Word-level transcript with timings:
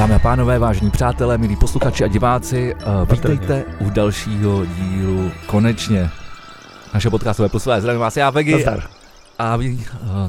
Dámy 0.00 0.14
a 0.14 0.18
pánové, 0.18 0.58
vážení 0.58 0.90
přátelé, 0.90 1.38
milí 1.38 1.56
posluchači 1.56 2.04
a 2.04 2.06
diváci, 2.08 2.74
uh, 2.74 3.10
vítejte 3.12 3.64
u 3.80 3.90
dalšího 3.90 4.64
dílu 4.66 5.30
konečně. 5.46 6.10
Naše 6.94 7.10
podcastové 7.10 7.48
plusové 7.48 7.80
zdravím 7.80 8.00
vás, 8.00 8.16
já 8.16 8.30
Vegy. 8.30 8.52
Nazdar. 8.52 8.82
A 9.38 9.56
vy, 9.56 9.70
uh, 9.72 9.80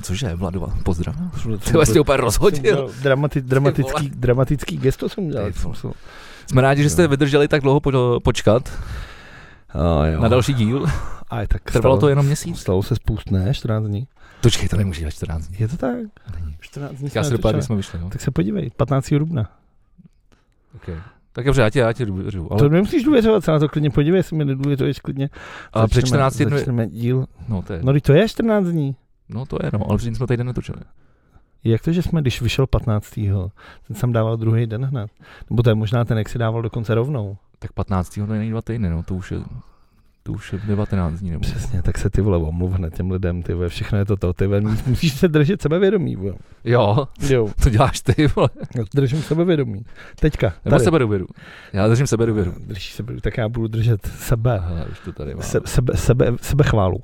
cože, 0.02 0.36
Vladova, 0.36 0.68
pozdrav. 0.84 1.16
Ty 1.64 1.72
vlastně 1.74 2.02
úplně 2.02 2.18
rozhodil. 2.18 2.92
Dramati, 3.02 3.42
dramatický, 3.42 4.10
dramatický 4.10 4.78
gesto 4.78 5.10
jsem 5.10 5.24
udělal. 5.24 5.52
Vole. 5.64 5.94
Jsme 6.48 6.62
rádi, 6.62 6.84
že 6.84 6.90
jste 6.90 7.08
vydrželi 7.08 7.48
tak 7.48 7.62
dlouho 7.62 7.80
po, 7.80 8.20
počkat 8.24 8.70
A 9.70 10.06
jo. 10.06 10.22
na 10.22 10.28
další 10.28 10.54
díl. 10.54 10.86
A 11.30 11.42
je 11.42 11.48
tak 11.48 11.62
Trvalo 11.62 11.96
to 11.96 12.00
stalo- 12.00 12.10
jenom 12.10 12.26
měsíc. 12.26 12.60
Stalo 12.60 12.84
se 12.84 12.96
spust, 12.96 13.32
ne? 13.32 13.54
14 13.54 13.84
dní. 13.84 14.08
Počkej, 14.42 14.70
to 14.70 14.78
nemůže 14.78 15.06
být 15.06 15.12
14 15.12 15.48
dní. 15.48 15.58
Je 15.60 15.68
to 15.68 15.78
tak? 15.78 15.96
Není. 16.40 16.56
14 16.60 16.96
dní 16.96 17.10
Já 17.16 17.24
se 17.24 17.32
natočili. 17.32 17.64
jsme 17.64 17.76
vyšli. 17.76 18.00
No. 18.00 18.10
Tak 18.10 18.22
se 18.22 18.32
podívej, 18.32 18.70
15. 18.78 19.20
dubna. 19.20 19.61
Okay. 20.76 20.96
Tak 21.34 21.46
dobře, 21.46 21.62
já 21.62 21.70
ti, 21.70 21.80
já 21.80 21.94
ti 21.94 22.06
důvěřuju. 22.06 22.48
Ale... 22.52 22.60
To 22.60 22.70
nemusíš 22.70 23.04
důvěřovat, 23.04 23.44
se 23.44 23.52
na 23.52 23.60
to 23.60 23.70
klidně 23.70 23.90
podívej, 23.90 24.20
jestli 24.20 24.38
mi 24.38 24.46
nedůvěřuješ 24.46 25.00
klidně. 25.00 25.30
ale 25.74 25.88
před 25.88 26.00
Začneme- 26.06 26.08
14 26.08 26.36
dny, 26.38 26.50
Začneme 26.50 26.88
díl. 26.88 27.26
no 27.48 27.62
to 27.62 27.74
je, 27.74 27.80
No, 27.84 27.94
to 28.02 28.14
je 28.14 28.30
14 28.30 28.66
dní. 28.68 28.96
no 29.30 29.46
to 29.46 29.58
je, 29.64 29.70
no, 29.74 29.80
ale 29.90 29.98
předtím 29.98 30.16
jsme 30.16 30.28
týden 30.28 30.48
netočili. 30.48 30.82
Jak 31.64 31.82
to, 31.82 31.92
že 31.92 32.02
jsme, 32.02 32.22
když 32.22 32.42
vyšel 32.42 32.68
15. 32.68 33.16
ten 33.88 33.96
jsem 33.96 34.12
dával 34.14 34.38
druhý 34.38 34.68
den 34.68 34.86
hned. 34.86 35.12
Nebo 35.50 35.64
to 35.64 35.70
je 35.70 35.76
možná 35.76 36.06
ten, 36.06 36.18
jak 36.18 36.30
si 36.30 36.38
dával 36.38 36.62
dokonce 36.62 36.96
rovnou. 36.96 37.38
Tak 37.60 37.72
15. 37.74 38.10
to 38.16 38.26
není 38.26 38.50
dva 38.52 38.62
týdny, 38.62 38.90
no, 38.90 39.04
to 39.04 39.16
už 39.16 39.32
je, 39.32 39.38
to 40.24 40.32
už 40.32 40.54
je 40.54 40.60
19 40.68 41.20
dní. 41.20 41.32
Nebo. 41.32 41.42
Přesně, 41.42 41.82
tak 41.82 41.98
se 41.98 42.10
ty 42.10 42.22
vole 42.22 42.38
omluv 42.38 42.72
hned 42.72 42.94
těm 42.96 43.12
lidem, 43.12 43.44
ty 43.44 43.54
vole, 43.54 43.70
všechno 43.70 43.98
je 43.98 44.06
to 44.06 44.18
to, 44.18 44.34
ty 44.34 44.48
vole, 44.48 44.62
musíš 44.88 45.14
se 45.14 45.28
držet 45.28 45.62
sebevědomí, 45.62 46.16
vole. 46.16 46.34
Jo, 46.64 47.08
Jo, 47.30 47.50
to 47.64 47.70
děláš 47.70 48.02
ty, 48.02 48.28
vole. 48.36 48.50
já 48.76 48.84
držím 48.96 49.22
sebevědomí. 49.22 49.82
Teďka, 50.20 50.54
Nebo 50.66 50.78
tady. 50.80 51.00
důvěru. 51.00 51.26
Já 51.74 51.88
držím 51.88 52.08
sebe 52.08 52.26
důvěru. 52.26 52.54
Držíš 52.68 52.94
sebe, 52.94 53.14
tak 53.22 53.38
já 53.38 53.50
budu 53.50 53.68
držet 53.68 54.06
sebe. 54.06 54.58
Aha, 54.60 54.86
už 54.92 55.00
to 55.00 55.12
tady 55.12 55.34
mám. 55.36 55.44
Se, 55.44 55.60
sebe, 55.66 55.98
sebe, 55.98 56.32
sebe 56.42 56.64
chválu. 56.64 56.98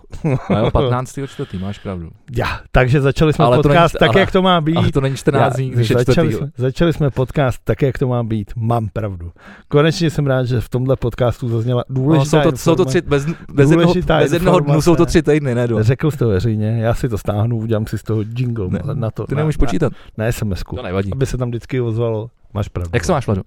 A 0.50 0.59
jo, 0.59 0.72
15. 0.72 1.19
čtvrtý, 1.28 1.58
máš 1.58 1.80
pravdu. 1.80 2.09
Já, 2.31 2.59
takže 2.72 3.02
začali 3.02 3.34
jsme 3.34 3.45
Ale 3.45 3.58
podcast 3.58 3.94
není- 3.94 4.00
tak, 4.00 4.09
ale- 4.09 4.19
jak 4.19 4.31
to 4.31 4.41
má 4.41 4.61
být. 4.61 4.75
Ale 4.78 4.91
to 4.91 5.02
není 5.02 5.16
14 5.16 5.56
dní, 5.56 5.69
když 5.69 5.88
začali, 5.88 6.30
čtvrtý. 6.30 6.34
jsme, 6.34 6.52
začali 6.58 6.94
jsme 6.94 7.09
podcast 7.09 7.61
tak, 7.63 7.81
jak 7.81 7.97
to 7.97 8.08
má 8.08 8.23
být. 8.23 8.52
Mám 8.56 8.89
pravdu. 8.94 9.31
Konečně 9.67 10.09
jsem 10.09 10.28
rád, 10.28 10.44
že 10.45 10.61
v 10.61 10.69
tomhle 10.69 10.95
podcastu 10.95 11.50
zazněla 11.50 11.84
No, 11.89 11.95
důležitá 11.95 12.44
jsou, 12.44 12.52
to, 12.52 12.58
jsou 12.58 12.75
to 12.75 12.86
tři, 12.86 13.02
bez, 13.08 13.25
bez, 13.53 13.72
jednoho, 13.72 13.94
bez 14.19 14.33
jednoho 14.33 14.59
dnu 14.59 14.81
jsou 14.81 14.95
to 14.95 15.05
tři 15.05 15.23
týdny, 15.23 15.55
ne? 15.55 15.67
Do. 15.67 15.83
Řekl 15.83 16.11
jsi 16.11 16.17
to 16.17 16.27
veřejně, 16.27 16.77
já 16.81 16.94
si 16.94 17.09
to 17.09 17.17
stáhnu, 17.17 17.58
udělám 17.58 17.88
si 17.88 17.97
z 17.97 18.03
toho 18.03 18.22
jingle 18.22 18.67
Ne, 18.69 18.80
na 18.94 19.11
to. 19.11 19.27
Ty 19.27 19.36
na, 19.36 19.38
nemůžeš 19.38 19.58
na, 19.58 19.66
počítat. 19.66 19.94
Na 20.17 20.25
SMS-ku. 20.31 20.75
To 20.75 20.81
nevadí. 20.81 21.11
Aby 21.11 21.25
se 21.25 21.38
tam 21.38 21.50
vždycky 21.50 21.81
ozvalo. 21.81 22.30
Máš 22.53 22.67
pravdu. 22.67 22.89
Jak 22.94 23.05
se 23.05 23.11
máš, 23.11 23.28
Vlado? 23.28 23.41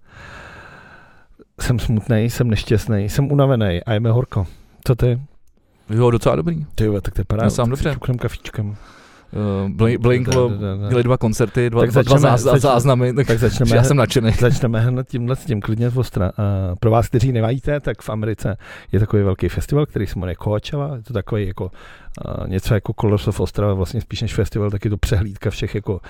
Jsem 1.61 1.79
smutný, 1.79 2.17
jsem 2.17 2.51
nešťastný, 2.51 3.09
jsem 3.09 3.33
unavený 3.33 3.81
a 3.87 3.93
je 3.93 4.01
mi 4.01 4.09
horko. 4.09 4.47
Co 4.85 4.95
ty? 4.95 5.21
Jo, 5.91 6.11
docela 6.11 6.37
dobrý. 6.37 6.67
Ty 6.75 6.85
jo, 6.85 7.01
tak 7.01 7.15
to 7.15 7.21
je 7.21 7.25
paráda. 7.25 7.47
Já 7.47 7.51
sám 7.51 7.71
tak 7.71 7.79
si 7.79 7.85
dobře. 7.85 7.95
čuknem 7.95 8.19
kafíčkem. 8.19 8.77
Uh, 9.33 9.71
Blink, 9.71 10.01
Blink 10.01 10.29
měli 10.89 11.03
dva 11.03 11.17
koncerty, 11.19 11.71
dva, 11.71 11.81
Tak 11.81 11.91
dva, 11.91 12.03
dva 12.03 12.19
začneme- 12.19 12.39
zá, 12.39 12.59
záznamy, 12.59 13.13
tak, 13.15 13.27
Tak 13.27 13.39
začneme, 13.39 13.77
já 13.77 13.83
jsem 13.85 13.97
nadšený. 13.97 14.33
začneme 14.41 14.81
hned 14.81 15.09
tímhle 15.09 15.37
s 15.37 15.45
tím 15.45 15.61
klidně 15.61 15.89
ostra. 15.89 16.33
Uh, 16.39 16.75
pro 16.81 16.91
vás, 16.91 17.09
kteří 17.09 17.33
nevíte, 17.33 17.81
tak 17.81 18.03
v 18.03 18.11
Americe 18.11 18.57
je 18.93 19.01
takový 19.01 19.23
velký 19.23 19.49
festival, 19.49 19.87
který 19.87 20.07
se 20.07 20.19
jmenuje 20.19 20.37
Coachella. 20.45 20.97
Je 20.97 21.03
to 21.03 21.13
takový 21.13 21.47
jako 21.47 21.65
uh, 21.65 22.49
něco 22.49 22.75
jako 22.75 22.93
Colors 23.01 23.29
of 23.29 23.41
Ostrava, 23.41 23.75
vlastně 23.75 24.01
spíš 24.01 24.23
než 24.23 24.35
festival, 24.35 24.71
tak 24.71 24.85
je 24.85 24.91
to 24.91 24.97
přehlídka 24.97 25.51
všech 25.51 25.75
jako 25.75 25.93
uh, 25.93 26.01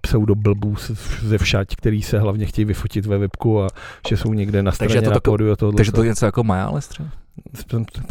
pseudoblbů 0.00 0.76
z- 0.76 1.20
ze 1.22 1.38
všať, 1.38 1.76
který 1.76 2.02
se 2.02 2.18
hlavně 2.18 2.46
chtějí 2.46 2.64
vyfotit 2.64 3.06
ve 3.06 3.18
webku 3.18 3.62
a 3.62 3.68
že 4.08 4.16
jsou 4.16 4.32
někde 4.32 4.62
na 4.62 4.72
straně 4.72 4.88
Takže 4.88 5.02
to 5.04 5.10
na 5.10 5.16
tako- 5.16 5.30
pódiu 5.30 5.52
a 5.52 5.56
tohle. 5.56 5.76
Takže 5.76 5.92
to 5.92 6.02
je 6.02 6.08
něco 6.08 6.26
jako 6.26 6.44
Majales 6.44 6.88
třeba? 6.88 7.08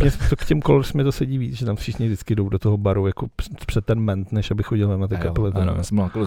Mě 0.01 0.11
to 0.29 0.35
k 0.35 0.45
těm 0.45 0.61
Colors 0.61 0.93
mi 0.93 1.03
to 1.03 1.11
sedí 1.11 1.37
víc, 1.37 1.57
že 1.57 1.65
tam 1.65 1.75
všichni 1.75 2.05
vždycky 2.05 2.35
jdou 2.35 2.49
do 2.49 2.59
toho 2.59 2.77
baru 2.77 3.07
jako 3.07 3.27
před 3.65 3.85
ten 3.85 3.99
ment, 3.99 4.31
než 4.31 4.51
aby 4.51 4.63
chodili 4.63 4.97
na 4.97 5.07
ty 5.07 5.15
kapely. 5.15 5.51
Ano, 5.53 5.73
já 5.77 5.83
jsem 5.83 5.97
jako 5.97 6.25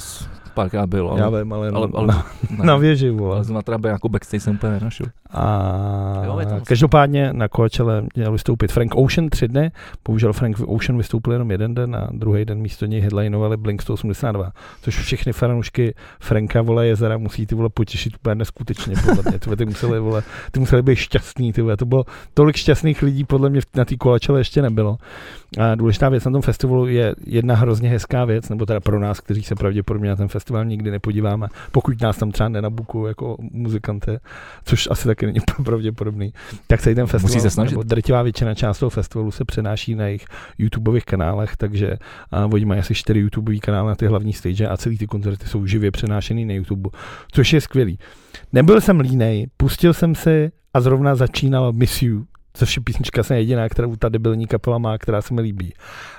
párkrát 0.55 0.87
byl, 0.87 1.09
ale, 1.09 1.21
Já 1.21 1.31
vím, 1.31 1.53
ale, 1.53 1.69
ale, 1.69 1.89
ale, 1.95 2.07
na, 2.07 2.27
ne, 2.51 2.65
na 2.65 2.77
věži, 2.77 3.11
vole. 3.11 3.35
ale 3.35 3.45
zrovna 3.45 3.63
teda 3.63 3.91
jako 3.91 4.09
backstage 4.09 4.41
jsem 4.41 4.55
úplně 4.55 4.73
nenašel. 4.73 5.07
A 5.31 6.23
Jo, 6.25 6.41
každopádně 6.65 7.33
na 7.33 7.49
Coachelle 7.49 8.03
měl 8.17 8.33
vystoupit 8.33 8.73
Frank 8.73 8.95
Ocean 8.95 9.29
tři 9.29 9.49
dny, 9.49 9.71
bohužel 10.05 10.33
Frank 10.33 10.57
Ocean 10.67 10.99
vystoupil 10.99 11.33
jenom 11.33 11.51
jeden 11.51 11.75
den 11.75 11.97
a 11.97 12.09
druhý 12.13 12.45
den 12.45 12.59
místo 12.59 12.87
něj 12.87 13.01
headlinovali 13.01 13.57
Blink 13.57 13.83
182, 13.83 14.53
což 14.83 14.99
všechny 14.99 15.33
fanoušky 15.33 15.95
Franka 16.21 16.63
vole 16.63 16.87
jezera 16.87 17.19
musí 17.19 17.47
ty 17.47 17.55
vole 17.55 17.69
potěšit 17.69 18.15
úplně 18.15 18.35
neskutečně 18.35 18.95
podle 19.07 19.31
mě. 19.31 19.39
Ty, 19.39 19.57
ty, 19.57 19.67
museli, 19.67 20.01
vole, 20.01 20.23
ty 20.51 20.61
museli 20.61 20.83
být 20.83 20.97
šťastný, 20.97 21.53
ty 21.53 21.63
vole. 21.63 21.77
to 21.77 21.87
bylo 21.87 22.05
tolik 22.35 22.57
šťastných 22.91 23.03
lidí 23.03 23.25
podle 23.25 23.51
mě 23.51 23.61
na 23.75 23.85
té 23.85 23.95
Coachelle 24.03 24.41
ještě 24.41 24.63
nebylo. 24.63 24.99
A 25.59 25.75
důležitá 25.75 26.09
věc 26.09 26.25
na 26.25 26.31
tom 26.31 26.43
festivalu 26.43 26.87
je 26.87 27.15
jedna 27.27 27.55
hrozně 27.55 27.89
hezká 27.89 28.25
věc, 28.25 28.49
nebo 28.49 28.67
teda 28.67 28.81
pro 28.81 29.01
nás, 29.01 29.21
kteří 29.21 29.43
se 29.43 29.55
pravděpodobně 29.55 30.11
na 30.11 30.17
ten 30.17 30.29
festival 30.29 30.65
nikdy 30.65 30.91
nepodíváme, 30.91 31.49
pokud 31.73 32.01
nás 32.01 32.17
tam 32.17 32.31
třeba 32.31 32.49
nenabukují 32.49 33.09
jako 33.11 33.37
muzikanty, 33.53 34.19
což 34.65 34.89
asi 34.91 35.09
taky 35.09 35.27
není 35.27 35.39
pravděpodobný, 35.65 36.33
tak 36.67 36.81
celý 36.81 36.95
ten 36.95 37.07
festival, 37.07 37.29
Musí 37.29 37.41
se 37.41 37.51
snažit. 37.51 37.71
nebo 37.71 37.83
drtivá 37.83 38.23
většina 38.23 38.55
část 38.55 38.79
toho 38.79 38.91
festivalu 38.91 39.31
se 39.31 39.45
přenáší 39.45 39.95
na 39.95 40.07
jejich 40.07 40.25
YouTubeových 40.59 41.05
kanálech, 41.05 41.57
takže 41.57 41.97
a 42.31 42.47
oni 42.47 42.65
mají 42.65 42.81
asi 42.81 42.95
čtyři 42.95 43.21
YouTubeové 43.21 43.59
kanály 43.59 43.89
na 43.89 43.95
ty 43.95 44.07
hlavní 44.07 44.33
stage 44.33 44.69
a 44.69 44.77
celý 44.77 44.99
ty 44.99 45.07
koncerty 45.07 45.47
jsou 45.47 45.67
živě 45.67 45.91
přenášený 45.91 46.45
na 46.45 46.55
YouTube, 46.55 46.91
což 47.33 47.53
je 47.53 47.61
skvělý. 47.61 47.99
Nebyl 48.53 48.81
jsem 48.81 49.01
línej, 49.01 49.47
pustil 49.57 49.95
jsem 49.95 50.15
si 50.15 50.51
a 50.75 50.81
zrovna 50.81 51.15
začínal 51.15 51.73
Miss 51.73 52.03
You, 52.03 52.25
což 52.55 52.77
je 52.77 52.83
písnička 52.83 53.23
jsem 53.23 53.37
jediná, 53.37 53.69
kterou 53.69 53.97
ta 53.97 54.09
debilní 54.09 54.47
kapela 54.47 54.79
má, 54.79 54.99
která 54.99 55.23
se 55.23 55.35
mi 55.35 55.41
líbí. 55.41 55.75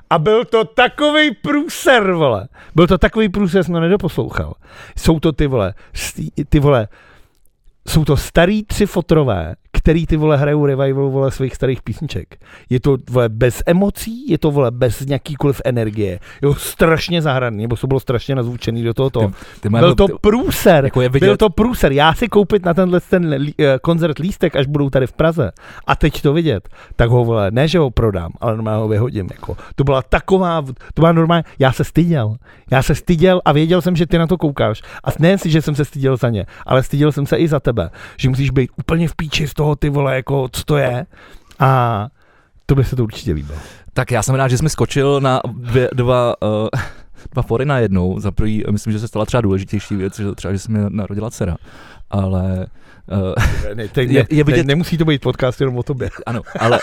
A 0.10 0.20
byl 0.20 0.46
to 0.46 0.66
takový 0.66 1.36
průser, 1.36 2.12
vole. 2.12 2.48
Byl 2.76 2.88
to 2.88 2.98
takový 2.98 3.30
průser, 3.30 3.64
jsem 3.64 3.74
to 3.74 3.80
nedoposlouchal. 3.80 4.54
Jsou 4.98 5.20
to 5.20 5.32
ty 5.32 5.48
vole, 5.48 5.74
ty 6.50 6.60
vole, 6.60 6.88
jsou 7.88 8.06
to 8.06 8.18
starý 8.18 8.64
tři 8.64 8.86
fotrové, 8.86 9.56
který 9.82 10.06
ty 10.06 10.18
vole 10.18 10.38
hrajou 10.38 10.66
revival 10.66 11.10
vole 11.10 11.32
svých 11.32 11.56
starých 11.56 11.82
písniček. 11.82 12.38
Je 12.70 12.80
to 12.80 12.98
vole 13.10 13.30
bez 13.30 13.64
emocí, 13.66 14.30
je 14.30 14.38
to 14.38 14.52
vole 14.52 14.72
bez 14.72 15.06
nějakýkoliv 15.06 15.62
energie. 15.66 16.20
Jo, 16.42 16.54
strašně 16.56 17.22
zahraný, 17.22 17.62
nebo 17.62 17.76
to 17.76 17.88
bylo 17.88 18.00
strašně 18.00 18.36
nazvučený 18.36 18.84
do 18.84 18.94
tohoto. 18.94 19.28
Ty, 19.28 19.34
ty 19.60 19.70
Byl 19.70 19.96
to 19.96 20.08
průser. 20.22 20.86
jako 20.86 21.02
je 21.02 21.10
Byl 21.10 21.38
to 21.38 21.50
průser. 21.50 21.92
Já 21.92 22.14
si 22.14 22.28
koupit 22.28 22.66
na 22.66 22.74
tenhle 22.74 23.00
ten 23.00 23.34
lí, 23.34 23.56
eh, 23.60 23.80
koncert 23.82 24.20
lístek, 24.20 24.56
až 24.56 24.68
budou 24.68 24.90
tady 24.90 25.08
v 25.08 25.14
Praze. 25.14 25.52
A 25.88 25.96
teď 25.96 26.22
to 26.22 26.34
vidět, 26.34 26.70
tak 26.96 27.10
ho 27.10 27.26
vole, 27.26 27.52
ne, 27.52 27.68
že 27.68 27.80
ho 27.80 27.90
prodám, 27.92 28.32
ale 28.42 28.52
normálně 28.54 28.82
ho 28.82 28.88
vyhodím. 28.88 29.28
Jako. 29.32 29.58
To 29.76 29.84
byla 29.84 30.02
taková, 30.02 30.62
to 30.94 31.02
byla 31.02 31.12
normálně, 31.12 31.44
já 31.60 31.72
se 31.72 31.84
styděl. 31.84 32.36
Já 32.72 32.84
se 32.84 32.96
styděl 32.96 33.42
a 33.46 33.52
věděl 33.52 33.82
jsem, 33.82 33.96
že 33.96 34.06
ty 34.06 34.18
na 34.18 34.28
to 34.28 34.38
koukáš. 34.38 34.82
A 35.04 35.10
ne 35.20 35.38
si, 35.38 35.50
že 35.50 35.62
jsem 35.62 35.76
se 35.76 35.86
styděl 35.86 36.18
za 36.18 36.30
ně, 36.30 36.46
ale 36.66 36.84
styděl 36.84 37.12
jsem 37.12 37.26
se 37.26 37.38
i 37.38 37.48
za 37.48 37.60
tebe. 37.60 37.90
Že 38.18 38.30
musíš 38.30 38.50
být 38.50 38.72
úplně 38.78 39.08
v 39.08 39.16
píči 39.16 39.48
z 39.48 39.54
toho, 39.54 39.71
ty 39.76 39.90
vole, 39.90 40.16
jako, 40.16 40.50
co 40.52 40.64
to 40.64 40.78
je. 40.78 41.06
A 41.60 42.08
to 42.66 42.76
by 42.76 42.84
se 42.84 42.96
to 42.96 43.04
určitě 43.04 43.34
líbilo. 43.34 43.60
Tak 43.94 44.12
já 44.12 44.24
jsem 44.24 44.36
rád, 44.36 44.48
že 44.48 44.58
jsme 44.58 44.70
skočil 44.70 45.20
na 45.22 45.42
dvě, 45.48 45.90
dva, 45.94 46.42
uh, 46.44 46.68
dva 47.34 47.42
fory 47.44 47.66
na 47.66 47.78
jednou. 47.80 48.20
Za 48.20 48.32
prvý, 48.32 48.64
myslím, 48.72 48.94
že 48.94 49.00
se 49.00 49.08
stala 49.08 49.26
třeba 49.26 49.42
důležitější 49.42 49.96
věc, 49.96 50.20
že 50.20 50.36
třeba, 50.36 50.54
že 50.54 50.60
se 50.60 50.72
mi 50.72 50.80
narodila 50.90 51.32
dcera. 51.32 51.58
Ale 52.10 52.66
uh, 53.12 53.74
Ne, 53.76 53.88
teď, 53.88 54.10
Je- 54.12 54.20
ne, 54.20 54.28
je 54.30 54.44
vidět- 54.44 54.58
ne, 54.58 54.64
nemusí 54.64 54.98
to 54.98 55.06
být 55.06 55.22
podcast 55.22 55.62
jenom 55.62 55.78
o 55.78 55.84
tobě. 55.84 56.10
ano, 56.26 56.42
ale 56.60 56.80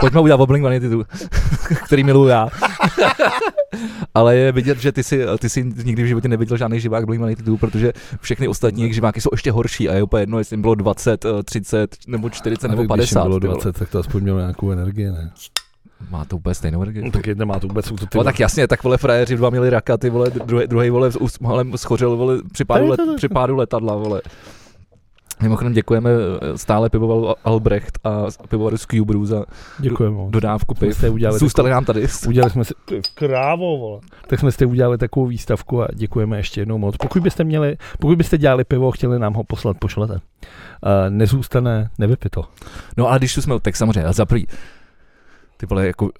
pojďme 0.00 0.20
udělat 0.20 0.36
Wobbling 0.36 0.64
Vanity, 0.64 0.88
tu, 0.90 1.04
který 1.86 2.04
miluju 2.04 2.28
já. 2.28 2.48
ale 4.14 4.36
je 4.36 4.52
vidět, 4.52 4.78
že 4.78 4.92
ty 4.92 5.02
si, 5.04 5.24
ty 5.38 5.48
si 5.48 5.64
nikdy 5.84 6.02
v 6.02 6.06
životě 6.06 6.28
neviděl 6.28 6.56
žádný 6.56 6.80
živák 6.80 7.04
Blink 7.06 7.20
Vanity 7.20 7.42
2, 7.42 7.56
protože 7.56 7.92
všechny 8.20 8.48
ostatní 8.48 8.82
jejich 8.82 8.94
živáky 8.94 9.20
jsou 9.20 9.28
ještě 9.32 9.52
horší 9.52 9.88
a 9.88 9.94
je 9.94 10.02
úplně 10.02 10.22
jedno, 10.22 10.38
jestli 10.38 10.54
jim 10.54 10.62
bylo 10.62 10.74
20, 10.74 11.24
eh, 11.24 11.42
30 11.42 11.96
nebo 12.06 12.30
40 12.30 12.68
nebo 12.68 12.84
50. 12.86 13.22
bylo 13.26 13.40
ty 13.40 13.46
vole. 13.46 13.56
20, 13.62 13.78
tak 13.78 13.88
to 13.90 13.98
aspoň 13.98 14.22
mělo 14.22 14.38
nějakou 14.38 14.70
energii, 14.70 15.06
ne? 15.06 15.30
Má 16.10 16.24
to 16.24 16.36
úplně 16.36 16.54
stejnou 16.54 16.82
energii. 16.82 17.02
No, 17.04 17.10
tak 17.10 17.26
je, 17.26 17.34
nemá 17.34 17.58
to 17.58 17.68
vůbec, 17.68 17.88
ty 17.88 18.18
No 18.18 18.24
tak 18.24 18.40
jasně, 18.40 18.68
tak 18.68 18.82
vole 18.82 18.98
frajeři 18.98 19.36
dva 19.36 19.50
měli 19.50 19.70
raka, 19.70 19.96
ty 19.96 20.10
vole, 20.10 20.30
druhý, 20.30 20.66
druhý 20.66 20.90
vole 20.90 21.12
s 21.12 21.16
úsmalem 21.20 21.78
schořel, 21.78 22.16
vole, 22.16 22.38
při 22.52 22.64
pádu, 22.64 22.86
let, 22.88 23.00
při 23.16 23.28
pádu 23.28 23.56
letadla, 23.56 23.96
vole. 23.96 24.22
Mimochodem 25.42 25.72
děkujeme 25.72 26.10
eh, 26.10 26.58
stále 26.58 26.90
pivovaru 26.90 27.34
Albrecht 27.44 27.98
a 28.04 28.26
pivovaru 28.48 28.78
z 28.78 28.86
Cube 28.86 29.26
za 29.26 29.44
Děkujeme 29.78 30.16
dodávku 30.30 30.74
piv. 30.74 31.04
udělali 31.10 31.38
Zůstali 31.38 31.70
nám 31.70 31.84
tady. 31.84 32.06
Udělali 32.28 32.50
jsme 32.50 32.64
si, 32.64 32.74
krávo, 33.14 33.78
vole. 33.78 34.00
Tak 34.26 34.40
jsme 34.40 34.52
si 34.52 34.66
udělali 34.66 34.98
takovou 34.98 35.26
výstavku 35.26 35.82
a 35.82 35.88
děkujeme 35.94 36.36
ještě 36.36 36.60
jednou 36.60 36.78
moc. 36.78 36.96
Pokud 36.96 37.22
byste 37.22 37.44
měli, 37.44 37.76
pokud 37.98 38.18
byste 38.18 38.38
dělali 38.38 38.64
pivo, 38.64 38.90
chtěli 38.90 39.18
nám 39.18 39.34
ho 39.34 39.44
poslat, 39.44 39.76
pošlete. 39.78 40.14
Uh, 40.14 40.20
nezůstane 41.08 41.90
nevypito. 41.98 42.44
No 42.96 43.08
ale 43.08 43.18
když 43.18 43.34
tu 43.34 43.42
jsme, 43.42 43.60
tak 43.60 43.76
samozřejmě, 43.76 44.12
za 44.12 44.26
prvý, 44.26 44.46
ty 45.56 45.66
vole, 45.66 45.86
jako 45.86 46.10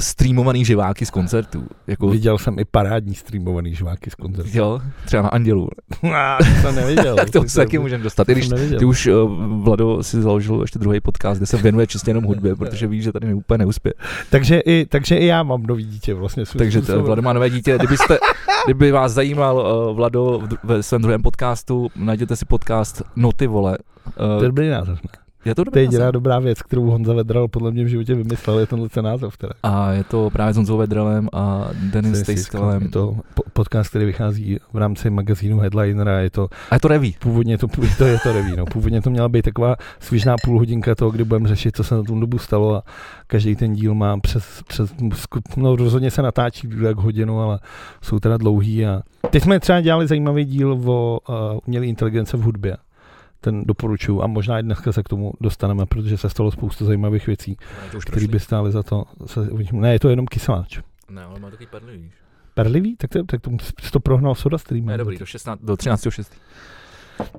streamovaný 0.00 0.64
živáky 0.64 1.06
z 1.06 1.10
koncertů. 1.10 1.66
Jako, 1.86 2.08
Viděl 2.08 2.38
jsem 2.38 2.58
i 2.58 2.64
parádní 2.64 3.14
streamovaný 3.14 3.74
žváky 3.74 4.10
z 4.10 4.14
koncertu. 4.14 4.50
jo, 4.54 4.80
třeba 5.04 5.22
na 5.22 5.28
Andělu. 5.28 5.68
Já 6.02 6.38
to 6.38 6.44
jsem 6.44 6.74
neviděl. 6.74 7.16
tak 7.22 7.30
to 7.30 7.48
se 7.48 7.56
taky 7.56 7.78
můžeme 7.78 8.04
dostat. 8.04 8.28
I 8.28 8.32
když 8.32 8.48
ty 8.78 8.84
už, 8.84 9.06
uh, 9.06 9.64
Vlado, 9.64 10.02
si 10.02 10.22
založil 10.22 10.60
ještě 10.60 10.78
druhý 10.78 11.00
podcast, 11.00 11.38
kde 11.38 11.46
se 11.46 11.56
věnuje 11.56 11.86
čistě 11.86 12.10
jenom 12.10 12.24
hudbě, 12.24 12.56
protože 12.56 12.86
víš, 12.86 13.04
že 13.04 13.12
tady 13.12 13.26
mi 13.26 13.34
úplně 13.34 13.58
neuspěje. 13.58 13.94
Takže 14.30 14.58
i, 14.58 14.86
takže 14.86 15.16
i 15.16 15.26
já 15.26 15.42
mám 15.42 15.62
nový 15.62 15.84
dítě 15.84 16.14
vlastně. 16.14 16.44
Takže 16.58 16.82
to. 16.82 17.02
Vlado 17.02 17.22
má 17.22 17.32
nové 17.32 17.50
dítě. 17.50 17.76
Kdybyste, 17.78 18.18
kdyby 18.64 18.92
vás 18.92 19.12
zajímal 19.12 19.56
uh, 19.88 19.96
Vlado 19.96 20.42
ve 20.64 20.82
svém 20.82 21.02
druhém 21.02 21.22
podcastu, 21.22 21.88
najděte 21.96 22.36
si 22.36 22.44
podcast 22.44 23.02
Noty, 23.16 23.46
vole. 23.46 23.78
To 24.16 24.22
je 24.22 24.36
Uh, 24.36 24.42
dobrý 24.42 24.68
název, 24.68 24.98
ne? 25.04 25.10
Je 25.44 25.54
to 25.54 25.54
To 25.54 25.60
je 25.60 25.64
dobrý 25.64 25.80
jediná 25.82 26.10
dobrá 26.10 26.38
věc, 26.38 26.62
kterou 26.62 26.90
Honza 26.90 27.12
Vedral 27.14 27.48
podle 27.48 27.70
mě 27.70 27.84
v 27.84 27.88
životě 27.88 28.14
vymyslel, 28.14 28.58
je 28.58 28.66
tenhle 28.66 28.88
ten 28.88 29.04
název. 29.04 29.36
Teda. 29.36 29.52
A 29.62 29.92
je 29.92 30.04
to 30.04 30.30
právě 30.30 30.52
s 30.52 30.56
Honzou 30.56 30.76
Vedrelem 30.76 31.28
a 31.32 31.68
Denis 31.92 32.18
Je 32.18 32.24
Stejskalem. 32.24 32.88
to 32.88 33.16
po- 33.34 33.42
podcast, 33.52 33.90
který 33.90 34.04
vychází 34.04 34.58
v 34.72 34.76
rámci 34.76 35.10
magazínu 35.10 35.58
Headlinera. 35.58 36.18
Je 36.20 36.30
to 36.30 36.48
A 36.70 36.74
je 36.74 36.80
to 36.80 36.88
reví. 36.88 37.16
původně 37.18 37.58
to, 37.58 37.66
to 37.98 38.04
je 38.04 38.18
to 38.22 38.32
reví, 38.32 38.56
no. 38.56 38.64
Původně 38.66 39.02
to 39.02 39.10
měla 39.10 39.28
být 39.28 39.42
taková 39.42 39.76
svižná 40.00 40.36
půlhodinka 40.44 40.94
toho, 40.94 41.10
kdy 41.10 41.24
budeme 41.24 41.48
řešit, 41.48 41.76
co 41.76 41.84
se 41.84 41.94
na 41.94 42.02
tu 42.02 42.20
dobu 42.20 42.38
stalo 42.38 42.76
a 42.76 42.82
každý 43.26 43.56
ten 43.56 43.72
díl 43.72 43.94
má 43.94 44.18
přes, 44.20 44.62
přes 44.68 44.94
no 45.56 45.76
rozhodně 45.76 46.10
se 46.10 46.22
natáčí 46.22 46.68
jak 46.82 46.96
hodinu, 46.96 47.40
ale 47.40 47.58
jsou 48.02 48.18
teda 48.18 48.36
dlouhý 48.36 48.86
a 48.86 49.02
teď 49.30 49.42
jsme 49.42 49.60
třeba 49.60 49.80
dělali 49.80 50.06
zajímavý 50.06 50.44
díl 50.44 50.72
o 50.86 51.18
uh, 51.28 51.34
umělé 51.66 51.86
inteligence 51.86 52.36
v 52.36 52.40
hudbě. 52.42 52.76
Ten 53.42 53.64
doporučuju 53.64 54.22
a 54.22 54.26
možná 54.26 54.58
i 54.58 54.62
dneska 54.62 54.92
se 54.92 55.02
k 55.02 55.08
tomu 55.08 55.32
dostaneme, 55.40 55.86
protože 55.86 56.18
se 56.18 56.28
stalo 56.28 56.50
spoustu 56.50 56.84
zajímavých 56.84 57.26
věcí, 57.26 57.56
už 57.96 58.04
které 58.04 58.28
by 58.28 58.40
stály 58.40 58.72
za 58.72 58.82
to. 58.82 59.04
Se, 59.26 59.48
ne, 59.72 59.92
je 59.92 60.00
to 60.00 60.08
jenom 60.08 60.26
kyseláč. 60.26 60.80
Ne, 61.10 61.22
ale 61.22 61.40
má 61.40 61.50
takový 61.50 61.66
perlivý. 61.66 62.10
Perlivý? 62.54 62.96
Tak 62.96 63.10
to, 63.10 63.24
tak 63.24 63.40
to, 63.40 63.50
jsi 63.82 63.90
to 63.90 64.00
prohnal 64.00 64.34
soda 64.34 64.58
stream. 64.58 64.86
Ne, 64.86 64.98
dobrý, 64.98 65.18
do, 65.18 65.26
16, 65.26 65.60
do 65.62 65.76
13. 65.76 66.06
6. 66.10 66.32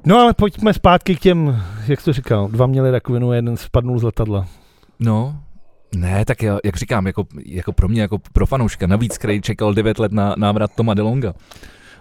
No 0.06 0.20
ale 0.20 0.34
pojďme 0.34 0.74
zpátky 0.74 1.16
k 1.16 1.20
těm, 1.20 1.64
jak 1.88 2.00
jsi 2.00 2.06
to 2.06 2.14
říkal, 2.14 2.48
dva 2.48 2.68
měli 2.68 2.92
rakovinu 2.92 3.30
a 3.30 3.36
jeden 3.36 3.58
spadnul 3.58 4.00
z 4.00 4.04
letadla. 4.04 4.48
No, 5.00 5.44
ne, 5.96 6.26
tak 6.26 6.42
já, 6.42 6.60
jak 6.64 6.76
říkám, 6.76 7.08
jako, 7.08 7.26
jako 7.46 7.74
pro 7.74 7.88
mě, 7.88 8.02
jako 8.02 8.20
pro 8.34 8.46
fanouška, 8.46 8.88
navíc, 8.88 9.18
který 9.18 9.42
čekal 9.42 9.74
9 9.74 10.00
let 10.00 10.12
na 10.12 10.36
návrat 10.38 10.72
Toma 10.76 10.94
DeLonga, 10.94 11.34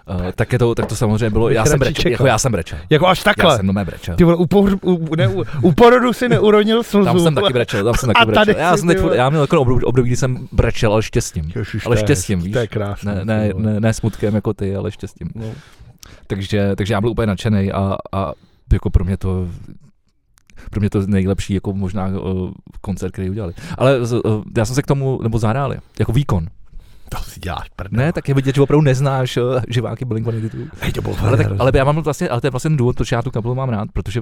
uh, 0.09 0.31
tak, 0.35 0.53
je 0.53 0.59
to, 0.59 0.75
tak 0.75 0.85
to 0.85 0.95
samozřejmě 0.95 1.29
bylo, 1.29 1.49
já 1.49 1.65
jsem 1.65 1.79
brečel, 1.79 2.11
jako 2.11 2.25
já 2.25 2.37
jsem 2.37 2.51
brečel. 2.51 2.79
Jako 2.89 3.07
až 3.07 3.19
Já 3.19 3.23
takhle. 3.23 3.57
jsem 3.57 3.65
no 3.65 3.73
brečel. 3.85 4.15
Ty 4.15 4.23
vole, 4.23 4.35
u, 4.35 4.45
pohř, 4.45 4.73
u, 4.81 5.15
ne, 5.15 5.27
u, 5.27 5.43
u 5.61 5.71
porodu 5.71 6.13
si 6.13 6.29
neuronil 6.29 6.83
slzu. 6.83 7.05
Tam 7.05 7.19
jsem 7.19 7.35
taky 7.35 7.53
brečel, 7.53 7.83
tam 7.83 7.93
jsem 7.99 8.13
taky 8.13 8.25
brečel. 8.25 8.55
Já, 8.57 8.77
jsem 8.77 8.87
teď, 8.87 8.97
já 9.13 9.29
měl 9.29 9.41
jako 9.41 9.61
období, 9.61 9.83
období, 9.83 10.09
kdy 10.09 10.15
jsem 10.15 10.47
brečel, 10.51 10.93
ale 10.93 11.03
štěstím. 11.03 11.51
Ježiš, 11.55 11.85
Ale 11.85 11.97
štěstím, 11.97 12.41
víš? 12.41 12.53
To 12.53 12.59
je 12.59 12.67
krásné. 12.67 13.15
Ne, 13.15 13.25
ne, 13.25 13.51
ne, 13.57 13.79
ne 13.79 13.93
smutkem 13.93 14.35
jako 14.35 14.53
ty, 14.53 14.75
ale 14.75 14.91
štěstím. 14.91 15.29
No. 15.35 15.45
Takže, 16.27 16.75
takže 16.75 16.93
já 16.93 17.01
byl 17.01 17.09
úplně 17.09 17.27
nadšený 17.27 17.71
a, 17.71 17.95
a 18.11 18.33
jako 18.73 18.89
pro 18.89 19.05
mě 19.05 19.17
to 19.17 19.47
pro 20.71 20.79
mě 20.79 20.89
to 20.89 21.07
nejlepší 21.07 21.53
jako 21.53 21.73
možná 21.73 22.07
uh, 22.07 22.51
koncert, 22.81 23.11
který 23.11 23.29
udělali. 23.29 23.53
Ale 23.77 23.99
uh, 23.99 24.43
já 24.57 24.65
jsem 24.65 24.75
se 24.75 24.81
k 24.81 24.87
tomu, 24.87 25.19
nebo 25.23 25.39
zahráli, 25.39 25.77
jako 25.99 26.11
výkon. 26.11 26.47
To 27.09 27.17
si 27.17 27.39
děláš 27.39 27.69
prdel. 27.75 27.97
Ne, 27.97 28.13
tak 28.13 28.27
je 28.29 28.33
vidět, 28.35 28.55
že 28.55 28.61
opravdu 28.61 28.81
neznáš 28.81 29.37
uh, 29.37 29.61
živáky 29.69 30.05
Blink-182. 30.05 30.67
Hej, 30.81 30.91
to 30.91 31.01
bylo 31.01 31.15
Ale, 31.21 31.37
tak, 31.37 31.47
ale 31.59 31.71
já 31.75 31.83
mám 31.83 31.95
vlastně, 32.01 32.29
ale 32.29 32.41
to 32.41 32.47
je 32.47 32.51
vlastně 32.51 32.69
důvod, 32.77 32.95
proč 32.95 33.11
já 33.11 33.21
tu 33.21 33.31
kapelu 33.31 33.55
mám 33.55 33.69
rád, 33.69 33.87
protože 33.93 34.21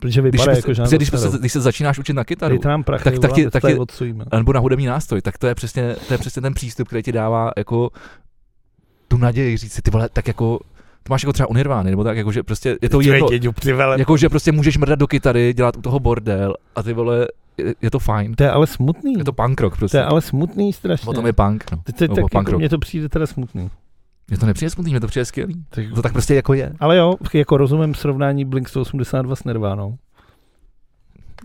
Protože 0.00 0.20
když, 0.20 0.32
vypadá 0.32 0.44
prostě, 0.44 0.58
jako 0.58 0.66
prostě, 0.66 0.74
žádný 0.74 0.96
když, 0.96 1.10
prostě, 1.10 1.38
když 1.38 1.52
se 1.52 1.60
začínáš 1.60 1.98
učit 1.98 2.12
na 2.12 2.24
kytaru, 2.24 2.58
nám 2.64 2.84
prachy, 2.84 3.04
tak- 3.04 3.18
tak 3.18 3.32
ti- 3.32 3.50
tak 3.50 3.66
ti- 3.66 3.74
odsujíme. 3.74 4.24
nebo 4.36 4.52
na 4.52 4.60
hudební 4.60 4.86
nástroj, 4.86 5.20
tak 5.22 5.38
to 5.38 5.46
je 5.46 5.54
přesně, 5.54 5.96
to 6.08 6.14
je 6.14 6.18
přesně 6.18 6.42
ten 6.42 6.54
přístup, 6.54 6.86
který 6.88 7.02
ti 7.02 7.12
dává 7.12 7.50
jako 7.56 7.90
tu 9.08 9.16
naději 9.16 9.56
říct 9.56 9.72
si, 9.72 9.82
ty 9.82 9.90
vole, 9.90 10.08
tak 10.12 10.28
jako, 10.28 10.58
to 11.02 11.10
máš 11.10 11.22
jako 11.22 11.32
třeba 11.32 11.50
unirvány, 11.50 11.90
nebo 11.90 12.04
tak 12.04 12.16
jako, 12.16 12.32
že 12.32 12.42
prostě 12.42 12.68
je 12.82 12.88
to 12.88 12.98
jedno, 13.12 13.26
jako, 14.00 14.16
že 14.16 14.28
prostě 14.28 14.52
můžeš 14.52 14.76
mrdat 14.76 14.98
do 14.98 15.06
kytary, 15.06 15.52
dělat 15.54 15.76
u 15.76 15.82
toho 15.82 16.00
bordel 16.00 16.54
a 16.76 16.82
ty 16.82 16.92
vole, 16.92 17.26
je, 17.58 17.74
je 17.82 17.90
to 17.90 17.98
fajn. 17.98 18.34
To 18.34 18.42
je 18.42 18.50
ale 18.50 18.66
smutný. 18.66 19.12
Je 19.18 19.24
to 19.24 19.32
punk 19.32 19.60
rock 19.60 19.74
To 19.74 19.78
prostě. 19.78 19.98
je 19.98 20.04
ale 20.04 20.20
smutný 20.22 20.72
strašně. 20.72 21.08
O 21.08 21.12
tom 21.12 21.26
je 21.26 21.32
punk, 21.32 21.64
no. 21.72 21.78
Teď, 21.84 22.00
Nebo 22.00 22.14
tak 22.14 22.22
punk 22.22 22.34
jako 22.34 22.50
rock. 22.50 22.58
mně 22.58 22.68
to 22.68 22.78
přijde 22.78 23.08
teda 23.08 23.26
smutný. 23.26 23.70
Mně 24.28 24.38
to 24.38 24.46
nepřijde 24.46 24.70
smutný, 24.70 24.92
mně 24.92 25.00
to 25.00 25.06
přijde 25.06 25.24
skvělý. 25.24 25.64
Tak, 25.70 25.84
To 25.94 26.02
tak 26.02 26.12
prostě 26.12 26.34
jako 26.34 26.54
je. 26.54 26.72
ale 26.80 26.96
jo, 26.96 27.14
jako 27.34 27.56
rozumím 27.56 27.94
srovnání 27.94 28.44
Blink 28.44 28.68
182 28.68 29.36
s 29.36 29.44
Nirvánou. 29.44 29.96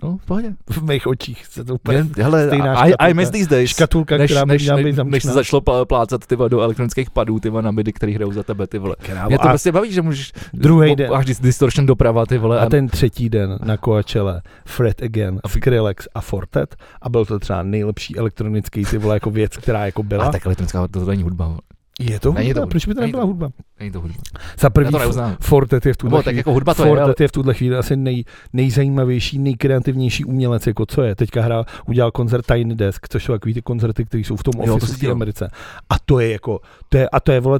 No, 0.03 0.17
v 0.17 0.25
pohodě. 0.25 0.53
V 0.69 0.83
mých 0.83 1.07
očích 1.07 1.45
se 1.45 1.63
to 1.63 1.75
úplně... 1.75 1.97
Jen, 1.97 2.09
hele, 2.17 2.47
stejná 2.47 2.73
I, 2.73 2.89
I 2.89 2.91
škatulka. 2.91 3.13
miss 3.13 3.29
these 3.29 3.49
days. 3.49 3.69
Škatulka, 3.69 4.17
Než, 4.17 4.31
která 4.31 4.45
než, 4.45 4.67
než, 4.67 4.95
než 5.03 5.23
se 5.23 5.31
začalo 5.33 5.61
pl- 5.61 5.85
plácat 5.85 6.25
ty 6.25 6.35
do 6.47 6.61
elektronických 6.61 7.09
padů, 7.09 7.39
ty 7.39 7.51
na 7.51 7.71
midi, 7.71 7.93
který 7.93 8.13
hrajou 8.13 8.31
za 8.31 8.43
tebe, 8.43 8.67
ty 8.67 8.79
vole. 8.79 8.95
Krávo, 9.05 9.27
Mě 9.29 9.37
to 9.37 9.43
a, 9.45 9.49
prostě 9.49 9.71
baví, 9.71 9.91
že 9.91 10.01
můžeš 10.01 10.31
druhý 10.53 10.95
den. 10.95 11.13
Až 11.13 11.25
dis- 11.25 11.41
distortion 11.41 11.85
doprava, 11.85 12.25
ty 12.25 12.37
vole. 12.37 12.59
a 12.59 12.69
ten 12.69 12.87
třetí 12.87 13.29
den 13.29 13.57
na 13.63 13.77
Coachelle, 13.77 14.41
Fred 14.65 15.01
Again, 15.01 15.39
A- 15.43 15.49
Skrillex 15.49 16.07
a 16.15 16.21
Fortet 16.21 16.75
a 17.01 17.09
byl 17.09 17.25
to 17.25 17.39
třeba 17.39 17.63
nejlepší 17.63 18.17
elektronický 18.17 18.85
ty 18.85 18.97
vole 18.97 19.15
jako 19.15 19.29
věc, 19.31 19.57
která 19.57 19.85
jako 19.85 20.03
byla. 20.03 20.23
ale 20.23 20.31
tak 20.31 20.45
elektronická, 20.45 20.87
to, 20.87 20.99
to 20.99 21.05
není 21.05 21.23
hudba. 21.23 21.57
Je 21.99 22.19
to 22.19 22.33
Není 22.33 22.53
to 22.53 22.59
hudba? 22.59 22.61
hudba. 22.61 22.69
Proč 22.71 22.85
by 22.85 22.95
to 22.95 23.01
nebyla 23.01 23.21
to 23.23 23.27
hudba? 23.27 23.49
Není 23.79 23.91
to 23.91 24.01
hudba. 24.01 24.17
Za 24.59 24.69
to 24.69 24.81
neuznám. 24.81 25.37
Fortet 25.41 25.85
je 25.85 25.93
v 25.93 25.97
tuhle 25.97 26.17
tak 26.23 26.25
chvíli, 26.25 26.37
jako 26.39 26.51
hudba 26.53 26.73
to 26.73 26.83
je, 26.85 26.89
ale 26.89 26.99
Fortet 26.99 27.21
je 27.21 27.27
v 27.27 27.31
tuhle 27.31 27.53
chvíli 27.53 27.75
asi 27.77 27.95
nej, 27.95 28.23
nejzajímavější, 28.53 29.39
nejkreativnější 29.39 30.25
umělec, 30.25 30.67
jako 30.67 30.85
co 30.85 31.03
je. 31.03 31.15
Teďka 31.15 31.41
hrál, 31.41 31.65
udělal 31.87 32.11
koncert 32.11 32.45
Tiny 32.45 32.75
Desk, 32.75 33.07
což 33.09 33.23
jsou 33.23 33.33
takový 33.33 33.53
ty 33.53 33.61
koncerty, 33.61 34.05
které 34.05 34.21
jsou 34.21 34.35
v 34.35 34.43
tom 34.43 34.53
Jo, 34.59 34.65
to 34.65 34.75
ofisu 34.75 34.91
si 34.93 34.97
v 34.97 34.99
té. 34.99 35.11
Americe. 35.11 35.49
A 35.89 35.95
to 36.05 36.19
je 36.19 36.31
jako, 36.31 36.59
to 36.89 36.97
je, 36.97 37.09
a 37.09 37.19
to 37.19 37.31
je 37.31 37.39
vole, 37.39 37.59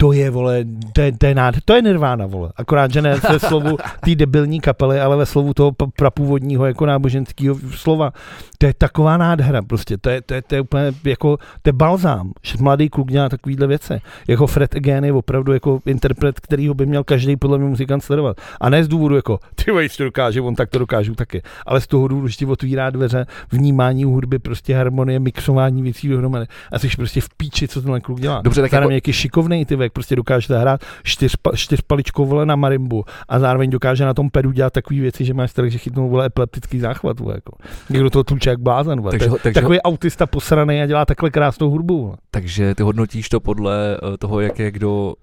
to 0.00 0.12
je, 0.12 0.30
vole, 0.30 0.64
to 0.92 1.00
je, 1.00 1.12
to 1.12 1.26
je, 1.26 1.34
nád, 1.34 1.54
to 1.64 1.74
je 1.74 1.82
Nirvana, 1.82 2.26
vole. 2.26 2.52
Akorát, 2.56 2.92
že 2.92 3.02
ne 3.02 3.14
ve 3.30 3.38
slovu 3.48 3.76
té 4.00 4.14
debilní 4.14 4.60
kapely, 4.60 5.00
ale 5.00 5.16
ve 5.16 5.26
slovu 5.26 5.54
toho 5.54 5.72
prapůvodního 5.96 6.66
jako 6.66 6.86
náboženského 6.86 7.56
slova. 7.70 8.12
To 8.58 8.66
je 8.66 8.74
taková 8.74 9.16
nádhera, 9.16 9.62
prostě. 9.62 9.98
To 9.98 10.10
je, 10.10 10.22
to 10.22 10.34
je, 10.34 10.42
to 10.42 10.54
je 10.54 10.60
úplně 10.60 10.92
jako, 11.04 11.36
to 11.36 11.68
je 11.68 11.72
balzám, 11.72 12.32
že 12.42 12.58
mladý 12.60 12.88
kluk 12.88 13.10
dělá 13.10 13.28
takovýhle 13.28 13.66
věci. 13.66 14.00
Jako 14.28 14.46
Fred 14.46 14.76
Again 14.76 15.04
je 15.04 15.12
opravdu 15.12 15.52
jako 15.52 15.80
interpret, 15.86 16.40
kterýho 16.40 16.74
by 16.74 16.86
měl 16.86 17.04
každý 17.04 17.36
podle 17.36 17.58
mě 17.58 17.68
muzikant 17.68 18.04
sledovat. 18.04 18.40
A 18.60 18.68
ne 18.70 18.84
z 18.84 18.88
důvodu 18.88 19.16
jako, 19.16 19.38
ty 19.54 19.70
vole, 19.70 19.88
to 19.96 20.04
dokáže, 20.04 20.40
on 20.40 20.54
tak 20.54 20.70
to 20.70 20.78
dokážu 20.78 21.14
taky. 21.14 21.42
Ale 21.66 21.80
z 21.80 21.86
toho 21.86 22.08
důvodu, 22.08 22.28
že 22.28 22.36
ti 22.36 22.46
otvírá 22.46 22.90
dveře 22.90 23.26
vnímání 23.52 24.04
hudby, 24.04 24.38
prostě 24.38 24.74
harmonie, 24.74 25.20
mixování 25.20 25.82
věcí 25.82 26.08
dohromady. 26.08 26.46
A 26.72 26.78
jsi 26.78 26.88
prostě 26.96 27.20
v 27.20 27.28
píči, 27.36 27.68
co 27.68 27.82
tenhle 27.82 28.00
kluk 28.00 28.20
dělá. 28.20 28.40
Dobře, 28.42 28.60
tak 28.60 28.70
Zároveň 28.70 28.94
jako, 28.94 29.08
jaký 29.08 29.12
šikovnej 29.12 29.66
ty 29.66 29.76
jak 29.88 29.92
prostě 29.92 30.16
dokáže 30.16 30.54
hrát 30.58 30.80
čtyřpa, 31.02 31.50
čtyřpaličkou 31.54 32.26
vole 32.26 32.46
na 32.46 32.56
marimbu 32.56 33.04
a 33.28 33.38
zároveň 33.38 33.70
dokáže 33.70 34.04
na 34.04 34.14
tom 34.14 34.30
pedu 34.30 34.52
dělat 34.52 34.72
takové 34.72 35.00
věci, 35.00 35.24
že 35.24 35.34
máš 35.34 35.50
strach, 35.50 35.70
že 35.70 35.78
chytnou 35.78 36.08
vole 36.08 36.26
epileptický 36.26 36.80
záchvat. 36.80 37.20
Vole, 37.20 37.34
jako. 37.34 37.52
Někdo 37.90 38.10
to 38.10 38.24
tluče 38.24 38.50
jak 38.50 38.60
blázen. 38.60 39.00
Vole. 39.00 39.10
takže, 39.10 39.30
Takže, 39.42 39.60
ho- 39.60 39.62
takový 39.62 39.80
autista 39.80 40.26
posraný 40.26 40.82
a 40.82 40.86
dělá 40.86 41.04
takhle 41.04 41.30
krásnou 41.30 41.70
hudbu. 41.70 42.02
Vole. 42.02 42.16
takže 42.30 42.74
ty 42.74 42.82
hodnotíš 42.82 43.28
to 43.28 43.40
podle 43.40 43.96
eh, 44.14 44.16
toho, 44.18 44.40
jak 44.40 44.58
je 44.58 44.70
kdo 44.70 45.14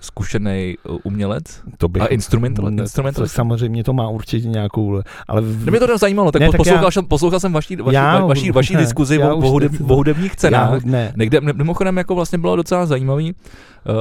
zkušený 0.00 0.76
umělec 1.02 1.44
To 1.78 1.88
bych, 1.88 2.02
a 2.02 2.06
instrumental, 2.06 2.70
ne, 2.70 2.84
samozřejmě 3.26 3.84
to 3.84 3.92
má 3.92 4.08
určitě 4.08 4.48
nějakou, 4.48 5.02
ale 5.28 5.40
v, 5.40 5.70
Mě 5.70 5.80
to 5.80 5.98
zajímalo, 5.98 6.32
tak, 6.32 6.40
Ne, 6.40 6.48
tak 6.48 6.56
poslouchal, 6.56 6.84
já- 6.84 6.90
jsem, 6.90 7.04
poslouchal 7.06 7.40
jsem 7.40 7.52
vaší, 7.52 7.76
vaší, 7.76 7.94
Já 7.94 8.18
va, 8.20 8.26
vaší, 8.26 8.50
vaší 8.50 8.74
ne, 8.76 8.80
diskuzi 8.80 9.16
já 9.16 9.34
o, 9.34 9.36
o, 9.38 9.50
hudeb, 9.50 9.72
o 9.88 9.94
hudebních 9.94 10.32
já, 10.32 10.36
cenách. 10.36 10.84
ne, 10.84 11.12
Někde, 11.16 11.40
mimochodem, 11.40 11.96
jako 11.96 12.14
vlastně 12.14 12.38
bylo 12.38 12.56
docela 12.56 12.86
zajímavý, 12.86 13.32
uh, 13.32 13.94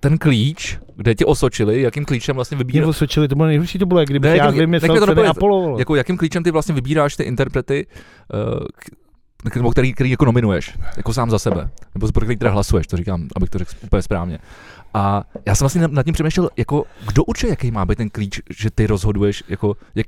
ten 0.00 0.18
klíč, 0.18 0.78
kde 0.96 1.14
tě 1.14 1.24
osočili, 1.24 1.82
jakým 1.82 2.04
klíčem 2.04 2.34
vlastně 2.36 2.54
mě 2.56 2.64
vybíráš, 2.64 2.88
osočili, 2.88 3.28
to 3.28 3.34
bylo 3.34 3.46
nejhorší, 3.48 3.78
to 3.78 3.86
bylo, 3.86 4.00
jak 4.00 4.08
kdyby 4.08 4.28
Ne, 4.28 4.36
já 4.36 4.50
vymyslel 4.50 4.96
jako 5.78 5.96
jakým 5.96 6.16
klíčem 6.16 6.42
ty 6.42 6.50
vlastně 6.50 6.74
vybíráš 6.74 7.16
ty 7.16 7.22
interprety, 7.22 7.86
uh, 8.34 8.60
nebo 9.54 9.70
který, 9.70 9.92
který 9.94 10.10
jako 10.10 10.24
nominuješ, 10.24 10.78
jako 10.96 11.12
sám 11.12 11.30
za 11.30 11.38
sebe, 11.38 11.70
nebo 11.94 12.12
pro 12.12 12.24
který 12.24 12.36
teda 12.36 12.50
hlasuješ, 12.50 12.86
to 12.86 12.96
říkám, 12.96 13.28
abych 13.36 13.50
to 13.50 13.58
řekl 13.58 13.72
úplně 13.84 14.02
správně. 14.02 14.38
A 14.94 15.24
já 15.46 15.54
jsem 15.54 15.64
vlastně 15.64 15.88
nad- 15.88 16.02
tím 16.02 16.14
přemýšlel, 16.14 16.50
jako 16.56 16.84
kdo 17.06 17.24
určuje, 17.24 17.50
jaký 17.50 17.70
má 17.70 17.84
být 17.84 17.98
ten 17.98 18.10
klíč, 18.10 18.40
že 18.58 18.70
ty 18.70 18.86
rozhoduješ, 18.86 19.44
jako, 19.48 19.76
jak, 19.94 20.06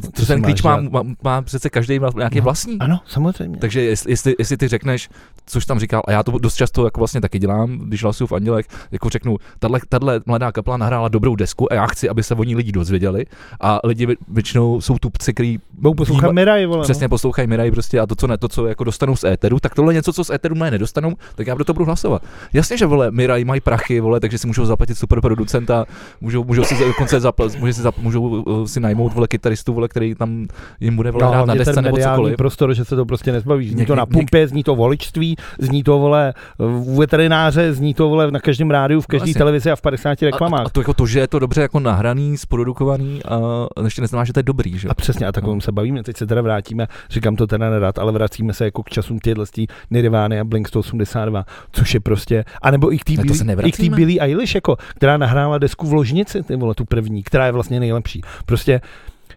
to 0.00 0.26
ten 0.26 0.42
klíč 0.42 0.62
má, 0.62 0.80
má, 0.80 1.02
má 1.24 1.42
přece 1.42 1.70
každý 1.70 1.98
má 1.98 2.08
nějaký 2.16 2.38
No. 2.38 2.44
vlastní. 2.44 2.78
Ano, 2.78 3.00
samozřejmě. 3.06 3.58
Takže 3.58 3.82
jestli, 3.82 4.12
jestli, 4.12 4.34
jestli 4.38 4.56
ty 4.56 4.68
řekneš, 4.68 5.08
což 5.46 5.66
tam 5.66 5.78
říkal, 5.78 6.02
a 6.06 6.12
já 6.12 6.22
to 6.22 6.38
dost 6.38 6.54
často 6.54 6.84
jako 6.84 7.00
vlastně 7.00 7.20
taky 7.20 7.38
dělám, 7.38 7.78
když 7.78 8.02
hlasuju 8.02 8.28
v 8.28 8.32
Andělech, 8.32 8.66
jako 8.92 9.08
řeknu, 9.08 9.36
tahle, 9.58 9.80
tahle 9.88 10.20
mladá 10.26 10.52
kapela 10.52 10.76
nahrála 10.76 11.08
dobrou 11.08 11.36
desku 11.36 11.72
a 11.72 11.74
já 11.74 11.86
chci, 11.86 12.08
aby 12.08 12.22
se 12.22 12.34
o 12.34 12.44
ní 12.44 12.56
lidi 12.56 12.72
dozvěděli 12.72 13.26
a 13.60 13.80
lidi 13.84 14.06
vě- 14.06 14.16
většinou 14.28 14.80
jsou 14.80 14.98
tupci, 14.98 15.34
který 15.34 15.58
Budou 15.72 15.94
poslouchat 15.94 16.26
vníma- 16.26 16.32
Mirai, 16.32 16.66
vole. 16.66 16.82
přesně 16.82 17.08
poslouchají 17.08 17.48
Mirai 17.48 17.70
prostě 17.70 18.00
a 18.00 18.06
to, 18.06 18.14
co, 18.14 18.26
ne, 18.26 18.38
to, 18.38 18.48
co 18.48 18.66
jako 18.66 18.84
dostanou 18.84 19.16
z 19.16 19.24
éteru, 19.24 19.60
tak 19.60 19.74
tohle 19.74 19.92
je 19.92 19.94
něco, 19.94 20.12
co 20.12 20.24
z 20.24 20.30
éteru 20.30 20.54
ne 20.54 20.70
nedostanou, 20.70 21.12
tak 21.34 21.46
já 21.46 21.54
pro 21.54 21.64
to 21.64 21.72
budu 21.72 21.84
hlasovat. 21.84 22.22
Jasně, 22.52 22.76
že 22.78 22.86
vole, 22.86 23.10
Mirai 23.10 23.44
mají 23.44 23.60
prachy, 23.60 24.00
vole, 24.00 24.20
takže 24.20 24.38
si 24.38 24.46
můžou 24.46 24.64
zaplatit 24.64 24.94
super 24.98 25.20
producenta, 25.20 25.84
můžou, 26.20 26.44
můžou 26.44 26.64
si 26.64 26.78
dokonce 26.78 27.20
můžou 27.58 27.72
si, 27.72 27.82
zap, 27.82 27.98
můžou 27.98 28.44
si 28.66 28.80
najmout 28.80 29.12
vole 29.14 29.28
kytaristu, 29.28 29.74
vole, 29.74 29.81
vole, 29.82 29.88
který 29.88 30.14
tam 30.14 30.46
jim 30.80 30.96
bude 30.96 31.10
vole, 31.10 31.24
No, 31.24 31.30
hrát 31.30 31.46
na 31.46 31.54
desce 31.54 31.82
nebo 31.82 31.96
cokoliv. 31.98 32.36
prostor, 32.36 32.74
že 32.74 32.84
se 32.84 32.96
to 32.96 33.04
prostě 33.06 33.32
nezbaví. 33.32 33.68
Zní 33.68 33.82
Něk- 33.82 33.86
to 33.86 33.94
na 33.94 34.06
pumpě, 34.06 34.48
zní 34.48 34.62
to 34.64 34.74
voličství, 34.76 35.36
zní 35.58 35.82
to 35.82 35.98
vole 35.98 36.34
u 36.58 36.96
veterináře, 36.96 37.72
zní 37.72 37.94
to 37.94 38.08
vole 38.08 38.30
na 38.30 38.40
každém 38.40 38.70
rádiu, 38.70 39.00
v 39.00 39.06
každé 39.06 39.22
jasně. 39.30 39.38
televizi 39.38 39.70
a 39.70 39.76
v 39.76 39.80
50 39.80 40.22
A, 40.22 40.26
reklamách. 40.30 40.66
a 40.66 40.68
to, 40.70 40.80
jako 40.80 40.94
to, 40.94 41.06
že 41.06 41.20
je 41.20 41.28
to 41.28 41.38
dobře 41.38 41.60
jako 41.62 41.80
nahraný, 41.80 42.36
zprodukovaný, 42.38 43.20
a 43.24 43.40
ještě 43.84 44.00
neznamená, 44.00 44.24
že 44.24 44.32
to 44.32 44.38
je 44.38 44.42
dobrý, 44.42 44.78
že? 44.78 44.88
A 44.88 44.94
přesně, 44.94 45.26
a 45.26 45.32
takovým 45.32 45.56
No. 45.56 45.60
se 45.60 45.72
bavíme. 45.72 46.02
Teď 46.02 46.16
se 46.16 46.26
teda 46.26 46.42
vrátíme, 46.42 46.86
říkám 47.10 47.36
to 47.36 47.46
teda 47.46 47.70
nerad, 47.70 47.98
ale 47.98 48.12
vracíme 48.12 48.52
se 48.52 48.64
jako 48.64 48.82
k 48.82 48.88
časům 48.90 49.18
těchto 49.18 49.44
Nirvány 49.90 50.40
a 50.40 50.44
Blink 50.44 50.68
182, 50.68 51.44
což 51.72 51.94
je 51.94 52.00
prostě, 52.00 52.44
anebo 52.62 52.92
i 52.94 52.98
k 52.98 53.04
té 53.04 53.44
nevracíme. 53.44 53.96
Billie 53.96 54.20
Eilish, 54.20 54.54
jako, 54.54 54.76
která 54.94 55.16
nahrála 55.16 55.58
desku 55.58 55.86
v 55.86 55.92
ložnici, 55.92 56.42
ty 56.42 56.56
vole, 56.56 56.74
tu 56.74 56.84
první, 56.84 57.22
která 57.22 57.46
je 57.46 57.52
vlastně 57.52 57.80
nejlepší. 57.80 58.20
Prostě 58.46 58.80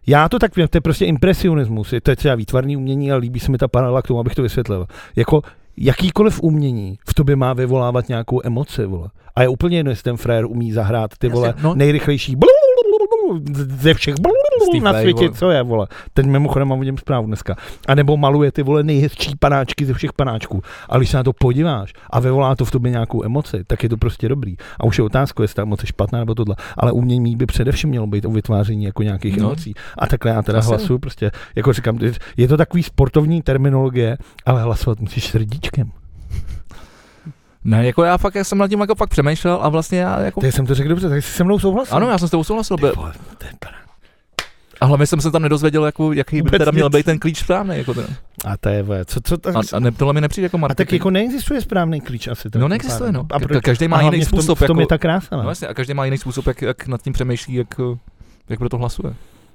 já 0.07 0.29
to 0.29 0.39
tak 0.39 0.55
vím, 0.55 0.67
to 0.67 0.77
je 0.77 0.81
prostě 0.81 1.05
impresionismus, 1.05 1.93
je 1.93 2.01
to 2.01 2.11
je 2.11 2.15
třeba 2.15 2.35
výtvarný 2.35 2.77
umění, 2.77 3.11
ale 3.11 3.19
líbí 3.19 3.39
se 3.39 3.51
mi 3.51 3.57
ta 3.57 3.67
paralela 3.67 4.01
k 4.01 4.07
tomu, 4.07 4.19
abych 4.19 4.35
to 4.35 4.41
vysvětlil. 4.41 4.87
Jako 5.15 5.41
jakýkoliv 5.77 6.39
umění 6.43 6.99
v 7.07 7.13
tobě 7.13 7.35
má 7.35 7.53
vyvolávat 7.53 8.09
nějakou 8.09 8.41
emoci, 8.43 8.85
vole. 8.85 9.09
A 9.35 9.41
je 9.41 9.47
úplně 9.47 9.77
jedno, 9.77 9.91
jestli 9.91 10.03
ten 10.03 10.17
frér 10.17 10.45
umí 10.45 10.71
zahrát 10.71 11.17
ty 11.17 11.29
vole 11.29 11.53
no. 11.63 11.75
nejrychlejší 11.75 12.35
ze 13.53 13.93
všech 13.93 14.15
Steve 14.69 14.85
na 14.93 14.99
světě, 14.99 15.25
vole. 15.27 15.37
co 15.37 15.49
je, 15.49 15.63
vole. 15.63 15.87
Teď 16.13 16.25
mimochodem 16.25 16.67
mám 16.67 16.79
o 16.79 16.83
něm 16.83 16.97
zprávu 16.97 17.27
dneska. 17.27 17.55
A 17.87 17.95
nebo 17.95 18.17
maluje 18.17 18.51
ty 18.51 18.63
vole 18.63 18.83
nejhezčí 18.83 19.33
panáčky 19.39 19.85
ze 19.85 19.93
všech 19.93 20.13
panáčků. 20.13 20.61
A 20.89 20.97
když 20.97 21.09
se 21.09 21.17
na 21.17 21.23
to 21.23 21.33
podíváš 21.33 21.93
a 22.09 22.19
vyvolá 22.19 22.55
to 22.55 22.65
v 22.65 22.71
tobě 22.71 22.91
nějakou 22.91 23.23
emoci, 23.25 23.63
tak 23.67 23.83
je 23.83 23.89
to 23.89 23.97
prostě 23.97 24.29
dobrý. 24.29 24.55
A 24.79 24.83
už 24.83 24.97
je 24.97 25.03
otázka, 25.03 25.43
jestli 25.43 25.55
ta 25.55 25.61
emoce 25.61 25.87
špatná 25.87 26.19
nebo 26.19 26.35
tohle. 26.35 26.55
Ale 26.77 26.91
umění 26.91 27.35
by 27.35 27.45
především 27.45 27.89
mělo 27.89 28.07
být 28.07 28.25
o 28.25 28.31
vytváření 28.31 28.83
jako 28.85 29.03
nějakých 29.03 29.37
No. 29.37 29.45
emocí. 29.47 29.73
A 29.97 30.07
takhle 30.07 30.31
já 30.31 30.41
teda 30.41 30.59
Asi. 30.59 30.67
hlasuju 30.67 30.99
prostě, 30.99 31.31
jako 31.55 31.73
říkám, 31.73 31.99
je 32.37 32.47
to 32.47 32.57
takový 32.57 32.83
sportovní 32.83 33.41
terminologie, 33.41 34.17
ale 34.45 34.61
hlasovat 34.61 34.99
musíš 34.99 35.27
srdíčkem. 35.27 35.91
Ne, 37.63 37.85
jako 37.85 38.03
já 38.03 38.17
fakt, 38.17 38.35
já 38.35 38.43
jsem 38.43 38.57
nad 38.57 38.67
tím 38.67 38.79
jako 38.79 38.95
fakt 38.95 39.09
přemýšlel 39.09 39.59
a 39.61 39.69
vlastně 39.69 39.99
já 39.99 40.19
jako... 40.21 40.41
Teď 40.41 40.55
jsem 40.55 40.65
to 40.65 40.75
řekl 40.75 40.89
dobře, 40.89 41.09
tak 41.09 41.23
jsi 41.23 41.31
se 41.31 41.43
mnou 41.43 41.59
souhlasil. 41.59 41.97
Ano, 41.97 42.09
já 42.09 42.17
jsem 42.17 42.27
s 42.27 42.31
tebou 42.31 42.43
souhlasil, 42.43 42.77
Ty 42.77 42.81
vole, 42.95 43.13
to 43.37 43.45
je. 43.45 43.51
A 44.81 44.85
hlavně 44.85 45.07
jsem 45.07 45.21
se 45.21 45.31
tam 45.31 45.41
nedozvěděl, 45.41 45.85
jako, 45.85 46.13
jaký 46.13 46.41
by 46.41 46.49
teda 46.49 46.71
měl 46.71 46.89
být 46.89 47.05
ten 47.05 47.19
klíč 47.19 47.39
správný. 47.39 47.77
Jako 47.77 47.93
ten. 47.93 48.05
A 48.45 48.57
to 48.57 48.69
je, 48.69 48.85
co, 49.05 49.19
co 49.23 49.37
tak, 49.37 49.55
A, 49.55 49.59
a 49.73 49.79
ne, 49.79 49.91
tohle 49.91 50.13
mi 50.13 50.21
nepřijde 50.21 50.45
jako 50.45 50.57
a 50.57 50.59
tak 50.59 50.61
marketing. 50.61 50.99
jako 50.99 51.09
neexistuje 51.09 51.61
správný 51.61 52.01
klíč 52.01 52.27
asi. 52.27 52.49
tak 52.49 52.61
No 52.61 52.67
neexistuje, 52.67 53.11
no. 53.11 53.25
A 53.31 53.39
proč- 53.39 53.61
každý 53.63 53.87
má 53.87 53.97
a 53.97 53.99
jiný 53.99 54.05
hlavně 54.09 54.25
v 54.25 54.29
tom, 54.29 54.39
způsob, 54.39 54.57
V 54.59 54.67
tom 54.67 54.77
jako- 54.77 54.81
je 54.81 54.87
ta 54.87 54.97
krása. 54.97 55.35
No 55.37 55.43
No. 55.43 55.49
jasně, 55.49 55.67
a 55.67 55.73
každý 55.73 55.93
má 55.93 56.05
jiný 56.05 56.17
způsob, 56.17 56.47
jak, 56.47 56.61
jak 56.61 56.87
nad 56.87 57.01
tím 57.01 57.13
přemýšlí, 57.13 57.53
jak, 57.53 57.67
jak 58.49 58.59
pro 58.59 58.69
to 58.69 58.77
hlasuje. 58.77 59.13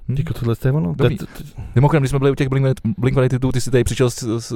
Hm? 0.09 0.15
Jako 0.17 0.33
tohle 0.33 0.55
je 0.65 0.71
ono. 0.71 0.95
Mimochodem, 1.75 2.01
když 2.01 2.09
jsme 2.09 2.19
byli 2.19 2.31
u 2.31 2.35
těch 2.35 2.47
Blink, 2.49 2.65
Blink 2.97 3.13
182, 3.15 3.51
ty 3.51 3.61
jsi 3.61 3.71
tady 3.71 3.83
přišel 3.83 4.09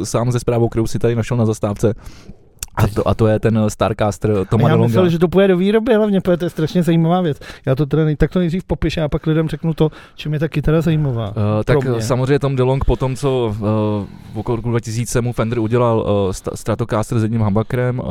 sám 0.04 0.32
ze 0.32 0.40
zprávou, 0.40 0.70
kterou 0.70 0.88
si 0.88 1.00
tady 1.00 1.16
našel 1.16 1.38
na 1.38 1.46
zastávce. 1.46 1.94
A 2.78 2.88
to, 2.88 3.08
a 3.08 3.14
to 3.14 3.28
je 3.28 3.40
ten 3.40 3.60
Starcaster 3.68 4.32
a 4.32 4.46
Toma 4.46 4.70
já 4.70 4.78
myslel, 4.78 5.10
že 5.10 5.20
to 5.20 5.28
půjde 5.28 5.48
do 5.48 5.58
výroby, 5.58 5.96
hlavně 5.96 6.22
protože 6.22 6.38
to 6.38 6.46
je 6.46 6.50
strašně 6.50 6.84
zajímavá 6.84 7.22
věc. 7.22 7.40
Já 7.66 7.76
to 7.76 7.86
teda 7.86 8.06
nej, 8.06 8.16
tak 8.16 8.32
to 8.32 8.40
nejdřív 8.40 8.64
popíšu 8.64 9.02
a 9.02 9.10
pak 9.10 9.28
lidem 9.28 9.50
řeknu 9.50 9.74
to, 9.74 9.92
čím 10.16 10.34
je 10.34 10.40
ta 10.40 10.48
kytara 10.48 10.82
zajímavá. 10.82 11.28
Uh, 11.28 11.34
tak 11.66 11.84
mě. 11.84 12.02
samozřejmě 12.02 12.40
Tom 12.40 12.56
DeLong 12.56 12.86
po 12.86 12.96
tom, 12.96 13.16
co 13.16 13.48
uh, 13.48 13.56
v 14.34 14.38
okolo 14.38 14.56
roku 14.56 14.70
2000 14.70 15.22
mu 15.22 15.34
Fender 15.34 15.60
udělal 15.60 16.00
uh, 16.00 16.32
Stratocaster 16.56 17.20
s 17.20 17.24
jedním 17.24 17.42
humbuckerem, 17.42 18.00
uh, 18.00 18.06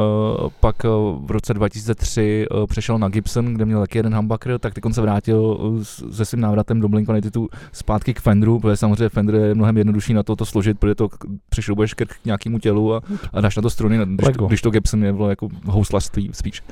pak 0.61 0.76
uh, 0.85 1.26
v 1.26 1.30
roce 1.30 1.54
2003 1.54 2.47
uh, 2.50 2.66
přešel 2.66 2.99
na 2.99 3.09
Gibson, 3.09 3.54
kde 3.54 3.64
měl 3.64 3.80
taky 3.80 3.99
jeden 3.99 4.14
humbucker, 4.16 4.59
tak 4.59 4.75
teď 4.75 4.85
on 4.85 4.92
se 4.92 5.00
vrátil 5.00 5.40
uh, 5.40 5.83
se 6.11 6.25
svým 6.25 6.40
návratem 6.40 6.80
do 6.80 6.88
Blink-182 6.88 7.49
zpátky 7.73 8.14
k 8.14 8.21
Fenderu, 8.21 8.61
protože 8.61 8.76
samozřejmě 8.76 9.09
Fender 9.09 9.35
je 9.35 9.54
mnohem 9.54 9.76
jednodušší 9.76 10.14
na 10.14 10.23
to 10.23 10.37
to 10.37 10.44
složit, 10.44 10.78
protože 10.78 10.94
to 10.94 11.09
přišroubuješ 11.49 11.94
k 11.94 12.25
nějakému 12.25 12.59
tělu 12.59 12.94
a, 12.94 13.00
a 13.33 13.40
dáš 13.40 13.56
na 13.56 13.62
to 13.62 13.71
struny, 13.71 13.99
když, 14.06 14.53
když 14.54 14.62
to 14.62 14.70
Gibson 14.70 15.04
je 15.04 15.12
bylo 15.12 15.30
jako 15.30 15.49
houslařství 15.66 16.30
spíš, 16.32 16.62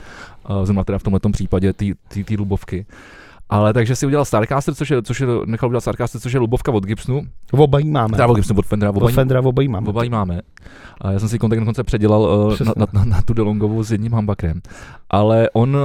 uh, 0.51 0.65
zrovna 0.65 0.85
teda 0.85 0.99
v 0.99 1.03
tomhle 1.03 1.21
případě 1.33 1.73
ty 1.73 2.37
lubovky. 2.39 2.87
Ale 3.53 3.73
takže 3.73 3.97
si 3.97 4.07
udělal 4.07 4.25
Starcaster, 4.25 4.75
což 4.75 4.91
je, 4.91 5.03
což 5.03 5.21
je, 5.21 5.27
nechal 5.47 5.69
udělat 5.69 5.81
Starcaster, 5.81 6.21
což 6.21 6.33
je 6.33 6.41
lubovka 6.41 6.73
od 6.73 6.87
Gibsonu, 6.87 7.23
Obají 7.53 7.91
máme. 7.91 8.11
Teda 8.17 8.27
od 8.27 8.35
Gibsonu, 8.35 8.59
od 8.59 8.67
Fendera, 8.67 8.91
Od 8.91 8.97
oba, 8.97 9.09
Fendera 9.09 9.41
obají 9.41 9.69
máme. 9.69 9.89
oba 9.89 10.05
ji 10.05 10.11
máme. 10.11 10.41
A 11.01 11.11
já 11.11 11.19
jsem 11.19 11.29
si 11.29 11.39
kontakt 11.39 11.59
dokonce 11.59 11.85
předělal 11.85 12.21
uh, 12.23 12.67
na, 12.67 12.73
na, 12.77 12.87
na, 12.93 13.05
na, 13.05 13.23
tu 13.23 13.35
DeLongovou 13.35 13.83
s 13.83 13.93
jedním 13.93 14.13
humbuckerem. 14.13 14.61
Ale 15.11 15.51
on, 15.53 15.77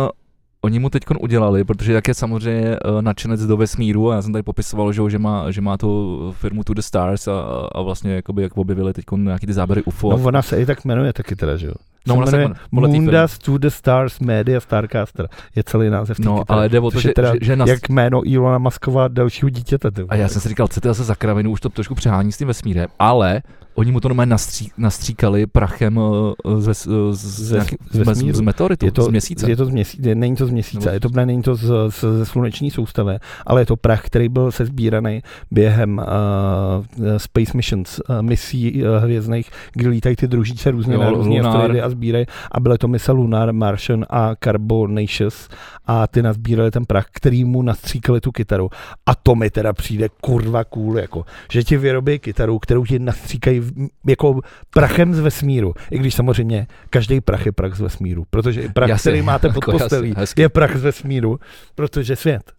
oni 0.61 0.79
mu 0.79 0.89
teď 0.89 1.03
udělali, 1.19 1.63
protože 1.63 1.93
jak 1.93 2.07
je 2.07 2.13
samozřejmě 2.13 2.77
uh, 2.79 3.01
nadšenec 3.01 3.45
do 3.45 3.57
vesmíru 3.57 4.11
a 4.11 4.15
já 4.15 4.21
jsem 4.21 4.31
tady 4.31 4.43
popisoval, 4.43 4.93
že, 4.93 5.01
že, 5.09 5.19
má, 5.19 5.51
že 5.51 5.61
má 5.61 5.77
tu 5.77 6.33
firmu 6.37 6.63
To 6.63 6.73
The 6.73 6.81
Stars 6.81 7.27
a, 7.27 7.41
a 7.71 7.81
vlastně 7.81 8.13
jakoby, 8.13 8.41
jak 8.41 8.57
objevili 8.57 8.93
teď 8.93 9.05
nějaký 9.17 9.45
ty 9.47 9.53
záběry 9.53 9.83
UFO. 9.83 10.09
No 10.09 10.23
ona 10.23 10.41
se 10.41 10.61
i 10.61 10.65
tak 10.65 10.85
jmenuje 10.85 11.13
taky 11.13 11.35
teda, 11.35 11.57
že 11.57 11.67
jo? 11.67 11.73
No, 12.07 12.15
ona 12.15 12.25
se 12.25 12.37
jmenuje. 12.37 12.59
Mundas 12.71 13.37
to 13.37 13.57
the 13.57 13.67
Stars 13.67 14.19
Media 14.19 14.59
Starcaster. 14.59 15.29
Je 15.55 15.63
celý 15.63 15.89
název 15.89 16.19
No, 16.19 16.43
ale 16.47 16.69
jde 16.69 16.79
o 16.79 16.91
to, 16.91 16.99
že, 16.99 17.09
je 17.09 17.13
teda 17.13 17.33
že, 17.33 17.39
že 17.41 17.55
na, 17.55 17.65
Jak 17.67 17.89
jméno 17.89 18.21
Ilona 18.29 18.57
Maskova 18.57 19.07
dalšího 19.07 19.49
dítěte. 19.49 19.89
A 20.09 20.15
já 20.15 20.27
jsem 20.27 20.41
si 20.41 20.49
říkal, 20.49 20.67
je 20.75 20.89
zase 20.89 21.03
za 21.03 21.15
kravinu, 21.15 21.51
už 21.51 21.61
to 21.61 21.69
trošku 21.69 21.95
přehání 21.95 22.31
s 22.31 22.37
tím 22.37 22.47
vesmírem, 22.47 22.87
ale 22.99 23.41
oni 23.77 23.91
mu 23.91 23.99
to 23.99 24.09
normálně 24.09 24.29
nastří, 24.29 24.71
nastříkali 24.77 25.45
prachem 25.45 25.97
uh, 25.97 26.33
z, 26.59 26.73
z, 26.73 26.87
z, 27.11 27.47
Ze- 27.47 27.55
nějaký- 27.55 27.77
z 27.91 28.33
z, 28.33 28.35
z 28.35 28.39
meteoritu, 28.41 28.85
je 28.85 28.91
to, 28.91 29.03
z 29.03 29.07
měsíce. 29.09 29.49
Je 29.49 29.55
to 29.55 29.65
z 29.65 29.69
měsíce, 29.69 30.15
není 30.15 30.35
to 30.35 30.45
z 30.45 30.49
měsíce, 30.49 30.93
je 30.93 30.99
to, 30.99 31.09
ne, 31.09 31.25
není 31.25 31.41
to 31.41 31.55
z, 31.55 31.71
z, 31.89 31.99
ze 32.17 32.25
sluneční 32.25 32.71
soustavy, 32.71 33.17
ale 33.45 33.61
je 33.61 33.65
to 33.65 33.75
prach, 33.75 34.05
který 34.05 34.29
byl 34.29 34.51
sezbíraný 34.51 35.21
během 35.51 35.97
uh, 35.97 37.17
Space 37.17 37.51
Missions, 37.53 38.01
uh, 38.09 38.21
misí 38.21 38.83
uh, 38.83 38.89
hvězdných, 39.03 39.51
kdy 39.73 39.87
lítají 39.87 40.15
ty 40.15 40.27
družice 40.27 40.71
různě 40.71 40.93
Jo, 40.93 41.01
na 41.01 41.09
různé 41.09 41.39
asteroidy 41.39 41.81
a 41.81 41.89
sbírají. 41.89 42.25
A 42.51 42.59
byly 42.59 42.77
to 42.77 42.87
mise 42.87 43.11
Lunar, 43.11 43.53
Martian 43.53 44.05
a 44.09 44.35
Carbonaceous 44.43 45.49
a 45.85 46.07
ty 46.07 46.21
nazbírali 46.21 46.71
ten 46.71 46.85
prach, 46.85 47.05
který 47.11 47.43
mu 47.43 47.61
nastříkali 47.61 48.21
tu 48.21 48.31
kytaru. 48.31 48.69
A 49.05 49.15
to 49.15 49.35
mi 49.35 49.49
teda 49.49 49.73
přijde 49.73 50.09
kurva 50.21 50.63
cool, 50.63 50.97
jako, 50.97 51.25
že 51.51 51.63
ti 51.63 51.77
vyrobí 51.77 52.19
kytaru, 52.19 52.59
kterou 52.59 52.85
ti 52.85 52.99
nastříkají 52.99 53.66
jako 54.07 54.39
prachem 54.73 55.13
z 55.13 55.19
vesmíru. 55.19 55.73
I 55.91 55.97
když 55.99 56.15
samozřejmě 56.15 56.67
každý 56.89 57.21
prach 57.21 57.45
je 57.45 57.51
prach 57.51 57.75
z 57.75 57.81
vesmíru, 57.81 58.25
protože 58.29 58.61
i 58.61 58.69
prach, 58.69 58.89
Jasně, 58.89 59.11
který 59.11 59.21
máte 59.21 59.47
pod 59.49 59.55
jako 59.55 59.71
jasně, 59.71 59.83
postelí, 59.83 60.13
hezky. 60.17 60.41
je 60.41 60.49
prach 60.49 60.77
z 60.77 60.83
vesmíru, 60.83 61.39
protože 61.75 62.15
svět. 62.15 62.51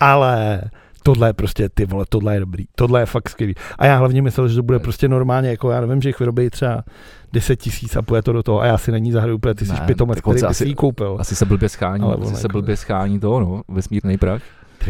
Ale 0.00 0.60
tohle 1.02 1.28
je 1.28 1.32
prostě, 1.32 1.68
ty 1.68 1.86
vole, 1.86 2.04
tohle 2.08 2.34
je 2.36 2.40
dobrý, 2.40 2.64
tohle 2.74 3.00
je 3.02 3.06
fakt 3.06 3.28
skvělý. 3.30 3.54
A 3.78 3.86
já 3.86 3.96
hlavně 3.96 4.22
myslel, 4.22 4.48
že 4.48 4.56
to 4.56 4.62
bude 4.62 4.78
prostě 4.78 5.08
normálně, 5.08 5.48
jako 5.50 5.70
já 5.70 5.80
nevím, 5.80 6.02
že 6.02 6.08
jich 6.08 6.20
vyrobí 6.20 6.50
třeba 6.50 6.84
10 7.32 7.56
tisíc 7.56 7.96
a 7.96 8.02
půjde 8.02 8.22
to 8.22 8.32
do 8.32 8.42
toho 8.42 8.60
a 8.60 8.66
já 8.66 8.78
si 8.78 8.92
na 8.92 8.98
ní 8.98 9.12
zahraju 9.12 9.36
úplně, 9.36 9.54
ty 9.54 9.66
jsi 9.66 9.72
pitomec, 9.86 10.20
který 10.20 10.40
by 10.48 10.54
si 10.54 10.68
ji 10.68 10.74
koupil. 10.74 11.16
Asi 11.20 11.36
se 11.36 11.44
blbě 11.44 11.68
schání, 11.68 12.02
Ale 12.04 12.16
asi 12.22 12.34
se 12.34 12.40
jako- 12.40 12.48
blbě 12.52 12.76
schání 12.76 13.20
to, 13.20 13.40
no, 13.40 13.62
vesmírný 13.68 14.18
prach. 14.18 14.42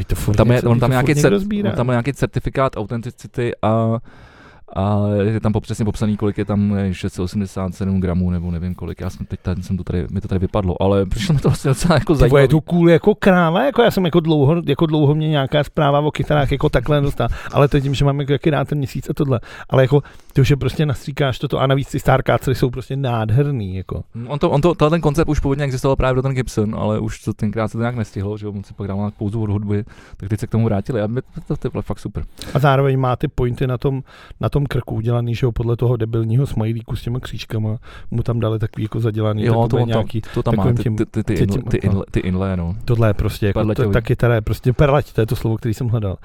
To 0.07 0.15
furt 0.15 0.37
Tam 0.37 0.51
je, 0.51 0.63
on 0.63 0.81
tam 0.81 0.91
nějaký, 0.91 1.15
cer, 1.15 1.35
on 1.35 1.73
tam 1.77 1.87
nějaký 1.87 2.13
certifikát 2.13 2.77
autenticity 2.77 3.53
a 3.63 3.99
a 4.77 5.01
je 5.23 5.41
tam 5.41 5.53
přesně 5.61 5.85
popsaný, 5.85 6.17
kolik 6.17 6.39
je 6.39 6.45
tam 6.45 6.77
je 6.79 6.95
687 6.95 8.01
gramů, 8.01 8.31
nebo 8.31 8.51
nevím 8.51 8.75
kolik, 8.75 9.01
já 9.01 9.11
jsem 9.11 9.27
teď 9.27 9.41
tady, 9.41 9.63
jsem 9.63 9.77
to 9.77 9.85
tady, 9.85 10.07
mi 10.11 10.21
to 10.21 10.29
tady 10.29 10.39
vypadlo, 10.39 10.83
ale 10.83 11.07
přišlo 11.07 11.35
mi 11.35 11.41
to 11.41 11.49
vlastně 11.49 11.69
docela 11.69 11.95
jako 11.95 12.15
zajímavé. 12.15 12.43
je 12.43 12.49
to 12.49 12.61
cool 12.61 12.91
jako 12.91 13.15
kráva, 13.15 13.65
jako 13.65 13.83
já 13.83 13.91
jsem 13.91 14.05
jako 14.05 14.21
dlouho, 14.21 14.63
jako 14.67 14.87
dlouho 14.87 15.15
mě 15.15 15.29
nějaká 15.29 15.65
zpráva 15.65 16.01
o 16.01 16.11
kytarách 16.11 16.53
jako 16.53 16.69
takhle 16.69 17.01
dostala, 17.01 17.29
ale 17.53 17.69
to 17.69 17.77
je 17.77 17.81
tím, 17.81 17.95
že 17.95 18.05
mám 18.05 18.21
jako 18.21 18.33
jaký 18.33 18.51
rád 18.51 18.69
ten 18.69 18.79
měsíc 18.79 19.11
a 19.11 19.15
tohle, 19.15 19.41
ale 19.69 19.83
jako 19.83 20.03
ty 20.33 20.41
už 20.41 20.51
je 20.51 20.57
prostě 20.57 20.87
nastříkáš 20.87 21.39
toto 21.39 21.59
a 21.59 21.67
navíc 21.67 21.91
ty 21.91 22.01
Starcastery 22.01 22.55
jsou 22.55 22.71
prostě 22.71 22.97
nádherný, 22.97 23.77
jako. 23.77 24.03
On 24.27 24.39
to, 24.39 24.51
on 24.51 24.61
to, 24.61 24.75
ten 24.75 25.01
koncept 25.01 25.29
už 25.29 25.41
původně 25.41 25.65
existoval 25.65 25.97
právě 25.97 26.15
pro 26.15 26.23
ten 26.23 26.33
Gibson, 26.33 26.75
ale 26.75 26.99
už 26.99 27.25
to 27.25 27.35
tenkrát 27.35 27.69
se 27.69 27.73
to 27.73 27.81
nějak 27.81 27.97
nestihlo, 27.97 28.39
že 28.39 28.49
on 28.49 28.65
si 28.65 28.75
pak 28.75 28.89
dal 28.89 28.99
na 28.99 29.11
pouzu 29.11 29.43
od 29.43 29.51
hudby, 29.51 29.85
tak 30.17 30.29
teď 30.29 30.41
se 30.41 30.47
k 30.47 30.51
tomu 30.51 30.65
vrátili 30.65 31.01
a 31.03 31.07
my, 31.07 31.23
to, 31.23 31.41
to, 31.49 31.57
to 31.57 31.71
bylo 31.71 31.83
fakt 31.83 31.99
super. 31.99 32.25
A 32.55 32.59
zároveň 32.59 32.99
má 32.99 33.17
ty 33.17 33.29
pointy 33.29 33.67
na 33.67 33.79
tom, 33.79 34.03
na 34.41 34.49
tom 34.49 34.67
krku 34.67 34.95
udělaný, 34.95 35.35
že 35.35 35.47
jo, 35.47 35.53
podle 35.53 35.77
toho 35.77 35.97
debilního 35.97 36.47
smajlíku 36.47 36.97
s 36.97 37.03
těma 37.03 37.21
křížkama, 37.21 37.77
mu 38.11 38.23
tam 38.23 38.41
dali 38.41 38.59
takový 38.59 38.83
jako 38.83 39.01
zadělaný, 39.01 39.45
Jo, 39.45 39.53
to, 39.53 39.61
on 39.61 39.69
to, 39.69 39.79
nějaký, 39.79 40.23
to 40.35 40.43
tam 40.43 40.57
má, 40.57 40.73
ty, 40.73 40.73
ty, 40.73 41.07
ty, 41.07 41.23
ty, 41.23 41.47
ty 42.11 42.19
inle, 42.21 42.51
ty, 42.51 42.57
no. 42.57 42.77
tohle 42.85 43.09
je 43.09 43.15
prostě, 43.15 43.47
jako, 43.47 43.61
to, 43.61 43.67
Perleťový. 43.67 43.93
ta 43.93 44.01
kytara 44.01 44.35
je 44.35 44.41
prostě, 44.41 44.73
perlať, 44.73 45.13
to 45.13 45.21
je 45.21 45.27
to 45.27 45.37
slovo, 45.37 45.57
který 45.57 45.75
jsem 45.75 45.89
hledal. 45.89 46.17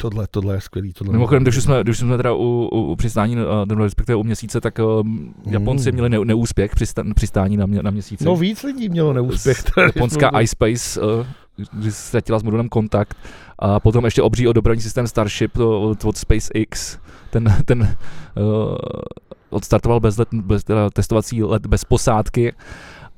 Tohle, 0.00 0.26
tohle 0.30 0.54
je 0.54 0.60
skvělý, 0.60 0.92
tohle. 0.92 1.12
Mimochodem, 1.12 1.42
když 1.42 1.62
jsme, 1.62 1.82
když 1.82 1.98
jsme 1.98 2.16
teda 2.16 2.32
u, 2.32 2.68
u, 2.72 2.82
u 2.82 2.96
přistání, 2.96 3.36
uh, 3.36 3.42
nebo 3.66 3.84
respektive 3.84 4.16
u 4.16 4.22
měsíce, 4.22 4.60
tak 4.60 4.78
uh, 4.78 5.06
Japonci 5.46 5.90
Mm. 5.90 5.94
měli 5.94 6.08
ne, 6.08 6.18
neúspěch 6.24 6.74
při 6.74 6.84
přistání 7.14 7.56
na, 7.56 7.66
mě, 7.66 7.82
na 7.82 7.90
měsíci. 7.90 8.24
No 8.24 8.36
víc 8.36 8.62
lidí 8.62 8.88
mělo 8.88 9.12
neúspěch. 9.12 9.64
Japonská 9.76 10.40
iSpace, 10.40 11.00
uh, 11.00 11.26
když 11.72 11.94
ztratila 11.94 12.38
s 12.38 12.42
modulem 12.42 12.68
kontakt. 12.68 13.16
A 13.58 13.80
potom 13.80 14.04
ještě 14.04 14.22
obří 14.22 14.44
dopravní 14.52 14.82
systém 14.82 15.06
Starship 15.06 15.52
to, 15.52 15.82
od, 15.82 16.04
od 16.04 16.16
SpaceX. 16.16 16.98
Ten, 17.30 17.56
ten 17.64 17.96
uh, 18.36 18.76
odstartoval 19.50 20.00
bez, 20.00 20.16
let, 20.18 20.28
bez 20.34 20.64
teda 20.64 20.90
testovací 20.90 21.42
let 21.42 21.66
bez 21.66 21.84
posádky, 21.84 22.52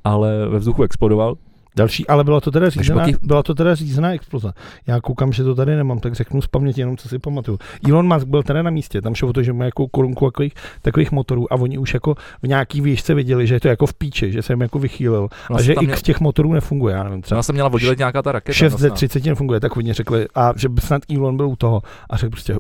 ale 0.05 0.49
ve 0.49 0.59
vzduchu 0.59 0.83
explodoval. 0.83 1.37
Další, 1.77 2.07
ale 2.07 2.25
byla 2.25 2.41
to 2.41 2.51
teda 2.51 2.71
řízená, 2.71 3.07
byla 3.23 3.43
to 3.43 3.55
teda 3.55 3.75
řízená 3.75 4.13
exploze. 4.13 4.53
Já 4.87 5.01
koukám, 5.01 5.33
že 5.33 5.45
to 5.45 5.55
tady 5.55 5.77
nemám, 5.77 6.01
tak 6.01 6.15
řeknu 6.15 6.43
z 6.43 6.47
paměti 6.47 6.81
jenom, 6.81 6.97
co 6.97 7.09
si 7.09 7.19
pamatuju. 7.19 7.59
Elon 7.89 8.15
Musk 8.15 8.27
byl 8.27 8.43
teda 8.43 8.63
na 8.63 8.71
místě, 8.71 9.03
tam 9.03 9.15
šlo 9.15 9.29
o 9.29 9.33
to, 9.33 9.43
že 9.43 9.53
má 9.53 9.65
jako 9.65 9.89
korunku 9.89 10.25
takových, 10.25 10.55
takových 10.83 11.13
motorů 11.13 11.53
a 11.53 11.57
oni 11.57 11.79
už 11.79 11.95
jako 11.95 12.15
v 12.43 12.49
nějaký 12.49 12.81
výšce 12.81 13.15
viděli, 13.15 13.47
že 13.47 13.55
je 13.55 13.61
to 13.61 13.69
jako 13.69 13.87
v 13.87 13.95
píči, 13.95 14.33
že 14.33 14.43
se 14.43 14.53
jim 14.53 14.61
jako 14.61 14.79
vychýlil 14.79 15.29
No, 15.51 15.57
a 15.57 15.63
že 15.63 15.75
tam 15.75 15.85
x 15.85 16.03
těch 16.03 16.21
motorů 16.21 16.53
nefunguje, 16.53 16.95
já 16.95 17.05
nevím, 17.05 17.23
třeba 17.23 17.43
Třeba 17.43 17.43
se 17.43 17.53
měla 17.53 17.73
oddělit 17.73 17.99
nějaká 17.99 18.23
ta 18.23 18.33
raketa. 18.33 18.57
6 18.57 18.73
ze 18.79 18.87
nosná. 18.89 18.95
30 18.95 19.25
nefunguje, 19.25 19.61
tak 19.61 19.77
oni 19.77 19.93
řekli, 19.93 20.27
a 20.35 20.53
že 20.57 20.69
snad 20.79 21.03
Elon 21.15 21.37
byl 21.37 21.49
u 21.49 21.57
toho 21.57 21.83
a 22.11 22.17
řekl 22.17 22.31
prostě, 22.31 22.55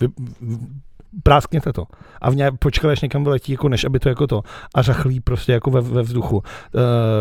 vy, 0.00 0.08
vy, 0.40 0.56
práskněte 1.22 1.72
to. 1.72 1.84
A 2.20 2.30
v 2.30 2.36
ně 2.36 2.50
počkali, 2.58 2.92
až 2.92 3.00
někam 3.00 3.24
vyletí, 3.24 3.52
jako 3.52 3.68
než 3.68 3.84
aby 3.84 3.98
to 3.98 4.08
jako 4.08 4.26
to. 4.26 4.42
A 4.74 4.82
řachlí 4.82 5.20
prostě 5.20 5.52
jako 5.52 5.70
ve, 5.70 5.80
ve 5.80 6.02
vzduchu. 6.02 6.36
Uh, 6.36 6.42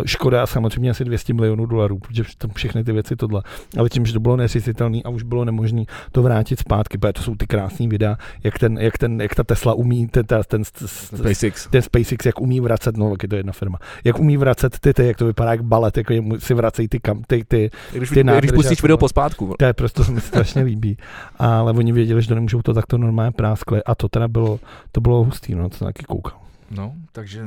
škoda 0.06 0.48
samozřejmě 0.48 0.89
asi 0.89 1.06
200 1.06 1.34
milionů 1.34 1.65
dolarů, 1.65 2.00
protože 2.00 2.24
tam 2.38 2.51
všechny 2.54 2.84
ty 2.84 2.92
věci 2.92 3.15
tohle. 3.15 3.42
Ale 3.77 3.89
tím, 3.89 4.06
že 4.06 4.13
to 4.13 4.20
bylo 4.20 4.38
neřešitelné 4.38 5.00
a 5.06 5.10
už 5.10 5.24
bylo 5.24 5.46
nemožné 5.46 5.84
to 6.12 6.22
vrátit 6.22 6.60
zpátky, 6.60 6.98
protože 6.98 7.13
to 7.13 7.22
jsou 7.22 7.36
ty 7.36 7.48
krásné 7.48 7.88
videa, 7.88 8.18
jak, 8.44 8.60
ten, 8.60 8.77
jak, 8.77 8.98
ten, 8.98 9.22
jak 9.22 9.36
ta 9.36 9.44
Tesla 9.44 9.74
umí, 9.74 10.08
ten, 10.08 10.25
ten, 10.25 10.42
ten, 10.48 10.63
SpaceX. 10.86 11.68
ten 11.68 11.82
SpaceX, 11.82 12.25
jak 12.25 12.42
umí 12.42 12.60
vracet, 12.60 12.98
no, 12.98 13.13
je 13.24 13.27
to 13.27 13.36
jedna 13.36 13.54
firma, 13.54 13.77
jak 14.04 14.20
umí 14.20 14.38
vracet 14.38 14.80
ty, 14.80 14.94
ty 14.94 15.08
jak 15.08 15.18
to 15.18 15.25
vypadá 15.25 15.51
jak 15.51 15.62
balet, 15.63 15.98
jako 15.98 16.13
si 16.39 16.54
vracejí 16.54 16.88
ty, 16.88 17.00
kam, 17.00 17.22
ty, 17.27 17.44
ty, 17.48 17.70
Když, 17.92 18.10
ty 18.10 18.15
když 18.15 18.24
nádrže 18.24 18.54
pustíš 18.54 18.80
a 18.80 18.82
video 18.82 18.98
tohle. 18.98 19.00
pospátku. 19.00 19.56
to 19.60 19.65
je 19.65 19.74
prostě 19.74 20.04
se 20.04 20.12
mi 20.12 20.22
strašně 20.22 20.63
líbí. 20.63 20.98
Ale 21.39 21.72
oni 21.72 21.92
věděli, 21.92 22.22
že 22.22 22.27
to 22.27 22.36
nemůžou 22.36 22.62
to 22.62 22.74
takto 22.74 22.98
normálně 22.98 23.32
práskli 23.75 23.84
a 23.84 23.96
to 23.96 24.10
teda 24.10 24.27
bylo, 24.27 24.60
to 24.91 25.01
bylo 25.01 25.24
hustý, 25.24 25.55
no, 25.55 25.70
to 25.70 25.77
jsem 25.77 25.86
taky 25.88 26.03
koukal. 26.03 26.39
No, 26.72 26.94
takže 27.12 27.46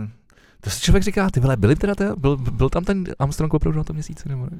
to 0.60 0.70
si 0.70 0.80
člověk 0.80 1.04
říká, 1.04 1.30
ty 1.30 1.40
vole, 1.40 1.56
byli 1.56 1.76
teda, 1.76 1.94
te, 1.94 2.12
byl, 2.16 2.36
byl 2.36 2.68
tam 2.68 2.84
ten 2.84 3.04
Armstrong 3.18 3.54
opravdu 3.54 3.78
na 3.78 3.84
tom 3.84 3.94
měsíci, 3.94 4.28
nebo 4.28 4.44
ne? 4.44 4.58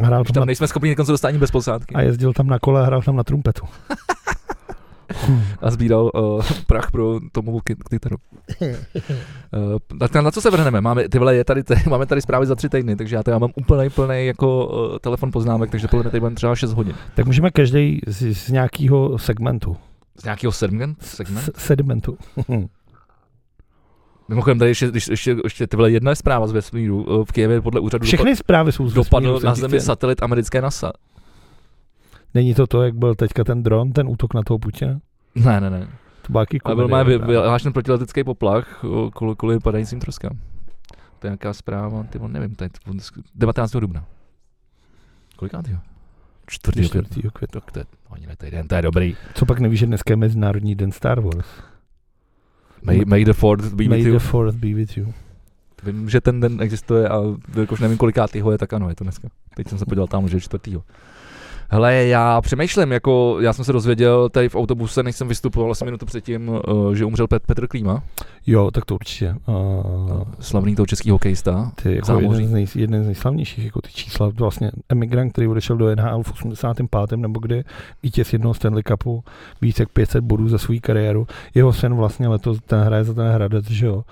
Hrál 0.00 0.24
tam 0.24 0.32
tam 0.32 0.40
na, 0.40 0.44
nejsme 0.44 0.68
schopni 0.68 0.96
se 0.96 1.12
dostat 1.12 1.28
ani 1.28 1.38
bez 1.38 1.50
posádky. 1.50 1.94
a 1.94 2.00
jezdil 2.00 2.32
tam 2.32 2.46
na 2.46 2.58
kole 2.58 2.82
a 2.82 2.84
hrál 2.84 3.02
tam 3.02 3.16
na 3.16 3.24
trumpetu. 3.24 3.66
A 5.62 5.70
sbíral 5.70 6.10
uh, 6.14 6.42
prach 6.66 6.90
pro 6.90 7.20
tomu 7.32 7.60
ky- 7.60 7.76
kytaru. 7.90 8.16
Uh, 8.60 9.98
tak 9.98 10.14
na, 10.14 10.22
na 10.22 10.30
co 10.30 10.40
se 10.40 10.50
vrhneme? 10.50 10.80
Máme, 10.80 11.08
ty 11.08 11.18
vole, 11.18 11.36
je 11.36 11.44
tady, 11.44 11.62
tady, 11.62 11.80
máme 11.90 12.06
tady 12.06 12.20
zprávy 12.20 12.46
za 12.46 12.54
tři 12.54 12.68
týdny, 12.68 12.96
takže 12.96 13.16
já 13.16 13.22
tady 13.22 13.38
mám 13.40 13.50
úplný 13.56 13.90
plný 13.90 14.26
jako 14.26 14.66
uh, 14.66 14.98
telefon 14.98 15.32
poznámek, 15.32 15.70
takže 15.70 15.88
podle 15.88 16.02
mě 16.02 16.10
tady 16.10 16.20
budeme 16.20 16.36
třeba 16.36 16.56
6 16.56 16.72
hodin. 16.72 16.94
Tak 17.14 17.26
můžeme 17.26 17.50
každý 17.50 18.00
z, 18.06 18.34
z 18.34 18.48
nějakého 18.48 19.18
segmentu. 19.18 19.76
Z 20.18 20.24
nějakého 20.24 20.52
segment? 20.52 21.02
segment? 21.02 21.50
Sedimentu. 21.56 22.18
Mimochodem 24.28 24.58
tady 24.58 24.70
ještě, 24.70 24.90
ještě, 24.94 25.12
ještě, 25.12 25.36
ještě 25.44 25.66
ty 25.66 25.76
vole, 25.76 25.90
jedna 25.90 26.14
zpráva 26.14 26.46
z 26.46 26.52
vesmíru. 26.52 27.04
Uh, 27.04 27.24
v 27.24 27.32
Kijevě 27.32 27.60
podle 27.60 27.80
úřadu 27.80 28.04
Všechny 28.06 28.36
zprávy 28.36 28.72
jsou 28.72 28.88
z 28.88 28.94
dopadl 28.94 29.32
vesmíru, 29.32 29.46
na 29.46 29.54
jsem 29.54 29.64
ti 29.64 29.70
zemi 29.70 29.80
satelit 29.80 30.22
americké 30.22 30.60
NASA. 30.60 30.92
Není 32.34 32.54
to 32.54 32.66
to, 32.66 32.82
jak 32.82 32.94
byl 32.94 33.14
teďka 33.14 33.44
ten 33.44 33.62
dron, 33.62 33.92
ten 33.92 34.08
útok 34.08 34.34
na 34.34 34.42
toho 34.42 34.58
Putina? 34.58 35.00
Ne, 35.34 35.60
ne, 35.60 35.70
ne. 35.70 35.88
To 36.22 36.32
byla 36.32 36.42
jaký 36.42 36.60
Ale 36.64 36.74
byl 36.76 36.88
právě. 36.88 37.18
vyhlášen 37.18 37.72
protiletecký 37.72 38.24
poplach 38.24 38.84
o, 38.84 39.10
kvůli, 39.10 39.36
kvůli 39.36 39.60
padajícím 39.60 40.00
troskám. 40.00 40.38
To 41.18 41.26
je 41.26 41.30
nějaká 41.30 41.52
zpráva, 41.52 42.02
ty 42.04 42.18
nevím, 42.26 42.54
tady, 42.54 42.70
19. 43.34 43.70
dubna. 43.72 44.04
Kolikátýho? 45.36 45.80
4. 46.50 46.88
května. 46.88 47.08
4. 47.10 47.28
května. 47.32 47.60
Tak 47.60 47.72
to 47.72 47.78
je, 47.78 47.84
ani 48.10 48.26
ne 48.26 48.36
týden, 48.36 48.68
to 48.68 48.74
je 48.74 48.82
dobrý. 48.82 49.16
Co 49.34 49.46
pak 49.46 49.58
nevíš, 49.58 49.80
že 49.80 49.86
dneska 49.86 50.12
je 50.12 50.16
Mezinárodní 50.16 50.74
den 50.74 50.92
Star 50.92 51.20
Wars? 51.20 51.46
May, 52.82 53.04
may 53.04 53.24
the 53.24 53.32
Ford 53.32 53.64
be 53.74 53.84
May 53.84 53.98
with 53.98 54.04
the 54.04 54.12
you. 54.12 54.18
fourth 54.18 54.54
be 54.56 54.74
with 54.74 54.96
you. 54.96 55.14
Vím, 55.82 56.10
že 56.10 56.20
ten 56.20 56.40
den 56.40 56.62
existuje 56.62 57.08
a 57.08 57.20
jakož 57.60 57.80
nevím 57.80 57.98
kolikátýho 57.98 58.52
je, 58.52 58.58
tak 58.58 58.72
ano, 58.72 58.88
je 58.88 58.94
to 58.94 59.04
dneska. 59.04 59.28
Teď 59.54 59.68
jsem 59.68 59.78
se 59.78 59.84
podíval 59.84 60.06
tam, 60.06 60.28
že 60.28 60.36
je 60.36 60.40
čtvrtýho. 60.40 60.84
Hele, 61.70 61.94
já 61.94 62.40
přemýšlím, 62.40 62.92
jako 62.92 63.36
já 63.40 63.52
jsem 63.52 63.64
se 63.64 63.72
dozvěděl 63.72 64.28
tady 64.28 64.48
v 64.48 64.56
autobuse, 64.56 65.02
než 65.02 65.16
jsem 65.16 65.28
vystupoval 65.28 65.70
asi 65.70 65.84
minutu 65.84 66.06
předtím, 66.06 66.48
uh, 66.48 66.92
že 66.94 67.04
umřel 67.04 67.26
Pet- 67.26 67.46
Petr 67.46 67.66
Klíma, 67.66 68.02
Jo, 68.46 68.70
tak 68.70 68.84
to 68.84 68.94
určitě. 68.94 69.34
Uh, 69.46 70.22
slavný 70.40 70.76
toho 70.76 70.86
český 70.86 71.10
hokejista. 71.10 71.72
ty 71.82 71.94
jako 71.94 72.06
zámoří. 72.06 72.26
jeden 72.26 72.46
z, 72.48 72.52
nej, 72.52 72.66
jeden 72.74 73.02
z 73.02 73.06
nejslavnějších 73.06 73.64
jako 73.64 73.80
ty 73.80 73.88
čísla, 73.92 74.30
vlastně 74.38 74.70
emigrant, 74.88 75.32
který 75.32 75.48
odešel 75.48 75.76
do 75.76 75.96
NHL 75.96 76.22
v 76.22 76.32
85. 76.32 77.16
nebo 77.16 77.40
kdy, 77.40 77.64
vítěz 78.02 78.32
jednoho 78.32 78.54
Stanley 78.54 78.82
Cupu, 78.82 79.24
více 79.60 79.82
jak 79.82 79.88
500 79.88 80.24
bodů 80.24 80.48
za 80.48 80.58
svou 80.58 80.74
kariéru. 80.80 81.26
Jeho 81.54 81.72
sen 81.72 81.94
vlastně 81.94 82.28
letos, 82.28 82.58
ten 82.66 82.80
hraje 82.80 83.04
za 83.04 83.14
ten 83.14 83.26
Hradec, 83.26 83.70
že 83.70 83.86
jo, 83.86 84.04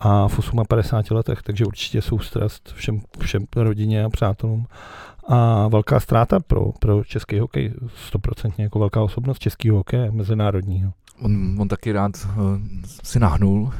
a 0.00 0.28
v 0.28 0.40
58 0.68 1.16
letech, 1.16 1.42
takže 1.42 1.66
určitě 1.66 2.02
soustrast 2.02 2.72
všem, 2.74 3.00
všem 3.18 3.46
rodině 3.56 4.04
a 4.04 4.08
přátelům. 4.08 4.66
A 5.28 5.68
velká 5.68 6.00
ztráta 6.00 6.40
pro, 6.40 6.72
pro 6.72 7.04
český 7.04 7.38
hokej, 7.38 7.74
stoprocentně 8.06 8.64
jako 8.64 8.78
velká 8.78 9.02
osobnost 9.02 9.38
českého 9.38 9.76
hokeje, 9.76 10.10
mezinárodního. 10.10 10.92
On, 11.22 11.56
on 11.60 11.68
taky 11.68 11.92
rád 11.92 12.10
uh, 12.36 12.58
si 13.04 13.20
nahnul. 13.20 13.72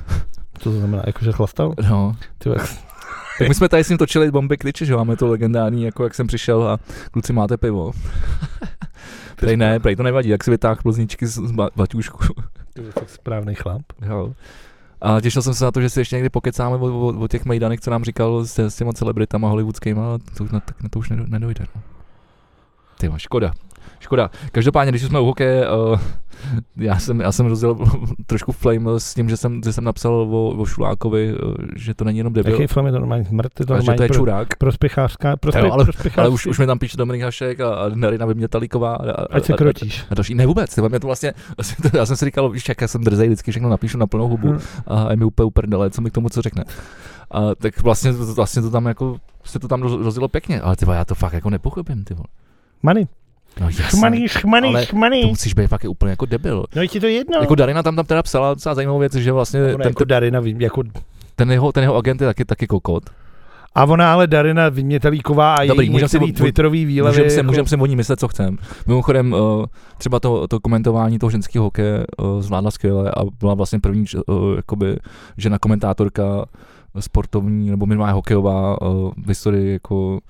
Co 0.59 0.71
to 0.71 0.79
znamená, 0.79 1.03
jakože 1.07 1.33
chlastal? 1.33 1.75
No. 1.89 2.17
Ty, 2.39 2.51
Tak 3.39 3.49
my 3.49 3.55
jsme 3.55 3.69
tady 3.69 3.85
s 3.85 3.89
ním 3.89 3.99
točili 3.99 4.31
bomby 4.31 4.57
kliče, 4.57 4.85
že 4.85 4.97
máme 4.97 5.17
to 5.17 5.27
legendární, 5.27 5.83
jako 5.83 6.05
jak 6.05 6.15
jsem 6.15 6.27
přišel 6.27 6.69
a 6.69 6.79
kluci 7.11 7.33
máte 7.33 7.57
pivo. 7.57 7.93
Prej 9.37 9.57
ne, 9.57 9.81
prej 9.81 9.97
to 9.97 10.03
nevadí, 10.03 10.29
jak 10.29 10.45
si 10.45 10.51
vytáhl 10.51 10.77
plzničky 10.83 11.27
z, 11.27 11.35
z 11.35 11.51
ba- 11.51 11.71
baťůšku. 11.77 12.19
ty 12.75 12.85
jsi 12.85 12.93
tak 12.93 13.11
správný 13.11 13.55
chlap. 13.55 13.83
Jo. 14.03 14.33
A 15.05 15.21
těšil 15.21 15.43
jsem 15.43 15.55
se 15.55 15.65
na 15.65 15.71
to, 15.71 15.81
že 15.81 15.91
si 15.91 16.01
ještě 16.01 16.17
někdy 16.17 16.31
pokecáme 16.31 16.77
o, 16.77 16.87
o, 16.87 17.21
o 17.25 17.29
těch 17.29 17.45
mejdanech, 17.45 17.81
co 17.81 17.91
nám 17.91 18.05
říkal 18.05 18.45
s, 18.45 18.59
s 18.59 18.77
těma 18.77 18.93
celebritama 18.93 19.49
hollywoodskýma, 19.49 20.19
to, 20.37 20.45
na, 20.53 20.61
tak 20.61 20.83
na 20.83 20.89
to 20.89 20.99
už 20.99 21.11
nedo- 21.11 21.29
nedojde. 21.29 21.67
No. 21.75 21.83
Ty 22.99 23.07
jo, 23.07 23.13
škoda. 23.17 23.53
Škoda. 24.01 24.31
Každopádně, 24.53 24.93
když 24.93 25.03
jsme 25.03 25.21
u 25.21 25.25
hokeje, 25.25 25.71
uh, 25.71 26.01
já 26.77 26.99
jsem, 26.99 27.21
já 27.21 27.33
jsem 27.33 27.47
rozdělal 27.47 27.77
trošku 28.27 28.53
flame 28.53 29.01
s 29.01 29.15
tím, 29.15 29.29
že 29.29 29.37
jsem, 29.37 29.61
že 29.65 29.73
jsem 29.73 29.85
napsal 29.85 30.13
o, 30.15 30.49
o 30.49 30.65
Šulákovi, 30.67 31.35
uh, 31.35 31.55
že 31.77 31.95
to 31.95 32.05
není 32.05 32.19
jenom 32.19 32.33
debil, 32.33 32.53
Jaký 32.53 32.67
film 32.67 32.87
je 32.87 32.93
to 32.93 32.99
normální 32.99 33.25
smrt? 33.25 33.61
Je 33.61 33.67
to 33.67 33.73
ale 33.73 33.83
že 33.83 33.87
to 33.87 33.91
normální 33.91 34.05
je 34.05 34.09
pro, 34.09 34.17
čurák. 34.19 34.57
prospěchářská, 34.57 35.37
prospě, 35.37 35.65
Jo, 35.65 35.73
ale-. 35.73 35.87
Ale 36.17 36.29
už, 36.29 36.47
už 36.47 36.59
mi 36.59 36.67
tam 36.67 36.79
píše 36.79 36.97
Dominik 36.97 37.23
Hašek 37.23 37.61
a, 37.61 37.75
a 37.75 37.89
Narina 37.95 38.27
Vymětalíková. 38.27 38.95
A, 38.95 39.11
a, 39.11 39.27
Ať 39.31 39.45
se 39.45 39.53
a, 39.53 39.57
krotíš. 39.57 40.05
a 40.11 40.15
další, 40.15 40.35
ne 40.35 40.47
vůbec, 40.47 40.75
tyhle, 40.75 40.89
mě 40.89 41.01
to 41.01 41.07
vlastně, 41.07 41.33
vlastně 41.57 41.91
to, 41.91 41.97
já 41.97 42.07
jsem 42.07 42.17
si 42.17 42.25
říkal, 42.25 42.51
víš, 42.51 42.69
jak 42.69 42.81
já 42.81 42.89
jsem 42.89 43.05
drzej, 43.05 43.29
vždycky 43.29 43.51
všechno 43.51 43.69
napíšu 43.69 43.99
na 43.99 44.07
plnou 44.07 44.29
hubu 44.29 44.53
Hm. 44.53 44.59
a 44.87 45.11
je 45.11 45.17
mi 45.17 45.25
úplně 45.25 45.47
uprdele, 45.47 45.91
co 45.91 46.03
mi 46.03 46.11
k 46.11 46.15
tomu 46.15 46.29
co 46.29 46.43
řekne. 46.43 46.65
A 47.31 47.55
tak 47.55 47.83
vlastně, 47.83 48.13
vlastně 48.13 48.63
to 48.63 48.71
tam 48.71 48.87
jako, 48.87 49.17
se 49.45 49.59
to 49.59 49.69
tam 49.69 49.83
roz- 49.83 50.03
rozjelo 50.05 50.29
pěkně, 50.29 50.61
ale 50.61 50.77
ty 50.77 50.85
vole, 50.85 50.97
já 50.97 51.05
to 51.05 51.15
fakt 51.15 51.33
jako 51.33 51.51
nepochopím, 51.51 52.05
ty 52.05 52.15
vole. 52.15 52.27
Money. 52.83 53.07
No 53.61 53.67
jasně, 53.67 53.85
Šmany, 53.85 54.29
šmany, 54.29 54.69
ale 54.69 54.87
šmany. 54.87 55.23
to 55.23 55.29
musíš 55.29 55.55
být 55.55 55.67
fakt 55.67 55.85
úplně 55.89 56.11
jako 56.11 56.27
debil. 56.27 56.65
No 56.77 56.83
je 56.83 56.89
ti 56.89 57.01
to 57.01 57.07
jedno. 57.07 57.39
Jako 57.41 57.55
Darina 57.55 57.83
tam, 57.83 57.97
tam 57.97 58.07
teda 58.07 58.23
psala 58.23 58.55
docela 58.55 58.75
zajímavou 58.75 58.99
věc, 58.99 59.15
že 59.15 59.33
vlastně 59.33 59.65
ona 59.65 59.77
ten, 59.77 59.87
jako 59.87 60.05
Darina, 60.05 60.41
vím, 60.41 60.61
jako, 60.61 60.83
ten, 61.37 61.51
jeho, 61.51 61.73
ten 61.73 61.83
jeho 61.83 61.97
agent 61.97 62.21
je 62.21 62.27
taky, 62.27 62.45
taky 62.45 62.67
kokot. 62.67 63.03
a 63.75 63.85
ona 63.85 64.13
ale 64.13 64.27
Darina 64.27 64.69
Vymětelíková 64.69 65.55
a 65.55 65.67
Dobrý, 65.67 65.87
její 65.87 65.91
můžem 65.91 66.09
si 66.09 66.19
twitterový 66.19 66.85
výlevy. 66.85 67.17
Můžeme 67.17 67.31
si, 67.31 67.37
jako, 67.37 67.47
můžem 67.47 67.67
si 67.67 67.77
o 67.77 67.87
ní 67.87 67.97
myslet, 67.97 68.21
co 68.21 68.29
chcem. 68.29 68.59
Mimochodem, 68.87 69.33
uh, 69.33 69.65
třeba 69.99 70.21
to, 70.21 70.49
to 70.49 70.61
komentování 70.61 71.19
toho 71.19 71.31
ženského 71.31 71.65
hokeje 71.65 72.05
uh, 72.19 72.41
zvládla 72.41 72.71
skvěle 72.71 73.11
a 73.11 73.25
byla 73.39 73.55
vlastně 73.55 73.81
první 73.81 74.05
uh, 74.29 74.57
jakoby, 74.57 74.97
žena 75.37 75.59
komentátorka 75.59 76.45
sportovní 77.01 77.71
nebo 77.71 77.87
minimálně 77.87 78.13
hokejová 78.13 78.77
v 79.25 79.29
historii 79.29 79.73
jako 79.73 80.21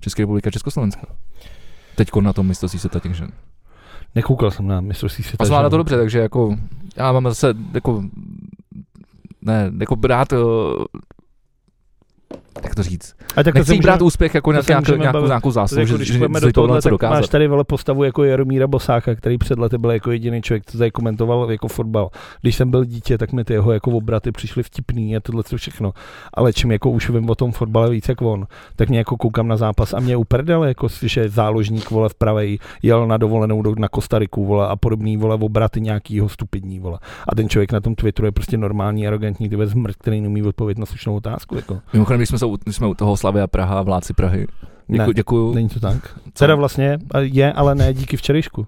České 0.00 0.22
republiky 0.22 0.48
a 0.48 0.50
Československa. 0.50 1.02
Teď 2.00 2.10
na 2.20 2.32
tom 2.32 2.46
mistrovství 2.46 2.78
světa 2.80 3.00
těch 3.00 3.14
žen. 3.14 3.32
Nekoukal 4.14 4.50
jsem 4.50 4.66
na 4.66 4.80
mistrovství 4.80 5.24
světa. 5.24 5.44
A 5.44 5.46
zvládla 5.46 5.66
žen. 5.66 5.70
to 5.70 5.76
dobře, 5.76 5.96
takže 5.96 6.18
jako 6.18 6.56
já 6.96 7.12
mám 7.12 7.24
zase 7.24 7.54
jako 7.74 8.02
ne, 9.42 9.72
jako 9.80 9.96
brát 9.96 10.28
to 10.28 10.86
říct. 12.82 13.14
A 13.36 13.42
tak 13.42 13.54
to 13.54 13.58
Nechci 13.58 13.78
brát 13.78 14.02
úspěch 14.02 14.34
jako 14.34 14.52
to 14.52 14.62
nějakou, 14.68 14.96
nějakou, 14.96 15.26
nějakou, 15.26 15.50
zásluhu, 15.50 15.80
jako, 15.80 15.90
že, 15.90 15.96
když 15.96 16.08
že, 16.08 16.18
že 16.18 16.40
do 16.40 16.52
tohle 16.52 16.82
tak 16.82 16.90
dokázat. 16.90 17.14
máš 17.14 17.28
tady 17.28 17.48
vele 17.48 17.64
postavu 17.64 18.04
jako 18.04 18.24
Jaromíra 18.24 18.66
Bosáka, 18.66 19.14
který 19.14 19.38
před 19.38 19.58
lety 19.58 19.78
byl 19.78 19.90
jako 19.90 20.10
jediný 20.10 20.42
člověk, 20.42 20.66
co 20.66 20.78
tady 20.78 20.90
komentoval 20.90 21.50
jako 21.50 21.68
fotbal. 21.68 22.10
Když 22.40 22.56
jsem 22.56 22.70
byl 22.70 22.84
dítě, 22.84 23.18
tak 23.18 23.32
mi 23.32 23.44
ty 23.44 23.52
jeho 23.52 23.72
jako 23.72 23.90
obraty 23.90 24.32
přišly 24.32 24.62
vtipný 24.62 25.16
a 25.16 25.20
tohle 25.20 25.42
co 25.42 25.56
všechno. 25.56 25.92
Ale 26.34 26.52
čím 26.52 26.72
jako 26.72 26.90
už 26.90 27.10
vím 27.10 27.30
o 27.30 27.34
tom 27.34 27.52
fotbale 27.52 27.90
víc 27.90 28.08
jak 28.08 28.22
on, 28.22 28.46
tak 28.76 28.88
mě 28.88 28.98
jako 28.98 29.16
koukám 29.16 29.48
na 29.48 29.56
zápas 29.56 29.94
a 29.94 30.00
mě 30.00 30.16
uprdele, 30.16 30.68
jako 30.68 30.88
že 31.02 31.28
záložník 31.28 31.90
vole 31.90 32.08
v 32.08 32.14
pravej 32.14 32.58
jel 32.82 33.06
na 33.06 33.16
dovolenou 33.16 33.62
do, 33.62 33.74
na 33.78 33.88
Kostariku 33.88 34.46
vole 34.46 34.68
a 34.68 34.76
podobný 34.76 35.16
vole 35.16 35.34
obraty 35.34 35.80
nějakýho 35.80 36.28
stupidní 36.28 36.80
vole. 36.80 36.98
A 37.28 37.34
ten 37.34 37.48
člověk 37.48 37.72
na 37.72 37.80
tom 37.80 37.94
Twitteru 37.94 38.26
je 38.26 38.32
prostě 38.32 38.56
normální, 38.56 39.06
arrogantní, 39.06 39.48
ty 39.48 39.56
zmrt, 39.64 39.96
který 39.96 40.20
neumí 40.20 40.42
odpovědět 40.42 40.78
na 40.78 40.86
slušnou 40.86 41.16
otázku. 41.16 41.56
Jako. 41.56 41.78
Mimochodem, 41.92 42.18
když 42.18 42.28
jsme, 42.28 42.38
se, 42.38 42.46
když 42.70 42.76
jsme 42.76 42.86
u 42.86 42.94
toho 42.94 43.16
Slavia 43.16 43.46
Praha, 43.46 43.82
vládci 43.82 44.14
Prahy, 44.14 44.46
děkuji, 44.88 45.06
Ne, 45.06 45.14
děkuju. 45.14 45.54
Není 45.54 45.68
to 45.68 45.80
tak. 45.80 46.18
Teda 46.38 46.54
vlastně 46.54 46.98
je, 47.20 47.52
ale 47.52 47.74
ne 47.74 47.94
díky 47.94 48.16
včerejšku. 48.16 48.66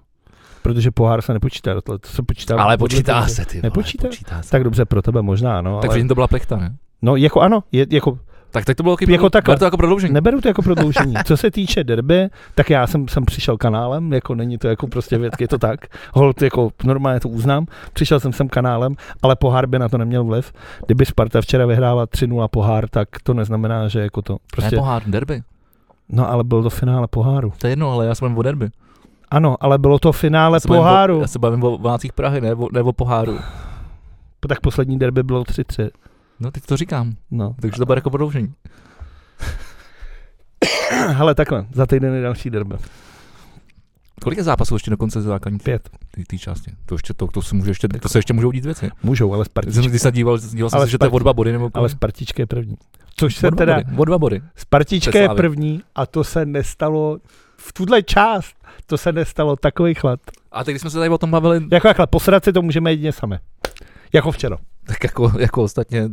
Protože 0.61 0.91
pohár 0.91 1.21
se 1.21 1.33
nepočítá 1.33 1.81
to 1.81 1.97
se 2.05 2.21
počítá. 2.23 2.63
ale 2.63 2.77
počítá 2.77 3.13
toho. 3.13 3.29
se, 3.29 3.45
ty 3.45 3.57
vole, 3.57 3.61
Nepočítá? 3.63 4.07
počítá 4.07 4.41
se. 4.41 4.51
Tak 4.51 4.63
dobře, 4.63 4.85
pro 4.85 5.01
tebe 5.01 5.21
možná, 5.21 5.61
no. 5.61 5.79
Tak 5.79 5.91
ale, 5.91 6.03
to 6.03 6.15
byla 6.15 6.27
plechta, 6.27 6.57
ne? 6.57 6.75
no 7.01 7.15
jako 7.15 7.41
ano, 7.41 7.63
je, 7.71 7.85
jako 7.89 8.19
Tak 8.53 8.65
teď 8.65 8.77
to 8.77 8.83
bylo 8.83 8.95
Jako 9.07 9.29
takhle. 9.29 9.57
to 9.57 9.65
jako 9.65 9.77
prodloužení. 9.77 10.13
Neberu 10.13 10.41
to 10.41 10.47
jako 10.47 10.61
prodloužení. 10.69 11.13
Co 11.25 11.37
se 11.37 11.51
týče 11.51 11.83
derby, 11.83 12.29
tak 12.55 12.69
já 12.69 12.87
jsem, 12.87 13.07
jsem 13.07 13.25
přišel 13.25 13.57
kanálem, 13.57 14.13
jako 14.13 14.35
není 14.35 14.57
to 14.57 14.67
jako 14.67 14.87
prostě 14.87 15.17
věc, 15.17 15.33
je 15.39 15.47
to 15.47 15.57
tak. 15.57 15.79
Hold, 16.13 16.41
jako 16.41 16.69
normálně 16.83 17.19
to 17.19 17.29
uznám. 17.29 17.65
Přišel 17.93 18.19
jsem 18.19 18.33
sem 18.33 18.49
kanálem, 18.49 18.95
ale 19.21 19.35
pohár 19.35 19.67
by 19.67 19.79
na 19.79 19.89
to 19.89 19.97
neměl 19.97 20.23
vliv. 20.23 20.53
Kdyby 20.85 21.05
Sparta 21.05 21.41
včera 21.41 21.65
vyhrála 21.65 22.05
3-0 22.05 22.47
pohár, 22.47 22.89
tak 22.89 23.07
to 23.23 23.33
neznamená, 23.33 23.87
že 23.87 23.99
jako 23.99 24.21
to 24.21 24.37
prostě... 24.51 24.75
Ne 24.75 24.79
pohár, 24.79 25.01
derby. 25.05 25.41
No 26.09 26.31
ale 26.31 26.43
bylo 26.43 26.63
to 26.63 26.69
finále 26.69 27.07
poháru. 27.07 27.53
To 27.57 27.67
je 27.67 27.71
jedno, 27.71 27.91
ale 27.91 28.05
já 28.05 28.15
se 28.15 28.25
bavím 28.25 28.37
o 28.37 28.41
derby. 28.41 28.69
Ano, 29.31 29.55
ale 29.59 29.77
bylo 29.77 29.99
to 29.99 30.11
finále 30.11 30.55
Já 30.63 30.67
bavím 30.69 30.79
O, 30.81 30.83
poháru. 30.83 31.21
já 31.21 31.27
se 31.27 31.39
bavím 31.39 31.63
o 31.63 31.77
Vácích 31.77 32.13
Prahy, 32.13 32.41
ne 32.41 32.55
o, 32.55 32.67
ne 32.73 32.81
o 32.81 32.93
poháru. 32.93 33.39
Tak 34.47 34.59
poslední 34.59 34.99
derby 34.99 35.23
bylo 35.23 35.43
3-3. 35.43 35.89
No 36.43 36.51
teď 36.51 36.65
to 36.65 36.77
říkám, 36.77 37.13
No. 37.31 37.55
takže 37.61 37.77
to 37.77 37.85
bude 37.85 37.97
jako 37.97 38.09
prodloužení. 38.09 38.53
Hele, 41.07 41.35
takhle, 41.35 41.65
za 41.73 41.85
týden 41.85 42.13
je 42.13 42.21
další 42.21 42.49
derby. 42.49 42.75
Kolik 44.21 44.37
je 44.37 44.43
zápasů 44.43 44.75
ještě 44.75 44.91
do 44.91 44.97
konce 44.97 45.21
základní 45.21 45.59
Pět. 45.59 45.89
té- 46.11 46.23
té 46.27 46.37
části? 46.37 46.71
To, 46.85 46.95
ještě, 46.95 47.13
to, 47.13 47.27
to, 47.27 47.41
se 47.41 47.55
může 47.55 47.71
ještě, 47.71 47.87
to 47.87 48.09
se 48.09 48.17
ještě 48.17 48.33
můžou 48.33 48.51
dít 48.51 48.65
věci. 48.65 48.89
Můžou, 49.03 49.33
ale 49.33 49.45
Když 49.61 49.73
jsem, 49.75 49.83
Spartička, 49.83 49.89
když 49.89 50.01
jsem 50.01 50.11
díval, 50.13 50.37
díval 50.39 50.69
jsem 50.69 50.77
Ale 50.77 50.87
se, 50.87 50.91
že 50.91 50.97
to 50.97 51.05
je 51.05 51.09
o 51.09 51.19
dva 51.19 51.33
body 51.33 51.51
nebo 51.51 51.63
ale 51.65 51.71
kolik? 51.71 51.91
Spartička 51.91 52.41
je 52.43 52.47
první. 52.47 52.75
Což 53.15 53.35
se 53.35 53.51
teda, 53.51 53.75
body. 53.75 53.97
O 53.97 54.05
dva 54.05 54.17
body. 54.17 54.41
Spartička 54.55 55.19
je 55.19 55.29
první 55.29 55.81
a 55.95 56.05
to 56.05 56.23
se 56.23 56.45
nestalo 56.45 57.17
v 57.57 57.73
tuhle 57.73 58.03
část, 58.03 58.55
to 58.85 58.97
se 58.97 59.11
nestalo 59.11 59.55
takový 59.55 59.93
chlad. 59.93 60.19
A 60.51 60.63
teď, 60.63 60.73
když 60.73 60.81
jsme 60.81 60.89
se 60.89 60.97
tady 60.97 61.09
o 61.09 61.17
tom 61.17 61.31
bavili, 61.31 61.61
Jako 61.71 61.87
takhle, 61.87 62.07
posrat 62.07 62.43
si 62.43 62.53
to 62.53 62.61
můžeme 62.61 62.91
jedině 62.91 63.11
sami. 63.11 63.39
Jako 64.13 64.31
včera. 64.31 64.57
tak 64.85 65.03
jako, 65.03 65.31
jako 65.39 65.63
ostatně 65.63 66.09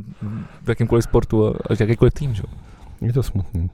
v 0.63 0.69
jakýmkoliv 0.69 1.05
sportu 1.05 1.47
a, 1.47 1.51
a 1.51 1.73
jakýkoliv 1.81 2.15
tým, 2.15 2.35
že? 2.35 2.43
jo? 2.47 2.59
Je 3.01 3.13
to 3.13 3.23
smutný. 3.23 3.71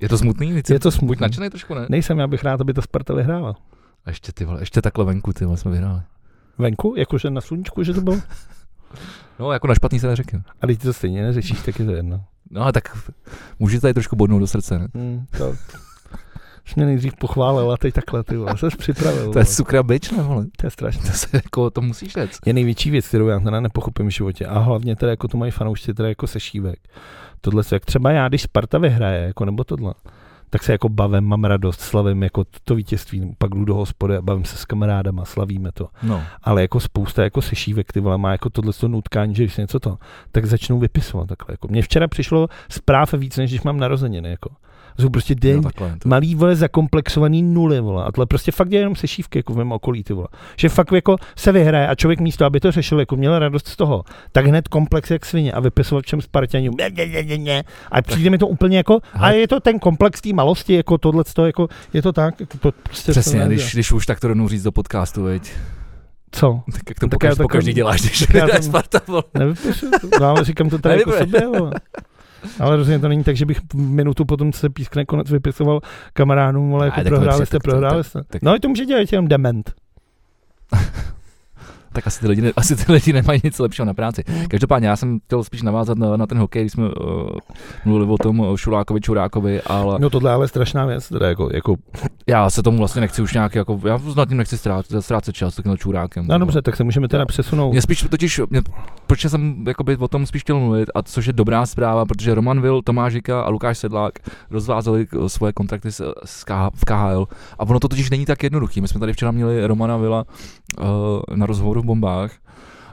Je 0.00 0.08
to 0.08 0.18
smutný? 0.18 0.52
Víc, 0.52 0.70
Je 0.70 0.80
to 0.80 0.88
Buď 0.88 0.94
smutný. 0.98 1.20
nadšený 1.20 1.50
trošku, 1.50 1.74
ne? 1.74 1.86
Nejsem, 1.88 2.18
já 2.18 2.26
bych 2.26 2.44
rád, 2.44 2.60
aby 2.60 2.72
ta 2.74 2.82
Sparta 2.82 3.14
vyhrála. 3.14 3.54
A 4.04 4.10
ještě 4.10 4.32
ty 4.32 4.44
vole, 4.44 4.62
ještě 4.62 4.82
takhle 4.82 5.04
venku, 5.04 5.32
ty 5.32 5.44
vole, 5.44 5.56
jsme 5.56 5.70
vyhráli. 5.70 6.00
Venku, 6.58 6.94
jakože 6.96 7.30
na 7.30 7.40
sluníčku, 7.40 7.82
že 7.82 7.94
to 7.94 8.00
bylo? 8.00 8.16
No, 9.38 9.52
jako 9.52 9.66
na 9.66 9.74
špatný 9.74 10.00
se 10.00 10.06
neřekl. 10.06 10.36
A 10.62 10.66
teď 10.66 10.82
to 10.82 10.92
stejně 10.92 11.22
neřešíš, 11.22 11.60
tak 11.60 11.78
je 11.78 11.84
to 11.84 11.90
jedno. 11.92 12.24
No, 12.50 12.72
tak 12.72 12.98
můžete 13.58 13.80
tady 13.80 13.94
trošku 13.94 14.16
bodnout 14.16 14.40
do 14.40 14.46
srdce, 14.46 14.78
ne? 14.78 14.88
Hmm, 14.94 15.26
to... 15.38 15.54
Jsi 16.66 16.72
mě 16.76 16.86
nejdřív 16.86 17.16
pochválil 17.16 17.72
a 17.72 17.76
teď 17.76 17.94
takhle, 17.94 18.24
ty 18.24 18.36
vole, 18.36 18.58
jsi 18.58 18.66
připravil. 18.78 19.32
To 19.32 19.38
je 19.38 19.44
sukra 19.44 19.82
bič, 19.82 20.10
ne, 20.10 20.22
vole? 20.22 20.46
to 20.56 20.66
je 20.66 20.70
strašné. 20.70 21.10
To 21.10 21.16
se 21.16 21.28
jako, 21.32 21.70
to 21.70 21.80
musíš 21.80 22.12
říct. 22.12 22.38
je 22.46 22.52
největší 22.52 22.90
věc, 22.90 23.08
kterou 23.08 23.26
já 23.26 23.40
teda 23.40 23.60
nepochopím 23.60 24.06
v 24.06 24.10
životě. 24.10 24.46
A 24.46 24.58
hlavně 24.58 24.96
teda 24.96 25.10
jako 25.10 25.28
to 25.28 25.36
mají 25.36 25.52
fanoušci 25.52 25.94
teda 25.94 26.08
jako 26.08 26.26
sešívek. 26.26 26.78
Tohle, 27.40 27.62
jak 27.72 27.84
třeba 27.84 28.10
já, 28.10 28.28
když 28.28 28.42
Sparta 28.42 28.78
vyhraje, 28.78 29.26
jako 29.26 29.44
nebo 29.44 29.64
tohle, 29.64 29.94
tak 30.50 30.62
se 30.62 30.72
jako 30.72 30.88
bavím, 30.88 31.24
mám 31.24 31.44
radost, 31.44 31.80
slavím 31.80 32.22
jako 32.22 32.44
to, 32.64 32.74
vítězství, 32.74 33.34
pak 33.38 33.50
jdu 33.50 33.64
do 33.64 33.74
hospody 33.74 34.16
a 34.16 34.22
bavím 34.22 34.44
se 34.44 34.56
s 34.56 34.64
kamarádama, 34.64 35.24
slavíme 35.24 35.72
to. 35.72 35.88
No. 36.02 36.22
Ale 36.42 36.62
jako 36.62 36.80
spousta 36.80 37.22
jako 37.22 37.42
sešívek, 37.42 37.92
ty 37.92 38.00
vole, 38.00 38.18
má 38.18 38.32
jako 38.32 38.50
tohle 38.50 38.72
to 38.72 38.88
nutkání, 38.88 39.34
že 39.34 39.42
když 39.42 39.56
něco 39.56 39.80
to, 39.80 39.98
tak 40.32 40.46
začnou 40.46 40.78
vypisovat 40.78 41.28
takhle. 41.28 41.52
Jako. 41.52 41.68
Mně 41.68 41.82
včera 41.82 42.08
přišlo 42.08 42.48
zpráv 42.68 43.12
víc, 43.12 43.36
než 43.36 43.50
když 43.50 43.62
mám 43.62 43.78
narozeniny. 43.78 44.30
Jako. 44.30 44.50
Jsou 44.98 45.10
prostě 45.10 45.34
den. 45.34 45.62
To. 45.62 45.90
malý 46.04 46.34
vole 46.34 46.56
zakomplexovaný 46.56 47.42
nuly, 47.42 47.80
vole. 47.80 48.04
A 48.04 48.12
tohle 48.12 48.26
prostě 48.26 48.52
fakt 48.52 48.72
je 48.72 48.78
jenom 48.78 48.96
sešívky 48.96 49.38
jako 49.38 49.52
v 49.52 49.56
mém 49.56 49.72
okolí, 49.72 50.04
ty 50.04 50.12
vole. 50.12 50.28
Že 50.56 50.68
fakt 50.68 50.92
jako 50.92 51.16
se 51.36 51.52
vyhraje 51.52 51.88
a 51.88 51.94
člověk 51.94 52.20
místo, 52.20 52.44
aby 52.44 52.60
to 52.60 52.72
řešil, 52.72 53.00
jako 53.00 53.16
měl 53.16 53.38
radost 53.38 53.68
z 53.68 53.76
toho, 53.76 54.04
tak 54.32 54.46
hned 54.46 54.68
komplex 54.68 55.10
jak 55.10 55.26
svině 55.26 55.52
a 55.52 55.60
vypisoval 55.60 56.02
všem 56.02 56.20
Spartanům. 56.20 56.74
Ne, 56.78 56.90
ne, 56.90 57.06
ne, 57.06 57.22
ne, 57.22 57.38
ne. 57.38 57.64
A 57.90 58.02
přijde 58.02 58.30
mi 58.30 58.38
to 58.38 58.46
úplně 58.46 58.76
jako, 58.76 58.98
a 59.14 59.30
je 59.30 59.48
to 59.48 59.60
ten 59.60 59.78
komplex 59.78 60.20
té 60.20 60.32
malosti, 60.32 60.74
jako 60.74 60.98
tohle, 60.98 61.24
jako, 61.46 61.68
je 61.92 62.02
to 62.02 62.12
tak, 62.12 62.40
jako 62.40 62.58
to 62.58 62.72
prostě 62.82 63.12
Přesně, 63.12 63.40
to 63.40 63.46
když, 63.46 63.72
když 63.74 63.92
už 63.92 64.06
tak 64.06 64.20
to 64.20 64.28
rovnou 64.28 64.48
říct 64.48 64.62
do 64.62 64.72
podcastu, 64.72 65.22
veď. 65.22 65.52
Co? 66.30 66.60
Tak 66.72 66.82
jak 66.88 66.98
to 66.98 67.06
Tak 67.06 67.10
pokaž, 67.10 67.28
já 67.30 67.42
po 67.42 67.48
každý 67.48 67.70
takový- 67.70 67.74
děláš, 67.74 68.00
když 68.00 68.26
tak 68.50 68.62
Sparta, 68.62 69.00
vole. 69.06 69.22
Nevypišu, 69.38 69.86
to, 70.00 70.08
no, 70.20 70.44
říkám 70.44 70.68
to 70.70 70.78
tady 70.78 70.98
jako 70.98 71.12
sobě, 71.12 71.46
vole. 71.46 71.70
Ale 72.60 72.76
rozhodně 72.76 72.98
to 72.98 73.08
není 73.08 73.24
tak, 73.24 73.36
že 73.36 73.46
bych 73.46 73.60
minutu 73.74 74.24
potom, 74.24 74.52
se 74.52 74.70
pískne 74.70 75.04
konec, 75.04 75.30
vypisoval 75.30 75.80
kamarádům, 76.12 76.74
ale 76.74 76.84
jako 76.86 76.94
tak 76.96 77.04
to 77.04 77.10
prohráli 77.10 77.46
jste, 77.46 77.56
tak 77.58 77.62
prohráli 77.62 77.96
tak- 77.96 78.06
jste. 78.06 78.38
No, 78.42 78.58
to 78.58 78.68
může 78.68 78.84
dělat 78.84 79.12
jenom 79.12 79.28
dement. 79.28 79.74
Tak 81.96 82.06
asi 82.06 82.20
ty, 82.20 82.28
lidi, 82.28 82.52
asi 82.56 82.76
ty 82.76 82.92
lidi 82.92 83.12
nemají 83.12 83.40
nic 83.44 83.58
lepšího 83.58 83.86
na 83.86 83.94
práci. 83.94 84.24
Každopádně 84.48 84.88
já 84.88 84.96
jsem 84.96 85.18
chtěl 85.20 85.44
spíš 85.44 85.62
navázat 85.62 85.98
na, 85.98 86.16
na 86.16 86.26
ten 86.26 86.38
hokej, 86.38 86.62
když 86.62 86.72
jsme 86.72 86.84
uh, 86.84 86.90
mluvili 87.84 88.10
o 88.10 88.18
tom 88.18 88.40
o 88.40 88.56
Šulákovi, 88.56 89.00
Čurákovi, 89.00 89.62
ale 89.62 89.98
No 89.98 90.10
tohle 90.10 90.30
je 90.30 90.34
ale 90.34 90.48
strašná 90.48 90.86
věc, 90.86 91.08
teda 91.08 91.28
jako, 91.28 91.48
jako 91.52 91.74
já 92.26 92.50
se 92.50 92.62
tomu 92.62 92.78
vlastně 92.78 93.00
nechci 93.00 93.22
už 93.22 93.34
nějak, 93.34 93.54
jako, 93.54 93.80
já 93.86 94.00
nad 94.16 94.28
tím 94.28 94.38
nechci 94.38 94.58
ztrácet, 94.58 95.02
ztrácet 95.02 95.34
čas 95.34 95.54
s 95.54 95.62
tímhle 95.62 95.78
Čurákem. 95.78 96.26
no 96.28 96.38
dobře, 96.38 96.62
tak 96.62 96.76
se 96.76 96.84
můžeme 96.84 97.08
teda 97.08 97.26
přesunout. 97.26 97.72
Mě 97.72 97.82
spíš 97.82 98.06
totiž, 98.10 98.40
mě, 98.50 98.62
proč 99.06 99.24
jsem 99.24 99.64
jakoby, 99.66 99.96
o 99.96 100.08
tom 100.08 100.26
spíš 100.26 100.42
chtěl 100.42 100.58
mluvit, 100.58 100.88
a 100.94 101.02
což 101.02 101.26
je 101.26 101.32
dobrá 101.32 101.66
zpráva, 101.66 102.04
protože 102.04 102.34
Roman 102.34 102.60
Vil, 102.60 102.82
Tomáš 102.82 103.12
Žika 103.12 103.40
a 103.40 103.48
Lukáš 103.48 103.78
Sedlák 103.78 104.12
rozvázali 104.50 105.06
k- 105.06 105.28
svoje 105.28 105.52
kontrakty 105.52 105.92
s, 105.92 106.12
s 106.24 106.44
K, 106.44 106.70
v 106.74 106.84
KHL. 106.84 107.28
A 107.58 107.62
ono 107.62 107.80
to 107.80 107.88
totiž 107.88 108.10
není 108.10 108.26
tak 108.26 108.42
jednoduchý. 108.42 108.80
My 108.80 108.88
jsme 108.88 109.00
tady 109.00 109.12
včera 109.12 109.30
měli 109.30 109.66
Romana 109.66 109.96
Vila 109.96 110.24
uh, 110.78 110.84
na 111.36 111.46
rozhovoru 111.46 111.82
bombách 111.86 112.32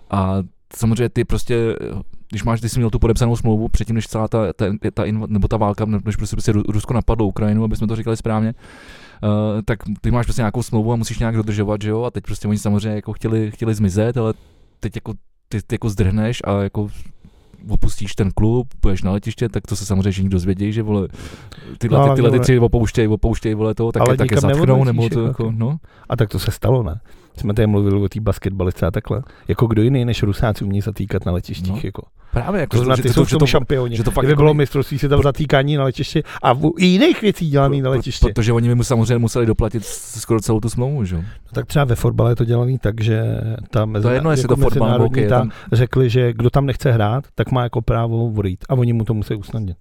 a 0.10 0.36
samozřejmě 0.76 1.10
ty 1.10 1.26
prostě, 1.26 1.76
když 2.30 2.44
máš, 2.44 2.62
ty 2.62 2.70
jsi 2.70 2.80
měl 2.80 2.90
tu 2.90 3.00
podepsanou 3.00 3.36
smlouvu 3.36 3.70
předtím, 3.70 3.96
než 3.96 4.08
celá 4.08 4.28
ta, 4.28 4.54
ta, 4.54 4.66
ta 4.94 5.04
inv- 5.04 5.28
nebo 5.28 5.48
ta 5.48 5.58
válka, 5.58 5.86
než 5.86 6.16
prostě, 6.16 6.36
prostě 6.36 6.52
Ru- 6.52 6.64
Rusko 6.72 6.94
napadlo 6.94 7.26
Ukrajinu, 7.28 7.64
aby 7.64 7.76
jsme 7.76 7.88
to 7.88 7.96
říkali 7.96 8.18
správně, 8.18 8.54
uh, 9.24 9.62
tak 9.66 9.80
ty 10.02 10.12
máš 10.12 10.26
prostě 10.26 10.42
nějakou 10.42 10.64
smlouvu 10.64 10.94
a 10.94 10.96
musíš 10.96 11.20
nějak 11.20 11.36
dodržovat, 11.36 11.82
že 11.82 11.90
jo? 11.90 12.04
A 12.04 12.12
teď 12.12 12.24
prostě 12.24 12.48
oni 12.48 12.58
samozřejmě 12.58 12.96
jako 12.96 13.14
chtěli, 13.14 13.52
chtěli 13.52 13.74
zmizet, 13.76 14.18
ale 14.18 14.34
teď 14.80 14.96
jako 14.96 15.14
ty, 15.50 15.62
ty 15.68 15.76
jako 15.76 15.90
zdrhneš 15.90 16.42
a 16.46 16.62
jako 16.64 16.90
opustíš 17.70 18.16
ten 18.16 18.32
klub, 18.32 18.68
půjdeš 18.80 19.04
na 19.04 19.12
letiště, 19.12 19.50
tak 19.50 19.68
to 19.68 19.76
se 19.76 19.86
samozřejmě 19.86 20.12
všichni 20.12 20.30
dozvědí, 20.30 20.74
že 20.74 20.84
vole, 20.84 21.08
tyhle, 21.78 22.00
No, 22.00 22.10
ty, 22.10 22.16
tyhle 22.16 22.32
ty 22.32 22.40
tři 22.40 22.60
opouštějí, 22.60 23.08
opouštějí, 23.08 23.56
vole 23.56 23.76
to, 23.76 23.92
tak 23.92 24.02
Ale 24.02 24.14
je, 24.14 24.18
tak 24.18 24.32
je 24.32 24.36
nikam 24.36 24.50
zatknou, 24.52 24.84
nebo 24.84 25.10
to 25.10 25.20
jako. 25.20 25.28
jako, 25.28 25.52
no. 25.58 25.78
A 26.10 26.16
tak 26.16 26.30
to 26.30 26.40
se 26.40 26.52
stalo, 26.52 26.84
ne? 26.84 27.00
Jsme 27.38 27.54
tady 27.54 27.68
mluvili 27.68 28.02
o 28.02 28.10
té 28.10 28.20
basketbalice 28.22 28.86
a 28.86 28.92
takhle. 28.92 29.22
Jako 29.48 29.68
kdo 29.68 29.82
jiný 29.82 30.06
než 30.06 30.24
Rusáci 30.24 30.66
umí 30.66 30.82
zatýkat 30.82 31.26
na 31.26 31.32
letištích, 31.32 31.72
No. 31.74 31.80
jako. 31.84 32.02
Právě 32.32 32.62
jako, 32.62 32.78
To 32.78 32.84
znamená, 32.84 33.04
ty 33.04 33.10
jsou 33.14 33.26
v 33.26 33.30
tom 33.30 33.48
šampioni. 33.48 33.98
že 33.98 34.04
to 34.04 34.12
fakt 34.12 34.24
Kdyby 34.24 34.32
jako 34.32 34.42
bylo 34.42 34.54
mistrovství 34.54 34.98
světa 35.00 35.16
v 35.18 35.22
zatýkání 35.24 35.76
na 35.76 35.84
letišti 35.84 36.24
a 36.42 36.54
v, 36.54 36.72
i 36.78 36.86
jiných 36.86 37.22
věcí 37.22 37.50
dělaný 37.50 37.82
na 37.82 37.90
letišti. 37.90 38.26
Protože 38.26 38.54
oni 38.54 38.68
by 38.68 38.76
mu 38.76 38.84
samozřejmě 38.84 39.18
museli 39.18 39.46
doplatit 39.46 39.86
skoro 39.86 40.40
celou 40.42 40.60
tu 40.60 40.70
smlouvu, 40.70 41.06
že 41.06 41.16
jo. 41.16 41.22
No, 41.22 41.28
tak 41.54 41.66
třeba 41.66 41.86
ve 41.86 41.96
fotbale 41.96 42.32
je 42.32 42.36
to 42.36 42.46
dělaný 42.46 42.80
tak, 42.80 43.02
že 43.02 43.24
ta 43.70 43.86
mezi, 43.86 44.04
To 44.04 44.10
je 44.10 44.16
jedno, 44.16 44.32
jako 44.32 44.42
to 44.42 44.56
fotbal 44.56 44.70
nebo 44.70 44.86
mezinárodní 44.86 45.06
hokej. 45.24 45.28
ta 45.30 45.38
tam- 45.40 45.50
řekli, 45.72 46.10
že 46.10 46.34
kdo 46.34 46.50
tam 46.50 46.66
nechce 46.66 46.92
hrát, 46.92 47.24
tak 47.36 47.52
má 47.52 47.64
jako 47.64 47.82
právo 47.82 48.26
odejít. 48.34 48.66
A 48.70 48.74
oni 48.74 48.94
mu 48.94 49.04
to 49.04 49.14
musí 49.14 49.36
usnadnit. 49.36 49.78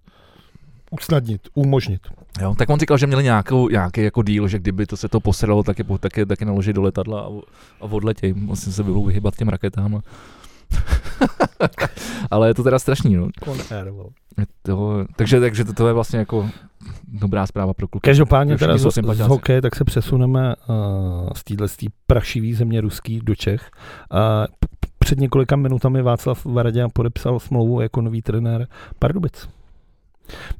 Usnadnit, 0.92 1.48
umožnit. 1.55 2.00
Jo, 2.40 2.55
tak 2.59 2.70
on 2.70 2.78
říkal, 2.78 2.98
že 2.98 3.07
měli 3.07 3.24
nějakou, 3.24 3.68
nějaký 3.68 4.02
jako 4.02 4.22
díl, 4.22 4.48
že 4.48 4.59
kdyby 4.59 4.87
to 4.87 4.96
se 4.96 5.09
to 5.09 5.20
posedalo, 5.20 5.62
tak 5.62 5.78
je, 5.78 5.85
tak 6.00 6.16
je, 6.16 6.26
tak 6.26 6.40
je 6.40 6.46
naložit 6.46 6.72
do 6.72 6.83
letadla 6.83 7.20
a, 7.20 7.28
a 7.81 7.85
odletěj. 7.85 8.33
Musím 8.33 8.72
se 8.72 8.83
budou 8.83 9.05
vyhybat 9.05 9.37
těm 9.37 9.48
raketám. 9.48 10.02
Ale 12.31 12.48
je 12.48 12.55
to 12.55 12.62
teda 12.62 12.78
strašný, 12.78 13.16
no. 13.16 13.28
To, 14.62 15.05
takže, 15.16 15.40
takže 15.40 15.64
to, 15.64 15.72
to, 15.72 15.87
je 15.87 15.92
vlastně 15.92 16.18
jako 16.18 16.50
dobrá 17.09 17.46
zpráva 17.46 17.74
pro 17.74 17.88
kluky. 17.88 18.05
Každopádně 18.05 18.59
teda 18.59 18.78
z, 18.78 18.98
z 19.12 19.18
hokeje, 19.20 19.62
tak 19.62 19.76
se 19.76 19.85
přesuneme 19.85 20.55
uh, 20.68 20.74
z 21.37 21.44
téhle 21.44 21.68
prašivý 22.07 22.55
země 22.55 22.81
ruský 22.81 23.20
do 23.20 23.35
Čech. 23.35 23.70
Uh, 24.12 24.18
před 24.98 25.20
několika 25.20 25.57
minutami 25.57 26.02
Václav 26.02 26.44
Varadě 26.46 26.85
podepsal 26.92 27.40
smlouvu 27.40 27.81
jako 27.81 28.00
nový 28.00 28.22
trenér 28.22 28.68
Pardubic. 28.98 29.48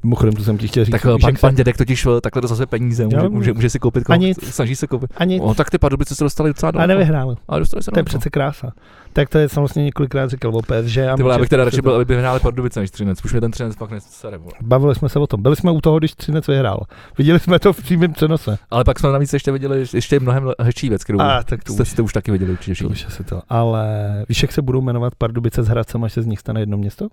Mimochodem, 0.03 0.33
to 0.33 0.43
jsem 0.43 0.57
ti 0.57 0.67
chtěl 0.67 0.85
říct. 0.85 0.91
Tak 0.91 1.01
pan, 1.21 1.33
pan 1.41 1.55
dědek 1.55 1.77
totiž 1.77 2.05
eh, 2.05 2.21
takhle 2.21 2.41
dostal 2.41 2.65
peníze, 2.67 3.05
může, 3.05 3.29
může, 3.29 3.53
může 3.53 3.69
si 3.69 3.79
koupit, 3.79 4.09
A 4.09 4.15
nic. 4.15 4.43
snaží 4.47 4.75
se 4.75 4.87
koupit. 4.87 5.11
a 5.17 5.23
nic, 5.23 5.43
O, 5.45 5.53
tak 5.53 5.69
ty 5.69 5.77
Pardubice 5.77 6.15
se 6.15 6.23
dostali 6.23 6.49
docela 6.49 6.67
a 6.69 6.71
daleko. 6.71 6.87
nevyhrál. 6.87 7.35
Ale 7.47 7.59
dostali 7.59 7.83
se 7.83 7.91
To 7.91 7.99
je 7.99 8.03
přece 8.03 8.29
krása. 8.29 8.71
Tak 9.13 9.29
to 9.29 9.37
je 9.37 9.49
samozřejmě 9.49 9.83
několikrát 9.83 10.29
říkal 10.29 10.55
o 10.55 10.61
PSG. 10.61 10.97
A 10.97 11.15
Ty 11.15 11.23
vole, 11.23 11.33
já 11.33 11.37
může- 11.37 11.39
bych 11.39 11.49
teda 11.49 11.65
radši 11.65 11.81
byl, 11.81 11.95
aby 11.95 12.05
vyhráli 12.05 12.39
Pardubice 12.39 12.79
než 12.79 12.91
Třinec. 12.91 13.25
Už 13.25 13.31
mě 13.31 13.41
ten 13.41 13.51
Třinec 13.51 13.75
fakt 13.75 13.91
nesere. 13.91 14.39
Bavili 14.61 14.95
jsme 14.95 15.09
se 15.09 15.19
o 15.19 15.27
tom. 15.27 15.41
Byli 15.41 15.55
jsme 15.55 15.71
u 15.71 15.81
toho, 15.81 15.99
když 15.99 16.11
Třinec 16.15 16.47
vyhrál. 16.47 16.79
Viděli 17.17 17.39
jsme 17.39 17.59
to 17.59 17.73
v 17.73 17.77
přímém 17.83 18.13
přenose. 18.13 18.57
Ale 18.71 18.83
pak 18.83 18.99
jsme 18.99 19.09
navíc 19.11 19.33
ještě 19.33 19.51
viděli 19.51 19.85
ještě 19.93 20.19
mnohem 20.19 20.51
hezčí 20.61 20.89
věc, 20.89 21.03
kterou 21.03 21.21
A 21.21 21.43
tak 21.43 21.63
to 21.63 21.73
jste, 21.73 21.81
už, 21.83 21.89
jste 21.89 22.01
už 22.01 22.13
taky 22.13 22.31
viděli 22.31 22.51
určitě 22.51 22.83
to 22.83 22.89
už 22.89 23.05
asi 23.05 23.23
to. 23.23 23.41
Ale 23.49 23.85
víš, 24.29 24.41
jak 24.41 24.51
se 24.51 24.61
budou 24.61 24.81
jmenovat 24.81 25.15
Pardubice 25.15 25.63
s 25.63 25.67
Hradcem, 25.67 26.03
až 26.03 26.13
se 26.13 26.21
z 26.21 26.25
nich 26.25 26.39
stane 26.39 26.59
jedno 26.59 26.77
město? 26.77 27.07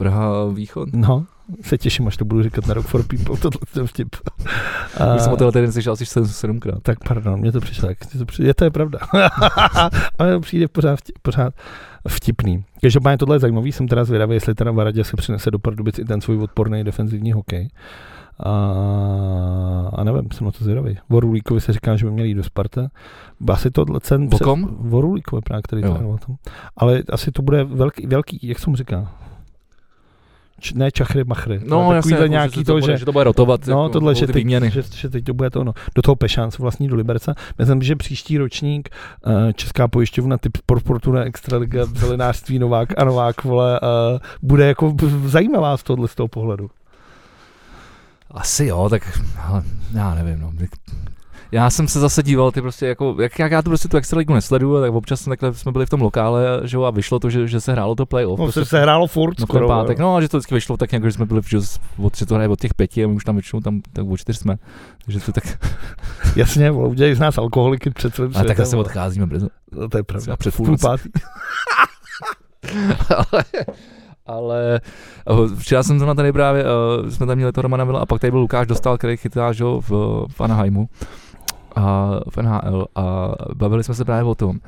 Praha 0.00 0.46
východ. 0.54 0.88
No, 0.92 1.26
se 1.62 1.78
těším, 1.78 2.06
až 2.06 2.16
to 2.16 2.24
budu 2.24 2.42
říkat 2.42 2.66
na 2.66 2.74
Rock 2.74 2.86
for 2.86 3.02
People, 3.02 3.36
tohle 3.36 3.60
ten 3.74 3.86
vtip. 3.86 4.16
A, 5.00 5.14
Už 5.14 5.22
jsem 5.22 5.32
o 5.32 5.36
tohle 5.36 5.52
týden 5.52 5.72
slyšel 5.72 5.92
asi 5.92 6.04
7krát. 6.04 6.78
Tak 6.82 6.98
pardon, 7.08 7.40
mě 7.40 7.52
to 7.52 7.60
přišlo, 7.60 7.88
jak 7.88 7.98
to 8.18 8.26
přijde, 8.26 8.48
je 8.48 8.54
to 8.54 8.64
je 8.64 8.70
pravda. 8.70 8.98
Ale 10.18 10.40
přijde 10.40 10.68
pořád, 10.68 10.98
pořád 11.22 11.54
vtipný. 12.08 12.64
Každopádně 12.82 13.18
tohle 13.18 13.36
je 13.36 13.40
zajímavý, 13.40 13.72
jsem 13.72 13.88
teda 13.88 14.04
zvědavý, 14.04 14.34
jestli 14.34 14.54
teda 14.54 14.70
Varadě 14.70 15.04
se 15.04 15.16
přinese 15.16 15.50
do 15.50 15.58
Pardubic 15.58 15.98
i 15.98 16.04
ten 16.04 16.20
svůj 16.20 16.36
odporný 16.36 16.84
defenzivní 16.84 17.32
hokej. 17.32 17.68
A, 18.38 18.52
a 19.92 20.04
nevím, 20.04 20.28
jsem 20.32 20.44
na 20.44 20.50
to 20.50 20.64
zvědavý. 20.64 20.98
Vorulíkovi 21.08 21.60
se 21.60 21.72
říká, 21.72 21.96
že 21.96 22.06
by 22.06 22.12
měl 22.12 22.26
jít 22.26 22.34
do 22.34 22.42
Sparta. 22.42 22.88
Asi 23.48 23.70
tohle 23.70 24.00
cen... 24.00 24.28
Vokom? 24.28 24.76
Vorulíkovi 24.80 25.42
právě, 25.42 25.62
který 25.62 25.82
to 25.82 25.94
tam. 25.94 26.18
Ale 26.76 27.02
asi 27.12 27.32
to 27.32 27.42
bude 27.42 27.64
velký, 27.64 28.06
velký 28.06 28.38
jak 28.42 28.58
jsem 28.58 28.76
říká, 28.76 28.96
č, 29.02 29.29
ne 30.74 30.90
čachry 30.90 31.24
machry. 31.24 31.60
No, 31.64 31.92
jasně, 31.92 32.14
jako, 32.14 32.26
nějaký 32.26 32.60
že 32.60 32.64
to, 32.64 32.72
to, 32.72 32.80
bude, 32.80 32.92
že, 32.92 32.98
že, 32.98 33.04
to 33.04 33.12
bude 33.12 33.24
rotovat. 33.24 33.66
No, 33.66 33.82
jako, 33.82 33.88
tohle, 33.88 34.14
že 34.14 34.26
teď, 34.26 34.46
že, 34.68 34.82
že, 34.94 35.08
teď 35.08 35.24
to 35.24 35.34
bude 35.34 35.50
to 35.50 35.60
ono. 35.60 35.72
Do 35.94 36.02
toho 36.02 36.16
Pešán 36.16 36.50
se 36.50 36.62
vlastní 36.62 36.88
do 36.88 36.96
Liberce. 36.96 37.34
Myslím, 37.58 37.82
že 37.82 37.96
příští 37.96 38.38
ročník 38.38 38.88
uh, 39.26 39.52
Česká 39.52 39.88
pojišťovna 39.88 40.38
typ 40.38 40.58
Fortuna 40.84 41.24
Extraliga, 41.24 41.84
zelenářství 41.84 42.58
Novák 42.58 42.88
a 42.98 43.04
Novák, 43.04 43.44
vole, 43.44 43.80
uh, 43.80 44.18
bude 44.42 44.66
jako 44.66 44.96
zajímavá 45.24 45.76
z 45.76 45.82
tohohle 45.82 46.08
z 46.08 46.14
toho 46.14 46.28
pohledu. 46.28 46.70
Asi 48.30 48.66
jo, 48.66 48.88
tak 48.90 49.18
ale, 49.38 49.62
já 49.94 50.14
nevím, 50.14 50.40
no. 50.40 50.52
Já 51.52 51.70
jsem 51.70 51.88
se 51.88 52.00
zase 52.00 52.22
díval, 52.22 52.52
ty 52.52 52.62
prostě 52.62 52.86
jako, 52.86 53.16
jak, 53.20 53.38
jak 53.38 53.52
já 53.52 53.62
tu 53.62 53.70
prostě 53.70 53.88
tu 53.88 53.96
extraligu 53.96 54.34
nesleduju, 54.34 54.80
tak 54.80 54.92
občas 54.92 55.24
takhle 55.24 55.54
jsme 55.54 55.72
byli 55.72 55.86
v 55.86 55.90
tom 55.90 56.00
lokále, 56.00 56.60
že 56.64 56.76
jo, 56.76 56.82
a 56.82 56.90
vyšlo 56.90 57.18
to, 57.18 57.30
že, 57.30 57.48
že 57.48 57.60
se 57.60 57.72
hrálo 57.72 57.94
to 57.94 58.06
playoff. 58.06 58.38
No, 58.38 58.44
prostě, 58.44 58.64
se 58.64 58.80
hrálo 58.80 59.06
furt 59.06 59.40
no, 59.40 59.46
skoro. 59.46 59.68
pátek, 59.68 59.98
no, 59.98 60.16
a 60.16 60.20
že 60.20 60.28
to 60.28 60.36
vždycky 60.36 60.54
vyšlo 60.54 60.76
tak 60.76 60.92
nějak, 60.92 61.04
že 61.04 61.12
jsme 61.12 61.26
byli, 61.26 61.40
že 61.48 61.58
od 61.98 62.12
tři 62.12 62.26
to 62.26 62.34
hraje 62.34 62.48
od 62.48 62.60
těch 62.60 62.74
pěti 62.74 63.04
a 63.04 63.08
my 63.08 63.14
už 63.14 63.24
tam 63.24 63.34
většinou 63.34 63.60
tam 63.60 63.80
tak 63.92 64.06
od 64.06 64.16
čtyř 64.16 64.38
jsme. 64.38 64.56
Takže 65.04 65.20
to 65.20 65.32
tak... 65.32 65.44
Jasně, 66.36 66.70
udělají 66.70 67.14
z 67.14 67.20
nás 67.20 67.38
alkoholiky 67.38 67.90
před 67.90 68.14
celým 68.14 68.32
A 68.36 68.44
tak 68.44 68.60
asi 68.60 68.76
odcházíme 68.76 69.26
brzo. 69.26 69.48
No, 69.72 69.88
to 69.88 69.96
je 69.96 70.02
pravda. 70.02 70.36
Před 70.36 70.54
půl 70.54 70.76
ale, 74.26 74.80
ale 75.26 75.48
včera 75.58 75.82
jsem 75.82 75.98
to 75.98 76.06
na 76.06 76.14
tady 76.14 76.32
právě, 76.32 76.64
uh, 76.64 77.08
jsme 77.08 77.26
tam 77.26 77.36
měli 77.36 77.52
to 77.52 77.62
Romana 77.62 77.84
Vila 77.84 78.00
a 78.00 78.06
pak 78.06 78.20
tady 78.20 78.30
byl 78.30 78.40
Lukáš 78.40 78.66
Dostal, 78.66 78.98
který 78.98 79.16
chytá 79.16 79.52
že, 79.52 79.64
v, 79.64 79.90
v 80.28 80.40
Anaheimu 80.40 80.88
a 81.76 82.10
v 82.30 82.36
NHL 82.42 82.86
a 82.94 83.32
bavili 83.54 83.84
jsme 83.84 83.94
se 83.94 84.04
právě 84.04 84.24
o 84.24 84.34
tom, 84.34 84.58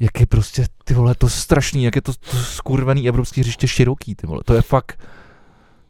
jak 0.00 0.20
je 0.20 0.26
prostě, 0.26 0.66
ty 0.84 0.94
vole, 0.94 1.14
to 1.14 1.28
strašný, 1.28 1.84
jak 1.84 1.96
je 1.96 2.02
to, 2.02 2.12
to 2.12 2.36
skurvený 2.36 3.08
evropský 3.08 3.40
hřiště 3.40 3.68
široký, 3.68 4.14
ty 4.14 4.26
vole, 4.26 4.40
to 4.44 4.54
je 4.54 4.62
fakt, 4.62 4.98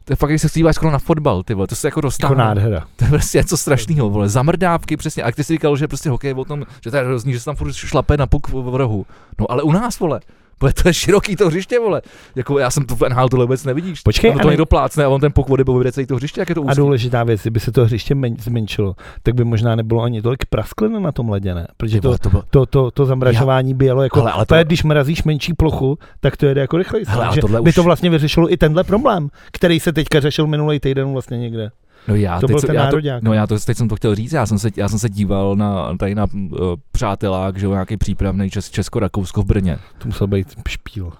to 0.03 0.13
je 0.13 0.15
fakt, 0.15 0.29
když 0.29 0.41
se 0.41 0.49
díváš 0.53 0.75
skoro 0.75 0.91
na 0.91 0.99
fotbal, 0.99 1.43
ty 1.43 1.53
vole, 1.53 1.67
to 1.67 1.75
se 1.75 1.87
jako 1.87 2.01
dostává. 2.01 2.31
Jako 2.31 2.39
nádhera. 2.39 2.87
To 2.95 3.05
je 3.05 3.09
prostě 3.09 3.37
něco 3.37 3.57
strašného, 3.57 4.09
vole, 4.09 4.29
zamrdávky, 4.29 4.97
přesně, 4.97 5.23
a 5.23 5.31
ty 5.31 5.43
jsi 5.43 5.53
říkal, 5.53 5.77
že 5.77 5.87
prostě 5.87 6.09
hokej 6.09 6.33
o 6.33 6.45
tom, 6.45 6.63
že 6.83 6.91
to 6.91 6.97
je 6.97 7.03
hrozný, 7.03 7.33
že 7.33 7.39
se 7.39 7.45
tam 7.45 7.55
furt 7.55 7.73
šlape 7.73 8.17
na 8.17 8.27
puk 8.27 8.49
v 8.49 8.75
rohu. 8.75 9.05
No 9.39 9.51
ale 9.51 9.63
u 9.63 9.71
nás, 9.71 9.99
vole, 9.99 10.19
Bude 10.59 10.73
to 10.73 10.89
je 10.89 10.93
široký 10.93 11.35
to 11.35 11.47
hřiště, 11.47 11.79
vole. 11.79 12.01
Jako 12.35 12.59
já 12.59 12.71
jsem 12.71 12.85
to 12.85 12.95
v 12.95 13.01
NHL 13.09 13.29
tohle 13.29 13.45
vůbec 13.45 13.63
nevidíš. 13.65 14.01
Počkej, 14.01 14.33
to 14.41 14.49
někdo 14.49 14.65
plácne 14.65 15.05
a 15.05 15.09
on 15.09 15.21
ten 15.21 15.31
puk 15.31 15.49
vody 15.49 15.63
bude 15.63 15.91
celý 15.91 16.07
to 16.07 16.15
hřiště, 16.15 16.41
jak 16.41 16.49
je 16.49 16.55
to 16.55 16.61
úzký. 16.61 16.71
A 16.71 16.73
důležitá 16.73 17.23
věc, 17.23 17.41
kdyby 17.41 17.59
se 17.59 17.71
to 17.71 17.85
hřiště 17.85 18.15
men, 18.15 18.35
zmenšilo, 18.39 18.95
tak 19.23 19.35
by 19.35 19.43
možná 19.43 19.75
nebylo 19.75 20.01
ani 20.01 20.21
tolik 20.21 20.45
prasklin 20.45 21.01
na 21.01 21.11
tom 21.11 21.29
ledě, 21.29 21.55
ne? 21.55 21.67
Protože 21.77 22.01
to, 22.01 22.17
to, 22.17 22.43
to, 22.49 22.65
to, 22.65 22.91
to 22.91 23.05
zamražování 23.05 23.73
by 23.73 23.85
jelo 23.85 24.03
jako, 24.03 24.19
Hele, 24.19 24.31
ale 24.31 24.45
to... 24.45 24.55
to- 24.55 24.63
když 24.63 24.83
mrazíš 24.83 25.23
menší 25.23 25.53
plochu, 25.53 25.97
tak 26.19 26.37
to 26.37 26.45
jede 26.45 26.61
jako 26.61 26.77
rychleji. 26.77 27.05
Hele, 27.07 27.25
ale 27.25 27.61
by 27.61 27.69
už- 27.69 27.75
to 27.75 27.83
vlastně 27.83 28.09
vyřešilo 28.09 28.53
i 28.53 28.57
tenhle 28.57 28.83
problém, 28.83 29.29
který 29.51 29.79
se 29.79 29.93
teďka 29.93 30.19
řešil 30.19 30.47
minulý 30.47 30.79
týden 30.79 31.13
vlastně 31.13 31.37
někde. 31.37 31.71
No 32.07 32.15
já, 32.15 32.39
To 32.39 32.47
teď, 32.47 32.53
byl 32.53 32.61
ten 32.61 32.75
já 32.75 32.81
to, 32.81 32.85
nároďák. 32.85 33.23
no 33.23 33.33
já 33.33 33.47
to, 33.47 33.59
teď 33.59 33.77
jsem 33.77 33.87
to 33.87 33.95
chtěl 33.95 34.15
říct, 34.15 34.31
já 34.33 34.45
jsem 34.45 34.59
se, 34.59 34.69
já 34.77 34.89
jsem 34.89 34.99
se 34.99 35.09
díval 35.09 35.55
na, 35.55 35.97
tady 35.97 36.15
na 36.15 36.25
uh, 36.33 36.49
přátelák, 36.91 37.57
že 37.57 37.65
jo, 37.65 37.71
nějaký 37.71 37.97
přípravný 37.97 38.49
čes, 38.49 38.69
Česko-Rakousko 38.69 39.41
v 39.41 39.45
Brně. 39.45 39.77
To 39.97 40.07
musel 40.07 40.27
být 40.27 40.47
špíl. 40.69 41.11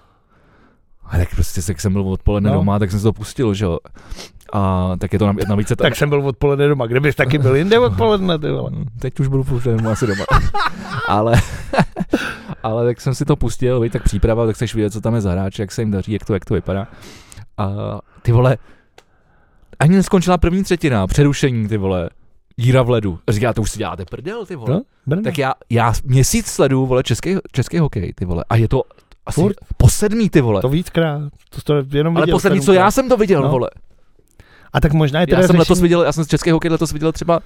A 1.10 1.18
tak 1.18 1.28
prostě, 1.34 1.60
jak 1.68 1.80
jsem 1.80 1.92
byl 1.92 2.08
odpoledne 2.08 2.50
No. 2.50 2.54
no. 2.54 2.60
doma, 2.60 2.78
tak 2.78 2.90
jsem 2.90 3.00
se 3.00 3.02
to 3.04 3.12
pustil, 3.12 3.54
že 3.54 3.64
jo. 3.64 3.78
A 4.52 4.92
tak 4.98 5.12
je 5.12 5.18
to 5.18 5.26
na- 5.26 5.32
navíc 5.48 5.68
se 5.68 5.76
tam, 5.76 5.84
Tak 5.84 5.96
jsem 5.96 6.08
byl 6.08 6.26
odpoledne 6.26 6.68
doma, 6.68 6.86
kde 6.86 7.00
bys 7.00 7.14
taky 7.14 7.38
byl 7.38 7.56
jinde 7.56 7.78
odpoledne, 7.78 8.38
ty 8.38 8.50
vole. 8.50 8.70
Mm, 8.70 8.84
Teď 8.98 9.20
už 9.20 9.26
budu 9.28 9.60
jenom 9.70 9.86
asi 9.86 10.06
doma. 10.06 10.24
ale, 11.08 11.34
ale 12.62 12.84
tak 12.86 13.00
jsem 13.00 13.14
si 13.14 13.24
to 13.24 13.36
pustil, 13.36 13.80
víš, 13.80 13.92
tak 13.92 14.02
příprava, 14.02 14.46
tak 14.46 14.54
chceš 14.54 14.74
vidět, 14.74 14.90
co 14.92 15.00
tam 15.00 15.14
je 15.14 15.20
za 15.20 15.32
hráč, 15.32 15.58
jak 15.58 15.72
se 15.72 15.82
jim 15.82 15.90
daří, 15.90 16.12
jak 16.12 16.24
to, 16.24 16.34
jak 16.34 16.44
to 16.44 16.54
vypadá. 16.54 16.86
A 17.58 17.68
ty 18.22 18.32
vole, 18.32 18.56
ani 19.80 19.96
neskončila 19.96 20.38
první 20.38 20.62
třetina, 20.64 21.06
přerušení, 21.06 21.68
ty 21.68 21.76
vole, 21.76 22.10
díra 22.56 22.82
v 22.82 22.90
ledu. 22.90 23.18
Říká, 23.28 23.52
to 23.52 23.62
už 23.62 23.70
si 23.70 23.78
děláte 23.78 24.04
prdel, 24.04 24.46
ty 24.46 24.56
vole. 24.56 24.80
No. 25.06 25.22
Tak 25.22 25.38
já, 25.38 25.54
já 25.70 25.92
měsíc 26.04 26.46
sleduju, 26.46 26.86
vole, 26.86 27.02
český, 27.02 27.36
český 27.52 27.78
hokej, 27.78 28.12
ty 28.14 28.24
vole. 28.24 28.44
A 28.50 28.56
je 28.56 28.68
to 28.68 28.82
asi 29.26 29.40
Furt? 29.40 29.56
po 29.76 29.88
sedmý, 29.88 30.30
ty 30.30 30.40
vole. 30.40 30.60
To 30.62 30.68
víckrát, 30.68 31.22
to 31.50 31.62
to 31.82 31.96
jenom 31.96 32.16
ale 32.16 32.24
viděl 32.26 32.36
poslední, 32.36 32.60
co 32.60 32.72
já 32.72 32.90
jsem 32.90 33.08
to 33.08 33.16
viděl, 33.16 33.42
No. 33.42 33.48
vole. 33.48 33.70
A 34.72 34.80
tak 34.80 34.92
možná 34.92 35.20
je 35.20 35.26
teda 35.26 35.40
Já 35.40 35.46
jsem 35.46 35.56
letos 35.56 35.68
řešení- 35.78 35.82
viděl, 35.82 36.02
já 36.02 36.12
jsem 36.12 36.24
z 36.24 36.28
českého 36.28 36.56
hokej 36.56 36.70
letos 36.70 36.92
viděl 36.92 37.12
třeba, 37.12 37.40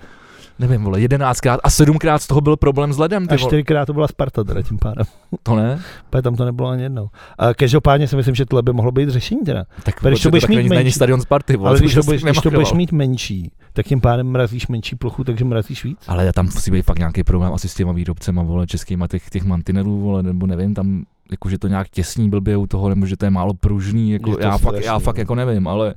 nevím, 0.60 0.84
vole, 0.84 1.00
jedenáctkrát 1.00 1.60
a 1.64 1.70
sedmkrát 1.70 2.22
z 2.22 2.26
toho 2.26 2.40
byl 2.40 2.56
problém 2.56 2.92
s 2.92 2.98
ledem, 2.98 3.26
ty 3.26 3.34
a 3.34 3.38
čtyřikrát 3.38 3.86
to 3.86 3.92
byla 3.92 4.08
Sparta 4.08 4.44
teda 4.44 4.62
tím 4.62 4.78
pádem. 4.78 5.06
To 5.42 5.56
ne? 5.56 5.82
Protože 6.10 6.22
tam 6.22 6.36
to 6.36 6.44
nebylo 6.44 6.68
ani 6.68 6.82
jednou. 6.82 7.08
A 7.38 7.54
každopádně 7.54 8.08
si 8.08 8.16
myslím, 8.16 8.34
že 8.34 8.46
tohle 8.46 8.62
by 8.62 8.72
mohlo 8.72 8.92
být 8.92 9.08
řešení 9.08 9.40
teda. 9.40 9.64
Tak 9.82 9.94
když 10.02 10.22
to 10.22 10.30
budeš 10.30 10.46
mít 10.46 10.56
menší- 10.56 10.74
není 10.74 10.92
stadion 10.92 11.20
Sparty, 11.20 11.56
vole, 11.56 11.68
Ale 11.68 11.78
když 11.78 11.94
to, 11.94 12.02
budeš, 12.02 12.22
když 12.22 12.38
to 12.38 12.50
budeš 12.50 12.72
mít 12.72 12.92
menší, 12.92 13.52
tak 13.72 13.86
tím 13.86 14.00
pádem 14.00 14.26
mrazíš 14.26 14.68
menší 14.68 14.96
plochu, 14.96 15.24
takže 15.24 15.44
mrazíš 15.44 15.84
víc. 15.84 15.98
Ale 16.08 16.32
tam 16.32 16.44
musí 16.44 16.70
být 16.70 16.82
fakt 16.82 16.98
nějaký 16.98 17.24
problém 17.24 17.52
asi 17.52 17.68
s 17.68 17.74
těma 17.74 17.92
výrobcema, 17.92 18.42
vole, 18.42 18.66
českýma 18.66 19.08
těch, 19.08 19.30
těch 19.30 19.44
mantinelů, 19.44 20.00
vole, 20.00 20.22
nebo 20.22 20.46
nevím, 20.46 20.74
tam 20.74 21.04
jako, 21.30 21.50
že 21.50 21.58
to 21.58 21.68
nějak 21.68 21.88
těsní 21.88 22.30
blbě 22.30 22.56
u 22.56 22.66
toho, 22.66 22.88
nebo 22.88 23.06
že 23.06 23.16
to 23.16 23.26
je 23.26 23.30
málo 23.30 23.54
pružný, 23.54 24.10
jako, 24.10 24.30
Je 24.30 24.36
já, 24.40 24.58
fakt, 24.58 24.74
já 24.74 24.80
strašný, 24.80 25.04
fakt 25.04 25.16
no. 25.16 25.20
jako 25.20 25.34
nevím, 25.34 25.68
ale 25.68 25.94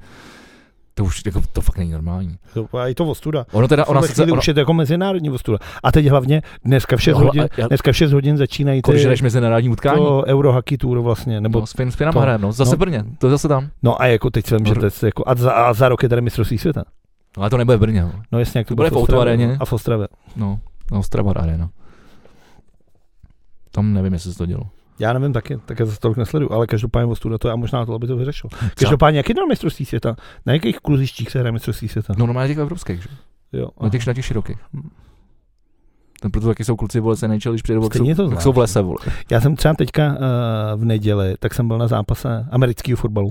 to 0.94 1.04
už 1.04 1.22
jako, 1.26 1.42
to 1.54 1.62
fakt 1.62 1.78
není 1.78 1.92
normální. 1.92 2.38
To, 2.54 2.78
a 2.78 2.88
je 2.88 2.96
to 2.96 3.06
ostuda. 3.06 3.46
Ono 3.52 3.68
teda, 3.68 3.86
ona 3.88 4.02
sice, 4.02 4.24
ono, 4.24 4.36
už 4.36 4.48
je 4.48 4.54
to 4.54 4.60
jako 4.60 4.74
mezinárodní 4.74 5.30
ostuda. 5.30 5.58
A 5.84 5.92
teď 5.92 6.08
hlavně 6.08 6.42
dneska 6.66 6.98
v 6.98 7.02
6 7.02 7.18
No, 7.18 7.24
hodin, 7.26 7.48
já- 7.58 7.68
dneska 7.68 7.92
v 7.92 7.96
6 7.98 8.12
hodin 8.12 8.38
začínají 8.38 8.82
ty, 8.82 8.92
jdeš 9.04 9.22
mezinárodní 9.22 9.70
utkání, 9.70 9.98
to 10.06 10.24
Eurohockey 10.28 10.78
Tour 10.78 11.00
vlastně. 11.00 11.42
Nebo, 11.42 11.60
no, 11.60 11.66
s, 11.68 11.74
fin, 11.74 11.92
s 11.92 11.96
Finama 11.96 12.22
hrajem, 12.22 12.42
no, 12.42 12.52
zase 12.52 12.72
no. 12.72 12.78
Brně, 12.78 13.04
to 13.18 13.30
zase 13.30 13.48
tam. 13.48 13.70
no 13.84 14.02
a 14.02 14.06
jako 14.06 14.30
teď 14.30 14.46
jsem, 14.48 14.66
že 14.66 14.74
No, 14.76 14.80
to 14.82 14.86
je 14.86 14.92
jako, 15.04 15.24
a, 15.28 15.36
za, 15.36 15.52
a 15.52 15.74
za 15.74 15.90
rok 15.90 16.04
je 16.04 16.10
tady 16.10 16.22
mistrovství 16.22 16.58
světa. 16.58 16.84
No, 17.38 17.42
ale 17.44 17.50
to 17.50 17.58
nebude 17.58 17.78
v 17.78 17.80
Brně, 17.80 18.02
no. 18.02 18.12
No 18.32 18.40
jasně, 18.40 18.60
jak 18.60 18.68
to, 18.68 18.72
To 18.72 18.76
bude 18.76 18.90
v 18.90 18.96
Autoaréně. 18.98 19.48
no. 19.48 19.56
A 19.60 19.66
v 19.66 19.74
Ostravě. 19.74 20.08
no, 20.36 20.60
no 20.92 21.00
Ostrava 21.00 21.32
Arena. 21.36 21.70
Tam 23.72 23.94
nevím, 23.94 24.14
jestli 24.14 24.32
se 24.32 24.38
to 24.38 24.46
dělo. 24.46 24.64
Já 25.00 25.14
nevím 25.14 25.34
taky, 25.34 25.60
tak 25.66 25.80
já 25.80 25.86
zase 25.86 26.00
tolik 26.00 26.18
nesleduju, 26.18 26.52
ale 26.52 26.68
každopádně 26.68 27.12
ostuda 27.12 27.38
to 27.38 27.48
je 27.48 27.52
a 27.52 27.56
možná 27.56 27.86
to 27.86 28.00
by 28.00 28.08
to 28.08 28.16
vyřešilo. 28.18 28.50
Každopádně, 28.80 29.20
jak 29.20 29.30
je 29.30 29.36
na 29.36 29.46
mistrovství 29.46 29.86
světa? 29.86 30.16
Na 30.46 30.54
jakých 30.54 30.78
kluzištích 30.80 31.32
se 31.32 31.40
hraje 31.40 31.52
mistrovství 31.52 31.88
světa? 31.88 32.14
No 32.18 32.26
normálně 32.28 32.48
těch 32.48 32.58
evropských, 32.58 33.02
že? 33.02 33.10
Jo, 33.54 33.68
Na 33.82 33.90
těch, 33.90 34.08
na 34.08 34.14
těch 34.14 34.26
širokých. 34.26 34.58
Hm. 34.74 34.90
Tam 36.22 36.32
proto 36.32 36.48
taky 36.48 36.66
jsou 36.66 36.76
kluci, 36.76 37.00
vole, 37.00 37.16
se 37.18 37.28
nejčel, 37.28 37.52
když 37.52 37.62
přijedou, 37.62 37.84
jak 37.84 37.94
jsou, 37.94 38.00
to 38.16 38.28
zvláštní. 38.28 38.42
jsou 38.44 38.54
v 38.54 38.58
lese, 38.58 38.82
vole. 38.82 38.98
Já 39.32 39.42
jsem 39.42 39.56
třeba 39.56 39.74
teďka 39.74 40.08
uh, 40.12 40.82
v 40.82 40.86
neděli, 40.86 41.36
tak 41.40 41.54
jsem 41.54 41.68
byl 41.68 41.78
na 41.78 41.88
zápase 41.88 42.46
amerického 42.52 42.98
fotbalu. 42.98 43.30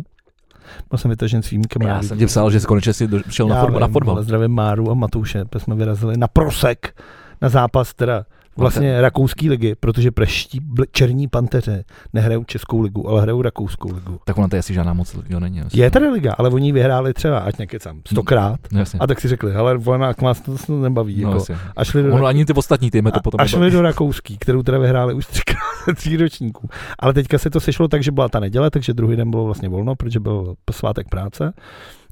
Byl 0.91 0.99
jsem 0.99 1.11
vytažen 1.11 1.43
svým 1.43 1.61
Já 1.61 1.67
kamarádem. 1.71 2.09
jsem 2.09 2.19
ti 2.19 2.27
psal, 2.27 2.51
že 2.51 2.61
konečně 2.61 2.93
si 2.93 3.09
šel 3.31 3.49
na, 3.49 3.57
Já 3.57 3.61
fotbal, 3.63 3.81
na 3.81 3.89
fotbal. 3.89 4.23
Zdravím 4.23 4.51
Máru 4.51 4.91
a 4.91 4.95
Matouše, 4.95 5.45
protože 5.45 5.65
jsme 5.65 5.75
vyrazili 5.75 6.17
na 6.17 6.29
Prosek, 6.29 7.01
na 7.43 7.49
zápas 7.49 7.95
teda 7.95 8.25
vlastně 8.57 9.01
rakouský 9.01 9.51
ligy, 9.51 9.75
protože 9.81 10.11
praští 10.11 10.61
bl- 10.61 10.85
černí 10.93 11.29
panteře 11.29 11.85
nehrajou 12.13 12.45
českou 12.45 12.81
ligu, 12.81 13.09
ale 13.09 13.23
hrajou 13.23 13.43
rakouskou 13.43 13.95
ligu. 13.95 14.21
Tak 14.25 14.39
ona 14.39 14.49
to 14.49 14.57
je 14.57 14.61
asi 14.61 14.75
žádná 14.75 14.93
moc, 14.93 15.17
jo, 15.29 15.41
není. 15.41 15.61
Asi. 15.61 15.81
Je 15.81 15.91
tady 15.91 16.09
liga, 16.09 16.35
ale 16.39 16.51
oni 16.51 16.73
vyhráli 16.73 17.15
třeba, 17.15 17.39
ať 17.39 17.59
nekecám, 17.59 18.01
stokrát. 18.07 18.61
No, 18.73 18.79
jasně. 18.79 18.99
A 18.99 19.07
tak 19.07 19.21
si 19.21 19.29
řekli, 19.29 19.53
hele, 19.53 19.79
ona 19.85 20.15
vás 20.23 20.41
to 20.41 20.59
snad 20.59 20.77
nebaví. 20.77 21.21
no, 21.23 21.31
Jako. 21.31 21.45
A 21.77 21.85
šli 21.85 22.03
do, 22.03 22.15
Ono 22.15 22.27
ani 22.27 22.45
ty 22.45 22.53
ostatní 22.53 22.91
týmy 22.91 23.13
to 23.13 23.21
potom 23.21 23.41
a, 23.41 23.45
nebaví. 23.45 23.51
šli 23.51 23.71
do 23.71 23.83
Rakouský, 23.83 24.39
kterou 24.39 24.63
teda 24.63 24.79
vyhráli 24.79 25.15
už 25.15 25.27
třikrát 25.27 25.59
tří 25.95 26.17
ročníků. 26.17 26.69
Ale 26.99 27.13
teďka 27.13 27.39
se 27.39 27.51
to 27.51 27.61
sešlo 27.61 27.89
tak, 27.89 28.03
že 28.03 28.13
byla 28.13 28.29
ta 28.29 28.41
neděle, 28.41 28.71
takže 28.71 28.95
druhý 28.95 29.17
den 29.17 29.31
bylo 29.31 29.45
vlastně 29.45 29.69
volno, 29.69 29.95
protože 29.97 30.21
byl 30.21 30.55
svátek 30.71 31.09
práce. 31.09 31.53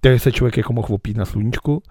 Takže 0.01 0.19
se 0.19 0.33
člověk 0.33 0.57
jako 0.57 0.73
mohl 0.73 0.89
opít 0.95 1.17
na 1.17 1.25
sluníčku. 1.25 1.83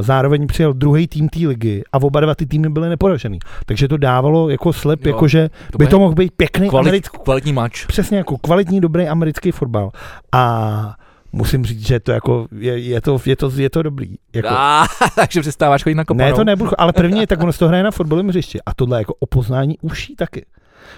Zároveň 0.00 0.46
přijel 0.46 0.72
druhý 0.72 1.06
tým 1.08 1.28
té 1.28 1.38
ligy 1.38 1.82
a 1.92 2.02
oba 2.02 2.20
dva 2.20 2.34
ty 2.34 2.46
týmy 2.46 2.68
byly 2.68 2.88
neporažený. 2.88 3.38
Takže 3.66 3.88
to 3.88 3.96
dávalo 3.96 4.50
jako 4.50 4.72
Jo, 4.84 4.92
jakože 5.06 5.50
to 5.72 5.78
by 5.78 5.86
to 5.86 5.98
mohl 5.98 6.14
být 6.14 6.32
pěkný 6.36 6.68
kvalit, 6.68 6.88
americký, 6.88 7.18
kvalitní 7.24 7.52
mač. 7.52 7.86
přesně 7.86 8.18
jako 8.18 8.38
kvalitní, 8.38 8.80
dobrý 8.80 9.08
americký 9.08 9.50
fotbal. 9.52 9.90
A 10.32 10.94
musím 11.32 11.64
říct, 11.64 11.86
že 11.86 12.00
to 12.00 12.12
jako 12.12 12.46
je, 12.58 12.78
je, 12.78 13.00
to, 13.00 13.20
je, 13.26 13.36
to, 13.36 13.50
je 13.56 13.70
to 13.70 13.82
dobrý. 13.82 14.14
Jako, 14.34 14.48
Ah, 14.50 14.86
takže 15.16 15.40
přestáváš 15.40 15.82
chodit 15.82 15.94
na 15.94 16.04
kopanou. 16.04 16.30
ne, 16.30 16.36
to 16.36 16.44
nebudu, 16.44 16.70
ale 16.78 16.92
první 16.92 17.20
je 17.20 17.26
tak, 17.26 17.42
ono 17.42 17.52
se 17.52 17.58
to 17.58 17.68
hraje 17.68 17.82
na 17.82 17.90
fotbalovém 17.90 18.28
hřišti. 18.28 18.58
A 18.66 18.74
tohle 18.74 18.98
je 18.98 19.00
jako 19.00 19.14
opoznání 19.20 19.78
uší 19.82 20.16
taky. 20.16 20.44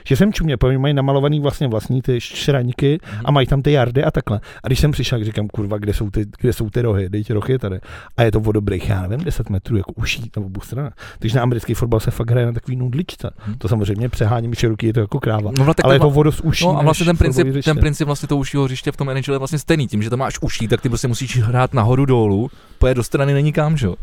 Že 0.06 0.16
jsem 0.16 0.32
čuměl, 0.32 0.56
protože 0.56 0.78
mají 0.78 0.94
namalovaný 0.94 1.40
vlastně 1.40 1.68
vlastní 1.68 2.02
ty 2.02 2.20
šraňky 2.20 2.98
a 3.24 3.30
mají 3.30 3.46
tam 3.46 3.62
ty 3.62 3.72
jardy 3.72 4.04
a 4.04 4.10
takhle. 4.10 4.40
A 4.62 4.66
když 4.66 4.80
jsem 4.80 4.92
přišel, 4.92 5.18
tak 5.18 5.26
říkám, 5.26 5.48
kurva, 5.48 5.78
kde 5.78 5.94
jsou 5.94 6.10
ty, 6.10 6.26
kde 6.40 6.52
jsou 6.52 6.70
ty 6.70 6.82
rohy, 6.82 7.08
dejte 7.08 7.34
rohy 7.34 7.58
tady. 7.58 7.80
A 8.16 8.22
je 8.22 8.32
to 8.32 8.40
o 8.40 8.52
dobrých, 8.52 8.88
já 8.88 9.02
nevím, 9.02 9.24
10 9.24 9.50
metrů, 9.50 9.76
jako 9.76 9.92
uší 9.92 10.30
na 10.36 10.42
obou 10.46 10.60
stranách. 10.60 10.92
Takže 11.18 11.36
na 11.36 11.42
americký 11.42 11.74
fotbal 11.74 12.00
se 12.00 12.10
fakt 12.10 12.30
hraje 12.30 12.46
na 12.46 12.52
takový 12.52 12.76
nudličce. 12.76 13.30
Mhm. 13.46 13.58
To 13.58 13.68
samozřejmě 13.68 14.08
přeháním 14.08 14.54
široký, 14.54 14.86
je 14.86 14.92
to 14.92 15.00
jako 15.00 15.20
kráva. 15.20 15.50
No, 15.58 15.74
tak 15.74 15.84
ale 15.84 15.94
je 15.94 16.00
to 16.00 16.10
vodost 16.10 16.40
uší. 16.40 16.64
No 16.64 16.78
a 16.78 16.82
vlastně 16.82 17.06
ten 17.06 17.16
princip, 17.16 17.64
ten 17.64 17.78
princip 17.78 18.06
vlastně 18.06 18.28
toho 18.28 18.38
užšího 18.38 18.64
hřiště 18.64 18.92
v 18.92 18.96
tom 18.96 19.08
NHL 19.08 19.32
je 19.32 19.38
vlastně 19.38 19.58
stejný. 19.58 19.88
Tím, 19.88 20.02
že 20.02 20.10
to 20.10 20.16
máš 20.16 20.38
uší, 20.40 20.68
tak 20.68 20.80
ty 20.80 20.88
prostě 20.88 21.08
musíš 21.08 21.38
hrát 21.38 21.74
nahoru 21.74 22.06
dolů, 22.06 22.50
pojet 22.78 22.94
do 22.94 23.02
strany 23.02 23.34
není 23.34 23.52
kam, 23.52 23.76
že 23.76 23.86
jo? 23.86 23.94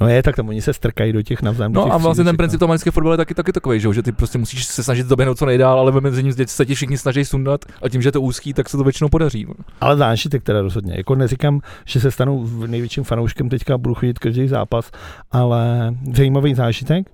No 0.00 0.08
je, 0.08 0.22
tak 0.22 0.36
tam 0.36 0.48
oni 0.48 0.62
se 0.62 0.72
strkají 0.72 1.12
do 1.12 1.22
těch 1.22 1.42
navzájem. 1.42 1.72
No 1.72 1.84
těch 1.84 1.92
a 1.92 1.96
vlastně 1.96 2.24
ten 2.24 2.36
princip 2.36 2.60
toho 2.60 2.66
amerického 2.68 2.92
fotbalu 2.92 3.12
je 3.12 3.16
taky, 3.16 3.34
taky 3.34 3.52
takový, 3.52 3.80
že, 3.80 4.02
ty 4.02 4.12
prostě 4.12 4.38
musíš 4.38 4.64
se 4.64 4.84
snažit 4.84 5.06
doběhnout 5.06 5.38
co 5.38 5.46
nejdál, 5.46 5.78
ale 5.78 6.00
mezi 6.00 6.22
ním 6.22 6.32
se 6.46 6.66
ti 6.66 6.74
všichni 6.74 6.98
snaží 6.98 7.24
sundat 7.24 7.64
a 7.82 7.88
tím, 7.88 8.02
že 8.02 8.08
je 8.08 8.12
to 8.12 8.20
úzký, 8.22 8.54
tak 8.54 8.68
se 8.68 8.76
to 8.76 8.84
většinou 8.84 9.08
podaří. 9.08 9.44
no. 9.48 9.54
Ale 9.80 9.96
zážitek 9.96 10.42
teda 10.42 10.62
rozhodně. 10.62 10.94
Jako 10.96 11.14
neříkám, 11.14 11.60
že 11.84 12.00
se 12.00 12.10
stanu 12.10 12.42
v- 12.44 12.66
největším 12.68 13.04
fanouškem 13.04 13.48
teďka 13.48 13.74
a 13.74 13.78
budu 13.78 13.94
chodit 13.94 14.18
každý 14.18 14.48
zápas, 14.48 14.90
ale 15.32 15.94
zajímavý 16.16 16.54
zážitek. 16.54 17.10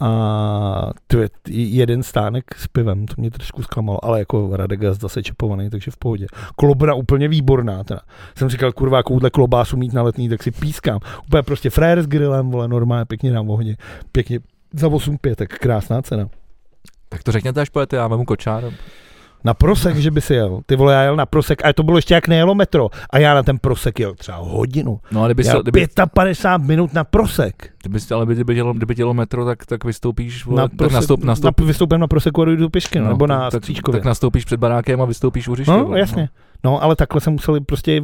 A 0.00 0.90
je 1.12 1.28
jeden 1.48 2.02
stánek 2.02 2.44
s 2.56 2.66
pivem, 2.66 3.06
to 3.06 3.14
mě 3.16 3.30
trošku 3.30 3.62
zklamalo, 3.62 4.04
ale 4.04 4.18
jako 4.18 4.50
Radegast 4.52 5.00
zase 5.00 5.22
čepovaný, 5.22 5.70
takže 5.70 5.90
v 5.90 5.96
pohodě. 5.96 6.26
Klobra 6.56 6.94
úplně 6.94 7.28
výborná 7.28 7.84
teda. 7.84 8.00
Jsem 8.36 8.48
říkal, 8.48 8.72
kurva, 8.72 8.96
jakoudle 8.96 9.30
klobásu 9.30 9.76
mít 9.76 9.92
na 9.92 10.02
letní, 10.02 10.28
tak 10.28 10.42
si 10.42 10.50
pískám. 10.50 11.00
Úplně 11.26 11.42
prostě 11.42 11.70
frajer 11.70 12.02
s 12.02 12.06
grillem, 12.06 12.50
vole, 12.50 12.68
normálně, 12.68 13.04
pěkně 13.04 13.32
dám 13.32 13.50
ohně. 13.50 13.76
Pěkně 14.12 14.40
za 14.72 14.88
8 14.88 15.18
pětek, 15.18 15.58
krásná 15.58 16.02
cena. 16.02 16.28
Tak 17.08 17.22
to 17.22 17.32
řekněte, 17.32 17.60
až 17.60 17.68
pojete, 17.68 17.96
já 17.96 18.06
vemu 18.06 18.24
kočár. 18.24 18.64
Na 19.44 19.54
prosek, 19.54 19.96
že 19.96 20.10
by 20.10 20.20
si 20.20 20.34
jel. 20.34 20.60
Ty 20.66 20.76
vole, 20.76 20.94
já 20.94 21.02
jel 21.02 21.16
na 21.16 21.26
prosek 21.26 21.64
a 21.64 21.72
to 21.72 21.82
bylo 21.82 21.98
ještě 21.98 22.14
jak 22.14 22.28
nejelo 22.28 22.54
metro. 22.54 22.88
A 23.10 23.18
já 23.18 23.34
na 23.34 23.42
ten 23.42 23.58
prosek 23.58 24.00
jel 24.00 24.14
třeba 24.14 24.38
hodinu. 24.38 25.00
No 25.12 25.22
a 25.22 25.26
kdyby, 25.26 25.44
Jel 25.46 25.56
se, 25.56 25.62
kdyby, 25.62 25.86
55 26.14 26.68
minut 26.68 26.92
na 26.94 27.04
prosek. 27.04 27.70
kdyby, 27.82 27.98
ale 28.14 28.26
kdyby, 28.26 28.54
dělo, 28.54 28.72
kdyby 28.72 28.94
dělo 28.94 29.14
metro, 29.14 29.44
tak, 29.44 29.66
tak 29.66 29.84
vystoupíš, 29.84 30.44
vole, 30.44 30.62
Na 30.62 30.68
tak 30.68 30.76
prosek, 30.76 30.94
nastoup, 30.94 31.24
nastoup, 31.24 31.60
na, 31.60 31.66
vystoupím 31.66 32.00
na 32.00 32.06
proseku 32.06 32.42
a 32.42 32.44
dojdu 32.44 32.62
do 32.62 32.70
Pišky, 32.70 33.00
no, 33.00 33.08
nebo 33.08 33.26
na 33.26 33.50
tak, 33.50 33.62
Stříčkově. 33.62 34.00
tak 34.00 34.06
nastoupíš 34.06 34.44
před 34.44 34.60
barákem 34.60 35.02
a 35.02 35.04
vystoupíš 35.04 35.48
u 35.48 35.52
hřiště. 35.52 35.72
no, 35.72 35.84
vole, 35.84 35.98
jasně. 36.00 36.28
No, 36.64 36.82
ale 36.82 36.96
takhle 36.96 37.20
jsem 37.20 37.32
museli 37.32 37.60
prostě 37.60 38.02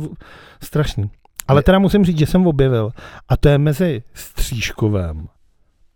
strašný. 0.63 1.11
Ale 1.49 1.63
teda 1.63 1.79
musím 1.79 2.05
říct, 2.05 2.19
že 2.19 2.27
jsem 2.27 2.47
objevil, 2.47 2.91
a 3.29 3.37
to 3.37 3.49
je 3.49 3.59
mezi 3.59 4.03
Stříškovem 4.15 5.27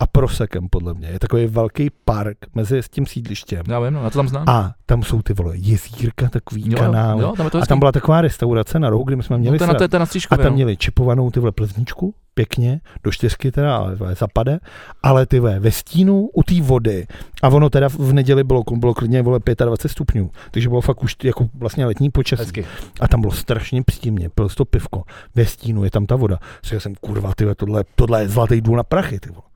a 0.00 0.06
Prosekem, 0.06 0.68
podle 0.70 0.94
mě. 0.94 1.08
Je 1.08 1.18
takový 1.18 1.46
velký 1.46 1.90
park 2.04 2.38
mezi 2.54 2.78
s 2.78 2.88
tím 2.88 3.06
sídlištěm. 3.06 3.62
Já 3.68 3.80
vím, 3.80 3.92
no, 3.92 4.02
já 4.04 4.10
to 4.10 4.18
tam 4.18 4.28
znám. 4.28 4.44
A 4.48 4.74
tam 4.86 5.02
jsou 5.02 5.22
ty 5.22 5.32
vole 5.32 5.56
jezírka, 5.56 6.28
takový 6.28 6.64
jo, 6.66 6.78
kanály. 6.78 7.22
jo, 7.22 7.32
tam 7.36 7.46
je 7.46 7.50
to 7.50 7.62
a 7.62 7.66
tam 7.66 7.78
byla 7.78 7.92
taková 7.92 8.20
restaurace 8.20 8.78
na 8.78 8.90
rohu, 8.90 9.04
kde 9.04 9.16
my 9.16 9.22
jsme 9.22 9.38
měli 9.38 9.58
no, 9.58 9.66
to, 9.66 9.72
na, 9.72 9.88
to 9.88 9.98
na 9.98 10.02
A 10.02 10.06
Stříškově, 10.06 10.42
tam 10.42 10.52
no. 10.52 10.56
měli 10.56 10.76
čipovanou 10.76 11.30
tyhle 11.30 11.52
plzničku, 11.52 12.14
pěkně, 12.34 12.80
do 13.04 13.12
čtyřky 13.12 13.52
teda, 13.52 13.76
ale 13.76 13.94
vole, 13.94 14.14
zapade, 14.14 14.58
ale 15.02 15.26
ty 15.26 15.40
vole, 15.40 15.60
ve 15.60 15.70
stínu 15.70 16.28
u 16.34 16.42
té 16.42 16.60
vody. 16.60 17.06
A 17.42 17.48
ono 17.48 17.70
teda 17.70 17.88
v 17.88 18.12
neděli 18.12 18.44
bylo, 18.44 18.62
bylo 18.76 18.94
klidně 18.94 19.22
vole 19.22 19.40
25 19.64 19.90
stupňů, 19.90 20.30
takže 20.50 20.68
bylo 20.68 20.80
fakt 20.80 21.02
už 21.02 21.16
jako 21.22 21.48
vlastně 21.54 21.86
letní 21.86 22.10
počasí. 22.10 22.42
Hezky. 22.42 22.66
A 23.00 23.08
tam 23.08 23.20
bylo 23.20 23.32
strašně 23.32 23.82
příjemně, 23.82 24.28
pil 24.28 24.48
jsi 24.48 24.56
to 24.56 24.64
pivko, 24.64 25.02
ve 25.34 25.46
stínu 25.46 25.84
je 25.84 25.90
tam 25.90 26.06
ta 26.06 26.16
voda. 26.16 26.38
Říkal 26.64 26.80
jsem, 26.80 26.94
kurva, 26.94 27.34
ty 27.34 27.44
vole, 27.44 27.54
tohle, 27.54 27.84
tohle 27.94 28.22
je 28.22 28.28
zlatý 28.28 28.60
důl 28.60 28.76
na 28.76 28.82
prachy, 28.82 29.20
ty 29.20 29.30
vole. 29.30 29.49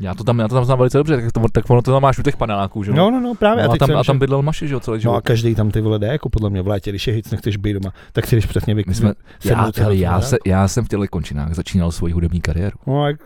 Já 0.00 0.14
to 0.14 0.24
tam, 0.24 0.38
já 0.38 0.48
to 0.48 0.54
tam 0.54 0.64
znám 0.64 0.78
velice 0.78 0.98
dobře, 0.98 1.16
tak, 1.16 1.32
to, 1.32 1.40
tak 1.52 1.70
ono 1.70 1.82
to 1.82 1.92
tam 1.92 2.02
máš 2.02 2.18
u 2.18 2.22
těch 2.22 2.36
paneláků, 2.36 2.82
že 2.84 2.90
jo? 2.90 2.96
No, 2.96 3.10
no, 3.10 3.20
no, 3.20 3.34
právě. 3.34 3.64
No, 3.64 3.70
a, 3.70 3.72
teď 3.72 3.78
tam, 3.78 3.96
a 3.96 4.04
tam 4.04 4.18
bydlel 4.18 4.42
Maši, 4.42 4.68
že 4.68 4.74
jo, 4.74 4.80
celý 4.80 4.94
No 4.94 4.98
a 4.98 5.00
život. 5.00 5.24
každý 5.24 5.54
tam 5.54 5.70
ty 5.70 5.80
vole 5.80 5.98
jde, 5.98 6.06
jako 6.06 6.28
podle 6.28 6.50
mě 6.50 6.62
v 6.62 6.68
létě, 6.68 6.90
když 6.90 7.06
je 7.06 7.14
hic, 7.14 7.30
nechceš 7.30 7.56
být 7.56 7.72
doma, 7.72 7.92
tak 8.12 8.26
si 8.26 8.36
jdeš 8.36 8.46
přesně 8.46 8.74
vyk. 8.74 8.86
My 8.86 8.94
jsme, 8.94 9.12
já, 9.44 9.70
já, 9.90 10.20
se, 10.20 10.36
já 10.46 10.68
jsem 10.68 10.84
v 10.84 10.88
těchto 10.88 11.06
končinách 11.10 11.54
začínal 11.54 11.92
svoji 11.92 12.12
hudební 12.12 12.40
kariéru. 12.40 12.78
No, 12.86 13.06
jak... 13.06 13.16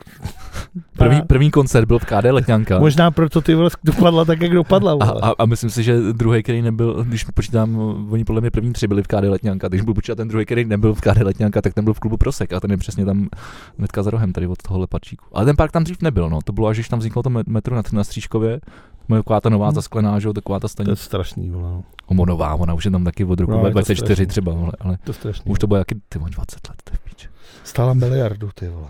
První, 0.99 1.23
první 1.23 1.51
koncert 1.51 1.87
byl 1.87 1.99
v 1.99 2.05
KD 2.05 2.25
Letňanka. 2.31 2.79
Možná 2.79 3.11
proto 3.11 3.41
ty 3.41 3.55
vole 3.55 3.71
dopadla 3.85 4.25
tak, 4.25 4.41
jak 4.43 4.53
dopadla. 4.53 4.93
A, 4.93 4.95
Vole. 4.95 5.21
a, 5.23 5.33
a, 5.39 5.47
myslím 5.47 5.71
si, 5.71 5.83
že 5.83 6.13
druhý, 6.13 6.43
který 6.43 6.63
nebyl, 6.63 7.05
když 7.05 7.25
počítám, 7.25 7.77
oni 8.11 8.25
podle 8.25 8.41
mě 8.41 8.51
první 8.51 8.73
tři 8.73 8.87
byli 8.89 9.03
v 9.03 9.07
KD 9.07 9.15
Letňanka, 9.29 9.69
když 9.69 9.81
budu 9.81 9.95
počítat 9.95 10.15
ten 10.15 10.29
druhý, 10.29 10.45
který 10.45 10.65
nebyl 10.65 10.95
v 10.95 11.01
KD 11.01 11.17
Letňanka, 11.23 11.63
tak 11.63 11.75
ten 11.75 11.85
byl 11.85 11.95
v 11.95 12.01
klubu 12.01 12.17
Prosek 12.17 12.53
a 12.53 12.61
ten 12.61 12.71
je 12.71 12.77
přesně 12.77 13.05
tam 13.05 13.29
hnedka 13.79 14.03
za 14.03 14.11
rohem 14.11 14.33
tady 14.33 14.47
od 14.47 14.63
tohohle 14.63 14.87
pačíku. 14.87 15.25
Ale 15.33 15.45
ten 15.45 15.57
park 15.57 15.73
tam 15.73 15.85
dřív 15.85 16.03
nebyl, 16.03 16.31
no. 16.31 16.39
To 16.45 16.53
bylo 16.53 16.69
až, 16.69 16.77
když 16.77 16.89
tam 16.89 16.99
vzniklo 16.99 17.23
to 17.23 17.31
me- 17.31 17.43
metro 17.47 17.77
na, 17.77 17.83
na 17.93 18.05
Stříškově, 18.05 18.61
taková 19.09 19.41
ta 19.41 19.49
nová 19.49 19.67
Hmm. 19.67 19.75
zasklená, 19.75 20.19
že 20.19 20.29
jo, 20.29 20.33
taková 20.33 20.57
ta 20.59 20.61
To 20.61 20.67
je 20.67 20.69
stanice. 20.69 20.97
strašný, 21.05 21.51
vole. 21.51 21.63
no. 21.71 21.85
Homo 22.07 22.27
nová, 22.27 22.55
ona 22.55 22.75
už 22.75 22.85
je 22.85 22.91
tam 22.91 23.05
taky 23.05 23.25
od 23.25 23.41
roku 23.41 23.53
No, 23.53 23.59
je 23.59 23.65
to 23.65 23.71
24 23.71 24.05
strašný. 24.07 24.27
třeba, 24.27 24.53
vole, 24.53 24.73
ale 24.81 24.99
To 25.05 25.11
je 25.11 25.15
strašný. 25.15 25.51
už 25.53 25.59
to 25.59 25.67
bylo 25.67 25.79
jaký, 25.79 25.95
ty 26.09 26.19
vole, 26.19 26.31
20 26.31 26.69
let, 26.69 26.77
to 26.85 26.93
je. 26.95 26.99
Stála 27.65 27.95
miliardu, 27.95 28.51
ty 28.55 28.69
vole. 28.69 28.87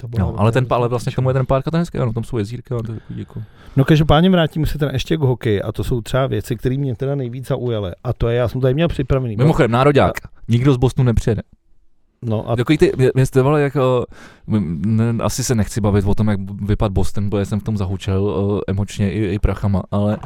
To 0.00 0.08
bylo 0.08 0.32
No, 0.32 0.40
ale 0.40 0.52
ten, 0.52 0.66
ale 0.70 0.88
vlastně 0.88 1.12
k 1.12 1.16
tomu 1.16 1.30
je 1.30 1.34
ten 1.34 1.46
park 1.46 1.68
a 1.68 1.70
ten 1.70 1.80
hezký, 1.80 1.98
ano, 1.98 2.12
tam 2.12 2.24
jsou 2.24 2.38
jezírka, 2.38 2.76
a 2.78 2.82
to 2.82 2.92
je 2.92 2.98
jako... 3.16 3.42
No 3.76 3.84
každopádně 3.84 4.30
vrátíme 4.30 4.66
se 4.66 4.78
teda 4.78 4.90
ještě 4.92 5.16
k 5.16 5.20
hokeji 5.20 5.62
a 5.62 5.72
to 5.72 5.84
jsou 5.84 6.00
třeba 6.00 6.26
věci, 6.26 6.56
které 6.56 6.76
mě 6.78 6.94
teda 6.96 7.14
nejvíc 7.14 7.46
zaujaly. 7.48 7.92
A 8.04 8.12
to 8.12 8.28
je, 8.28 8.36
já 8.36 8.48
jsem 8.48 8.60
tady 8.60 8.74
měl 8.74 8.88
připravený. 8.88 9.36
Mimochodem, 9.36 9.70
nároďák, 9.70 10.12
nikdo 10.48 10.74
z 10.74 10.76
Bostonu 10.76 11.06
nepřijede. 11.06 11.42
No 12.22 12.50
a 12.50 12.56
Takový 12.56 12.78
ty, 12.78 12.92
mě- 13.14 13.26
jste 13.26 13.42
vole, 13.42 13.62
jako, 13.62 14.06
m- 14.48 14.82
ne, 14.86 15.24
asi 15.24 15.44
se 15.44 15.54
nechci 15.54 15.80
bavit 15.80 16.04
o 16.06 16.14
tom, 16.14 16.28
jak 16.28 16.40
vypad 16.62 16.92
Boston, 16.92 17.30
protože 17.30 17.44
jsem 17.44 17.60
v 17.60 17.64
tom 17.64 17.76
zahučel 17.76 18.22
uh, 18.24 18.60
emočně 18.68 19.12
i, 19.12 19.34
i 19.34 19.38
prachama, 19.38 19.82
ale 19.90 20.18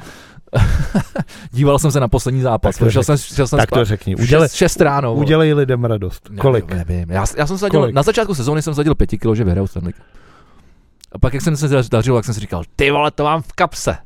díval 1.50 1.78
jsem 1.78 1.90
se 1.92 2.00
na 2.00 2.08
poslední 2.08 2.40
zápas, 2.40 2.76
Tak 2.76 2.84
to 2.86 2.90
šel 2.90 3.02
řek- 3.02 3.04
jsem, 3.06 3.16
šel 3.36 3.46
jsem 3.46 3.56
tak 3.58 3.70
to 3.70 3.84
řekni. 3.84 4.16
Udělej, 4.16 4.48
šest, 4.48 4.54
šest 4.56 4.80
ráno. 4.80 5.08
vole. 5.08 5.24
udělej 5.24 5.54
lidem 5.54 5.84
radost. 5.84 6.28
Nevím, 6.28 6.38
Kolik? 6.38 6.72
Nevím, 6.74 7.10
já, 7.10 7.24
já 7.36 7.46
jsem 7.46 7.58
sadil, 7.58 7.80
Kolik? 7.80 7.94
na 7.94 8.02
začátku 8.02 8.34
sezóny 8.34 8.62
jsem 8.62 8.74
sadil 8.74 8.94
pěti 8.94 9.18
kilo, 9.18 9.34
že 9.34 9.44
vyhraju 9.44 9.66
Stanley. 9.66 9.92
A 11.12 11.18
pak, 11.18 11.34
jak 11.34 11.42
jsem 11.42 11.56
se 11.56 11.68
dařil, 11.90 12.14
tak 12.14 12.24
jsem 12.24 12.34
si 12.34 12.40
říkal, 12.40 12.62
ty 12.76 12.90
vole, 12.90 13.10
to 13.10 13.24
mám 13.24 13.42
v 13.42 13.52
kapse. 13.52 13.96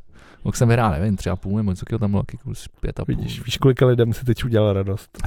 Pak 0.42 0.56
jsem 0.56 0.68
vyhrál, 0.68 0.90
nevím, 0.90 1.16
tři 1.16 1.30
a 1.30 1.36
půl 1.36 1.56
nebo 1.56 1.70
něco, 1.70 1.98
tam 1.98 2.10
bylo 2.10 2.22
kurz 2.44 2.68
pět 2.80 3.00
a 3.00 3.04
půl. 3.04 3.14
Vidíš, 3.16 3.44
víš, 3.44 3.56
kolika 3.56 3.86
lidem 3.86 4.12
si 4.12 4.24
teď 4.24 4.44
udělal 4.44 4.72
radost. 4.72 5.18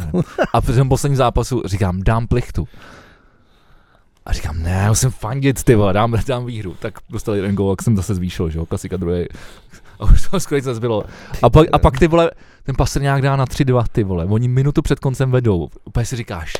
A 0.53 0.61
při 0.61 0.73
tom 0.73 0.89
posledním 0.89 1.15
zápasu 1.17 1.61
říkám, 1.65 2.03
dám 2.03 2.27
plichtu. 2.27 2.67
A 4.25 4.33
říkám, 4.33 4.63
ne, 4.63 4.89
musím 4.89 5.09
fandit, 5.09 5.63
ty 5.63 5.75
vole, 5.75 5.93
dám, 5.93 6.15
dám 6.27 6.45
výhru. 6.45 6.75
Tak 6.79 6.93
dostal 7.09 7.35
jeden 7.35 7.55
gól, 7.55 7.71
jak 7.71 7.81
jsem 7.81 7.95
zase 7.95 8.15
zvýšil, 8.15 8.49
že 8.49 8.57
jo, 8.59 8.65
klasika 8.65 8.97
druhý. 8.97 9.25
A 9.99 10.03
už 10.03 10.29
to 10.29 10.39
skoro 10.39 10.61
se 10.61 10.75
zbylo. 10.75 11.03
A 11.41 11.49
pak, 11.49 11.67
a 11.71 11.79
pak 11.79 11.99
ty 11.99 12.07
vole, 12.07 12.31
ten 12.63 12.75
pasr 12.75 13.01
nějak 13.01 13.21
dá 13.21 13.35
na 13.35 13.45
3-2, 13.45 13.83
ty 13.91 14.03
vole. 14.03 14.25
Oni 14.25 14.47
minutu 14.47 14.81
před 14.81 14.99
koncem 14.99 15.31
vedou. 15.31 15.69
Úplně 15.85 16.05
si 16.05 16.15
říkáš, 16.15 16.53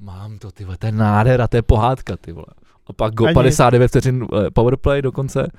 mám 0.00 0.38
to, 0.38 0.50
ty 0.50 0.64
vole, 0.64 0.76
to 0.78 0.86
je 0.86 0.92
nádhera, 0.92 1.48
to 1.48 1.56
je 1.56 1.62
pohádka, 1.62 2.16
ty 2.16 2.32
vole. 2.32 2.46
A 2.86 2.92
pak 2.92 3.14
go, 3.14 3.24
Ani- 3.26 3.34
59 3.34 3.88
vteřin 3.88 4.26
eh, 4.46 4.50
powerplay 4.50 5.02
dokonce. 5.02 5.50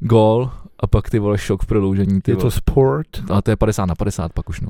Gól. 0.00 0.50
A 0.80 0.86
pak 0.86 1.10
ty 1.10 1.18
vole 1.18 1.38
šok 1.38 1.62
v 1.62 1.66
prodloužení, 1.66 2.20
ty 2.20 2.30
Je 2.30 2.34
vole. 2.34 2.42
to 2.42 2.50
sport, 2.50 3.06
A 3.30 3.42
to 3.42 3.50
je 3.50 3.56
50 3.56 3.86
na 3.86 3.94
50 3.94 4.32
pak 4.32 4.48
už, 4.48 4.60
no. 4.60 4.68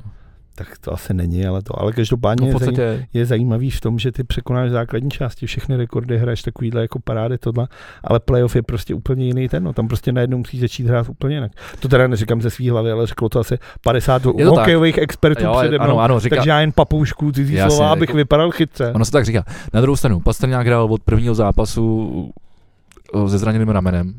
Tak 0.59 0.79
to 0.79 0.93
asi 0.93 1.15
není, 1.15 1.47
ale 1.47 1.63
to. 1.63 1.81
Ale 1.81 1.93
každopádně 1.93 2.43
no 2.43 2.49
je, 2.49 2.53
podstatě, 2.53 3.07
je 3.13 3.27
zajímavý 3.27 3.71
v 3.71 3.81
tom, 3.81 3.99
že 3.99 4.13
ty 4.13 4.25
překonáš 4.25 4.71
základní 4.71 5.11
části, 5.11 5.47
všechny 5.47 5.77
rekordy, 5.77 6.19
hraješ 6.19 6.43
takovýhle 6.43 6.83
jako 6.83 6.99
parády, 6.99 7.39
tohle, 7.39 7.69
ale 8.05 8.21
playoff 8.21 8.57
je 8.57 8.63
prostě 8.63 8.95
úplně 8.95 9.27
jiný 9.27 9.49
ten, 9.49 9.65
no, 9.65 9.73
tam 9.73 9.89
prostě 9.89 10.13
najednou 10.13 10.39
musíš 10.39 10.61
začít 10.61 10.87
hrát 10.87 11.09
úplně 11.09 11.35
jinak. 11.35 11.53
To 11.81 11.89
teda 11.89 12.07
neříkám 12.07 12.43
ze 12.43 12.51
svý 12.51 12.71
hlavy, 12.71 12.93
ale 12.93 13.07
řeklo 13.07 13.29
to 13.29 13.41
asi 13.41 13.59
50 13.81 14.23
to 14.23 14.33
hokejových 14.45 14.99
expertů 14.99 15.45
jo, 15.45 15.57
přede 15.59 15.79
mnou, 15.79 15.85
ano, 15.85 16.01
ano, 16.01 16.21
říká, 16.21 16.37
takže 16.37 16.51
já 16.51 16.61
jen 16.61 16.73
papoušku 16.73 17.33
cizí 17.33 17.55
Jasně, 17.55 17.77
slova, 17.77 17.93
abych 17.93 18.09
jako- 18.09 18.17
vypadal 18.17 18.51
chytře. 18.51 18.93
Ono 18.95 19.05
se 19.05 19.13
tak 19.13 19.25
říká. 19.25 19.45
Na 19.75 19.81
druhou 19.81 19.97
stranu, 19.97 20.21
Pastrňák 20.21 20.67
hrál 20.67 20.85
od 20.93 21.03
prvního 21.03 21.35
zápasu 21.35 22.33
o, 23.13 23.29
se 23.29 23.39
zraněným 23.39 23.69
ramenem. 23.69 24.15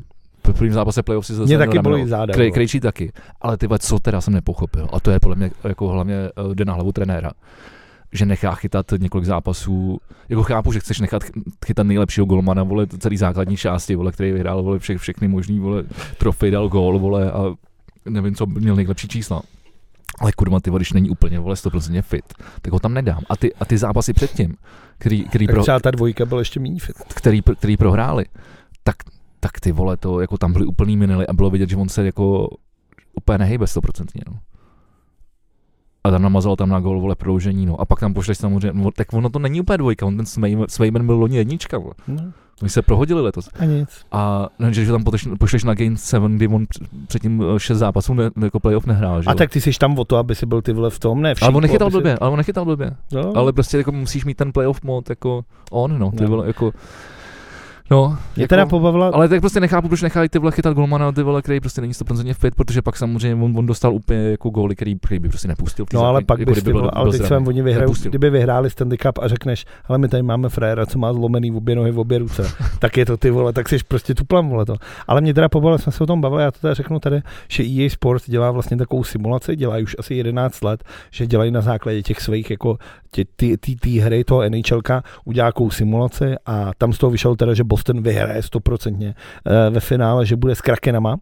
V 0.48 0.52
prvním 0.52 0.72
zápase 0.72 1.02
playoff 1.02 1.26
si 1.26 1.34
se 1.34 1.38
Mě 1.38 1.46
zranil 1.56 1.66
taky 1.72 1.78
bolí 1.82 2.08
záda. 2.08 2.34
Krej. 2.34 2.52
Krejčí 2.52 2.80
taky. 2.80 3.12
Ale 3.40 3.56
ty 3.56 3.68
co 3.78 3.98
teda 3.98 4.20
jsem 4.20 4.34
nepochopil. 4.34 4.88
A 4.92 5.00
to 5.00 5.10
je 5.10 5.20
podle 5.20 5.36
mě 5.36 5.50
jako 5.64 5.88
hlavně 5.88 6.14
eh, 6.14 6.54
jde 6.54 6.64
na 6.64 6.74
hlavu 6.74 6.92
trenéra 6.92 7.30
že 8.12 8.26
nechá 8.26 8.54
chytat 8.54 8.86
několik 8.98 9.26
zápasů. 9.26 10.00
Jako 10.28 10.42
chápu, 10.42 10.72
že 10.72 10.80
chceš 10.80 11.00
nechat 11.00 11.24
ch- 11.24 11.30
chytat 11.66 11.86
nejlepšího 11.86 12.26
golmana, 12.26 12.62
vole, 12.62 12.86
celý 12.86 13.16
základní 13.16 13.56
části, 13.56 13.94
vole, 13.94 14.12
který 14.12 14.32
vyhrál, 14.32 14.62
vole, 14.62 14.78
vše, 14.78 14.98
všechny 14.98 15.28
možný, 15.28 15.58
vole, 15.58 15.84
trofej, 16.18 16.50
dal 16.50 16.68
gól, 16.68 16.98
vole, 16.98 17.32
a 17.32 17.54
nevím, 18.08 18.34
co 18.34 18.46
měl 18.46 18.76
nejlepší 18.76 19.08
čísla. 19.08 19.42
Ale 20.20 20.32
kurva, 20.32 20.60
ty 20.60 20.70
když 20.70 20.92
není 20.92 21.10
úplně, 21.10 21.38
vole, 21.38 21.54
100% 21.54 22.02
fit, 22.02 22.24
tak 22.62 22.72
ho 22.72 22.78
tam 22.78 22.94
nedám. 22.94 23.20
A 23.28 23.36
ty, 23.36 23.54
a 23.54 23.64
ty 23.64 23.78
zápasy 23.78 24.12
předtím, 24.12 24.56
který, 24.98 25.24
který, 25.24 25.46
Tak 25.46 25.54
pro, 25.54 25.62
třeba 25.62 25.80
ta 25.80 25.90
dvojka 25.90 26.26
byl 26.26 26.38
ještě 26.38 26.60
méně 26.60 26.80
fit. 26.80 26.96
který, 27.14 27.42
který 27.58 27.76
prohráli, 27.76 28.24
tak, 28.84 28.96
tak 29.40 29.60
ty 29.60 29.72
vole, 29.72 29.96
to 29.96 30.20
jako 30.20 30.38
tam 30.38 30.52
byly 30.52 30.66
úplný 30.66 30.96
minely 30.96 31.26
a 31.26 31.32
bylo 31.32 31.50
vidět, 31.50 31.68
že 31.70 31.76
on 31.76 31.88
se 31.88 32.06
jako 32.06 32.48
úplně 33.14 33.38
nehejbe 33.38 33.64
100%. 33.64 34.04
No. 34.28 34.38
a 36.04 36.10
tam 36.10 36.22
namazal 36.22 36.56
tam 36.56 36.68
na 36.68 36.80
gol, 36.80 37.00
vole, 37.00 37.14
prodloužení, 37.14 37.66
no. 37.66 37.80
A 37.80 37.84
pak 37.84 38.00
tam 38.00 38.14
pošleš 38.14 38.38
samozřejmě, 38.38 38.82
no, 38.84 38.90
tak 38.90 39.12
ono 39.12 39.30
to 39.30 39.38
není 39.38 39.60
úplně 39.60 39.78
dvojka, 39.78 40.06
on 40.06 40.16
ten 40.16 40.26
Svejmen 40.68 41.06
byl 41.06 41.14
loni 41.16 41.36
jednička, 41.36 41.78
vole. 41.78 41.94
No, 42.08 42.32
Oni 42.62 42.68
se 42.70 42.82
prohodili 42.82 43.22
letos. 43.22 43.48
a 43.60 43.64
nic. 43.64 43.88
A 44.12 44.48
ne, 44.58 44.72
že, 44.72 44.92
tam 44.92 45.04
pošleš, 45.04 45.34
pošleš 45.38 45.64
na 45.64 45.74
Game 45.74 45.96
7, 45.96 46.36
kdy 46.36 46.48
on 46.48 46.64
př- 46.66 46.86
předtím 47.08 47.42
eh, 47.56 47.60
šest 47.60 47.78
zápasů 47.78 48.14
ne, 48.14 48.30
jako 48.42 48.60
playoff 48.60 48.86
nehrál, 48.86 49.22
že 49.22 49.26
A 49.26 49.32
jo? 49.32 49.38
tak 49.38 49.50
ty 49.50 49.60
jsi 49.60 49.70
tam 49.80 49.98
o 49.98 50.04
to, 50.04 50.16
aby 50.16 50.34
si 50.34 50.46
byl 50.46 50.62
ty 50.62 50.72
vole 50.72 50.90
v 50.90 50.98
tom, 50.98 51.22
ne? 51.22 51.34
ale 51.42 51.54
on 51.54 51.62
nechytal 51.62 51.90
si- 51.90 51.96
blbě, 51.96 52.18
ale 52.18 52.30
on 52.30 52.36
nechytal 52.36 52.64
blbě. 52.64 52.96
No. 53.12 53.36
Ale 53.36 53.52
prostě 53.52 53.76
jako 53.78 53.92
musíš 53.92 54.24
mít 54.24 54.36
ten 54.36 54.52
playoff 54.52 54.82
mod 54.82 55.10
jako 55.10 55.44
on, 55.70 55.98
no, 55.98 56.10
ty 56.10 56.22
No. 56.24 56.28
vole, 56.30 56.46
jako, 56.46 56.72
no, 57.90 58.18
Mě 58.36 58.42
jako, 58.42 58.48
teda 58.48 58.66
pobavila, 58.66 59.10
ale 59.14 59.28
tak 59.28 59.40
prostě 59.40 59.60
nechápu, 59.60 59.88
proč 59.88 60.02
nechají 60.02 60.28
ty 60.28 60.38
vole 60.38 60.52
chytat 60.52 60.74
golmana, 60.74 61.12
ty 61.12 61.22
vole, 61.22 61.42
který 61.42 61.60
prostě 61.60 61.80
není 61.80 61.92
100% 61.92 62.34
fit, 62.34 62.54
protože 62.54 62.82
pak 62.82 62.96
samozřejmě 62.96 63.44
on, 63.44 63.58
on 63.58 63.66
dostal 63.66 63.94
úplně 63.94 64.20
jako 64.30 64.50
góly, 64.50 64.76
který, 64.76 64.98
který 64.98 65.18
by 65.18 65.28
prostě 65.28 65.48
nepustil. 65.48 65.86
No 65.92 66.04
ale 66.04 66.24
pak 66.24 66.38
jako 66.38 66.50
bys 66.50 66.58
ty 66.58 66.64
byl- 66.64 66.72
vole, 66.72 66.90
byl 66.94 67.00
ale 67.00 67.12
teď 67.12 67.26
se 67.26 67.34
vám 67.34 67.46
oni 67.46 67.62
vyhrajou, 67.62 67.92
kdyby 68.02 68.30
vyhráli 68.30 68.70
Stanley 68.70 68.98
Cup 68.98 69.18
a 69.18 69.28
řekneš, 69.28 69.64
ale 69.84 69.98
my 69.98 70.08
tady 70.08 70.22
máme 70.22 70.48
fréra, 70.48 70.86
co 70.86 70.98
má 70.98 71.12
zlomený 71.12 71.50
v 71.50 71.56
obě 71.56 71.76
nohy, 71.76 71.90
v 71.90 71.98
obě 71.98 72.18
ruce, 72.18 72.50
tak 72.78 72.96
je 72.96 73.06
to 73.06 73.16
ty 73.16 73.30
vole, 73.30 73.52
tak 73.52 73.68
jsi 73.68 73.76
prostě 73.88 74.14
tuplam, 74.14 74.48
vole 74.48 74.66
to. 74.66 74.74
Ale 75.06 75.20
mě 75.20 75.34
teda 75.34 75.48
pobavilo, 75.48 75.78
jsme 75.78 75.92
se 75.92 76.02
o 76.02 76.06
tom 76.06 76.20
bavili, 76.20 76.42
já 76.42 76.50
to 76.50 76.58
teda 76.60 76.74
řeknu 76.74 76.98
tady, 77.00 77.22
že 77.48 77.64
EA 77.64 77.88
Sports 77.90 78.30
dělá 78.30 78.50
vlastně 78.50 78.76
takovou 78.76 79.04
simulaci, 79.04 79.56
dělá 79.56 79.76
už 79.78 79.96
asi 79.98 80.14
11 80.14 80.64
let, 80.64 80.84
že 81.10 81.26
dělají 81.26 81.50
na 81.50 81.60
základě 81.60 82.02
těch 82.02 82.20
svých 82.20 82.50
jako 82.50 82.78
tě, 83.10 83.24
ty, 83.36 83.56
ty, 83.56 83.76
ty 83.76 83.98
hry 83.98 84.24
toho 84.24 84.42
NHLka, 84.48 85.02
udělá 85.24 85.48
takovou 85.48 85.70
simulaci 85.70 86.34
a 86.46 86.70
tam 86.78 86.92
z 86.92 86.98
toho 86.98 87.10
vyšel 87.10 87.36
teda, 87.36 87.54
že 87.54 87.64
Boston 87.64 87.79
vyhraje 87.88 88.40
100% 88.40 89.14
eh, 89.14 89.70
ve 89.70 89.80
finále, 89.80 90.26
že 90.26 90.36
bude 90.36 90.54
s 90.54 90.60
Krakenama 90.60 91.16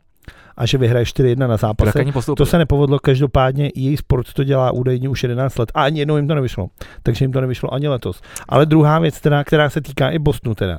a 0.56 0.66
že 0.66 0.78
vyhraje 0.78 1.04
4-1 1.04 1.48
na 1.48 1.56
zápase. 1.56 2.04
To 2.36 2.46
se 2.46 2.58
nepovedlo, 2.58 2.98
každopádně 2.98 3.70
EA 3.78 3.96
Sport 3.96 4.32
to 4.32 4.44
dělá 4.44 4.72
údajně 4.72 5.08
už 5.08 5.22
11 5.22 5.58
let 5.58 5.72
a 5.74 5.82
ani 5.84 5.98
jednou 5.98 6.16
jim 6.16 6.28
to 6.28 6.34
nevyšlo. 6.34 6.68
Takže 7.02 7.24
jim 7.24 7.32
to 7.32 7.40
nevyšlo 7.40 7.74
ani 7.74 7.88
letos. 7.88 8.20
Ale 8.48 8.66
druhá 8.66 8.98
věc, 8.98 9.20
teda, 9.20 9.44
která 9.44 9.70
se 9.70 9.80
týká 9.80 10.10
i 10.10 10.18
Bostonu 10.18 10.54
teda. 10.54 10.78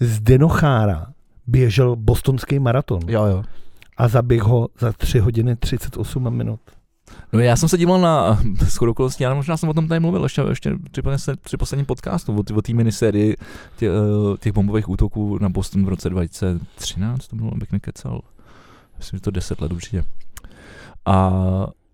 Z 0.00 0.20
Denochára 0.20 1.06
běžel 1.46 1.96
bostonský 1.96 2.58
maraton 2.58 3.00
Jo, 3.08 3.24
jo. 3.24 3.42
a 3.96 4.08
zaběh 4.08 4.42
ho 4.42 4.68
za 4.78 4.92
3 4.92 5.18
hodiny 5.18 5.56
38 5.56 6.30
minut. 6.36 6.60
No 7.32 7.40
já 7.40 7.56
jsem 7.56 7.68
se 7.68 7.78
díval 7.78 8.00
na 8.00 8.38
shodou 8.64 8.90
okolností, 8.92 9.22
já 9.22 9.34
možná 9.34 9.56
jsem 9.56 9.68
o 9.68 9.74
tom 9.74 9.88
tady 9.88 10.00
mluvil 10.00 10.22
ještě, 10.22 10.42
ještě 10.48 10.74
při, 10.90 11.02
při 11.42 11.56
posledním 11.56 11.86
podcastu, 11.86 12.36
o, 12.36 12.56
o 12.56 12.62
té 12.62 12.72
minisérii 12.74 13.36
tě, 13.76 13.90
eh, 13.90 14.36
těch 14.38 14.52
bombových 14.52 14.88
útoků 14.88 15.38
na 15.40 15.48
Boston 15.48 15.84
v 15.84 15.88
roce 15.88 16.10
2013, 16.10 17.28
to 17.28 17.36
bylo, 17.36 17.52
abych 17.52 17.72
nekecal. 17.72 18.20
Myslím, 18.98 19.16
že 19.16 19.22
to 19.22 19.30
10 19.30 19.60
let 19.60 19.72
určitě. 19.72 20.04
A 21.06 21.32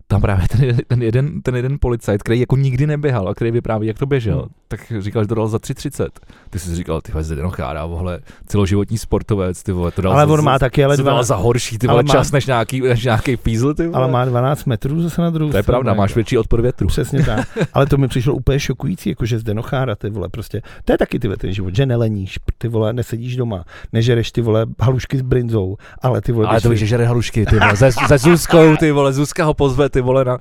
tam 0.09 0.21
právě 0.21 0.47
ten, 0.47 0.63
jeden- 0.63 0.81
ten, 0.87 1.03
jeden, 1.03 1.41
ten 1.41 1.55
jeden 1.55 1.77
policajt, 1.81 2.23
který 2.23 2.39
jako 2.39 2.57
nikdy 2.57 2.87
neběhal 2.87 3.29
a 3.29 3.33
který 3.35 3.51
vypráví, 3.51 3.87
jak 3.87 3.99
to 3.99 4.05
běžel, 4.05 4.37
Hmm. 4.39 4.47
tak 4.67 4.79
říkal, 4.99 5.23
že 5.23 5.27
to 5.27 5.35
dal 5.35 5.47
za 5.47 5.57
3,30. 5.59 6.07
Ty 6.49 6.59
jsi 6.59 6.69
si 6.69 6.75
říkal, 6.75 7.01
ty 7.01 7.11
vole, 7.11 7.23
Zdeno 7.23 7.49
Chára, 7.49 7.85
vole, 7.85 8.19
celoživotní 8.45 8.97
sportovec, 8.97 9.63
ty 9.63 9.71
vole, 9.71 9.91
to 9.91 10.01
dal 10.01 10.13
Ale 10.13 10.27
za, 10.27 10.33
on 10.33 10.43
má 10.43 10.59
taky 10.59 10.83
ale 10.83 10.97
dva, 10.97 11.23
za 11.23 11.35
horší, 11.35 11.77
ty 11.77 11.87
ale 11.87 11.93
vole, 11.93 12.03
má- 12.03 12.13
čas 12.13 12.31
než 12.31 12.45
nějaký, 12.45 12.81
než 12.81 13.03
nějaký 13.03 13.37
pízl, 13.37 13.73
ty 13.73 13.87
vole. 13.87 13.97
ale 13.97 14.11
má 14.11 14.25
12 14.25 14.65
metrů 14.65 15.01
zase 15.01 15.21
na 15.21 15.29
druhou 15.29 15.51
To 15.51 15.57
je 15.57 15.63
stranu, 15.63 15.73
pravda, 15.75 15.91
jako. 15.91 16.01
máš 16.01 16.15
větší 16.15 16.37
odpor 16.37 16.61
větru. 16.61 16.87
Přesně 16.87 17.23
tak. 17.23 17.47
Ale 17.73 17.85
to 17.85 17.97
mi 17.97 18.07
přišlo 18.07 18.33
úplně 18.33 18.59
šokující, 18.59 19.09
jakože 19.09 19.39
z 19.39 19.43
Denochára, 19.43 19.95
ty 19.95 20.09
vole, 20.09 20.29
prostě. 20.29 20.61
To 20.85 20.91
je 20.91 20.97
taky 20.97 21.19
ty 21.19 21.27
vole, 21.27 21.37
ten 21.37 21.53
život, 21.53 21.75
že 21.75 21.85
neleníš, 21.85 22.39
ty 22.57 22.67
vole, 22.67 22.93
nesedíš 22.93 23.35
doma, 23.35 23.63
nežereš 23.93 24.31
ty 24.31 24.41
vole 24.41 24.65
halušky 24.79 25.17
s 25.17 25.21
brinzou, 25.21 25.77
ale 26.01 26.21
ty 26.21 26.31
vole, 26.31 26.47
Ale 26.47 26.61
to 26.61 26.69
víš, 26.69 26.79
že 26.79 26.85
žere 26.85 27.05
halušky, 27.05 27.45
ty 27.45 27.59
vole, 27.59 27.75
ze, 27.75 27.89
ze 28.07 28.17
Zuzkou, 28.17 28.75
ty 28.75 28.91
vole, 28.91 29.13
Zuzka 29.13 29.45
ho 29.45 29.53
pozve, 29.53 29.89
ty 29.97 30.01
vole, 30.01 30.25
na 30.25 30.37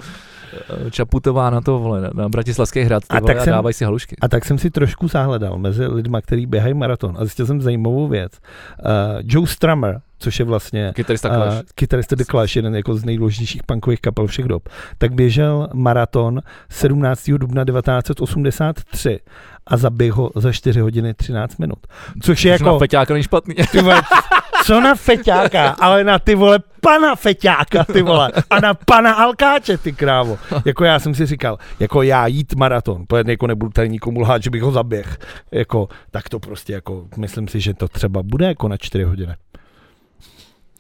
eh, 0.87 0.91
Čaputová 0.91 1.51
na 1.51 1.61
to, 1.61 1.79
vole, 1.79 2.11
na, 2.15 2.29
Bratislavský 2.29 2.81
hrad, 2.81 3.03
ty 3.03 3.17
A 3.17 3.21
vole, 3.21 3.35
tak 3.35 3.41
a 3.41 3.45
jsem- 3.45 3.53
dávají 3.53 3.75
si 3.75 3.85
halušky. 3.85 4.17
A 4.21 4.29
tak 4.29 4.45
jsem 4.45 4.59
si 4.59 4.71
trošku 4.71 5.09
zahledal 5.09 5.59
mezi 5.59 5.87
lidma, 5.87 6.21
kteří 6.21 6.47
běhají 6.47 6.75
maraton 6.75 7.17
a 7.19 7.25
zjistil 7.25 7.47
jsem 7.47 7.61
zajímavou 7.61 8.09
věc. 8.09 8.33
Uh, 8.79 8.91
Joe 9.25 9.47
Strummer, 9.47 10.01
což 10.19 10.39
je 10.39 10.45
vlastně 10.45 10.93
Kytarista 10.95 11.29
uh, 11.29 11.35
Clash. 11.35 11.63
kytarista 11.75 12.17
The 12.17 12.25
Clash, 12.25 12.57
jeden 12.57 12.77
jako 12.77 12.95
z 12.97 13.05
nejdůležitějších 13.05 13.63
punkových 13.63 14.01
kapel 14.01 14.27
všech 14.27 14.45
dob, 14.45 14.69
tak 14.99 15.15
běžel 15.15 15.69
maraton 15.75 16.41
17. 16.71 17.31
dubna 17.31 17.65
1983 17.65 19.21
a 19.67 19.77
zaběh 19.77 20.13
ho 20.13 20.31
za 20.35 20.53
4 20.53 20.81
hodiny 20.81 21.15
13 21.15 21.59
minut. 21.59 21.79
Což 22.23 22.45
je 22.45 22.53
Jako... 22.53 22.79
Na 22.93 23.05
není 23.09 23.23
špatný. 23.23 23.55
co 24.67 24.81
na 24.81 24.95
feťáka, 24.95 25.69
ale 25.79 26.05
na 26.05 26.19
ty 26.19 26.35
vole 26.35 26.59
pana 26.81 27.15
feťáka, 27.15 27.85
ty 27.85 28.03
vole, 28.03 28.33
a 28.51 28.61
na 28.61 28.75
pana 28.75 29.13
Alkáče, 29.13 29.79
ty 29.79 29.93
krávo. 29.93 30.39
Jako 30.65 30.85
já 30.85 30.99
jsem 30.99 31.15
si 31.15 31.27
říkal, 31.27 31.59
jako 31.81 32.03
já 32.03 32.27
jít 32.27 32.55
maraton, 32.55 33.07
protože 33.07 33.25
jako 33.29 33.47
nebudu 33.47 33.73
tady 33.73 33.89
nikomu 33.89 34.21
lhát, 34.21 34.43
že 34.43 34.51
bych 34.51 34.63
ho 34.63 34.73
zaběh, 34.73 35.19
jako, 35.53 35.89
tak 36.11 36.29
to 36.29 36.41
prostě 36.41 36.73
jako, 36.73 37.07
myslím 37.17 37.49
si, 37.49 37.61
že 37.61 37.75
to 37.75 37.89
třeba 37.89 38.23
bude 38.23 38.47
jako 38.47 38.69
na 38.69 38.77
4 38.77 39.05
hodiny. 39.05 39.35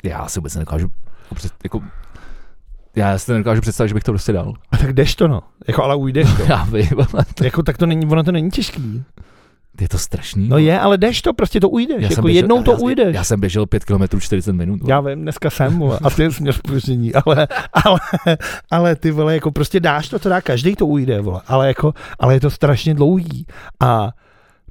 Já 0.04 0.28
si 0.28 0.40
vůbec 0.40 0.54
nedokážu, 0.54 0.88
jako, 1.30 1.48
jako, 1.64 1.82
já 2.96 3.18
si 3.18 3.26
to 3.26 3.32
nedokážu 3.32 3.60
představit, 3.60 3.88
že 3.88 3.94
bych 3.94 4.04
to 4.04 4.12
prostě 4.12 4.32
dal. 4.32 4.54
A 4.70 4.76
tak 4.76 4.92
jdeš 4.92 5.14
to 5.14 5.28
no, 5.28 5.40
jako 5.68 5.82
ale 5.82 5.96
ujdeš 5.96 6.28
to. 6.36 6.42
Já 6.48 6.64
vím, 6.64 6.88
ale 7.14 7.24
to, 7.34 7.44
Jako 7.44 7.62
tak 7.62 7.78
to 7.78 7.86
není, 7.86 8.06
ono 8.06 8.24
to 8.24 8.32
není 8.32 8.50
těžký. 8.50 9.04
Je 9.80 9.88
to 9.88 9.98
strašný. 9.98 10.48
No 10.48 10.58
je, 10.58 10.80
ale 10.80 10.98
jdeš 10.98 11.22
to, 11.22 11.32
prostě 11.32 11.60
to 11.60 11.68
ujdeš, 11.68 11.96
já 12.02 12.08
jako 12.10 12.22
běžel- 12.22 12.36
jednou 12.36 12.62
to 12.62 12.70
já, 12.70 12.76
ujdeš. 12.78 13.14
Já, 13.14 13.24
jsem 13.24 13.40
běžel 13.40 13.66
5 13.66 13.84
km 13.84 14.20
40 14.20 14.52
minut. 14.52 14.80
vole. 14.80 14.92
Já 14.92 15.00
vím, 15.00 15.22
dneska 15.22 15.50
jsem, 15.50 15.78
vole, 15.78 15.98
a 16.02 16.10
ty 16.10 16.30
jsi 16.32 16.42
měl 16.42 16.52
spoždění, 16.52 17.14
ale, 17.14 17.48
ale, 17.72 17.98
ale 18.70 18.96
ty 18.96 19.10
vole, 19.10 19.34
jako 19.34 19.50
prostě 19.50 19.80
dáš 19.80 20.08
to, 20.08 20.18
to 20.18 20.28
dá, 20.28 20.40
každý 20.40 20.76
to 20.76 20.86
ujde, 20.86 21.20
vole, 21.20 21.40
ale 21.46 21.68
jako, 21.68 21.92
ale 22.18 22.34
je 22.34 22.40
to 22.40 22.50
strašně 22.50 22.94
dlouhý 22.94 23.46
a 23.80 24.10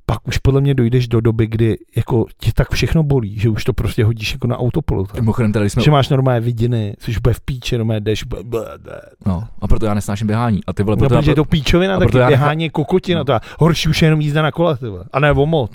pak 0.06 0.28
už 0.28 0.38
podle 0.38 0.62
mě 0.62 0.74
dojdeš 0.74 1.08
do 1.08 1.22
doby, 1.22 1.48
kdy 1.48 1.78
jako 1.96 2.26
tě 2.38 2.52
tak 2.56 2.72
všechno 2.72 3.04
bolí, 3.04 3.40
že 3.40 3.50
už 3.50 3.64
to 3.64 3.74
prostě 3.74 4.06
hodíš 4.06 4.34
jako 4.34 4.48
na 4.48 4.58
autopilot. 4.58 5.14
Mimochodem, 5.14 5.54
tady 5.54 5.70
jsme, 5.70 5.82
Že 5.84 5.92
máš 5.92 6.10
normálně 6.10 6.40
vidiny, 6.40 6.96
což 7.00 7.18
bude 7.18 7.34
v 7.34 7.42
píči, 7.42 7.78
normálně 7.78 8.00
jdeš, 8.02 8.24
ble, 8.24 8.44
ble, 8.44 8.66
ble. 8.78 9.02
no, 9.26 9.48
a 9.62 9.68
proto 9.68 9.86
já 9.86 9.94
nesnáším 9.94 10.28
běhání. 10.28 10.60
A 10.68 10.74
ty 10.74 10.84
vole, 10.84 10.96
No, 10.96 11.00
proto, 11.00 11.16
protože 11.16 11.32
je 11.32 11.32
já, 11.32 11.36
to 11.36 11.46
píčovina, 11.46 11.98
proto 11.98 12.18
já- 12.18 12.28
běhání 12.28 12.64
je 12.64 12.70
kokotina, 12.70 13.20
No. 13.20 13.26
to 13.26 13.40
horší 13.60 13.90
už 13.90 14.02
je 14.02 14.06
jenom 14.06 14.22
jízda 14.22 14.42
na 14.42 14.52
kole, 14.52 14.78
ty 14.78 14.86
vole. 14.88 15.04
a 15.14 15.20
ne 15.20 15.32
o 15.32 15.46
moc. 15.46 15.72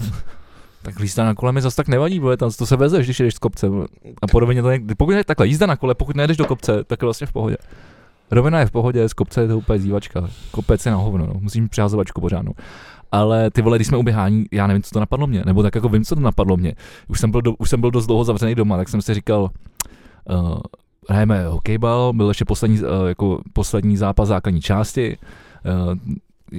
tak 0.82 1.00
jízda 1.00 1.24
na 1.24 1.34
kole 1.34 1.52
mi 1.52 1.62
zase 1.62 1.76
tak 1.76 1.88
nevadí, 1.88 2.18
vole, 2.18 2.36
tam 2.36 2.50
to 2.50 2.66
se 2.66 2.76
vezeš, 2.76 3.06
když 3.06 3.20
jdeš 3.20 3.34
z 3.34 3.38
kopce. 3.38 3.68
vole. 3.68 3.86
A 4.22 4.26
podobně 4.26 4.62
to, 4.62 4.70
je- 4.70 4.80
pokud 4.96 5.12
je 5.12 5.24
takhle, 5.24 5.46
jízda 5.46 5.66
na 5.66 5.76
kole, 5.76 5.94
pokud 5.94 6.16
nejdeš 6.16 6.36
do 6.36 6.44
kopce, 6.44 6.84
tak 6.84 7.02
je 7.02 7.06
vlastně 7.06 7.26
v 7.26 7.32
pohodě. 7.32 7.56
Rovina 8.30 8.60
je 8.60 8.66
v 8.66 8.70
pohodě, 8.70 9.08
z 9.08 9.12
kopce 9.12 9.40
je 9.42 9.48
to 9.48 9.58
úplně 9.58 9.78
zývačka. 9.78 10.28
Kopec 10.50 10.86
je 10.86 10.92
na 10.92 10.98
hovno, 10.98 11.26
no. 11.26 11.34
musím 11.40 11.68
přihazovačku 11.68 12.20
pořádnou. 12.20 12.52
Ale 13.12 13.50
ty 13.50 13.62
vole, 13.62 13.78
když 13.78 13.88
jsme 13.88 13.98
u 13.98 14.02
běhání, 14.02 14.46
já 14.52 14.66
nevím, 14.66 14.82
co 14.82 14.90
to 14.90 15.00
napadlo 15.00 15.26
mě, 15.26 15.42
nebo 15.46 15.62
tak 15.62 15.74
jako 15.74 15.88
vím, 15.88 16.04
co 16.04 16.14
to 16.14 16.20
napadlo 16.20 16.56
mě. 16.56 16.74
Už 17.08 17.20
jsem 17.20 17.30
byl, 17.30 17.42
do, 17.42 17.54
už 17.54 17.70
jsem 17.70 17.80
byl 17.80 17.90
dost 17.90 18.06
dlouho 18.06 18.24
zavřený 18.24 18.54
doma, 18.54 18.76
tak 18.76 18.88
jsem 18.88 19.02
si 19.02 19.14
říkal, 19.14 19.50
uh, 20.30 20.58
hrajeme 21.08 21.46
hokejbal, 21.46 22.12
byl 22.12 22.28
ještě 22.28 22.44
poslední, 22.44 22.80
uh, 22.80 22.86
jako 23.08 23.40
poslední 23.52 23.96
zápas 23.96 24.28
základní 24.28 24.60
části. 24.60 25.18
Uh, 25.88 25.94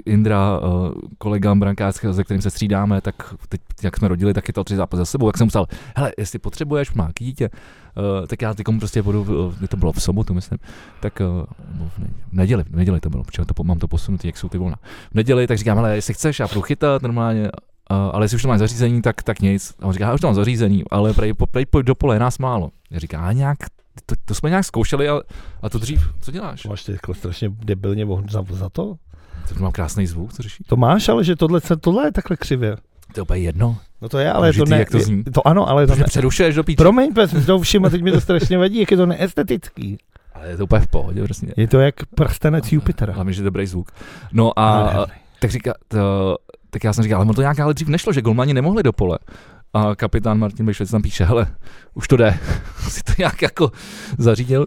Indra, 0.06 0.60
uh, 0.60 0.92
kolega 1.18 1.56
brankářský, 1.56 2.08
se 2.12 2.24
kterým 2.24 2.42
se 2.42 2.50
střídáme, 2.50 3.02
tak 3.02 3.16
teď, 3.50 3.62
jak 3.84 3.98
jsme 3.98 4.08
rodili, 4.08 4.34
tak 4.34 4.48
je 4.48 4.54
to 4.54 4.64
tři 4.64 4.76
zápasy 4.76 4.98
za 4.98 5.06
sebou, 5.06 5.28
tak 5.28 5.38
jsem 5.38 5.48
psal, 5.48 5.68
hele, 5.96 6.12
jestli 6.18 6.40
potřebuješ, 6.40 6.94
má 6.94 7.10
dítě, 7.20 7.50
uh, 7.50 8.28
tak 8.28 8.42
já 8.42 8.54
tykom 8.54 8.80
prostě 8.80 9.02
budu, 9.02 9.22
uh, 9.22 9.68
to 9.70 9.78
bylo 9.78 9.92
v 9.92 10.02
sobotu, 10.02 10.34
myslím, 10.34 10.60
tak 11.00 11.20
v 11.20 12.00
ne- 12.00 12.10
v 12.30 12.34
neděli, 12.34 12.64
v 12.64 12.76
neděli 12.76 13.00
to 13.00 13.10
bylo, 13.10 13.24
protože 13.24 13.46
to, 13.46 13.64
mám 13.64 13.80
to 13.80 13.88
posunutý, 13.88 14.28
jak 14.28 14.38
jsou 14.38 14.50
ty 14.50 14.58
volna. 14.58 14.76
V 15.12 15.16
neděli, 15.16 15.48
tak 15.48 15.58
říkám, 15.58 15.78
hele, 15.78 15.96
jestli 15.96 16.14
chceš, 16.14 16.40
já 16.40 16.48
budu 16.48 16.62
chytat 16.62 17.02
normálně, 17.02 17.50
ale 17.90 18.26
jestli 18.26 18.36
už 18.36 18.42
to 18.42 18.48
máš 18.48 18.60
zařízení, 18.60 19.02
tak, 19.02 19.24
tak 19.24 19.40
nic. 19.40 19.76
A 19.80 19.86
on 19.86 19.94
říká, 19.94 20.06
já 20.06 20.14
už 20.14 20.22
to 20.22 20.28
mám 20.28 20.36
zařízení, 20.36 20.84
ale 20.92 21.14
prej, 21.14 21.34
prej 21.52 21.66
pojď 21.66 21.86
do 21.86 21.96
pole, 21.96 22.20
nás 22.20 22.38
málo. 22.38 22.72
Já 22.92 23.00
říkám, 23.00 23.24
a 23.24 23.32
nějak, 23.32 23.58
to, 24.06 24.16
to, 24.26 24.36
jsme 24.36 24.50
nějak 24.50 24.66
zkoušeli, 24.66 25.10
a, 25.10 25.22
a 25.62 25.70
to 25.70 25.80
dřív, 25.80 26.14
co 26.22 26.32
děláš? 26.32 26.66
Máš 26.66 26.84
ty 26.84 26.98
strašně 27.14 27.50
debilně 27.50 28.08
za, 28.30 28.46
za 28.50 28.70
to? 28.70 28.96
To 29.50 29.64
mám 29.64 29.72
krásný 29.72 30.08
zvuk, 30.08 30.34
co 30.34 30.44
řešíš? 30.44 30.68
To 30.68 30.76
máš, 30.76 31.10
ale 31.10 31.24
že 31.24 31.36
tohle, 31.36 31.62
tohle 31.82 32.08
je 32.08 32.12
takhle 32.12 32.38
křivě. 32.38 32.76
To 33.14 33.20
je 33.20 33.22
úplně 33.22 33.40
jedno. 33.40 33.78
No 34.02 34.10
to 34.10 34.18
je, 34.20 34.32
ale 34.32 34.54
to 34.54 34.58
Důležitý, 34.58 34.72
ne, 34.72 34.80
jak 34.80 34.90
to 34.90 35.00
zní. 35.00 35.24
to 35.24 35.48
ano, 35.48 35.70
ale 35.70 35.88
to 35.88 35.94
To 35.94 36.00
ne, 36.00 36.06
přerušuješ 36.06 36.56
do 36.56 36.64
píče. 36.64 36.78
Promiň, 36.78 37.14
pes, 37.14 37.46
to 37.46 37.60
všim 37.60 37.86
a 37.86 37.90
teď 37.90 38.02
mi 38.02 38.12
to 38.12 38.22
strašně 38.22 38.58
vadí, 38.58 38.80
jak 38.80 38.92
je 38.92 38.98
to 38.98 39.06
neestetický. 39.06 39.98
Ale 40.34 40.48
je 40.48 40.58
to 40.58 40.64
úplně 40.64 40.82
v 40.82 40.88
pohodě, 40.88 41.24
prostě. 41.24 41.54
Je 41.58 41.68
to 41.68 41.80
jak 41.80 41.96
prstenec 42.16 42.72
Jupitera. 42.72 43.14
Hlavně, 43.14 43.34
že 43.34 43.42
je 43.42 43.44
dobrý 43.44 43.68
zvuk. 43.68 43.92
No 44.34 44.60
a, 44.60 44.94
ne, 44.94 45.06
tak 45.40 45.52
říká, 45.52 45.74
to, 45.88 46.38
tak 46.70 46.84
já 46.84 46.94
jsem 46.94 47.04
říkal, 47.04 47.16
ale 47.18 47.26
ono 47.26 47.34
to 47.34 47.42
nějak 47.42 47.60
ale 47.60 47.74
dřív 47.74 47.88
nešlo, 47.88 48.14
že 48.14 48.22
golmani 48.22 48.54
nemohli 48.54 48.84
do 48.84 48.94
pole. 48.94 49.20
A 49.74 49.96
kapitán 49.96 50.40
Martin 50.40 50.66
Bešvec 50.66 50.92
tam 50.92 51.02
píše, 51.02 51.26
hele, 51.26 51.48
už 51.94 52.08
to 52.08 52.18
jde. 52.18 52.40
si 52.90 53.04
to 53.04 53.14
nějak 53.18 53.42
jako 53.42 53.72
zařídil. 54.18 54.66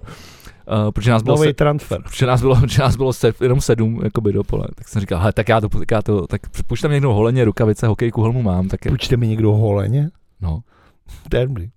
Uh, 0.85 0.91
protože 0.91 1.11
nás 1.11 1.23
bylo, 1.23 1.37
Nový 1.37 1.49
se, 1.49 1.55
transfer. 1.55 2.03
protože 2.03 2.27
nás 2.27 2.41
bylo, 2.41 2.57
protože 2.61 2.83
nás 2.83 2.97
bylo 2.97 3.13
se, 3.13 3.33
jenom 3.41 3.61
sedm 3.61 4.01
jakoby 4.05 4.33
do 4.33 4.45
pole. 4.45 4.67
Tak 4.75 4.89
jsem 4.89 5.01
říkal, 5.01 5.33
tak 5.33 5.49
já 5.49 5.61
to, 5.61 5.69
tak 5.69 5.91
já 5.91 6.03
to, 6.03 6.27
tak 6.27 6.41
pušť 6.67 6.83
tam 6.83 6.91
někdo 6.91 7.13
holeně, 7.15 7.45
rukavice, 7.45 7.87
hokejku, 7.87 8.23
helmu 8.23 8.43
mám, 8.43 8.69
tak 8.69 8.85
je, 8.85 8.91
Půjčte 8.91 9.17
mi 9.17 9.29
někdo 9.29 9.53
holeně? 9.53 10.11
no. 10.41 10.61
To 11.29 11.37
je 11.37 11.47
dobrý. 11.47 11.69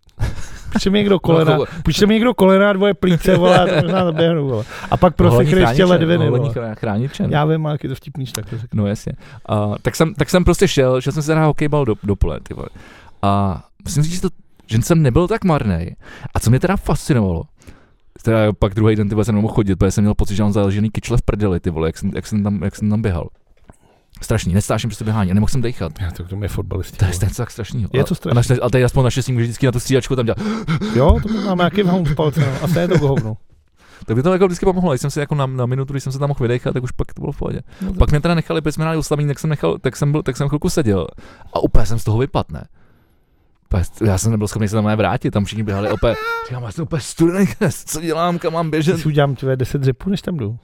Půjčte 0.71 0.89
mi 0.89 0.97
někdo 0.97 1.19
kolena, 1.19 1.57
No, 1.57 1.65
půjčte 1.83 2.05
mi 2.05 2.13
někdo 2.13 2.33
kolena 2.33 2.73
dvoje 2.73 2.93
plíce, 2.93 3.37
vole, 3.37 3.59
a 3.59 3.65
to 3.75 3.81
možná 3.81 4.05
zaběhnu, 4.05 4.47
vole. 4.47 4.63
A 4.91 4.97
pak 4.97 5.19
Holení 5.19 5.31
prosím 5.31 5.41
ještě 5.47 5.55
chrániče, 5.59 5.83
ledviny, 5.85 6.29
vole. 6.29 6.75
chrániče. 6.75 7.23
no. 7.23 7.29
Já 7.31 7.45
vím, 7.45 7.65
jak 7.65 7.83
je 7.83 7.89
to 7.89 7.95
vtipný, 7.95 8.25
že 8.25 8.31
tak 8.33 8.49
to 8.49 8.57
řeknu. 8.57 8.83
No 8.83 8.87
jasně. 8.87 9.11
A, 9.49 9.71
tak, 9.81 9.95
jsem, 9.95 10.13
tak 10.13 10.29
jsem 10.29 10.43
prostě 10.43 10.67
šel, 10.67 11.01
šel 11.01 11.13
jsem 11.13 11.23
si 11.23 11.31
hrát 11.31 11.45
hokejbal 11.45 11.85
do, 11.85 11.95
do 12.03 12.15
pole, 12.15 12.39
ty 12.43 12.53
vole. 12.53 12.67
A 13.21 13.63
myslím 13.83 14.03
si, 14.03 14.09
že, 14.09 14.21
to, 14.21 14.29
že 14.67 14.81
jsem 14.81 15.01
nebyl 15.01 15.27
tak 15.27 15.43
marný. 15.43 15.95
A 16.33 16.39
co 16.39 16.49
mě 16.49 16.59
teda 16.59 16.77
fascinovalo, 16.77 17.43
teda 18.21 18.53
pak 18.59 18.73
druhý 18.73 18.95
den 18.95 19.09
ty 19.09 19.15
vole 19.15 19.25
jsem 19.25 19.35
nemohl 19.35 19.53
chodit, 19.53 19.75
protože 19.75 19.91
jsem 19.91 20.03
měl 20.03 20.13
pocit, 20.13 20.35
že 20.35 20.43
mám 20.43 20.51
založený 20.53 20.89
kyčle 20.89 21.17
v 21.17 21.21
prdeli, 21.21 21.59
ty 21.59 21.69
vole, 21.69 21.87
jak 21.89 21.97
jsem, 21.97 22.11
jak 22.15 22.27
jsem, 22.27 22.43
tam, 22.43 22.63
jak 22.63 22.75
jsem 22.75 22.89
tam 22.89 23.01
běhal. 23.01 23.27
Strašný, 24.21 24.53
nestáším 24.53 24.89
prostě 24.89 25.03
běhání 25.03 25.31
a 25.31 25.33
nemohl 25.33 25.49
jsem 25.49 25.61
dechat. 25.61 25.91
Já 26.01 26.11
to 26.11 26.23
k 26.23 26.27
tomu 26.29 26.43
je 26.43 26.49
fotbalisti. 26.49 26.97
To 26.97 27.05
je, 27.05 27.11
je 27.23 27.29
tak 27.37 27.51
strašný. 27.51 27.85
Je 27.93 28.03
to 28.03 28.11
A, 28.11 28.15
strašný. 28.15 28.35
naštěstí- 28.37 28.59
a 28.65 28.69
tady 28.69 28.83
aspoň 28.83 29.03
naštěstí 29.03 29.31
může 29.33 29.43
vždycky 29.43 29.65
na 29.65 29.71
tu 29.71 29.79
střídačku 29.79 30.15
tam 30.15 30.25
dělat. 30.25 30.37
Jo, 30.95 31.17
to 31.27 31.33
máme 31.33 31.61
nějaký 31.61 31.83
vhaun 31.83 32.05
v 32.05 32.15
palce, 32.15 32.39
no. 32.39 32.63
A 32.63 32.67
to 32.73 32.79
je 32.79 32.87
to 32.87 32.95
k 32.99 33.01
hovnu. 33.01 33.37
Tak 34.05 34.15
by 34.15 34.23
to 34.23 34.33
jako 34.33 34.45
vždycky 34.45 34.65
pomohlo, 34.65 34.91
když 34.91 35.01
jsem 35.01 35.11
si 35.11 35.19
jako 35.19 35.35
na, 35.35 35.45
na 35.45 35.65
minutu, 35.65 35.93
když 35.93 36.03
jsem 36.03 36.11
se 36.13 36.19
tam 36.19 36.27
mohl 36.29 36.39
vydechat, 36.41 36.73
tak 36.73 36.83
už 36.83 36.91
pak 36.91 37.13
to 37.13 37.21
bylo 37.21 37.31
v 37.31 37.37
pohodě. 37.37 37.61
No, 37.81 37.93
Pak 37.93 38.11
mě 38.11 38.19
teda 38.21 38.35
nechali, 38.35 38.61
protože 38.61 38.71
jsme 38.73 38.83
hráli 38.83 39.01
tak 39.27 39.39
jsem 39.39 39.49
nechal, 39.49 39.77
tak 39.81 39.95
jsem 39.95 40.11
byl, 40.11 40.23
tak 40.23 40.37
jsem 40.37 40.47
chvilku 40.49 40.69
seděl 40.69 41.07
a 41.53 41.59
úplně 41.59 41.85
jsem 41.85 41.99
z 41.99 42.03
toho 42.03 42.17
vypadl, 42.17 42.47
ne? 42.51 42.59
Úplně- 42.59 42.67
Já 44.05 44.17
jsem 44.17 44.31
nebyl 44.31 44.47
schopný 44.47 44.67
se 44.67 44.75
tam 44.75 44.95
vrátit, 44.97 45.31
tam 45.31 45.45
všichni 45.45 45.63
běhali 45.63 45.89
opět. 45.89 46.17
Říkám, 46.47 46.63
já 46.63 46.71
jsem 46.71 46.83
úplně 46.83 47.01
studený, 47.01 47.45
co 47.85 48.01
dělám, 48.01 48.39
kam 48.39 48.53
mám 48.53 48.71
běžet? 48.71 48.97
si 48.97 49.07
udělám 49.07 49.35
tvé 49.35 49.55
10 49.55 49.83
řepů, 49.83 50.09
než 50.09 50.21
tam 50.21 50.37
jdu. 50.37 50.57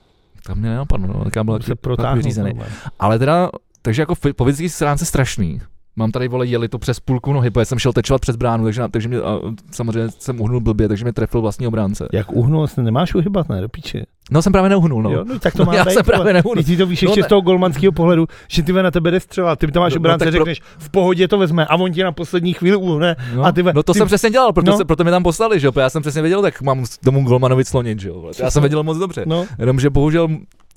Tam 0.45 0.58
mě 0.58 0.70
nenapadlo, 0.70 1.08
no, 1.08 1.24
tak 1.24 1.36
já 1.36 1.43
byl 1.43 1.60
se 1.62 1.74
vyřízený. 2.16 2.51
Ale 2.99 3.20
teda, 3.20 3.49
takže 3.82 4.01
jako 4.01 4.16
po 4.36 4.45
fyzické 4.45 4.70
stránce 4.76 5.06
strašný. 5.06 5.62
Mám 5.96 6.12
tady 6.12 6.28
vole 6.28 6.46
jeli 6.46 6.68
to 6.70 6.80
přes 6.80 7.00
půlku 7.00 7.34
nohy, 7.34 7.50
protože 7.52 7.66
jsem 7.66 7.80
šel 7.80 7.94
tečovat 7.94 8.22
přes 8.22 8.36
bránu, 8.36 8.64
takže, 8.64 8.82
takže 8.91 9.10
mě, 9.10 9.18
a, 9.22 9.39
samozřejmě 9.72 10.10
jsem 10.20 10.41
uhnul 10.41 10.60
blbě, 10.62 10.88
takže 10.88 11.06
mě 11.06 11.14
trefil 11.14 11.41
vlastní 11.41 11.68
obránce. 11.68 12.08
Jak 12.14 12.32
uhnul, 12.32 12.68
nemáš 12.82 13.16
uhybat, 13.16 13.50
ne, 13.50 13.62
do 13.62 13.70
píči. 13.70 14.04
No 14.32 14.41
jsem 14.41 14.52
právě 14.54 14.70
neuhnul, 14.70 15.02
no. 15.04 15.12
Jo, 15.12 15.24
no, 15.28 15.39
tak 15.39 15.54
to 15.54 15.60
No, 15.60 15.66
má 15.66 15.76
já 15.76 15.86
být, 15.86 15.91
jsem 15.94 16.06
právě 16.06 16.34
neuhnul. 16.34 16.64
Si 16.64 16.78
to 16.78 16.86
víš 16.86 17.02
No, 17.02 17.10
ještě 17.10 17.22
ne. 17.22 17.26
z 17.26 17.30
toho 17.30 17.41
golmanského 17.41 17.91
pohledu, 17.91 18.28
že 18.48 18.64
ty 18.64 18.74
na 18.74 18.91
tebe 18.91 19.12
jde 19.12 19.20
střela, 19.20 19.56
ty 19.56 19.68
tam 19.72 19.82
máš 19.84 19.94
No, 19.94 19.96
no, 19.96 20.00
obránce, 20.02 20.26
pro- 20.26 20.32
řekneš, 20.32 20.62
v 20.78 20.89
pohodě 20.89 21.28
to 21.28 21.38
vezme 21.38 21.66
a 21.66 21.76
on 21.76 21.91
ti 21.91 22.04
na 22.04 22.12
poslední 22.12 22.54
chvíli 22.54 22.78
uhne. 22.78 23.16
No, 23.36 23.44
A 23.44 23.52
ty 23.52 23.62
ve- 23.62 23.74
no 23.74 23.84
to 23.84 23.94
ty- 23.94 24.00
jsem 24.00 24.08
přesně 24.08 24.30
dělal, 24.30 24.54
proto, 24.54 24.72
No. 24.72 24.78
se, 24.78 24.86
proto 24.86 25.04
mě 25.04 25.12
tam 25.12 25.24
poslali, 25.24 25.60
že 25.60 25.68
jo, 25.68 25.74
já 25.80 25.89
jsem 25.89 26.02
přesně 26.02 26.22
věděl, 26.22 26.41
tak 26.41 26.62
mám 26.62 26.86
tomu 27.06 27.24
Golmanovi 27.24 27.66
slonit, 27.66 28.00
že 28.00 28.10
jo. 28.10 28.32
Já 28.39 28.52
jsem 28.52 28.62
věděl 28.64 28.84
moc 28.84 28.98
dobře. 28.98 29.24
No, 29.28 29.46
Jenomže 29.60 29.89
bohužel 29.89 30.28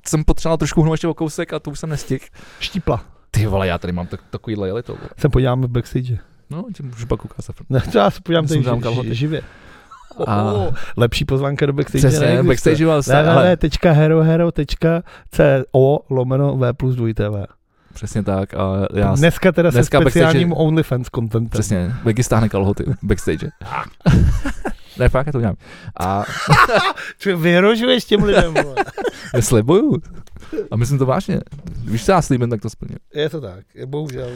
jsem 0.07 0.23
potřeboval 0.23 0.57
trošku 0.57 0.81
hnout 0.81 0.93
ještě 0.93 1.07
o 1.07 1.13
kousek 1.13 1.53
a 1.53 1.59
to 1.59 1.71
už 1.71 1.79
jsem 1.79 1.89
nestihl. 1.89 2.25
štípla. 2.59 3.01
Ty 3.31 3.45
vole, 3.47 3.67
já 3.67 3.77
tady 3.77 3.93
mám 3.93 4.07
tak, 4.07 4.19
takovýhle 4.29 4.67
jelito. 4.67 4.93
vole. 4.95 5.09
Se 5.17 5.29
podíváme 5.29 5.67
v 5.67 5.69
backstage. 5.69 6.17
No, 6.49 6.65
tím 6.75 6.85
můžu 6.85 7.07
pak 7.07 7.25
ukázat. 7.25 7.55
Ne, 7.69 7.81
to 7.91 7.97
já 7.97 8.11
se 8.11 8.21
podívám 8.21 8.47
tady 8.47 8.63
ži, 8.63 8.69
ži, 9.09 9.15
živě. 9.15 9.41
A- 10.27 10.53
Oh, 10.53 10.73
lepší 10.97 11.25
pozvánka 11.25 11.65
do 11.65 11.73
backstage 11.73 11.99
Přesně, 12.07 12.19
neexistuje. 12.19 12.47
backstage 12.47 12.85
byl 12.85 13.01
ale 13.31 13.55
www.herohero.co 13.55 15.99
lomeno 16.09 16.57
v 16.57 16.73
plus 16.73 16.95
2 16.95 17.13
TV. 17.13 17.45
přesně 17.93 18.23
tak. 18.23 18.53
A 18.53 18.87
já 18.93 19.15
Dneska 19.15 19.51
teda 19.51 19.71
se 19.71 19.77
dneska 19.77 20.01
speciálním 20.01 20.49
backstage- 20.49 20.67
OnlyFans 20.67 21.07
contentem. 21.15 21.49
přesně, 21.49 21.93
Becky 22.03 22.23
stáhne 22.23 22.49
kalhoty 22.49 22.83
backstage. 23.03 23.47
ne, 24.99 25.09
fakt, 25.09 25.25
já 25.27 25.31
to 25.31 25.37
udělám. 25.37 25.55
A 25.99 26.23
vyhrožuješ 27.35 28.05
těm 28.05 28.23
lidem, 28.23 28.53
slibuju. 29.39 29.97
A 30.71 30.75
myslím 30.75 30.99
to 30.99 31.05
vážně. 31.05 31.39
Víš, 31.85 32.05
co 32.05 32.11
já 32.11 32.21
slíbím, 32.21 32.49
tak 32.49 32.61
to 32.61 32.69
splním. 32.69 32.97
Je 33.13 33.29
to 33.29 33.41
tak, 33.41 33.65
je 33.75 33.85
bohužel. 33.85 34.29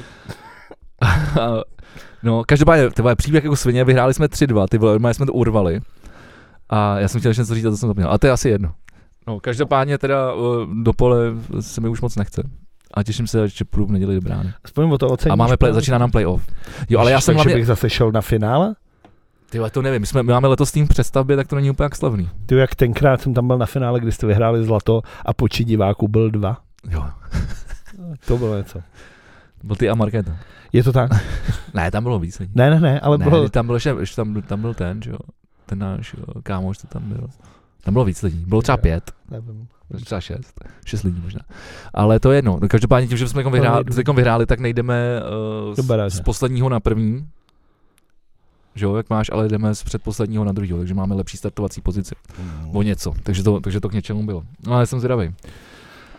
No, 2.23 2.43
každopádně, 2.47 2.89
ty 2.89 3.01
vole, 3.01 3.15
příběh 3.15 3.43
jako 3.43 3.55
svině, 3.55 3.83
vyhráli 3.83 4.13
jsme 4.13 4.27
3-2, 4.27 4.67
ty 4.69 4.77
vole, 4.77 5.13
jsme 5.13 5.25
to 5.25 5.33
urvali. 5.33 5.81
A 6.69 6.99
já 6.99 7.07
jsem 7.07 7.19
chtěl 7.19 7.29
ještě 7.29 7.41
něco 7.41 7.55
říct, 7.55 7.65
a 7.65 7.69
to 7.69 7.77
jsem 7.77 7.89
zapomněl. 7.89 8.11
A 8.11 8.17
to 8.17 8.27
je 8.27 8.33
asi 8.33 8.49
jedno. 8.49 8.73
No, 9.27 9.39
každopádně 9.39 9.97
teda 9.97 10.31
do 10.83 10.93
pole 10.93 11.17
se 11.59 11.81
mi 11.81 11.89
už 11.89 12.01
moc 12.01 12.15
nechce. 12.15 12.43
A 12.93 13.03
těším 13.03 13.27
se, 13.27 13.47
že 13.47 13.65
půjdu 13.65 13.85
v 13.85 13.91
neděli 13.91 14.15
do 14.15 14.21
brány. 14.21 14.53
Aspoň 14.63 14.91
o 14.91 14.97
to 14.97 15.07
oceníš. 15.07 15.31
A 15.31 15.35
máme 15.35 15.57
play, 15.57 15.73
začíná 15.73 15.97
nám 15.97 16.11
playoff. 16.11 16.47
Jo, 16.89 16.99
ale 16.99 17.11
já 17.11 17.21
jsem 17.21 17.35
Takže 17.35 17.37
hlavně, 17.37 17.55
bych 17.55 17.65
zase 17.65 17.89
šel 17.89 18.11
na 18.11 18.21
finále? 18.21 18.75
Ty 19.51 19.59
to 19.71 19.81
nevím, 19.81 20.01
my, 20.01 20.07
jsme, 20.07 20.23
my 20.23 20.31
máme 20.31 20.47
letos 20.47 20.71
tým 20.71 20.87
přestavbě, 20.87 21.35
tak 21.35 21.47
to 21.47 21.55
není 21.55 21.71
úplně 21.71 21.85
jak 21.85 21.95
slavný. 21.95 22.29
Ty 22.45 22.55
jak 22.55 22.75
tenkrát 22.75 23.21
jsem 23.21 23.33
tam 23.33 23.47
byl 23.47 23.57
na 23.57 23.65
finále, 23.65 23.99
kdy 23.99 24.11
jste 24.11 24.27
vyhráli 24.27 24.63
zlato 24.63 25.01
a 25.25 25.33
počet 25.33 25.63
diváků 25.63 26.07
byl 26.07 26.31
dva. 26.31 26.57
Jo, 26.89 27.05
To 28.27 28.37
bylo 28.37 28.57
něco. 28.57 28.79
byl 29.63 29.75
ty 29.75 29.89
a 29.89 29.95
Markéta. 29.95 30.37
Je 30.73 30.83
to 30.83 30.91
tak? 30.91 31.11
Ne, 31.73 31.91
tam 31.91 32.03
bylo 32.03 32.19
víc 32.19 32.39
lidí. 32.39 32.51
Ne, 32.55 32.69
ne, 32.69 32.79
ne, 32.79 32.99
ale 32.99 33.17
ne, 33.17 33.25
bylo... 33.25 33.49
tam 33.49 33.65
byl, 33.65 33.75
ještě, 33.75 33.95
ještě 33.99 34.15
tam, 34.15 34.41
tam 34.41 34.61
byl 34.61 34.73
ten, 34.73 35.01
že 35.01 35.11
jo, 35.11 35.17
ten 35.65 35.79
náš 35.79 36.13
jo, 36.13 36.41
kámoš, 36.43 36.77
to 36.77 36.87
tam 36.87 37.03
byl. 37.09 37.27
Tam 37.83 37.93
bylo 37.93 38.05
víc 38.05 38.21
lidí, 38.21 38.45
bylo 38.47 38.61
třeba 38.61 38.77
pět. 38.77 39.11
Nevím. 39.31 39.67
Třeba 40.05 40.21
šest, 40.21 40.61
šest 40.85 41.03
lidí 41.03 41.21
možná. 41.23 41.41
Ale 41.93 42.19
to 42.19 42.31
je 42.31 42.37
jedno. 42.37 42.57
No, 42.61 42.67
každopádně 42.67 43.07
tím, 43.07 43.17
že 43.17 43.27
jsme 43.27 43.39
jako 43.39 43.49
vyhráli, 43.49 43.83
teďkom 43.83 44.15
vyhráli, 44.15 44.45
tak 44.45 44.59
nejdeme 44.59 45.21
uh, 45.67 46.07
z, 46.09 46.13
z, 46.13 46.21
posledního 46.21 46.69
na 46.69 46.79
první. 46.79 47.27
Že 48.75 48.85
jo, 48.85 48.95
jak 48.95 49.09
máš, 49.09 49.29
ale 49.33 49.47
jdeme 49.47 49.75
z 49.75 49.83
předposledního 49.83 50.43
na 50.43 50.51
druhého, 50.51 50.77
takže 50.77 50.93
máme 50.93 51.15
lepší 51.15 51.37
startovací 51.37 51.81
pozici. 51.81 52.15
O 52.73 52.81
něco, 52.81 53.13
takže 53.23 53.43
to, 53.43 53.59
takže 53.59 53.79
to 53.79 53.89
k 53.89 53.93
něčemu 53.93 54.23
bylo. 54.25 54.43
No 54.67 54.73
ale 54.73 54.85
jsem 54.85 54.99
zvědavý. 54.99 55.33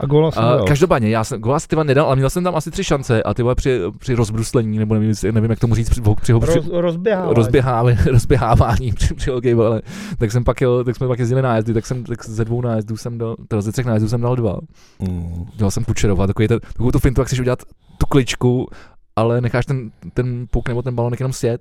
A 0.03 0.07
góla 0.07 0.31
jsem 0.31 0.45
Uh, 0.45 0.67
každopádně, 0.67 1.09
já 1.09 1.25
jsem 1.25 1.41
gola 1.41 1.59
ty 1.69 1.77
nedal, 1.85 2.07
ale 2.07 2.17
měl 2.17 2.31
jsem 2.31 2.45
tam 2.45 2.57
asi 2.57 2.71
tři 2.71 2.85
šance 2.85 3.23
a 3.23 3.35
ty 3.35 3.43
vole 3.43 3.55
při, 3.55 3.81
při 3.99 4.15
rozbruslení, 4.15 4.79
nebo 4.79 4.95
nevím, 4.95 5.15
nevím, 5.33 5.51
jak 5.51 5.59
tomu 5.59 5.75
říct, 5.75 5.89
při, 5.89 6.01
při, 6.01 6.15
při, 6.21 6.33
Roz, 6.33 6.69
rozběhávání. 6.73 7.35
rozběhávání, 7.35 7.97
rozběhávání 8.07 8.93
při, 8.93 9.15
při 9.15 9.31
hokejbale, 9.31 9.83
tak 10.19 10.33
jsem 10.33 10.45
pak 10.45 10.61
jel, 10.61 10.85
tak 10.85 10.97
jsme 10.97 11.09
pak 11.09 11.19
jezdili 11.19 11.43
nájezdy, 11.43 11.75
tak 11.75 11.87
jsem 11.87 12.05
tak 12.05 12.25
ze 12.25 12.45
dvou 12.45 12.61
nájezdů 12.61 12.97
jsem 12.97 13.19
dal, 13.19 13.37
teda 13.49 13.63
ze 13.63 13.73
třech 13.73 13.87
nájezdů 13.87 14.09
jsem 14.09 14.21
dal 14.21 14.37
dva. 14.37 14.59
Mm. 15.01 15.47
Dělal 15.57 15.71
jsem 15.71 15.85
Kučerova, 15.85 16.27
takový 16.27 16.49
ten, 16.49 16.61
takovou 16.61 16.91
tu 16.91 16.99
fintu, 16.99 17.21
jak 17.21 17.27
chceš 17.27 17.41
udělat 17.41 17.63
tu 17.99 18.07
kličku, 18.07 18.69
ale 19.17 19.41
necháš 19.41 19.67
ten, 19.67 19.91
ten 20.15 20.47
puk 20.51 20.69
nebo 20.69 20.83
ten 20.83 20.95
balonek 20.95 21.21
jenom 21.21 21.33
sjet, 21.33 21.61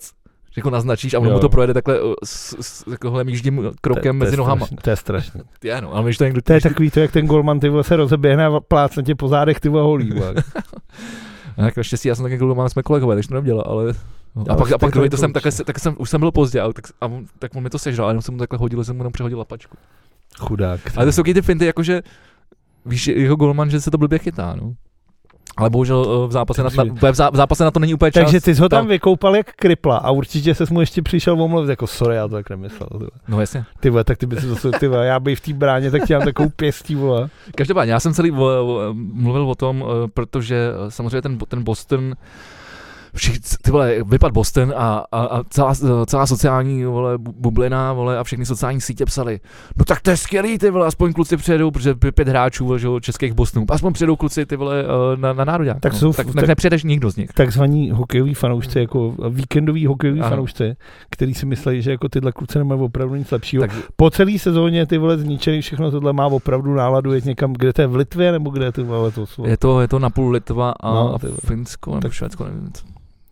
jako 0.55 0.69
naznačíš 0.69 1.13
a 1.13 1.19
ono 1.19 1.31
mu 1.31 1.39
to 1.39 1.49
projede 1.49 1.73
takhle 1.73 2.01
uh, 2.01 2.13
s, 2.23 2.55
s 2.61 2.83
takovým 2.83 3.29
jíždím 3.29 3.71
krokem 3.81 4.19
To- 4.19 4.25
mezi 4.25 4.37
nohama. 4.37 4.67
To 4.81 4.89
je 4.89 4.95
strašné. 4.95 5.41
Je, 5.63 5.81
no, 5.81 5.93
ale 5.93 6.03
když 6.03 6.17
to 6.17 6.23
někdo... 6.23 6.41
To 6.41 6.53
je 6.53 6.61
takový 6.61 6.91
to, 6.91 6.99
jak 6.99 7.11
ten 7.11 7.27
golman 7.27 7.59
ty 7.59 7.71
se 7.81 7.95
rozeběhne 7.95 8.45
a 8.45 8.59
plácne 8.59 9.03
tě 9.03 9.15
po 9.15 9.27
zádech 9.27 9.59
ty 9.59 9.69
holí. 9.69 10.13
A 11.57 11.61
tak 11.61 11.77
naštěstí 11.77 12.07
já 12.07 12.15
jsem 12.15 12.23
taky 12.23 12.37
golman, 12.37 12.69
jsme 12.69 12.83
kolegové, 12.83 13.15
takže 13.15 13.29
to 13.29 13.35
nedělal, 13.35 13.63
ale... 13.67 13.93
No, 14.35 14.45
a 14.49 14.55
pak, 14.55 14.71
a 14.71 14.77
pak 14.77 14.91
druhý 14.91 15.09
to 15.09 15.17
jsem, 15.17 15.33
takhle, 15.33 15.51
tak 15.65 15.79
jsem, 15.79 15.95
už 15.97 16.09
jsem 16.09 16.19
byl 16.19 16.31
pozdě, 16.31 16.61
ale 16.61 16.73
tak, 16.73 16.85
a 17.01 17.05
on, 17.05 17.25
tak 17.39 17.55
on 17.55 17.63
mi 17.63 17.69
to 17.69 17.79
sežral, 17.79 18.07
a 18.07 18.11
jenom 18.11 18.21
jsem 18.21 18.33
mu 18.33 18.39
takhle 18.39 18.59
hodil, 18.59 18.83
jsem 18.83 18.95
mu 18.95 18.99
jenom 18.99 19.13
přehodil 19.13 19.39
lapačku. 19.39 19.77
Chudák. 20.39 20.79
Ale 20.95 21.05
to 21.05 21.11
jsou 21.11 21.23
ty 21.23 21.41
finty, 21.41 21.65
jakože, 21.65 22.01
víš, 22.85 23.07
jeho 23.07 23.35
golman, 23.35 23.69
že 23.69 23.81
se 23.81 23.91
to 23.91 23.97
blbě 23.97 24.19
chytá, 24.19 24.55
no. 24.55 24.73
Ale 25.57 25.69
bohužel 25.69 26.21
eh, 26.23 26.27
v 26.27 26.31
zápase, 26.31 26.63
na, 26.63 26.69
na, 26.69 26.75
Takže- 26.75 26.91
v 27.11 27.15
zá- 27.15 27.31
v 27.31 27.35
zápase 27.35 27.63
na 27.63 27.71
to 27.71 27.79
není 27.79 27.93
úplně 27.93 28.11
čas. 28.11 28.23
Takže 28.23 28.41
ty 28.41 28.55
jsi 28.55 28.61
ho 28.61 28.69
tam 28.69 28.87
vykoupal 28.87 29.35
jak 29.35 29.53
kripla 29.55 29.97
a 29.97 30.11
určitě 30.11 30.55
se 30.55 30.63
mu 30.71 30.79
ještě 30.79 31.01
přišel 31.01 31.41
omluvit 31.41 31.69
jako 31.69 31.87
sorry, 31.87 32.15
já 32.15 32.27
to 32.27 32.35
tak 32.35 32.49
nemyslel. 32.49 32.87
Ty, 32.91 32.97
vole. 32.97 33.09
No 33.27 33.39
jasně. 33.39 33.65
ty 33.79 33.89
vole, 33.89 34.03
tak 34.03 34.17
ty 34.17 34.25
by 34.25 34.35
si 34.35 34.47
zase, 34.47 34.71
ty 34.71 34.87
vole, 34.87 35.05
já 35.05 35.19
bych 35.19 35.37
v 35.37 35.41
té 35.41 35.53
bráně, 35.53 35.91
tak 35.91 36.05
ti 36.07 36.13
dám 36.13 36.21
takovou 36.21 36.49
pěstí, 36.49 36.95
vole. 36.95 37.29
Každopádně, 37.55 37.93
já 37.93 37.99
jsem 37.99 38.13
celý 38.13 38.31
vo, 38.31 38.49
mluvil 39.13 39.49
o 39.49 39.55
tom, 39.55 39.83
eh, 39.87 40.07
protože 40.13 40.55
eh, 40.87 40.91
samozřejmě 40.91 41.21
ten, 41.21 41.37
ten 41.37 41.63
Boston, 41.63 42.13
všichni, 43.15 43.39
ty 43.61 43.71
vole, 43.71 43.95
vypad 44.03 44.31
Boston 44.33 44.73
a, 44.77 45.05
a, 45.11 45.21
a 45.21 45.43
celá, 45.43 45.73
celá 46.05 46.25
sociální 46.27 46.85
vole, 46.85 47.17
bu- 47.17 47.33
bublina 47.37 47.93
vole, 47.93 48.17
a 48.17 48.23
všechny 48.23 48.45
sociální 48.45 48.81
sítě 48.81 49.05
psali, 49.05 49.39
no 49.77 49.85
tak 49.85 50.01
to 50.01 50.09
je 50.09 50.17
skvělý, 50.17 50.57
ty 50.57 50.69
vole, 50.69 50.87
aspoň 50.87 51.13
kluci 51.13 51.37
přijedou, 51.37 51.71
protože 51.71 51.93
pě- 51.93 52.11
pět 52.11 52.27
hráčů 52.27 52.65
vole, 52.65 52.79
že, 52.79 52.87
českých 53.01 53.33
Bostonů, 53.33 53.65
aspoň 53.69 53.93
přijedou 53.93 54.15
kluci 54.15 54.45
ty 54.45 54.55
vole 54.55 54.83
eh, 54.83 55.17
na, 55.17 55.33
na 55.33 55.45
národák. 55.45 55.79
Tak 55.79 55.93
no. 55.93 55.99
jsou- 55.99 56.13
tak, 56.13 56.25
tak- 56.25 56.35
tak 56.35 56.47
nepřijedeš 56.47 56.83
nikdo 56.83 57.11
z 57.11 57.15
nich. 57.15 57.33
Takzvaní 57.33 57.91
hokejoví 57.91 58.33
fanoušci, 58.33 58.79
jako 58.79 59.15
víkendoví 59.29 59.85
hokejoví 59.85 60.19
Ano. 60.21 60.29
fanoušci, 60.29 60.75
který 61.09 61.33
si 61.33 61.45
myslí, 61.45 61.81
že 61.81 61.91
jako 61.91 62.09
tyhle 62.09 62.31
kluci 62.31 62.57
nemají 62.57 62.81
opravdu 62.81 63.15
nic 63.15 63.31
lepšího. 63.31 63.61
Tak, 63.61 63.71
Po 63.95 64.09
celé 64.09 64.39
sezóně 64.39 64.85
ty 64.85 64.97
vole 64.97 65.17
zničený 65.17 65.61
všechno 65.61 65.91
tohle 65.91 66.13
má 66.13 66.25
opravdu 66.27 66.73
náladu 66.73 67.13
jet 67.13 67.25
někam, 67.25 67.53
kde 67.53 67.73
to 67.73 67.81
je 67.81 67.87
v 67.87 67.95
Litvě, 67.95 68.31
nebo 68.31 68.49
kde 68.49 68.71
ty 68.71 68.83
vole 68.83 69.11
to 69.11 69.25
jsou. 69.25 69.45
je, 69.45 69.57
to, 69.57 69.81
je 69.81 69.87
to 69.87 69.99
napůl 69.99 70.29
Litva 70.31 70.73
a 70.79 70.93
No. 70.93 71.17
Finsko 71.47 71.89
nebo 71.91 72.01
Tak- 72.01 72.11
Švédsko, 72.11 72.43
nevím. 72.45 72.69
co. 72.73 72.83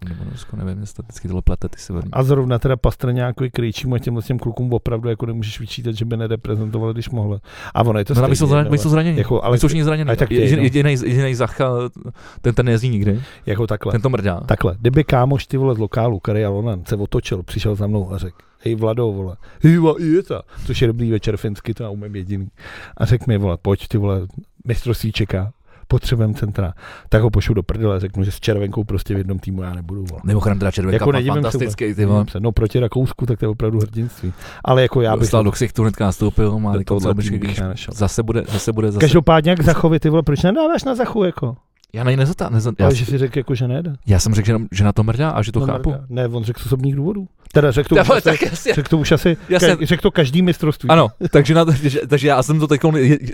Nebo 0.09 0.23
Norsko, 0.25 0.55
nevím, 0.57 0.85
to 0.95 1.01
vždycky 1.03 1.27
tohle 1.27 1.41
plete, 1.41 1.69
ty 1.69 1.79
severní. 1.79 2.11
A 2.13 2.23
zrovna 2.23 2.59
teda 2.59 2.77
Pastrňákovi 2.77 3.51
Krejčímu 3.51 3.95
a 3.95 3.99
těmhle 3.99 4.21
těm 4.23 4.39
klukům 4.39 4.73
opravdu 4.73 5.09
jako 5.09 5.25
nemůžeš 5.25 5.59
vyčítat, 5.59 5.95
že 5.95 6.05
by 6.05 6.17
nereprezentovali, 6.17 6.93
když 6.93 7.09
mohli. 7.09 7.39
A 7.73 7.81
ono 7.83 7.99
je 7.99 8.05
to 8.05 8.13
No, 8.13 8.19
ale 8.21 8.29
my 8.29 8.35
jsou, 8.35 8.47
zraněni, 8.47 8.71
my 8.71 8.77
jsou 8.77 8.89
zraněni. 8.89 9.17
Jako, 9.17 9.35
Ale 9.35 9.43
ale 9.47 9.57
jsou 9.57 9.67
všichni 9.67 9.83
zraněni. 9.83 10.07
ale 10.07 10.15
tak 10.17 10.27
to 10.27 10.33
je 10.33 10.41
Jediný, 10.61 10.91
jediný 11.03 11.35
Zacha, 11.35 11.69
ten, 12.41 12.55
ten 12.55 12.65
nejezdí 12.65 12.89
nikdy, 12.89 13.21
jako 13.45 13.67
takhle. 13.67 13.91
ten 13.91 14.01
to 14.01 14.09
mrdá. 14.09 14.39
Takhle, 14.39 14.75
kdyby 14.81 15.03
kámoš 15.03 15.47
ty 15.47 15.57
vole 15.57 15.75
z 15.75 15.77
lokálu, 15.77 16.19
Kari 16.19 16.45
Alonan, 16.45 16.85
se 16.85 16.95
otočil, 16.95 17.43
přišel 17.43 17.75
za 17.75 17.87
mnou 17.87 18.13
a 18.13 18.17
řekl, 18.17 18.37
hej 18.63 18.75
Vlado, 18.75 19.11
vole, 19.11 19.35
hýva, 19.61 19.93
je 19.99 20.23
ta, 20.23 20.41
což 20.65 20.81
je 20.81 20.87
dobrý 20.87 21.11
večer 21.11 21.37
finsky, 21.37 21.73
to 21.73 21.83
já 21.83 21.89
umím 21.89 22.15
jediný. 22.15 22.47
A 22.97 23.05
řekl 23.05 23.25
mi, 23.27 23.37
vole, 23.37 23.57
pojď 23.61 23.87
ty 23.87 23.97
vole, 23.97 24.21
mistrovství 24.67 25.11
čeká, 25.11 25.51
potřebujeme 25.89 26.33
centra, 26.33 26.73
tak 27.09 27.21
ho 27.21 27.29
pošlu 27.29 27.53
do 27.53 27.63
prdele, 27.63 27.99
řeknu, 27.99 28.23
že 28.23 28.31
s 28.31 28.39
červenkou 28.39 28.83
prostě 28.83 29.15
v 29.15 29.17
jednom 29.17 29.39
týmu 29.39 29.61
já 29.63 29.73
nebudu. 29.73 30.05
Vole. 30.05 30.21
Mimochodem 30.23 30.59
teda 30.59 30.71
červenka, 30.71 30.95
Jako 30.95 31.11
nedivím 31.11 31.33
se 31.33 31.41
fantastický, 31.41 31.93
vůbec. 31.93 32.25
ty 32.27 32.31
se. 32.31 32.39
No 32.39 32.51
proti 32.51 32.79
Rakousku, 32.79 33.25
tak 33.25 33.39
to 33.39 33.45
je 33.45 33.49
opravdu 33.49 33.79
hrdinství. 33.79 34.33
Ale 34.65 34.81
jako 34.81 35.01
já 35.01 35.15
bych, 35.15 35.21
Dostal 35.21 35.43
do 35.43 35.51
ksichtu, 35.51 35.81
hnedka 35.81 36.05
nastoupil, 36.05 36.59
má 36.59 36.73
do 36.73 36.79
jako 36.79 36.99
bych. 37.39 37.59
Zase 37.91 38.23
bude, 38.23 38.43
zase 38.51 38.73
bude, 38.73 38.91
zase. 38.91 38.99
Každopádně 38.99 39.49
jak 39.49 39.61
Zachovi, 39.63 39.99
ty 39.99 40.09
vole, 40.09 40.23
proč 40.23 40.43
nedáváš 40.43 40.83
na 40.83 40.95
Zachu, 40.95 41.23
jako? 41.23 41.55
Já 41.93 42.03
na 42.03 42.09
něj 42.11 42.17
nezatá, 42.17 42.49
nezatá, 42.49 42.75
já, 42.83 42.85
Ale 42.87 42.95
že 42.95 43.05
si 43.05 43.17
řekl, 43.17 43.37
jako, 43.37 43.55
že 43.55 43.67
nejde. 43.67 43.93
já, 44.07 44.19
jsem 44.19 44.33
řekl, 44.33 44.45
že, 44.47 44.55
že, 44.71 44.83
na 44.83 44.91
to 44.93 45.03
mrdá 45.03 45.29
a 45.29 45.41
že 45.41 45.51
to 45.51 45.59
No, 45.59 45.65
chápu. 45.65 45.89
mrdá. 45.89 46.05
Ne, 46.09 46.27
on 46.27 46.43
řekl 46.43 46.59
z 46.61 46.65
osobních 46.65 46.95
důvodů. 46.95 47.27
Teda 47.53 47.71
řekl 47.71 47.89
to, 47.89 47.95
Já, 47.95 48.01
už 48.03 48.09
asi, 48.09 48.21
tak 48.21 48.41
jasně. 48.41 48.73
řekl 48.73 48.89
to 48.89 48.97
už 48.97 49.11
asi, 49.11 49.37
Já 49.49 49.59
jsem- 49.59 49.77
řekl 49.81 50.01
to 50.01 50.11
každý 50.11 50.41
mistrovství. 50.41 50.89
Ano, 50.89 51.07
takže, 51.31 51.53
na 51.53 51.65
to, 51.65 51.71
že, 51.71 51.99
takže 52.07 52.27
já 52.27 52.43
jsem 52.43 52.59
to 52.59 52.67
teď 52.67 52.81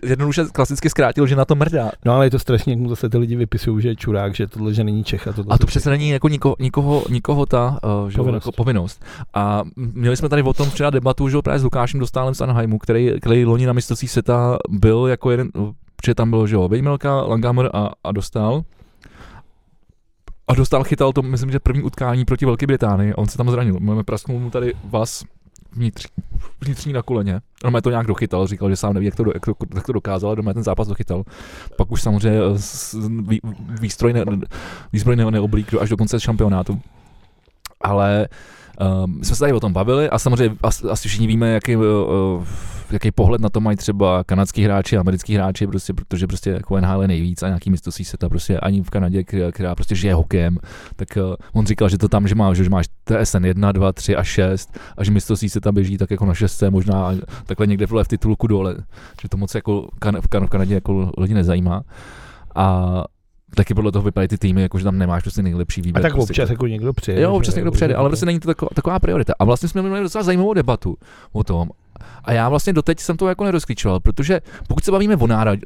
jednoduše 0.06 0.46
klasicky 0.54 0.90
zkrátil, 0.90 1.28
že 1.28 1.36
na 1.36 1.46
to 1.46 1.56
mrdá. 1.56 1.92
No 2.06 2.14
ale 2.14 2.26
je 2.26 2.30
to 2.30 2.40
strašně, 2.40 2.74
jak 2.74 2.80
mu 2.80 2.90
zase 2.90 3.10
ty 3.10 3.18
lidi 3.18 3.36
vypisují, 3.36 3.82
že 3.82 3.88
je 3.90 3.96
čurák, 3.96 4.36
že 4.36 4.48
tohle, 4.48 4.74
že 4.74 4.84
není 4.84 5.04
Čech 5.04 5.28
a 5.28 5.34
tohle. 5.34 5.56
A 5.56 5.58
to 5.58 5.68
přece 5.68 5.90
není 5.90 6.10
jako 6.10 6.30
nikoho, 6.30 6.56
nikoho, 6.60 7.04
nikoho 7.10 7.46
ta 7.46 7.80
uh, 8.04 8.10
že, 8.10 8.18
Povinnost. 8.18 8.44
Jako 8.46 8.52
povinnost. 8.52 9.06
A 9.34 9.64
měli 9.76 10.18
jsme 10.18 10.30
tady 10.30 10.44
o 10.44 10.54
tom 10.54 10.70
včera 10.70 10.90
debatu, 10.90 11.30
že 11.30 11.36
jo, 11.36 11.42
právě 11.42 11.60
s 11.60 11.64
Lukášem 11.64 12.00
Dostálem 12.00 12.36
z 12.36 12.42
Anaheimu, 12.42 12.78
který, 12.78 13.12
který 13.22 13.46
loni 13.46 13.66
na 13.66 13.74
mistrovství 13.74 14.08
světa 14.08 14.58
byl 14.70 15.08
jako 15.08 15.32
jeden, 15.32 15.50
protože 15.96 16.16
tam 16.16 16.30
byl, 16.30 16.48
že 16.48 16.56
jo, 16.56 16.68
Vejmelka, 16.68 17.22
Langhammer 17.22 17.70
a, 17.74 17.90
a 18.04 18.12
Dostal. 18.12 18.64
A 20.48 20.56
Dostal 20.56 20.84
chytal 20.84 21.14
to, 21.14 21.22
myslím, 21.22 21.52
že 21.52 21.60
první 21.60 21.84
utkání 21.84 22.26
proti 22.26 22.46
Velké 22.46 22.68
Británii 22.68 23.14
on 23.14 23.28
se 23.28 23.38
tam 23.38 23.50
zranil. 23.50 23.78
Máme 23.80 24.04
prasknul 24.04 24.40
mu 24.40 24.50
tady 24.50 24.74
vás 24.84 25.24
vnitř, 25.76 26.08
vnitřní 26.62 26.94
na 26.94 27.02
koleně. 27.02 27.42
On 27.64 27.82
to 27.82 27.90
nějak 27.90 28.08
dochytal, 28.08 28.48
říkal, 28.48 28.70
že 28.70 28.76
sám 28.76 28.94
neví, 28.94 29.06
jak 29.06 29.16
to, 29.16 29.24
jak 29.34 29.46
to, 29.46 29.54
jak 29.76 29.86
to 29.86 29.94
dokázal, 29.94 30.30
ale 30.30 30.36
doma 30.36 30.54
ten 30.54 30.64
zápas 30.64 30.88
dochytal. 30.88 31.24
Pak 31.78 31.92
už 31.92 32.02
samozřejmě 32.02 32.40
eh, 32.40 32.98
vý, 33.28 33.40
výstroj, 33.82 34.14
ne, 34.14 34.24
výzbroj 34.94 35.16
ne, 35.16 35.32
neoblík 35.32 35.74
až 35.74 35.90
do 35.90 35.98
konce 35.98 36.20
šampionátu. 36.20 36.82
Ale 37.82 38.28
um, 39.06 39.24
jsme 39.24 39.36
se 39.36 39.40
tady 39.40 39.54
o 39.54 39.60
tom 39.60 39.74
bavili 39.74 40.10
a 40.10 40.20
samozřejmě 40.20 40.58
asi, 40.64 40.88
asi 40.88 41.08
všichni 41.08 41.28
víme, 41.28 41.54
jaký, 41.54 41.76
uh, 41.76 41.84
jaký 42.92 43.12
pohled 43.12 43.42
na 43.42 43.50
to 43.50 43.60
mají 43.60 43.78
třeba 43.78 44.24
kanadský 44.24 44.64
hráči, 44.64 44.98
americký 44.98 45.36
hráči, 45.36 45.68
prostě, 45.68 45.94
protože 45.94 46.28
prostě 46.28 46.50
jako 46.50 46.80
NHL 46.80 47.02
je 47.02 47.08
nejvíc 47.08 47.44
a 47.44 47.48
nějaký 47.48 47.70
mistrovství 47.70 48.06
světa 48.06 48.30
prostě 48.30 48.60
ani 48.60 48.84
v 48.84 48.90
Kanadě, 48.90 49.24
která, 49.24 49.52
která 49.52 49.76
prostě 49.76 49.96
žije 49.96 50.14
hokejem, 50.14 50.58
tak 50.96 51.08
uh, 51.18 51.36
on 51.54 51.66
říkal, 51.66 51.90
že 51.90 51.98
to 51.98 52.08
tam, 52.08 52.28
že, 52.28 52.36
má, 52.36 52.54
že 52.54 52.70
máš 52.70 52.86
TSN 53.04 53.46
1, 53.46 53.72
2, 53.72 53.94
3 53.94 54.16
a 54.16 54.24
6 54.24 54.80
a 54.98 55.04
že 55.04 55.12
mistrovství 55.12 55.50
světa 55.50 55.72
běží 55.72 55.98
tak 55.98 56.12
jako 56.12 56.26
na 56.26 56.34
6 56.34 56.64
možná 56.70 57.08
a 57.08 57.14
takhle 57.46 57.68
někde 57.68 57.86
v 57.86 58.08
titulku 58.08 58.48
dole, 58.48 58.76
že 59.22 59.30
to 59.30 59.38
moc 59.38 59.56
jako 59.56 59.90
kan, 60.00 60.22
v, 60.22 60.28
kan, 60.28 60.48
v 60.48 60.50
Kanadě 60.50 60.74
jako 60.74 61.12
lidi 61.18 61.34
nezajímá. 61.34 61.84
A 62.56 63.04
taky 63.56 63.74
podle 63.74 63.92
toho 63.92 64.04
vypadají 64.04 64.28
ty 64.28 64.38
týmy, 64.38 64.62
jako 64.62 64.78
že 64.78 64.84
tam 64.84 64.98
nemáš 64.98 65.24
prostě 65.24 65.44
nejlepší 65.44 65.82
A 65.82 65.84
výběr. 65.84 66.02
tak 66.02 66.14
prostě 66.14 66.32
občas 66.32 66.50
jako 66.50 66.68
někdo 66.68 66.94
přijede. 66.94 67.22
Jo, 67.22 67.34
občas 67.34 67.56
někdo 67.56 67.72
přijede, 67.72 67.96
ale 67.96 68.10
prostě 68.10 68.26
není 68.26 68.40
to 68.40 68.48
taková, 68.48 68.70
taková 68.74 69.00
priorita. 69.00 69.34
A 69.40 69.46
vlastně 69.46 69.70
jsme 69.70 69.82
měli 69.82 70.02
docela 70.02 70.24
zajímavou 70.24 70.54
debatu 70.54 70.98
o 71.32 71.44
tom. 71.44 71.70
A 72.24 72.34
já 72.34 72.50
vlastně 72.50 72.74
doteď 72.74 73.00
jsem 73.00 73.18
to 73.18 73.28
jako 73.28 73.44
nerozklíčoval, 73.44 74.00
protože 74.00 74.42
pokud 74.68 74.84
se 74.86 74.92
bavíme 74.92 75.16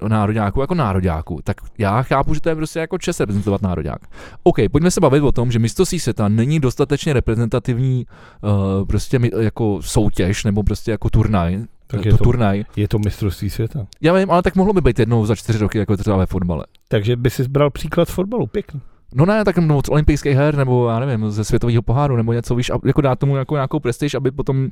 o, 0.02 0.08
nároďáku 0.08 0.62
jako 0.62 0.76
nároďáku, 0.76 1.40
tak 1.44 1.58
já 1.78 2.02
chápu, 2.02 2.34
že 2.34 2.42
to 2.42 2.50
je 2.50 2.56
prostě 2.56 2.80
jako 2.80 2.98
čest 2.98 3.20
reprezentovat 3.20 3.62
nároďák. 3.62 4.02
OK, 4.44 4.58
pojďme 4.72 4.92
se 4.92 5.02
bavit 5.02 5.24
o 5.24 5.32
tom, 5.32 5.52
že 5.52 5.60
mistrovství 5.60 6.00
světa 6.00 6.28
není 6.28 6.60
dostatečně 6.60 7.14
reprezentativní 7.14 8.06
uh, 8.42 8.88
prostě 8.88 9.20
jako 9.40 9.80
soutěž 9.82 10.44
nebo 10.44 10.64
prostě 10.64 10.92
jako 10.92 11.10
turnaj. 11.10 11.60
Tak 11.88 12.02
to, 12.02 12.08
je 12.08 12.12
to- 12.12 12.24
turnaj. 12.24 12.64
Je 12.76 12.88
to 12.88 13.00
mistrovství 13.00 13.50
světa. 13.50 13.88
Já 14.02 14.14
vím, 14.14 14.32
ale 14.32 14.42
tak 14.42 14.56
mohlo 14.56 14.74
by 14.74 14.82
být 14.82 15.00
jednou 15.00 15.26
za 15.26 15.36
čtyři 15.36 15.60
roky, 15.60 15.78
jako 15.78 15.98
třeba 15.98 16.18
ve 16.18 16.26
fotbale. 16.26 16.66
Takže 16.88 17.16
by 17.16 17.30
si 17.30 17.44
zbral 17.44 17.70
příklad 17.70 18.10
z 18.10 18.12
fotbalu, 18.12 18.48
pěkný. 18.48 18.82
No 19.14 19.26
ne, 19.26 19.46
tak 19.46 19.58
no, 19.58 19.82
z 19.86 19.90
olympijských 19.90 20.36
her, 20.36 20.58
nebo 20.58 20.90
já 20.90 21.00
nevím, 21.00 21.32
ze 21.32 21.44
světového 21.44 21.82
poháru, 21.82 22.16
nebo 22.16 22.34
něco, 22.34 22.56
víš, 22.56 22.72
jako 22.86 23.02
dát 23.02 23.20
tomu 23.20 23.36
jako 23.36 23.56
nějakou 23.56 23.80
prestiž, 23.80 24.14
aby 24.14 24.32
potom 24.32 24.70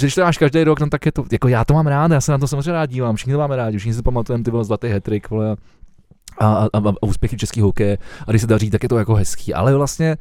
když 0.00 0.14
to 0.14 0.22
každý 0.38 0.64
rok, 0.64 0.80
no 0.80 0.88
tak 0.88 1.06
je 1.06 1.12
to, 1.12 1.24
jako 1.32 1.48
já 1.48 1.64
to 1.64 1.74
mám 1.74 1.86
rád, 1.86 2.10
já 2.10 2.20
se 2.20 2.32
na 2.32 2.38
to 2.38 2.48
samozřejmě 2.48 2.72
rád 2.72 2.86
dívám, 2.86 3.16
všichni 3.16 3.32
to 3.32 3.38
máme 3.38 3.56
rádi, 3.56 3.78
všichni 3.78 3.94
si 3.94 4.02
pamatujeme 4.02 4.44
ty 4.44 4.50
vole 4.50 4.64
zlatý 4.64 4.86
hetrik, 4.86 5.30
vole, 5.30 5.56
a, 6.38 6.46
a, 6.46 6.66
a, 6.72 6.88
a 6.88 7.02
úspěchy 7.02 7.36
český 7.36 7.60
hokeje, 7.60 7.98
a 8.26 8.30
když 8.30 8.42
se 8.42 8.46
daří, 8.46 8.70
tak 8.70 8.82
je 8.82 8.88
to 8.88 8.98
jako 8.98 9.14
hezký, 9.14 9.54
ale 9.54 9.74
vlastně 9.74 10.16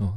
No, 0.00 0.14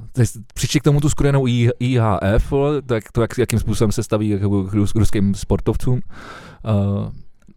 přičti 0.53 0.79
k 0.79 0.83
tomu 0.83 1.01
tu 1.01 1.09
skrojenou 1.09 1.45
IHF, 1.79 2.53
tak 2.85 3.11
to, 3.11 3.21
jak, 3.21 3.37
jakým 3.37 3.59
způsobem 3.59 3.91
se 3.91 4.03
staví 4.03 4.29
jako 4.29 4.63
k 4.63 4.73
rus, 4.73 4.91
k 4.91 4.95
ruským 4.95 5.35
sportovcům. 5.35 5.93
Uh, 5.95 7.11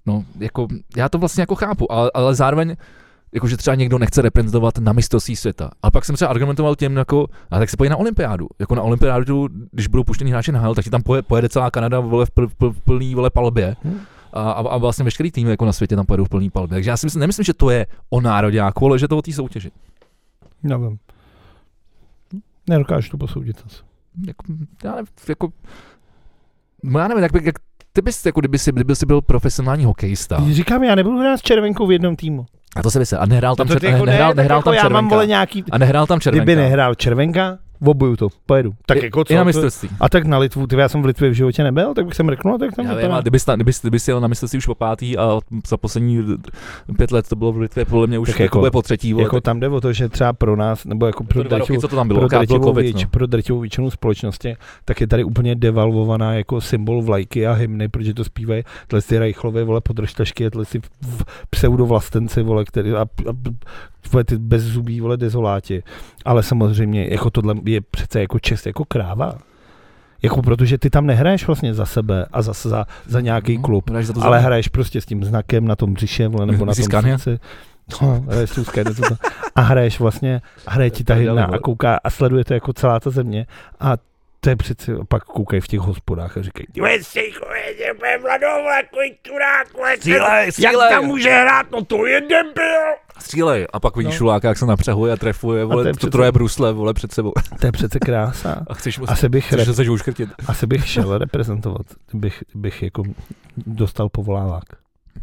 no, 0.06 0.24
jako, 0.38 0.68
já 0.96 1.08
to 1.08 1.18
vlastně 1.18 1.42
jako 1.42 1.54
chápu, 1.54 1.92
ale, 1.92 2.10
ale 2.14 2.34
zároveň 2.34 2.76
jakože 3.32 3.56
třeba 3.56 3.74
někdo 3.74 3.98
nechce 3.98 4.22
reprezentovat 4.22 4.78
na 4.78 4.92
mistrovství 4.92 5.36
světa. 5.36 5.70
A 5.82 5.90
pak 5.90 6.04
jsem 6.04 6.14
třeba 6.14 6.30
argumentoval 6.30 6.76
tím, 6.76 6.96
jako, 6.96 7.26
a 7.50 7.58
tak 7.58 7.70
se 7.70 7.76
pojí 7.76 7.90
na 7.90 7.96
olympiádu. 7.96 8.48
Jako 8.58 8.74
na 8.74 8.82
olympiádu, 8.82 9.48
když 9.72 9.86
budou 9.86 10.04
puštění 10.04 10.30
hráči 10.30 10.52
na 10.52 10.60
hal, 10.60 10.74
tak 10.74 10.84
ti 10.84 10.90
tam 10.90 11.02
poje, 11.02 11.22
pojede 11.22 11.48
celá 11.48 11.70
Kanada 11.70 12.00
vole, 12.00 12.26
v, 12.26 12.30
pl, 12.30 12.48
pl, 12.48 12.72
plný 12.84 13.14
vole 13.14 13.30
palbě. 13.30 13.76
Hm. 13.84 14.00
A, 14.32 14.50
a, 14.50 14.60
a, 14.68 14.76
vlastně 14.78 15.04
veškerý 15.04 15.30
týmy 15.30 15.50
jako 15.50 15.64
na 15.64 15.72
světě 15.72 15.96
tam 15.96 16.06
pojedou 16.06 16.24
v 16.24 16.28
plný 16.28 16.50
palbě. 16.50 16.74
Takže 16.76 16.90
já 16.90 16.96
si 16.96 17.06
myslím, 17.06 17.20
nemyslím, 17.20 17.44
že 17.44 17.54
to 17.54 17.70
je 17.70 17.86
o 18.10 18.20
nároďáku, 18.20 18.86
ale 18.86 18.98
že 18.98 19.08
to 19.08 19.18
o 19.18 19.22
té 19.22 19.32
soutěži. 19.32 19.70
Nevím. 20.62 20.98
Nedokážu 22.70 23.10
to 23.10 23.18
posoudit 23.18 23.62
asi. 23.66 23.76
Jako, 24.26 24.44
já 24.84 24.90
nevím, 24.90 25.06
jako, 25.28 25.48
já 26.98 27.08
nevím, 27.08 27.22
jak, 27.22 27.32
by- 27.32 27.44
jak 27.44 27.54
ty 27.92 28.02
bys, 28.02 28.26
jako 28.26 28.40
kdyby 28.40 28.58
si, 28.58 28.72
kdyby 28.72 28.96
si 28.96 29.06
byl 29.06 29.20
profesionální 29.20 29.84
hokejista. 29.84 30.44
Říkám, 30.50 30.84
já 30.84 30.94
nebudu 30.94 31.18
hrát 31.18 31.36
s 31.36 31.42
červenkou 31.42 31.86
v 31.86 31.92
jednom 31.92 32.16
týmu. 32.16 32.46
A 32.76 32.82
to 32.82 32.90
se 32.90 32.98
vysel. 32.98 33.18
A 33.22 33.26
nehrál 33.26 33.56
tam, 33.56 33.66
No 33.66 33.74
čer, 33.74 33.80
ty 33.80 33.86
jako 33.86 34.04
nehrál, 34.04 34.28
ne, 34.28 34.34
tak 34.34 34.36
nehrál 34.36 34.58
jako 34.58 34.70
tam 34.70 34.74
červenka. 34.74 35.00
mám 35.00 35.08
vole 35.08 35.26
nějaký... 35.26 35.64
A 35.70 35.78
nehrál 35.78 36.06
tam 36.06 36.20
červenka. 36.20 36.44
Kdyby 36.44 36.60
nehrál 36.62 36.94
červenka, 36.94 37.58
oboju 37.84 38.16
to, 38.16 38.28
pojedu. 38.46 38.72
Tak 38.86 38.98
I, 38.98 39.04
jako 39.04 39.24
co? 39.24 39.32
I 39.32 39.36
na 39.36 39.44
mistrovství. 39.44 39.88
A 40.00 40.08
tak 40.08 40.24
na 40.24 40.38
Litvu, 40.38 40.66
ty 40.66 40.76
já 40.76 40.88
jsem 40.88 41.02
v 41.02 41.04
Litvě 41.04 41.30
v 41.30 41.32
životě 41.34 41.62
nebyl, 41.62 41.94
tak 41.94 42.04
bych 42.06 42.14
jsem 42.14 42.30
řeknul, 42.30 42.58
tak 42.58 42.74
tam 42.76 42.86
Já 42.86 43.16
a 43.16 43.20
kdyby, 43.20 43.38
sta- 43.38 43.54
kdyby, 43.56 43.72
kdyby 43.82 43.98
jel 44.08 44.20
na 44.20 44.28
mistrovství 44.28 44.56
už 44.58 44.66
po 44.66 44.74
pátý 44.74 45.18
a 45.18 45.38
za 45.68 45.76
poslední 45.76 46.24
pět 46.96 47.10
let 47.10 47.28
to 47.28 47.36
bylo 47.36 47.52
v 47.52 47.58
Litvě, 47.58 47.84
podle 47.84 48.06
mě 48.06 48.18
už 48.18 48.28
Tak 48.28 48.40
jako, 48.40 48.58
bude 48.58 48.70
po 48.70 48.82
třetí. 48.82 49.12
Vole, 49.12 49.22
Jako 49.24 49.36
tak 49.36 49.44
tam 49.44 49.60
jde 49.60 49.68
o 49.68 49.80
to, 49.80 49.92
že 49.92 50.08
třeba 50.08 50.32
pro 50.32 50.56
nás, 50.56 50.84
nebo 50.84 51.06
jako 51.06 51.24
pro 51.24 51.42
to 51.42 51.48
dva 51.48 51.58
roky, 51.58 51.66
drtivou, 51.66 51.80
co 51.80 51.88
to 51.88 51.96
tam 51.96 52.08
bylo, 52.08 52.20
pro 52.20 52.28
drtivou, 52.28 52.64
covid, 52.64 52.82
věč, 52.84 53.02
no. 53.04 53.08
pro 53.10 53.26
drtivou 53.26 53.60
většinu 53.60 53.90
společnosti, 53.90 54.56
tak 54.84 55.00
je 55.00 55.06
tady 55.06 55.24
úplně 55.24 55.54
devalvovaná 55.54 56.34
jako 56.34 56.60
symbol 56.60 57.02
vlajky 57.02 57.46
a 57.46 57.52
hymny, 57.52 57.88
protože 57.88 58.14
to 58.14 58.24
zpívají 58.24 58.62
tyhle 58.86 59.02
ty 59.02 59.18
rajchlové, 59.18 59.64
vole, 59.64 59.80
podržtašky, 59.80 60.50
tyhle 60.50 60.64
ty 60.64 60.80
v- 61.02 61.24
pseudovlastenci, 61.50 62.42
vole, 62.42 62.64
který, 62.64 62.92
a, 62.92 63.00
a, 63.02 63.06
vole, 64.12 64.24
ty 64.24 64.38
bezzubí, 64.38 65.00
vole, 65.00 65.16
dezoláti. 65.16 65.82
Ale 66.24 66.42
samozřejmě, 66.42 67.08
jako 67.10 67.30
tohle 67.30 67.54
je 67.72 67.80
přece 67.80 68.20
jako 68.20 68.38
čest, 68.38 68.66
jako 68.66 68.84
kráva. 68.84 69.34
Jako 70.22 70.42
protože 70.42 70.78
ty 70.78 70.90
tam 70.90 71.06
nehraješ 71.06 71.46
vlastně 71.46 71.74
za 71.74 71.86
sebe 71.86 72.26
a 72.32 72.42
za, 72.42 72.52
za, 72.52 72.86
za 73.06 73.20
nějaký 73.20 73.56
No, 73.56 73.62
klub, 73.62 73.90
hraješ 73.90 74.06
za 74.06 74.12
to 74.12 74.22
ale 74.24 74.38
za- 74.38 74.44
hraješ 74.46 74.68
prostě 74.68 75.00
s 75.00 75.06
tím 75.06 75.24
znakem 75.24 75.64
na 75.66 75.76
tom 75.76 75.94
břiše, 75.94 76.28
vole, 76.28 76.46
nebo 76.46 76.64
na 76.64 76.74
tom 76.74 76.84
srdci. 77.18 77.38
No, 78.02 78.24
hraješ 78.28 78.50
tu 78.50 78.64
Scania, 78.64 78.94
to, 78.94 79.02
to. 79.08 79.14
A 79.54 79.60
hraješ 79.60 80.00
vlastně, 80.00 80.40
hraje 80.68 80.90
ti 80.90 81.04
ta 81.04 81.14
hymna 81.14 81.44
a 81.44 81.58
kouká 81.58 81.98
a 82.04 82.10
sleduje 82.10 82.44
to 82.44 82.54
jako 82.54 82.72
celá 82.72 83.00
ta 83.00 83.10
země. 83.10 83.46
A 83.80 83.92
to 84.48 84.52
je 84.52 84.56
přeci, 84.56 84.92
a 84.92 85.04
pak 85.08 85.24
koukají 85.24 85.60
v 85.60 85.66
těch 85.68 85.80
hospodách 85.80 86.36
a 86.38 86.42
říkají, 86.42 86.66
"Dívej 86.72 87.04
se, 87.04 87.20
je 87.20 87.32
vole, 89.72 89.96
Střílej, 89.96 90.44
jak 90.44 90.52
střílej." 90.52 90.90
tam 90.90 91.04
může 91.04 91.30
hrát, 91.30 91.70
no 91.70 91.84
to 91.84 92.06
je 92.06 92.20
debil. 92.20 92.94
Střílej. 93.18 93.66
A 93.72 93.80
pak 93.80 93.96
vidíš 93.96 94.12
No. 94.14 94.16
šuláka, 94.18 94.48
jak 94.48 94.58
se 94.58 94.66
napřehuje 94.66 95.12
a 95.12 95.16
trefuje, 95.16 95.64
vole, 95.64 95.88
je 95.88 95.92
to 95.92 95.96
přece- 95.96 96.10
troje 96.10 96.32
brusle, 96.32 96.72
vole, 96.72 96.94
před 96.94 97.12
sebou. 97.12 97.32
To 97.60 97.66
je 97.66 97.72
přece 97.72 97.98
krása. 97.98 98.64
A 98.68 98.74
chceš, 98.74 99.00
Asi 99.06 99.28
bych, 99.28 99.46
chceš 99.46 99.56
rep, 99.66 99.76
se 99.76 99.84
asi 100.46 100.66
bych 100.66 100.88
šel 100.88 101.18
reprezentovat, 101.18 101.86
kdybych, 102.10 102.44
kdybych 102.52 102.82
jako 102.82 103.02
dostal 103.66 104.08
povolávák. 104.08 104.64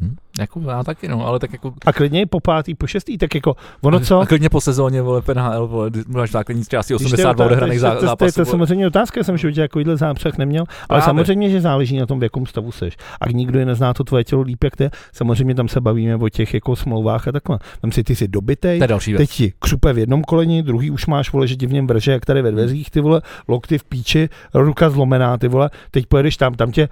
Hm? 0.01 0.15
Jako 0.39 0.61
já 0.69 0.83
taky, 0.83 1.07
no, 1.07 1.27
ale 1.27 1.39
tak 1.39 1.53
jako... 1.53 1.73
A 1.85 1.93
klidně 1.93 2.25
po 2.25 2.39
pátý, 2.39 2.75
po 2.75 2.87
šestý, 2.87 3.17
tak 3.17 3.35
jako 3.35 3.55
ono 3.81 3.99
co? 3.99 4.19
A 4.19 4.25
klidně 4.25 4.49
po 4.49 4.61
sezóně, 4.61 5.01
vole, 5.01 5.21
PNHL, 5.21 5.67
vole, 5.67 5.91
máš 6.07 6.31
základní 6.31 6.63
části 6.65 6.93
Když 6.93 7.11
to 7.11 7.21
je 7.21 7.25
82 7.27 7.31
otázka, 7.31 7.45
odehraných 7.45 7.79
to- 7.79 7.85
to- 7.85 7.91
zá- 7.91 7.93
to- 7.93 7.99
To 7.99 8.05
je 8.05 8.07
zápasů. 8.31 8.35
to 8.41 8.45
samozřejmě 8.45 8.87
otázka, 8.87 9.23
jsem 9.23 9.37
životě 9.37 9.61
takovýhle 9.61 9.97
zápřeh 9.97 10.37
neměl, 10.37 10.63
ale 10.89 11.01
samozřejmě, 11.01 11.49
že 11.49 11.61
záleží 11.61 11.97
na 11.97 12.05
tom, 12.05 12.19
v 12.19 12.23
jakém 12.23 12.45
stavu 12.45 12.71
seš. 12.71 12.97
A 13.21 13.29
nikdo 13.31 13.59
je 13.59 13.65
nezná 13.65 13.93
to 13.93 14.03
tvoje 14.03 14.23
tělo 14.23 14.41
líp, 14.41 14.63
jak 14.63 14.75
ty. 14.75 14.89
Samozřejmě 15.13 15.55
tam 15.55 15.67
se 15.67 15.81
bavíme 15.81 16.15
o 16.15 16.29
těch 16.29 16.53
jako 16.53 16.75
smlouvách 16.75 17.27
a 17.27 17.31
takhle. 17.31 17.59
Tam 17.81 17.91
si 17.91 18.03
ty 18.03 18.15
jsi 18.15 18.27
dobitej, 18.27 18.79
teď 19.17 19.29
ti 19.29 19.53
křupe 19.59 19.93
v 19.93 19.97
jednom 19.97 20.23
koleni, 20.23 20.63
druhý 20.63 20.91
už 20.91 21.05
máš, 21.05 21.31
vole, 21.31 21.47
že 21.47 21.55
ti 21.55 21.67
v 21.67 21.73
něm 21.73 21.87
vrže, 21.87 22.11
jak 22.11 22.25
tady 22.25 22.41
ve 22.41 22.51
dveřích, 22.51 22.91
ty 22.91 23.01
vole, 23.01 23.21
lokty 23.47 23.77
v 23.77 23.83
píči, 23.83 24.29
ruka 24.53 24.89
zlomená, 24.89 25.37
ty 25.37 25.47
vole, 25.47 25.69
teď 25.91 26.05
pojedeš 26.05 26.37
tam, 26.37 26.53
tam 26.53 26.71
tě 26.71 26.89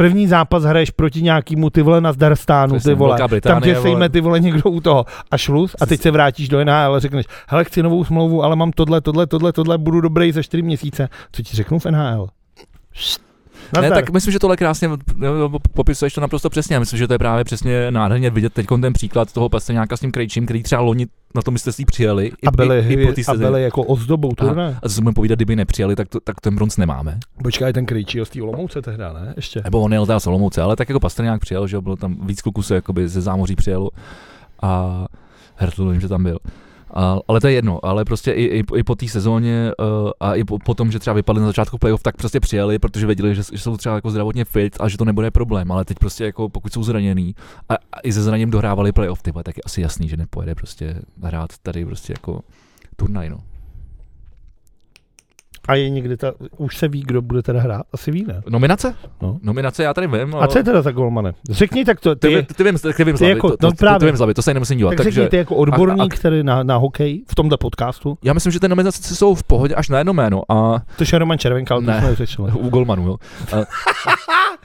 První 0.00 0.26
zápas 0.26 0.64
hraješ 0.64 0.90
proti 0.90 1.22
nějakému 1.22 1.70
ty 1.70 1.82
vole 1.82 2.00
na 2.00 2.12
Zdarstánu, 2.12 2.80
ty 2.80 2.94
vole. 2.94 3.18
Tam 3.40 3.62
tě 3.62 3.76
sejme 3.76 4.08
ty 4.08 4.20
vole 4.20 4.40
někdo 4.40 4.70
u 4.70 4.80
toho 4.80 5.04
a 5.30 5.36
šluz 5.36 5.76
a 5.80 5.86
teď 5.86 6.00
se 6.00 6.10
vrátíš 6.10 6.48
do 6.48 6.64
NHL 6.64 6.94
a 6.94 6.98
řekneš, 6.98 7.26
hele, 7.48 7.64
chci 7.64 7.82
novou 7.82 8.04
smlouvu, 8.04 8.42
ale 8.42 8.56
mám 8.56 8.72
tohle, 8.72 9.00
tohle, 9.00 9.26
tohle, 9.26 9.52
tohle, 9.52 9.78
budu 9.78 10.00
dobrý 10.00 10.32
za 10.32 10.42
čtyři 10.42 10.62
měsíce. 10.62 11.08
Co 11.32 11.42
ti 11.42 11.56
řeknu 11.56 11.78
v 11.78 11.86
NHL? 11.86 12.26
Ne, 12.26 13.29
Nazdar. 13.74 13.92
tak 13.92 14.10
myslím, 14.10 14.32
že 14.32 14.38
tohle 14.38 14.56
krásně 14.56 14.88
popisuješ 15.74 16.14
to 16.14 16.20
naprosto 16.20 16.50
přesně. 16.50 16.74
Já 16.74 16.80
myslím, 16.80 16.98
že 16.98 17.06
to 17.06 17.14
je 17.14 17.18
právě 17.18 17.44
přesně 17.44 17.90
nádherně 17.90 18.30
vidět 18.30 18.52
teď 18.52 18.66
ten 18.80 18.92
příklad 18.92 19.32
toho 19.32 19.48
Pastrňáka 19.48 19.96
s 19.96 20.00
tím 20.00 20.12
Krejčím, 20.12 20.44
který 20.44 20.62
třeba 20.62 20.80
loni 20.80 21.06
na 21.34 21.42
tom 21.42 21.54
mistrovství 21.54 21.84
přijeli. 21.84 22.32
a 22.46 22.50
byli, 22.50 22.84
i, 22.88 22.92
i, 22.92 23.12
té 23.12 23.22
a 23.32 23.34
byli 23.34 23.62
jako 23.62 23.82
ozdobou 23.82 24.32
turné. 24.32 24.78
A 24.82 24.88
co 24.88 24.94
si 24.94 25.00
budeme 25.00 25.14
povídat, 25.14 25.38
kdyby 25.38 25.56
nepřijeli, 25.56 25.96
tak, 25.96 26.08
to, 26.08 26.20
tak 26.20 26.40
ten 26.40 26.54
bronz 26.54 26.76
nemáme. 26.76 27.18
Počkej, 27.42 27.72
ten 27.72 27.86
Krejčí 27.86 28.20
z 28.24 28.30
té 28.30 28.42
Olomouce 28.42 28.82
tehdy, 28.82 29.04
ne? 29.14 29.34
Ještě. 29.36 29.60
Nebo 29.64 29.80
on 29.80 29.92
jel 29.92 30.20
z 30.20 30.26
Olomouce, 30.26 30.62
ale 30.62 30.76
tak 30.76 30.88
jako 30.88 31.00
Pastrňák 31.00 31.40
přijel, 31.40 31.66
že 31.66 31.76
jo, 31.76 31.82
bylo 31.82 31.96
tam 31.96 32.26
víc 32.26 32.42
kluků 32.42 32.62
se 32.62 32.74
jakoby 32.74 33.08
ze 33.08 33.20
zámoří 33.20 33.56
přijelo 33.56 33.90
a 34.62 35.04
Hertl 35.56 35.88
vím, 35.88 36.00
že 36.00 36.08
tam 36.08 36.22
byl. 36.22 36.38
A, 36.94 37.18
ale 37.28 37.40
to 37.40 37.46
je 37.46 37.52
jedno, 37.52 37.84
ale 37.84 38.04
prostě 38.04 38.32
i, 38.32 38.44
i, 38.44 38.64
i 38.76 38.82
po 38.82 38.94
té 38.94 39.08
sezóně 39.08 39.72
uh, 39.78 40.10
a 40.20 40.34
i 40.34 40.44
po, 40.44 40.58
po, 40.58 40.74
tom, 40.74 40.92
že 40.92 40.98
třeba 40.98 41.14
vypadli 41.14 41.40
na 41.40 41.46
začátku 41.46 41.78
playoff, 41.78 42.02
tak 42.02 42.16
prostě 42.16 42.40
přijeli, 42.40 42.78
protože 42.78 43.06
věděli, 43.06 43.34
že, 43.34 43.42
že 43.52 43.58
jsou 43.58 43.76
třeba 43.76 43.94
jako 43.94 44.10
zdravotně 44.10 44.44
fit 44.44 44.76
a 44.80 44.88
že 44.88 44.98
to 44.98 45.04
nebude 45.04 45.30
problém, 45.30 45.72
ale 45.72 45.84
teď 45.84 45.98
prostě 45.98 46.24
jako 46.24 46.48
pokud 46.48 46.72
jsou 46.72 46.82
zraněný 46.82 47.34
a, 47.68 47.74
a 47.74 48.00
i 48.02 48.12
se 48.12 48.22
zraněním 48.22 48.50
dohrávali 48.50 48.92
playoff, 48.92 49.22
tyba, 49.22 49.42
tak 49.42 49.56
je 49.56 49.62
asi 49.66 49.80
jasný, 49.80 50.08
že 50.08 50.16
nepojede 50.16 50.54
prostě 50.54 51.02
hrát 51.22 51.50
tady 51.62 51.84
prostě 51.84 52.12
jako 52.12 52.40
turnaj, 52.96 53.30
no. 53.30 53.40
A 55.68 55.74
je 55.74 55.90
někdy 55.90 56.16
ta, 56.16 56.32
už 56.56 56.76
se 56.76 56.88
ví, 56.88 57.02
kdo 57.06 57.22
bude 57.22 57.42
teda 57.42 57.60
hrát? 57.60 57.82
Asi 57.92 58.10
ví, 58.10 58.24
ne? 58.28 58.42
Nominace? 58.48 58.94
No. 59.22 59.38
Nominace 59.42 59.82
já 59.82 59.94
tady 59.94 60.06
vím. 60.06 60.34
A 60.40 60.46
co 60.46 60.58
je 60.58 60.64
teda 60.64 60.82
za 60.82 60.90
golmane? 60.90 61.32
Řekni 61.50 61.84
tak 61.84 62.00
to, 62.00 62.14
ty, 62.14 62.28
ty, 62.28 62.42
ty, 62.42 62.54
ty, 62.54 62.64
vím, 62.64 62.74
ty 62.96 63.04
vím 63.04 63.16
jako- 63.28 63.50
to, 63.50 63.56
to, 63.56 63.66
no 63.66 63.70
to, 63.70 63.76
to, 63.76 63.80
právě. 63.80 64.12
to, 64.12 64.26
vím 64.26 64.34
to 64.34 64.42
se 64.42 64.54
nemusím 64.54 64.78
dívat. 64.78 64.90
tak 64.90 64.96
takže, 64.96 65.10
řekni 65.10 65.28
ty 65.30 65.36
jako 65.36 65.54
odborník, 65.56 66.00
a- 66.00 66.04
a- 66.04 66.18
který 66.18 66.42
na, 66.42 66.62
na 66.62 66.76
hokej 66.76 67.22
v 67.30 67.34
tomhle 67.34 67.58
podcastu, 67.58 68.18
Já 68.22 68.32
myslím, 68.32 68.52
že 68.52 68.60
ty 68.60 68.68
nominace 68.68 69.14
jsou 69.14 69.34
v 69.34 69.42
pohodě 69.42 69.74
až 69.74 69.88
na 69.88 69.98
jedno 69.98 70.12
jméno 70.12 70.42
a 70.52 70.82
to 70.96 71.04
je 71.12 71.18
Roman 71.18 71.38
Červenka, 71.38 71.74
ale 71.74 71.84
to 71.84 71.90
Ne. 71.90 72.00
jsme 72.00 72.14
řešili. 72.14 72.52
u 72.52 72.68
Golmanu, 72.68 73.06
jo. 73.06 73.16
A, 73.52 73.56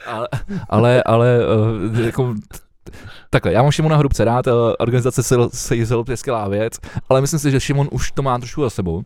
ale, 0.06 0.28
ale, 0.68 1.02
ale 1.02 1.38
uh, 1.92 2.00
jako, 2.00 2.34
takhle, 3.30 3.52
já 3.52 3.62
mám 3.62 3.70
Šimona 3.70 3.96
Hrubce 3.96 4.24
rád, 4.24 4.46
uh, 4.46 4.52
organizace 4.78 5.22
sil 5.28 6.00
je 6.10 6.16
skvělá 6.16 6.48
věc, 6.48 6.78
ale 7.08 7.20
myslím 7.20 7.40
si, 7.40 7.50
že 7.50 7.60
Šimon 7.60 7.88
už 7.90 8.12
to 8.12 8.22
má 8.22 8.38
trošku 8.38 8.62
za 8.62 8.70
sebou. 8.70 9.02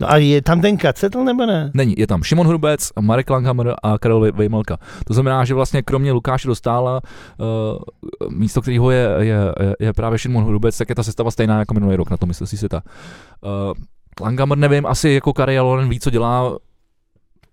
No 0.00 0.10
a 0.12 0.16
je 0.16 0.42
tam 0.42 0.60
ten 0.60 0.76
Kacetl 0.76 1.24
nebo 1.24 1.46
ne? 1.46 1.70
Není, 1.74 1.94
je 1.98 2.06
tam 2.06 2.22
Šimon 2.22 2.46
Hrubec, 2.46 2.90
Marek 3.00 3.30
Langhammer 3.30 3.74
a 3.82 3.98
Karel 3.98 4.20
Vej- 4.20 4.32
Vejmelka. 4.32 4.76
To 5.06 5.14
znamená, 5.14 5.44
že 5.44 5.54
vlastně 5.54 5.82
kromě 5.82 6.12
Lukáše 6.12 6.48
Dostála, 6.48 7.00
uh, 7.00 8.28
místo 8.30 8.62
kterého 8.62 8.90
je, 8.90 9.08
je, 9.18 9.36
je, 9.60 9.76
je 9.80 9.92
právě 9.92 10.18
Šimon 10.18 10.44
Hrubec, 10.44 10.78
tak 10.78 10.88
je 10.88 10.94
ta 10.94 11.02
sestava 11.02 11.30
stejná 11.30 11.58
jako 11.58 11.74
minulý 11.74 11.96
rok 11.96 12.10
na 12.10 12.16
tom 12.16 12.28
mistrovství 12.28 12.58
světa. 12.58 12.82
Uh, 13.40 13.50
Langhammer 14.20 14.58
nevím, 14.58 14.86
asi 14.86 15.08
jako 15.08 15.32
Karel 15.32 15.66
Loren 15.66 15.88
ví, 15.88 16.00
co 16.00 16.10
dělá, 16.10 16.56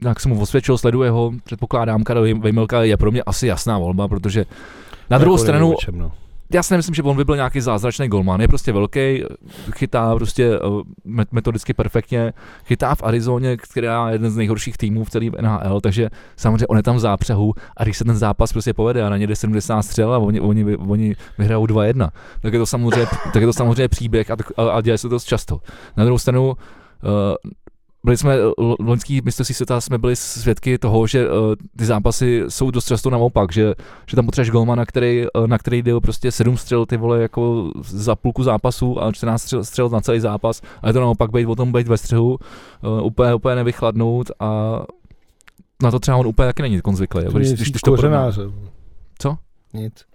jak 0.05 0.19
se 0.19 0.29
mu 0.29 0.41
osvědčil, 0.41 0.77
sleduje 0.77 1.09
ho, 1.09 1.31
předpokládám, 1.43 2.03
Karel 2.03 2.23
Vej- 2.23 2.41
Vejmelka 2.41 2.83
je 2.83 2.97
pro 2.97 3.11
mě 3.11 3.23
asi 3.23 3.47
jasná 3.47 3.77
volba, 3.77 4.07
protože 4.07 4.45
na 5.09 5.17
druhou 5.17 5.35
Jako 5.35 5.43
stranu, 5.43 5.73
já 6.53 6.63
si 6.63 6.73
nemyslím, 6.73 6.95
že 6.95 7.03
on 7.03 7.17
by 7.17 7.25
byl 7.25 7.35
nějaký 7.35 7.61
zázračný 7.61 8.07
golman. 8.07 8.41
Je 8.41 8.47
prostě 8.47 8.71
velký, 8.71 9.23
chytá 9.71 10.15
prostě 10.15 10.59
met- 11.05 11.27
metodicky 11.31 11.73
perfektně, 11.73 12.33
chytá 12.65 12.95
v 12.95 13.03
Arizoně, 13.03 13.57
která 13.57 14.09
je 14.09 14.15
jeden 14.15 14.31
z 14.31 14.35
nejhorších 14.35 14.77
týmů 14.77 15.03
v 15.03 15.09
celé 15.09 15.25
NHL, 15.41 15.81
takže 15.81 16.09
samozřejmě 16.35 16.67
on 16.67 16.77
je 16.77 16.83
tam 16.83 16.95
v 16.95 16.99
zápřehu 16.99 17.53
a 17.77 17.83
když 17.83 17.97
se 17.97 18.03
ten 18.03 18.15
zápas 18.15 18.53
prostě 18.53 18.73
povede 18.73 19.03
a 19.03 19.09
na 19.09 19.17
ně 19.17 19.27
jde 19.27 19.35
70 19.35 19.81
střel 19.81 20.13
a 20.13 20.17
oni, 20.17 20.39
oni, 20.39 20.77
oni 20.77 21.15
vyhrajou 21.37 21.65
2-1, 21.65 22.09
tak 22.41 22.53
je 22.53 22.59
to 22.59 22.65
samozřejmě, 22.65 23.07
tak 23.33 23.41
je 23.41 23.47
to 23.47 23.53
samozřejmě 23.53 23.87
příběh 23.87 24.31
a, 24.31 24.35
a, 24.57 24.69
a 24.69 24.81
děje 24.81 24.97
se 24.97 25.01
to 25.01 25.09
dost 25.09 25.25
často. 25.25 25.59
Na 25.97 26.03
druhou 26.03 26.17
stranu, 26.17 26.47
uh, 26.47 26.53
byli 28.05 28.17
jsme, 28.17 28.35
l- 28.37 28.53
loňský 28.79 29.21
mistrovství 29.25 29.55
světa 29.55 29.81
jsme 29.81 29.97
byli 29.97 30.15
svědky 30.15 30.77
toho, 30.77 31.07
že 31.07 31.29
uh, 31.29 31.35
ty 31.77 31.85
zápasy 31.85 32.43
jsou 32.47 32.71
dost 32.71 32.85
často 32.87 33.09
naopak, 33.09 33.51
že, 33.51 33.73
že 34.07 34.15
tam 34.15 34.25
potřebuješ 34.25 34.51
golmana, 34.51 34.85
který, 34.85 35.25
uh, 35.35 35.47
na 35.47 35.57
který 35.57 35.81
jde 35.81 35.99
prostě 35.99 36.31
sedm 36.31 36.57
střel 36.57 36.85
ty 36.85 36.97
vole 36.97 37.21
jako 37.21 37.71
za 37.81 38.15
půlku 38.15 38.43
zápasu 38.43 39.03
a 39.03 39.11
14 39.11 39.41
střel, 39.41 39.63
střel 39.63 39.89
na 39.89 40.01
celý 40.01 40.19
zápas 40.19 40.61
a 40.81 40.87
je 40.87 40.93
to 40.93 40.99
naopak 40.99 41.31
být 41.31 41.45
o 41.45 41.55
tom 41.55 41.71
být 41.71 41.87
ve 41.87 41.97
střehu, 41.97 42.37
uh, 42.81 43.05
úplně, 43.05 43.33
úplně 43.33 43.55
nevychladnout 43.55 44.31
a 44.39 44.79
na 45.83 45.91
to 45.91 45.99
třeba 45.99 46.17
on 46.17 46.27
úplně 46.27 46.45
taky 46.45 46.61
není 46.61 46.81
kon 46.81 46.95
zvyklý. 46.95 47.25
To 47.25 47.31
Když, 47.31 47.47
když, 47.53 47.69
když, 47.69 47.81
to 47.81 47.95
porovná. 47.95 48.31
Co? 49.19 49.37
Nic. 49.73 50.05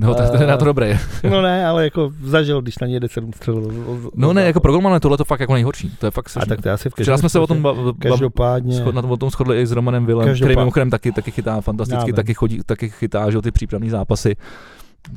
No, 0.00 0.14
tak 0.14 0.30
to 0.30 0.36
je 0.36 0.46
na 0.46 0.56
to 0.56 0.64
dobré. 0.64 0.98
No 1.30 1.42
ne, 1.48 1.66
ale 1.66 1.84
jako 1.84 2.12
zažil, 2.22 2.62
když 2.62 2.78
na 2.78 2.86
něj 2.86 3.00
jde 3.00 3.08
sedm 3.08 3.32
střel. 3.32 3.62
No 4.14 4.32
ne, 4.32 4.44
jako 4.44 4.60
pro 4.60 4.72
golmana 4.72 5.00
tohle 5.00 5.18
to 5.18 5.24
fakt 5.24 5.40
jako 5.40 5.54
nejhorší. 5.54 5.96
To 5.98 6.06
je 6.06 6.10
fakt 6.10 6.30
A 6.36 6.46
tak 6.46 6.62
to 6.62 6.70
asi 6.70 6.90
v 6.90 6.92
Včera 6.98 7.18
jsme 7.18 7.28
se 7.28 7.38
o 7.38 7.46
tom 7.46 7.68
Každopádně. 7.98 8.84
Na 8.92 9.02
tom, 9.02 9.10
o 9.10 9.16
tom 9.16 9.30
shodli 9.30 9.60
i 9.60 9.66
s 9.66 9.72
Romanem 9.72 10.06
Vilem, 10.06 10.34
který 10.34 10.56
mimochodem 10.56 10.90
taky, 10.90 11.12
taky 11.12 11.30
chytá 11.30 11.60
fantasticky, 11.60 12.12
taky, 12.12 12.34
chodí, 12.34 12.60
taky 12.66 12.90
chytá 12.90 13.30
že, 13.30 13.42
ty 13.42 13.50
přípravné 13.50 13.90
zápasy. 13.90 14.36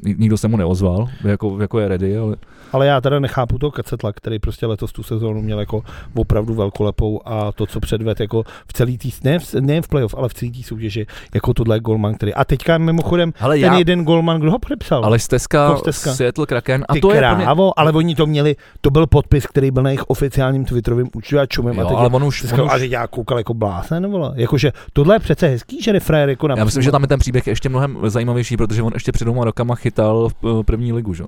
Ni- 0.04 0.16
Nikdo 0.18 0.38
se 0.38 0.48
mu 0.48 0.58
neozval, 0.58 1.08
jako, 1.24 1.58
jako 1.62 1.80
je 1.80 1.88
ready, 1.88 2.18
ale 2.18 2.36
Ale 2.72 2.88
já 2.88 3.02
teda 3.02 3.20
nechápu 3.20 3.58
toho 3.60 3.72
Kacetla, 3.72 4.14
který 4.14 4.40
prostě 4.40 4.66
letos 4.66 4.92
tu 4.92 5.04
sezónu 5.04 5.42
měl 5.42 5.60
jako 5.60 5.84
opravdu 6.16 6.54
velkolepou 6.54 7.22
a 7.26 7.52
to, 7.52 7.66
co 7.66 7.80
předved 7.80 8.20
jako 8.20 8.44
v 8.68 8.74
celý 8.74 8.98
tý, 8.98 9.12
ne, 9.24 9.40
v- 9.40 9.54
ne 9.54 9.82
v 9.82 9.88
playoff, 9.88 10.16
ale 10.18 10.30
v 10.30 10.34
celý 10.34 10.52
té 10.52 10.64
soutěži, 10.64 11.06
jako 11.34 11.54
tohle 11.54 11.76
je 11.76 11.80
golman, 11.80 12.16
který. 12.16 12.34
A 12.34 12.46
teďka 12.46 12.78
mimochodem 12.78 13.34
ale 13.40 13.56
ten 13.60 13.74
já, 13.74 13.78
jeden 13.78 14.04
golman, 14.06 14.40
kdo 14.40 14.52
ho 14.52 14.60
podepsal? 14.60 15.06
ale 15.06 15.20
Steska, 15.20 15.78
Steska? 15.78 16.14
Seattle 16.14 16.46
Kraken, 16.46 16.86
a 16.90 16.94
Ty 16.94 17.02
to 17.02 17.14
je 17.14 17.22
pro 17.22 17.36
mě, 17.36 17.44
krávo, 17.46 17.80
ale 17.80 17.92
oni 17.92 18.16
to 18.16 18.26
měli, 18.26 18.56
to 18.82 18.90
byl 18.90 19.08
podpis, 19.08 19.46
který 19.48 19.72
byl 19.72 19.84
na 19.84 19.90
jejich 19.90 20.04
oficiálním 20.04 20.66
Twitterovém 20.66 21.08
účtu 21.16 21.40
a 21.40 21.46
čumem 21.46 21.80
a 21.80 21.82
jo, 21.82 21.88
teď 21.88 21.98
ale 21.98 22.10
je- 22.10 22.14
on 22.16 22.24
už, 22.24 22.42
Teďka, 22.42 22.64
on 22.64 22.70
a 22.72 22.76
už 22.76 22.80
že 22.82 22.88
já 22.88 23.08
koukal 23.08 23.38
jako 23.38 23.54
blázen, 23.54 24.08
vole. 24.12 24.32
Jakože 24.36 24.72
tohle 24.94 25.16
je 25.16 25.20
přece 25.20 25.48
hezký, 25.48 25.82
že 25.84 25.94
jde 25.94 26.00
frajer 26.00 26.30
jako 26.30 26.48
na 26.48 26.56
já 26.58 26.64
myslím, 26.66 26.84
že 26.84 26.92
tam 26.92 27.02
je 27.02 27.08
ten 27.08 27.20
příběh 27.20 27.48
ještě 27.48 27.70
mnohem 27.70 27.98
zajímavější, 28.08 28.58
protože 28.58 28.84
on 28.84 28.92
ještě 28.94 29.12
před 29.12 29.26
dvěma 29.26 29.46
rokama 29.46 29.73
chytal 29.76 30.30
v 30.30 30.60
eh, 30.60 30.64
první 30.64 30.94
ligu, 30.94 31.14
že? 31.14 31.24
jo. 31.24 31.28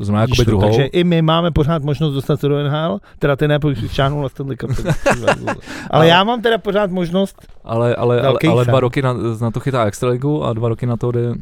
To 0.00 0.04
znamená 0.04 0.22
jakoby 0.22 0.44
druhou. 0.44 0.62
Takže 0.66 0.84
i 0.84 1.04
my 1.04 1.22
máme 1.22 1.50
pořád 1.50 1.82
možnost 1.82 2.14
dostat 2.14 2.40
se 2.40 2.48
do 2.48 2.62
NHL, 2.62 3.00
teda 3.18 3.36
ty 3.36 3.48
ne, 3.48 3.58
šáhnul 3.86 4.22
na 4.22 4.28
Stanley 4.28 4.56
Cup. 4.56 4.70
ale 5.10 5.54
Ale- 5.90 6.08
já 6.08 6.24
mám 6.24 6.42
teda 6.42 6.58
pořád 6.58 6.90
možnost, 6.90 7.46
ale, 7.64 7.94
ale, 7.94 8.20
ale, 8.20 8.38
ale 8.48 8.64
dva 8.64 8.80
roky 8.80 9.02
na, 9.02 9.14
na 9.40 9.50
to 9.50 9.60
chytá 9.60 9.84
Extraligu 9.84 10.44
a 10.44 10.52
dva 10.52 10.68
roky 10.68 10.86
na 10.86 10.96
to 10.96 11.12
jde, 11.12 11.34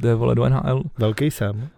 jde 0.00 0.14
vole 0.14 0.34
do 0.34 0.48
NHL. 0.48 0.82
velký 0.98 1.30
jsem, 1.30 1.68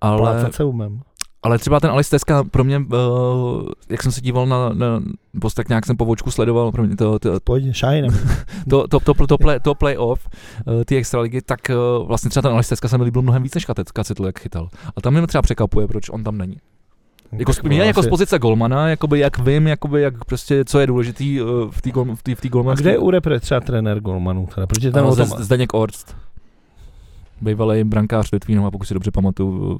Ale, 0.00 0.18
plácat 0.18 0.54
se 0.54 0.64
umím. 0.64 1.00
Ale 1.42 1.58
třeba 1.58 1.80
ten 1.80 1.90
Alice 1.90 2.10
Teska 2.10 2.44
pro 2.44 2.64
mě, 2.64 2.78
uh, 2.78 3.68
jak 3.90 4.02
jsem 4.02 4.12
se 4.12 4.20
díval 4.20 4.46
na, 4.46 4.68
na 4.68 5.02
post, 5.40 5.54
tak 5.54 5.68
nějak 5.68 5.86
jsem 5.86 5.96
po 5.96 6.04
vočku 6.04 6.30
sledoval, 6.30 6.72
pro 6.72 6.82
mě 6.82 6.96
to, 6.96 7.18
to, 7.18 7.40
Pojď, 7.44 7.74
šajnem. 7.74 8.10
to, 8.70 8.88
to, 8.88 9.00
to, 9.00 9.26
to, 9.26 9.38
play, 9.38 9.60
to 9.60 9.74
playoff, 9.74 10.28
uh, 10.66 10.82
ty 10.84 10.96
extraligy, 10.96 11.42
tak 11.42 11.60
uh, 12.00 12.06
vlastně 12.06 12.30
třeba 12.30 12.42
ten 12.42 12.52
Alice 12.52 12.68
Teska 12.68 12.88
se 12.88 12.98
mi 12.98 13.04
líbil 13.04 13.22
mnohem 13.22 13.42
víc 13.42 13.54
než 13.54 13.68
Kacet- 13.68 13.92
Kacetl, 13.92 14.26
jak 14.26 14.38
chytal. 14.38 14.68
A 14.96 15.00
tam 15.00 15.12
mě 15.12 15.26
třeba 15.26 15.42
překvapuje, 15.42 15.88
proč 15.88 16.08
on 16.10 16.24
tam 16.24 16.38
není. 16.38 16.56
Jako, 17.38 17.52
mě 17.62 17.78
jako 17.78 18.02
z 18.02 18.04
asi- 18.04 18.10
pozice 18.10 18.38
golmana, 18.38 18.88
jakoby 18.88 19.18
jak 19.18 19.38
vím, 19.38 19.66
jakoby 19.66 20.02
jak 20.02 20.24
prostě, 20.24 20.64
co 20.64 20.78
je 20.80 20.86
důležitý 20.86 21.42
uh, 21.42 21.48
v 21.70 21.82
té 21.82 21.90
v 22.14 22.22
tý, 22.22 22.34
v 22.34 22.40
tý 22.40 22.48
A 22.48 22.50
golmanské. 22.50 22.82
kde 22.82 22.90
je 22.90 22.98
u 22.98 23.10
repre 23.10 23.40
třeba 23.40 23.60
trenér 23.60 24.00
golmanů? 24.00 24.48
Teda, 24.54 24.66
protože 24.66 24.90
ten 24.90 25.02
Ten 25.04 25.12
o 25.12 25.16
tom, 25.16 25.26
Zdeněk 25.38 25.74
Orst. 25.74 26.16
Bývalý 27.42 27.84
brankář 27.84 28.32
Litvínova, 28.32 28.70
pokud 28.70 28.84
si 28.84 28.94
dobře 28.94 29.10
pamatuju, 29.10 29.78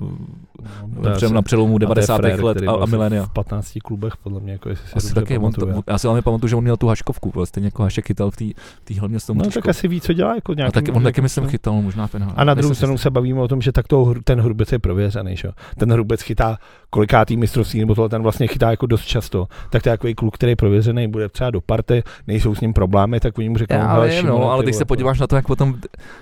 asi- 1.12 1.32
na 1.34 1.42
přelomu 1.42 1.76
a 1.76 1.78
to 1.78 1.82
je 1.82 1.86
90. 1.86 2.16
frér, 2.16 2.44
let 2.44 2.58
a, 2.68 2.72
a 2.72 2.86
milénia. 2.86 3.24
V 3.24 3.28
15 3.30 3.78
klubech, 3.84 4.16
podle 4.16 4.40
mě, 4.40 4.52
jako 4.52 4.68
jestli 4.68 4.88
si 4.88 4.94
Asi 4.94 5.14
taky, 5.14 5.38
on 5.38 5.52
to, 5.52 5.66
já 5.86 5.98
si 5.98 6.06
hlavně 6.06 6.22
pamatuju, 6.22 6.48
že 6.48 6.56
on 6.56 6.62
měl 6.62 6.76
tu 6.76 6.88
haškovku, 6.88 7.30
vlastně 7.34 7.64
jako 7.64 7.82
Hašek 7.82 8.06
chytal 8.06 8.30
v 8.30 8.36
té 8.84 8.94
hlavně 8.98 9.20
s 9.20 9.26
tom 9.26 9.38
No 9.38 9.44
tak 9.50 9.68
asi 9.68 9.88
ví, 9.88 10.00
co 10.00 10.12
dělá. 10.12 10.34
Jako 10.34 10.52
a 10.52 10.54
nějaký, 10.54 10.72
taky, 10.72 10.92
on 10.92 11.02
taky 11.02 11.20
myslím 11.20 11.46
chytal 11.46 11.74
možná 11.82 12.08
NHL. 12.18 12.32
A 12.36 12.44
na 12.44 12.54
druhou 12.54 12.74
stranu 12.74 12.98
se 12.98 13.10
bavíme 13.10 13.40
o 13.40 13.48
tom, 13.48 13.62
že 13.62 13.72
tak 13.72 13.88
to, 13.88 14.14
ten 14.24 14.40
hrubec 14.40 14.72
je 14.72 14.78
prověřený. 14.78 15.36
Že? 15.36 15.48
Ten 15.78 15.92
hrubec 15.92 16.22
chytá 16.22 16.58
kolikátý 16.90 17.36
mistrovství, 17.36 17.80
nebo 17.80 17.94
tohle 17.94 18.08
ten 18.08 18.22
vlastně 18.22 18.46
chytá 18.46 18.70
jako 18.70 18.86
dost 18.86 19.04
často. 19.04 19.48
Tak 19.70 19.82
to 19.82 19.88
je 19.88 19.92
takový 19.92 20.14
kluk, 20.14 20.34
který 20.34 20.52
je 20.52 20.56
prověřený, 20.56 21.08
bude 21.08 21.28
třeba 21.28 21.50
do 21.50 21.60
party, 21.60 22.02
nejsou 22.26 22.54
s 22.54 22.60
ním 22.60 22.72
problémy, 22.72 23.20
tak 23.20 23.38
oni 23.38 23.48
mu 23.48 23.58
řeknou, 23.58 23.76
Já 23.76 23.92
"Hele, 23.92 24.08
vím, 24.08 24.20
Šimone, 24.20 24.40
no, 24.44 24.50
ale 24.50 24.62
když 24.62 24.76
se 24.76 24.84
podíváš 24.84 25.20
na 25.20 25.26
to, 25.26 25.36
jak 25.36 25.46
potom, 25.46 25.74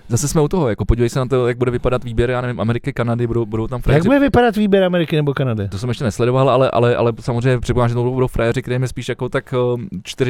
zase 0.08 0.28
jsme 0.28 0.40
u 0.40 0.48
toho, 0.48 0.68
jako 0.68 0.84
podívej 0.84 1.08
se 1.08 1.18
na 1.18 1.26
to, 1.30 1.48
jak 1.48 1.58
bude 1.58 1.70
vypadat 1.70 2.04
výběr, 2.04 2.30
já 2.30 2.40
nevím, 2.40 2.60
Ameriky, 2.60 2.92
Kanady, 2.92 3.26
budou, 3.26 3.46
budou 3.46 3.66
tam 3.66 3.76
Jak 3.78 3.84
frajeři. 3.84 4.08
bude 4.08 4.18
vypadat 4.18 4.56
výběr 4.56 4.84
Ameriky 4.84 5.16
nebo 5.16 5.34
Kanady? 5.34 5.68
To 5.68 5.78
jsem 5.78 5.88
ještě 5.88 6.04
nesledoval, 6.04 6.50
ale, 6.50 6.70
ale, 6.70 6.96
ale 6.96 7.12
samozřejmě 7.20 7.58
předpokládám, 7.60 7.88
že 7.88 7.94
to 7.94 8.10
budou 8.10 8.26
frajeři, 8.26 8.62
kterým 8.62 8.82
je 8.82 8.88
spíš 8.88 9.08
jako 9.08 9.28
tak 9.28 9.54
um, 9.74 9.88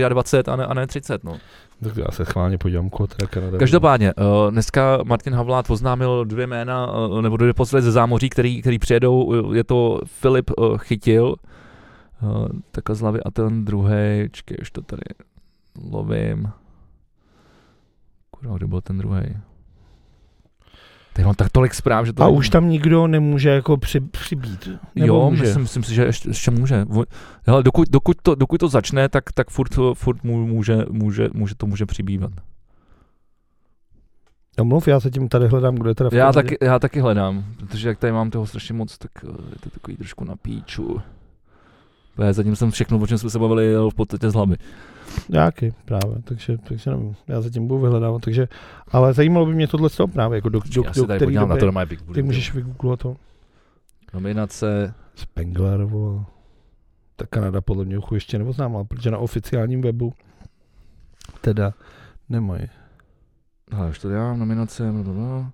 24 0.08 0.44
a 0.46 0.56
ne, 0.56 0.66
a 0.66 0.74
ne 0.74 0.86
30. 0.86 1.24
No. 1.24 1.36
Tak 1.84 1.96
já 1.96 2.10
se 2.10 2.24
schválně 2.24 2.58
podívám, 2.58 2.90
koho 2.90 3.06
teda 3.06 3.26
Kanada. 3.28 3.58
Každopádně, 3.58 4.14
uh, 4.14 4.50
dneska 4.50 4.98
Martin 5.04 5.34
Havlát 5.34 5.70
oznámil 5.70 6.24
dvě 6.24 6.46
jména, 6.46 6.92
uh, 7.06 7.22
nebo 7.22 7.36
dvě 7.36 7.54
posledky 7.54 7.84
ze 7.84 7.92
zámoří, 7.92 8.28
který, 8.28 8.60
který 8.60 8.78
přijedou. 8.78 9.22
Uh, 9.24 9.56
Je 9.56 9.64
to 9.64 10.00
Filip 10.04 10.50
uh, 10.58 10.78
Chytil, 10.78 11.34
uh, 12.22 12.46
takhle 12.70 12.94
z 12.96 13.00
hlavy, 13.00 13.20
a 13.22 13.30
ten 13.30 13.64
druhý, 13.64 14.28
čekej, 14.32 14.56
už 14.62 14.70
to 14.70 14.82
tady 14.82 15.02
lovím. 15.90 16.50
Kurva, 18.30 18.56
kdo 18.56 18.68
byl 18.68 18.80
ten 18.80 18.98
druhý? 18.98 19.22
Mám 21.24 21.34
tak 21.34 21.52
tolik 21.52 21.74
zpráv, 21.74 22.06
že 22.06 22.12
to... 22.12 22.22
A 22.22 22.28
už 22.28 22.48
tam 22.48 22.68
nikdo 22.68 23.06
nemůže 23.06 23.48
jako 23.48 23.76
při, 23.76 24.00
přibít. 24.00 24.68
Nebo 24.94 25.14
jo, 25.14 25.30
může? 25.30 25.42
myslím, 25.42 25.62
myslím 25.62 25.84
si, 25.84 25.94
že 25.94 26.04
ještě, 26.04 26.28
ještě 26.28 26.50
může. 26.50 26.86
Hele, 27.46 27.62
dokud, 27.62 27.88
dokud, 27.90 28.16
to, 28.22 28.34
dokud 28.34 28.58
to 28.58 28.68
začne, 28.68 29.08
tak, 29.08 29.32
tak 29.34 29.50
furt, 29.50 29.74
furt 29.94 30.24
může, 30.24 30.78
může, 30.90 31.28
může, 31.32 31.54
to 31.54 31.66
může 31.66 31.86
přibývat. 31.86 32.32
No 34.58 34.64
mluv, 34.64 34.88
já 34.88 35.00
se 35.00 35.10
tím 35.10 35.28
tady 35.28 35.48
hledám, 35.48 35.74
kdo 35.74 35.88
je 35.88 35.94
teda 35.94 36.10
v 36.10 36.12
Já 36.12 36.32
taky, 36.32 36.58
já 36.60 36.78
taky 36.78 37.00
hledám, 37.00 37.44
protože 37.58 37.88
jak 37.88 37.98
tady 37.98 38.12
mám 38.12 38.30
toho 38.30 38.46
strašně 38.46 38.74
moc, 38.74 38.98
tak 38.98 39.10
eh, 39.24 39.26
je 39.26 39.58
to 39.60 39.70
takový 39.70 39.96
trošku 39.96 40.24
na 40.24 40.36
píču. 40.36 41.00
Zatím 42.30 42.56
jsem 42.56 42.70
všechno, 42.70 42.98
o 42.98 43.06
čem 43.06 43.18
jsme 43.18 43.30
se 43.30 43.38
bavili, 43.38 43.66
jel 43.66 43.90
v 43.90 43.94
podstatě 43.94 44.30
z 44.30 44.34
hlavy. 44.34 44.56
Nějaký 45.28 45.72
právě, 45.84 46.22
takže, 46.24 46.58
takže 46.58 46.90
nevím, 46.90 47.16
já 47.28 47.40
zatím 47.40 47.66
budu 47.68 47.80
vyhledávat, 47.80 48.22
takže, 48.22 48.48
ale 48.88 49.14
zajímalo 49.14 49.46
by 49.46 49.54
mě 49.54 49.68
tohle 49.68 49.90
z 49.90 49.96
toho 49.96 50.08
právě, 50.08 50.36
jako 50.36 50.48
do, 50.48 50.60
do, 50.74 50.82
já 50.84 50.90
do 50.90 51.06
tady 51.06 51.18
který 51.18 51.26
podívám 51.26 51.48
na 51.48 51.54
doby, 51.54 51.60
to, 51.60 51.72
na 51.72 51.86
Big 51.86 52.00
ty 52.14 52.22
můžeš 52.22 52.54
vygooglovat 52.54 53.00
to. 53.00 53.16
Nominace, 54.14 54.94
Spengler, 55.14 55.84
vole. 55.84 56.24
Ta 57.16 57.26
Kanada 57.26 57.60
podle 57.60 57.84
mě 57.84 57.98
uchu 57.98 58.14
ještě 58.14 58.38
neoznámila, 58.38 58.84
protože 58.84 59.10
na 59.10 59.18
oficiálním 59.18 59.82
webu 59.82 60.12
teda 61.40 61.72
nemají. 62.28 62.68
hele, 63.72 63.88
už 63.88 63.98
to 63.98 64.08
dělám, 64.08 64.38
nominace, 64.38 64.92
blablabla. 64.92 65.52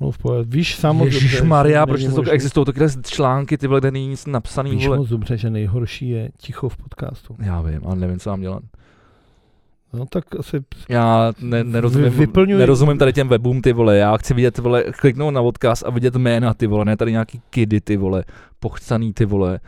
No 0.00 0.10
v 0.10 0.18
pohodě. 0.18 0.50
Víš 0.50 0.74
sám 0.76 0.96
moc 0.96 1.06
Ježíš 1.06 1.42
Maria, 1.42 1.86
proč 1.86 2.04
to 2.04 2.30
existují 2.30 2.66
takové 2.66 2.86
články, 3.02 3.58
ty 3.58 3.66
vole, 3.66 3.80
kde 3.80 3.90
není 3.90 4.08
nic 4.08 4.26
napsaný, 4.26 4.70
Víš 4.70 4.86
vole. 4.86 4.98
moc 4.98 5.08
dobře, 5.08 5.36
že 5.36 5.50
nejhorší 5.50 6.08
je 6.08 6.30
ticho 6.36 6.68
v 6.68 6.76
podcastu. 6.76 7.36
Já 7.38 7.60
vím, 7.62 7.80
ale 7.84 7.96
nevím, 7.96 8.18
co 8.18 8.30
mám 8.30 8.40
dělat. 8.40 8.62
No 9.92 10.06
tak 10.06 10.24
asi 10.38 10.56
Já 10.88 11.32
ne, 11.40 11.64
nerozumím, 11.64 12.10
Vy- 12.10 12.26
vyplňuj- 12.26 12.58
nerozumím 12.58 12.98
tady 12.98 13.12
těm 13.12 13.28
webům, 13.28 13.62
ty 13.62 13.72
vole. 13.72 13.96
Já 13.96 14.16
chci 14.16 14.34
vidět, 14.34 14.58
vole, 14.58 14.84
kliknout 15.00 15.34
na 15.34 15.40
odkaz 15.40 15.82
a 15.86 15.90
vidět 15.90 16.16
jména, 16.16 16.54
ty 16.54 16.66
vole, 16.66 16.84
ne 16.84 16.96
tady 16.96 17.12
nějaký 17.12 17.40
kidy, 17.50 17.80
ty 17.80 17.96
vole, 17.96 18.24
pochcaný, 18.60 19.12
ty 19.12 19.24
vole. 19.24 19.60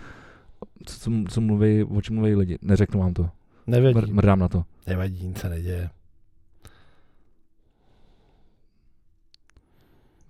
Co, 0.86 0.98
co, 1.00 1.10
co 1.28 1.40
mluví, 1.40 1.84
o 1.84 2.00
čem 2.00 2.16
mluví 2.16 2.34
lidi? 2.34 2.58
Neřeknu 2.62 3.00
vám 3.00 3.14
to. 3.14 3.22
Mr, 3.22 3.30
nevadí. 3.66 4.12
mrdám 4.12 4.38
na 4.38 4.48
to. 4.48 4.62
Nevadí, 4.86 5.26
nic 5.26 5.38
se 5.38 5.48
neděje. 5.48 5.90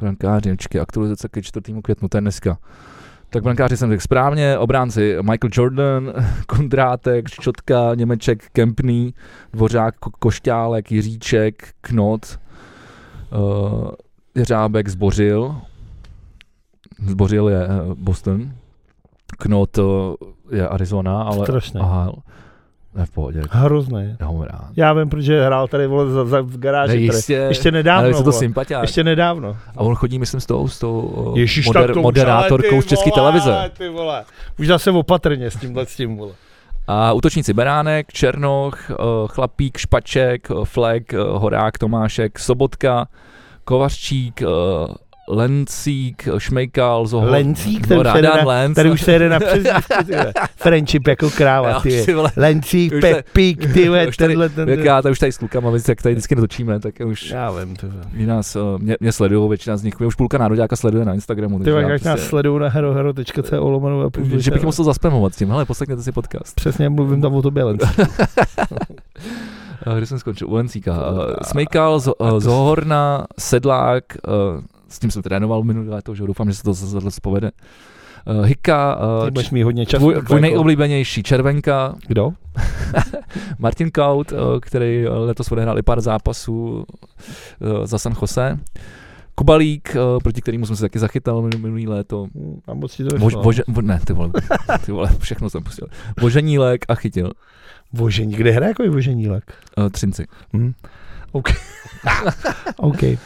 Brankáři, 0.01 0.51
počkej, 0.51 0.81
aktualizace 0.81 1.29
ke 1.29 1.43
4. 1.43 1.83
květnu, 1.83 2.09
to 2.09 2.17
je 2.17 2.21
dneska. 2.21 2.59
Tak 3.31 3.43
brankáři 3.43 3.77
jsem 3.77 3.91
řekl 3.91 4.03
správně, 4.03 4.59
obránci 4.59 5.17
Michael 5.17 5.51
Jordan, 5.53 6.13
Kondrátek, 6.47 7.29
Ščotka, 7.29 7.95
Němeček, 7.95 8.51
Kempný, 8.53 9.15
Dvořák, 9.53 9.95
Ko- 9.97 10.11
Košťálek, 10.19 10.93
Jiříček, 10.93 11.69
Knot, 11.81 12.39
uh, 13.33 13.91
Jeřábek, 14.35 14.89
Zbořil, 14.89 15.57
Zbořil 17.07 17.49
je 17.49 17.65
eh, 17.65 17.69
Boston, 17.95 18.53
Knot 19.39 19.79
eh, 19.79 19.83
je 20.57 20.69
Arizona, 20.69 21.23
ale... 21.23 21.47
Strašný. 21.47 21.81
Aha, 21.81 22.13
ne 22.95 23.07
v 23.07 23.11
pohodě, 23.11 23.43
Hrozný. 23.51 24.17
já 24.21 24.27
ho 24.27 24.45
rád. 24.45 24.69
Já 24.77 24.93
vím, 24.93 25.09
protože 25.09 25.45
hrál 25.45 25.69
tady 25.69 25.87
vole 25.87 26.11
za, 26.11 26.25
za, 26.25 26.41
v 26.41 26.51
Ne, 26.51 26.59
garáži. 26.59 26.93
tady. 26.93 27.03
jistě, 27.03 27.35
Ještě 27.35 27.71
nedávno. 27.71 28.05
ale 28.05 28.15
jsou 28.15 28.23
to 28.23 28.33
sympatiák. 28.33 28.83
Ještě 28.83 29.05
nedávno. 29.05 29.57
A 29.77 29.81
on 29.81 29.95
chodí, 29.95 30.19
myslím, 30.19 30.41
s 30.41 30.47
tou, 30.47 30.69
s 30.69 30.79
tou 30.79 31.33
Ježíš, 31.37 31.67
moder, 31.67 31.95
to 31.95 32.03
moderátorkou 32.03 32.83
z 32.83 32.87
České 32.87 33.11
televize. 33.11 33.71
Ty 33.79 33.89
vole. 33.89 34.25
Už 34.59 34.67
zase 34.67 34.91
opatrně 34.91 35.51
s 35.51 35.57
tímhle 35.57 35.87
s 35.87 35.97
tím, 35.97 36.17
vole. 36.17 36.33
A 36.87 37.13
útočníci 37.13 37.53
Beránek, 37.53 38.13
Černoch, 38.13 38.91
Chlapík, 39.27 39.79
Špaček, 39.79 40.49
Flek, 40.65 41.13
Horák, 41.13 41.79
Tomášek, 41.79 42.39
Sobotka, 42.39 43.07
Kovařčík, 43.65 44.43
Lencík, 45.33 46.29
Šmejkal, 46.39 47.07
Zohor. 47.07 47.31
Lencík, 47.31 47.87
ten 47.87 47.99
se 47.99 48.03
Radan 48.03 48.37
na- 48.39 48.45
Lenc. 48.45 48.75
Tady 48.77 48.91
už 48.91 49.03
se 49.03 49.13
jede 49.13 49.29
na 49.29 49.39
vole. 49.39 49.83
Friendship 50.57 51.07
jako 51.09 51.31
kráva, 51.31 51.81
ty. 51.81 52.07
Lencík, 52.37 52.93
se- 52.93 53.01
Pepík, 53.01 53.59
ty 53.73 53.89
tady- 53.91 54.13
tenhle, 54.17 54.49
ten. 54.49 54.69
jak 54.69 54.85
já 54.85 55.03
to 55.03 55.11
už 55.11 55.19
tady 55.19 55.33
s 55.33 55.39
klukama, 55.39 55.71
víc, 55.71 55.89
jak 55.89 56.03
tady 56.03 56.15
vždycky 56.15 56.35
natočíme, 56.35 56.81
tak 56.81 56.95
už 57.07 57.31
Já 57.31 57.51
vím, 57.51 57.77
ty 57.77 57.87
mě 58.13 58.27
nás, 58.27 58.57
eh, 58.57 58.61
mě, 58.79 58.97
mě 59.01 59.13
sledují, 59.13 59.49
většina 59.49 59.77
z 59.77 59.83
nich, 59.83 59.99
mě 59.99 60.07
už 60.07 60.15
půlka 60.15 60.39
nároďáka 60.39 60.77
sleduje 60.77 61.05
na 61.05 61.15
Instagramu. 61.15 61.59
Ty 61.59 61.71
jak 61.71 61.87
nás 61.89 62.01
prostě- 62.03 62.29
sledují 62.29 62.61
na 62.61 62.69
herohero.co 62.69 63.69
lomeno 63.69 64.01
a 64.07 64.11
že 64.37 64.51
bych 64.51 64.63
musel 64.65 64.85
zaspamovat 64.85 65.35
s 65.35 65.37
tím, 65.37 65.51
hele, 65.51 65.65
poslechněte 65.65 66.03
si 66.03 66.13
podcast. 66.13 66.55
Přesně 66.55 66.89
mluvím 66.89 67.21
tam 67.23 67.35
o 67.35 67.43
tobě, 67.43 67.65
Lenci. 67.65 67.87
Eh, 69.87 69.97
Kde 69.97 70.07
jsem 70.07 70.19
skončil? 70.19 70.49
U 70.49 70.55
Lencíka. 70.55 70.97
Smejkal, 71.43 72.01
eh, 72.09 72.41
Zohorna, 72.41 73.27
Sedlák, 73.39 74.05
s 74.91 74.99
tím 74.99 75.11
jsem 75.11 75.23
trénoval 75.23 75.63
minulý 75.63 75.89
léto, 75.89 76.15
že 76.15 76.27
doufám, 76.27 76.51
že 76.51 76.57
se 76.57 76.63
to 76.63 76.75
zase 76.75 77.21
povede. 77.23 77.51
Eh, 78.27 78.47
Hika, 78.47 78.99
eh, 79.23 79.25
Ty 79.25 79.31
budeš 79.31 79.51
mít 79.51 79.63
hodně 79.63 79.87
času. 79.87 80.01
tvůj, 80.01 80.23
tvůj 80.23 80.41
nejoblíbenější 80.41 81.23
Červenka, 81.23 81.95
Kdo? 82.07 82.33
Martin 83.59 83.91
Kaut, 83.91 84.33
eh, 84.33 84.37
který 84.61 85.07
letos 85.09 85.53
odehrál 85.53 85.79
i 85.79 85.83
pár 85.83 86.01
zápasů 86.01 86.85
eh, 87.83 87.87
za 87.87 87.99
San 87.99 88.15
Jose. 88.23 88.59
Kubalík, 89.35 89.97
eh, 89.97 90.21
proti 90.23 90.41
kterému 90.43 90.67
jsem 90.67 90.77
se 90.77 90.83
taky 90.83 90.99
zachytal 90.99 91.43
minulý, 91.43 91.89
léto. 91.89 92.27
A 92.67 92.75
moc 92.75 92.97
ti 92.97 93.05
to 93.05 93.19
nešlo. 93.19 93.43
vože, 93.43 93.63
vo, 93.69 93.83
ne, 93.83 94.01
ty 94.07 94.13
vole, 94.13 94.31
ty 94.87 94.93
vole, 94.93 95.11
všechno 95.19 95.51
jsem 95.51 95.63
pustil. 95.63 95.87
Voženílek 96.21 96.85
a 96.89 96.95
chytil. 96.95 97.31
Vožení, 97.93 98.35
kde 98.35 98.51
hraje 98.51 98.69
jako 98.71 98.83
voženílek? 98.93 99.55
Uh, 99.79 99.89
třinci. 99.89 100.27
Hm. 100.57 100.73
OK. 101.33 101.49
OK. 102.77 103.03
Uh, 103.03 103.19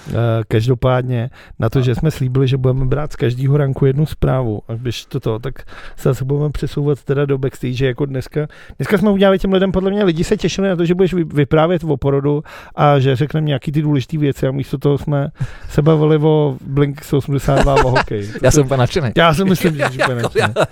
každopádně 0.49 1.31
na 1.59 1.69
to, 1.69 1.83
že 1.83 1.95
jsme 1.95 2.11
slíbili, 2.11 2.49
že 2.49 2.57
budeme 2.57 2.85
brát 2.85 3.13
z 3.13 3.17
každého 3.17 3.57
ranku 3.57 3.87
jednu 3.87 4.07
zprávu, 4.07 4.63
a 4.69 4.75
když 4.75 5.05
toto, 5.05 5.39
tak 5.39 5.59
se 5.97 6.09
zase 6.09 6.25
budeme 6.25 6.51
přesouvat 6.51 7.03
teda 7.05 7.27
do 7.27 7.39
backstage, 7.39 7.87
jako 7.87 8.07
dneska. 8.07 8.47
Dneska 8.79 8.99
jsme 8.99 9.11
udělali 9.11 9.39
těm 9.39 9.53
lidem, 9.53 9.73
podle 9.73 9.91
mě 9.91 10.05
lidi 10.05 10.25
se 10.25 10.37
těšili 10.37 10.69
na 10.69 10.77
to, 10.77 10.85
že 10.85 10.95
budeš 10.95 11.15
vy- 11.15 11.25
vyprávět 11.25 11.85
o 11.85 11.97
porodu 11.97 12.43
a 12.75 12.99
že 12.99 13.17
řekneme 13.17 13.47
nějaký 13.47 13.73
ty 13.73 13.83
důležité 13.83 14.19
věci 14.19 14.47
a 14.47 14.51
místo 14.51 14.79
toho 14.79 14.99
jsme 14.99 15.29
se 15.69 15.83
bavili 15.83 16.17
o 16.17 16.57
Blink 16.67 17.05
182 17.05 17.75
o 17.85 17.91
hokej. 17.91 18.29
Já 18.43 18.51
jsem 18.51 18.65
úplně 18.65 18.79
nadšený. 18.79 19.11
Já 19.17 19.35
si 19.35 19.45
myslím, 19.45 19.77
že 19.77 19.85
úplně 19.85 20.23
nadšený. 20.23 20.55
já, 20.57 20.65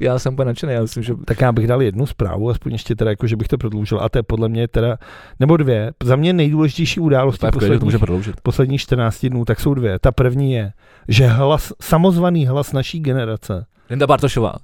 já 0.00 0.18
jsem 0.18 0.34
úplně 0.34 0.46
nadšený, 0.46 0.72
já 0.72 0.82
myslím, 0.82 1.02
že 1.02 1.14
Tak 1.24 1.40
já 1.40 1.52
bych 1.52 1.66
dal 1.66 1.82
jednu 1.82 2.06
zprávu, 2.06 2.50
aspoň 2.50 2.72
ještě 2.72 2.94
teda, 2.94 3.10
jako, 3.10 3.26
že 3.26 3.36
bych 3.36 3.48
to 3.48 3.58
prodloužil, 3.58 4.00
a 4.00 4.08
to 4.08 4.18
je 4.18 4.22
podle 4.22 4.48
mě 4.48 4.68
teda, 4.68 4.98
nebo 5.40 5.56
dvě, 5.56 5.92
za 6.02 6.16
mě 6.16 6.32
nejdůležitější 6.32 6.75
události 7.00 7.40
tak 7.40 7.52
to 7.52 7.58
posledních, 7.58 7.82
může 7.82 7.98
prodloužit. 7.98 8.40
posledních 8.40 8.80
14 8.80 9.26
dnů, 9.26 9.44
tak 9.44 9.60
jsou 9.60 9.74
dvě. 9.74 9.98
Ta 9.98 10.12
první 10.12 10.52
je, 10.52 10.72
že 11.08 11.26
hlas, 11.26 11.72
samozvaný 11.80 12.46
hlas 12.46 12.72
naší 12.72 13.00
generace 13.00 13.66
Linda 13.90 14.06
Bartošová. 14.06 14.54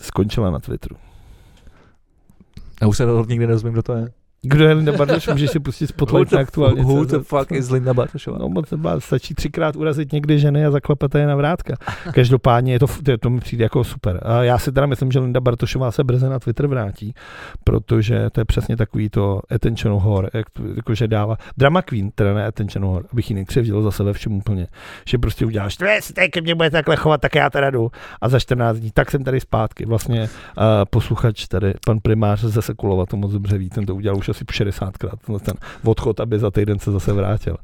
skončila 0.00 0.50
na 0.50 0.58
Twitteru. 0.58 0.96
Já 2.82 2.88
už 2.88 2.96
se 2.96 3.06
to 3.06 3.24
nikdy 3.28 3.46
nerozumím, 3.46 3.72
kdo 3.72 3.82
to 3.82 3.92
je. 3.92 4.08
Kdo 4.46 4.64
je 4.64 4.74
Linda 4.74 4.92
Bartoš, 4.92 5.28
můžeš 5.28 5.50
si 5.50 5.60
pustit 5.60 5.86
spotlight 5.86 6.32
na 6.32 6.40
aktuálně. 6.40 6.82
who 6.82 7.04
the 7.04 7.18
fuck 7.18 7.52
is 7.52 7.70
Linda 7.70 7.94
Bartošová? 7.94 8.38
No 8.38 8.48
moc 8.48 8.70
nebá, 8.70 9.00
stačí 9.00 9.34
třikrát 9.34 9.76
urazit 9.76 10.12
někdy 10.12 10.38
ženy 10.38 10.66
a 10.66 10.70
zaklepete 10.70 11.20
je 11.20 11.26
na 11.26 11.36
vrátka. 11.36 11.74
Každopádně 12.14 12.72
je 12.72 12.78
to, 12.78 12.86
to, 12.86 13.18
to 13.18 13.30
mi 13.30 13.40
přijde 13.40 13.64
jako 13.64 13.84
super. 13.84 14.20
A 14.22 14.42
já 14.42 14.58
si 14.58 14.72
teda 14.72 14.86
myslím, 14.86 15.12
že 15.12 15.18
Linda 15.18 15.40
Bartošová 15.40 15.90
se 15.90 16.04
brzy 16.04 16.28
na 16.28 16.38
Twitter 16.38 16.66
vrátí, 16.66 17.14
protože 17.64 18.30
to 18.30 18.40
je 18.40 18.44
přesně 18.44 18.76
takový 18.76 19.10
to 19.10 19.40
attention 19.50 19.94
whore, 19.94 20.28
jak, 20.34 20.46
jakože 20.76 21.08
dává. 21.08 21.36
Drama 21.56 21.82
queen, 21.82 22.10
teda 22.14 22.34
ne 22.34 22.46
attention 22.46 22.84
whore, 22.84 23.04
abych 23.12 23.30
ji 23.30 23.36
nekřivdil 23.36 23.82
zase 23.82 24.04
ve 24.04 24.12
všem 24.12 24.32
úplně. 24.32 24.66
Že 25.08 25.18
prostě 25.18 25.46
uděláš, 25.46 25.76
teď 25.76 26.30
ke 26.30 26.40
mně 26.40 26.54
bude 26.54 26.70
takhle 26.70 26.96
chovat, 26.96 27.20
tak 27.20 27.34
já 27.34 27.50
teda 27.50 27.70
jdu. 27.70 27.90
A 28.20 28.28
za 28.28 28.38
14 28.38 28.76
dní, 28.76 28.90
tak 28.94 29.10
jsem 29.10 29.24
tady 29.24 29.40
zpátky. 29.40 29.86
Vlastně 29.86 30.22
uh, 30.22 30.28
posluchač 30.90 31.46
tady, 31.46 31.74
pan 31.86 31.98
primář 32.02 32.40
ze 32.44 32.62
Sekulova 32.62 33.06
to 33.06 33.16
moc 33.16 33.32
dobře 33.32 33.58
ví, 33.58 33.70
ten 33.70 33.86
to 33.86 33.94
udělal 33.94 34.18
už 34.18 34.31
asi 34.32 34.44
60krát, 34.44 35.16
tenhle 35.26 35.40
ten 35.40 35.54
odchod, 35.84 36.20
aby 36.20 36.38
za 36.38 36.50
týden 36.50 36.78
se 36.78 36.92
zase 36.92 37.12
vrátil. 37.12 37.56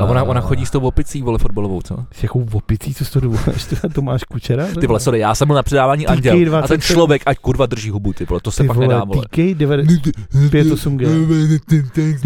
A 0.00 0.04
ona, 0.04 0.22
ona 0.22 0.40
chodí 0.40 0.66
s 0.66 0.70
tou 0.70 0.80
opicí, 0.80 1.22
vole, 1.22 1.38
fotbalovou, 1.38 1.82
co? 1.82 1.96
S 2.12 2.22
jakou 2.22 2.46
opicí, 2.52 2.94
co 2.94 3.04
jsi 3.04 3.12
to 3.12 3.20
dovoláš, 3.20 3.64
ty 3.64 3.76
Tomáš 3.94 4.24
Kučera? 4.24 4.66
Ty 4.80 4.86
vole, 4.86 5.00
sorry, 5.00 5.18
já 5.18 5.34
jsem 5.34 5.48
byl 5.48 5.56
na 5.56 5.62
předávání 5.62 6.06
Anděl. 6.06 6.32
A 6.32 6.36
ten 6.36 6.44
27. 6.44 6.80
člověk, 6.80 7.22
ať 7.26 7.38
kurva 7.38 7.66
drží 7.66 7.90
hubu, 7.90 8.12
ty 8.12 8.24
vole, 8.24 8.40
to 8.40 8.50
se 8.50 8.62
ty 8.62 8.66
fakt 8.66 8.76
vole, 8.76 8.88
nedá, 8.88 9.04
vole. 9.04 9.24
TK 9.26 9.38
58G. 9.38 11.06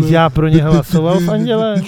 Já 0.08 0.30
pro 0.30 0.48
ně 0.48 0.62
hlasoval 0.62 1.20
v 1.20 1.28
Anděle. 1.30 1.82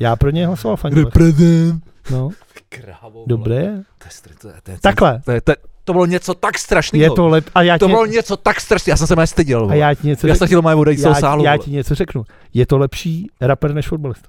Já 0.00 0.16
pro 0.16 0.30
ně 0.30 0.46
hlasoval 0.46 0.76
v 0.76 0.84
Anděle. 0.84 1.04
Reprezent. 1.04 1.84
No, 2.10 2.30
Krávo, 2.68 3.24
dobré. 3.26 3.62
To, 3.98 4.04
je, 4.30 4.34
to, 4.40 4.48
je, 4.48 4.54
to, 4.62 4.70
je, 4.70 4.78
Takhle. 4.80 5.22
To, 5.24 5.30
je, 5.32 5.40
to, 5.40 5.50
je, 5.50 5.56
to 5.84 5.92
bylo 5.92 6.06
něco 6.06 6.34
tak 6.34 6.58
strašného. 6.58 7.02
Je 7.02 7.10
to 7.10 7.28
lep... 7.28 7.50
A 7.54 7.62
já 7.62 7.78
to 7.78 7.86
ti, 7.86 7.92
bylo 7.92 8.06
něco 8.06 8.36
tak 8.36 8.60
strašného, 8.60 8.92
já 8.92 8.96
jsem 8.96 9.06
se 9.06 9.16
mě 9.16 9.26
styděl. 9.26 9.68
a 9.70 9.74
já 9.74 9.94
ti 9.94 10.06
něco 10.06 10.26
já 10.26 10.34
jsem 10.34 10.46
chtěl 10.46 10.62
mají 10.62 10.78
odejít 10.78 11.00
já, 11.00 11.14
sálu. 11.14 11.44
já 11.44 11.56
ti 11.56 11.70
něco 11.70 11.94
řeknu. 11.94 12.24
Je 12.54 12.66
to 12.66 12.78
lepší 12.78 13.30
rapper 13.40 13.74
než 13.74 13.88
fotbalista. 13.88 14.28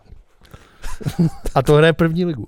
a 1.55 1.61
to 1.61 1.73
hraje 1.73 1.93
první 1.93 2.25
ligu. 2.25 2.47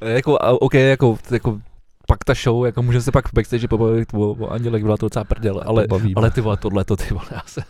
jako, 0.00 0.38
a- 0.42 0.62
OK, 0.62 0.74
jako, 0.74 1.18
jako 1.30 1.58
pak 2.06 2.24
ta 2.24 2.34
show, 2.34 2.66
jako 2.66 2.82
můžeme 2.82 3.02
se 3.02 3.12
pak 3.12 3.28
v 3.28 3.32
backstage 3.34 3.68
pobavit 3.68 4.08
o, 4.14 4.30
o 4.30 4.48
Andělek, 4.48 4.82
byla 4.82 4.96
to 4.96 5.06
docela 5.06 5.24
prdel, 5.24 5.62
ale, 5.66 5.86
ale 6.16 6.30
ty 6.30 6.40
vole, 6.40 6.56
tohle 6.56 6.84
to 6.84 6.96
ty 6.96 7.14
vole, 7.14 7.26
já 7.30 7.42
se, 7.46 7.62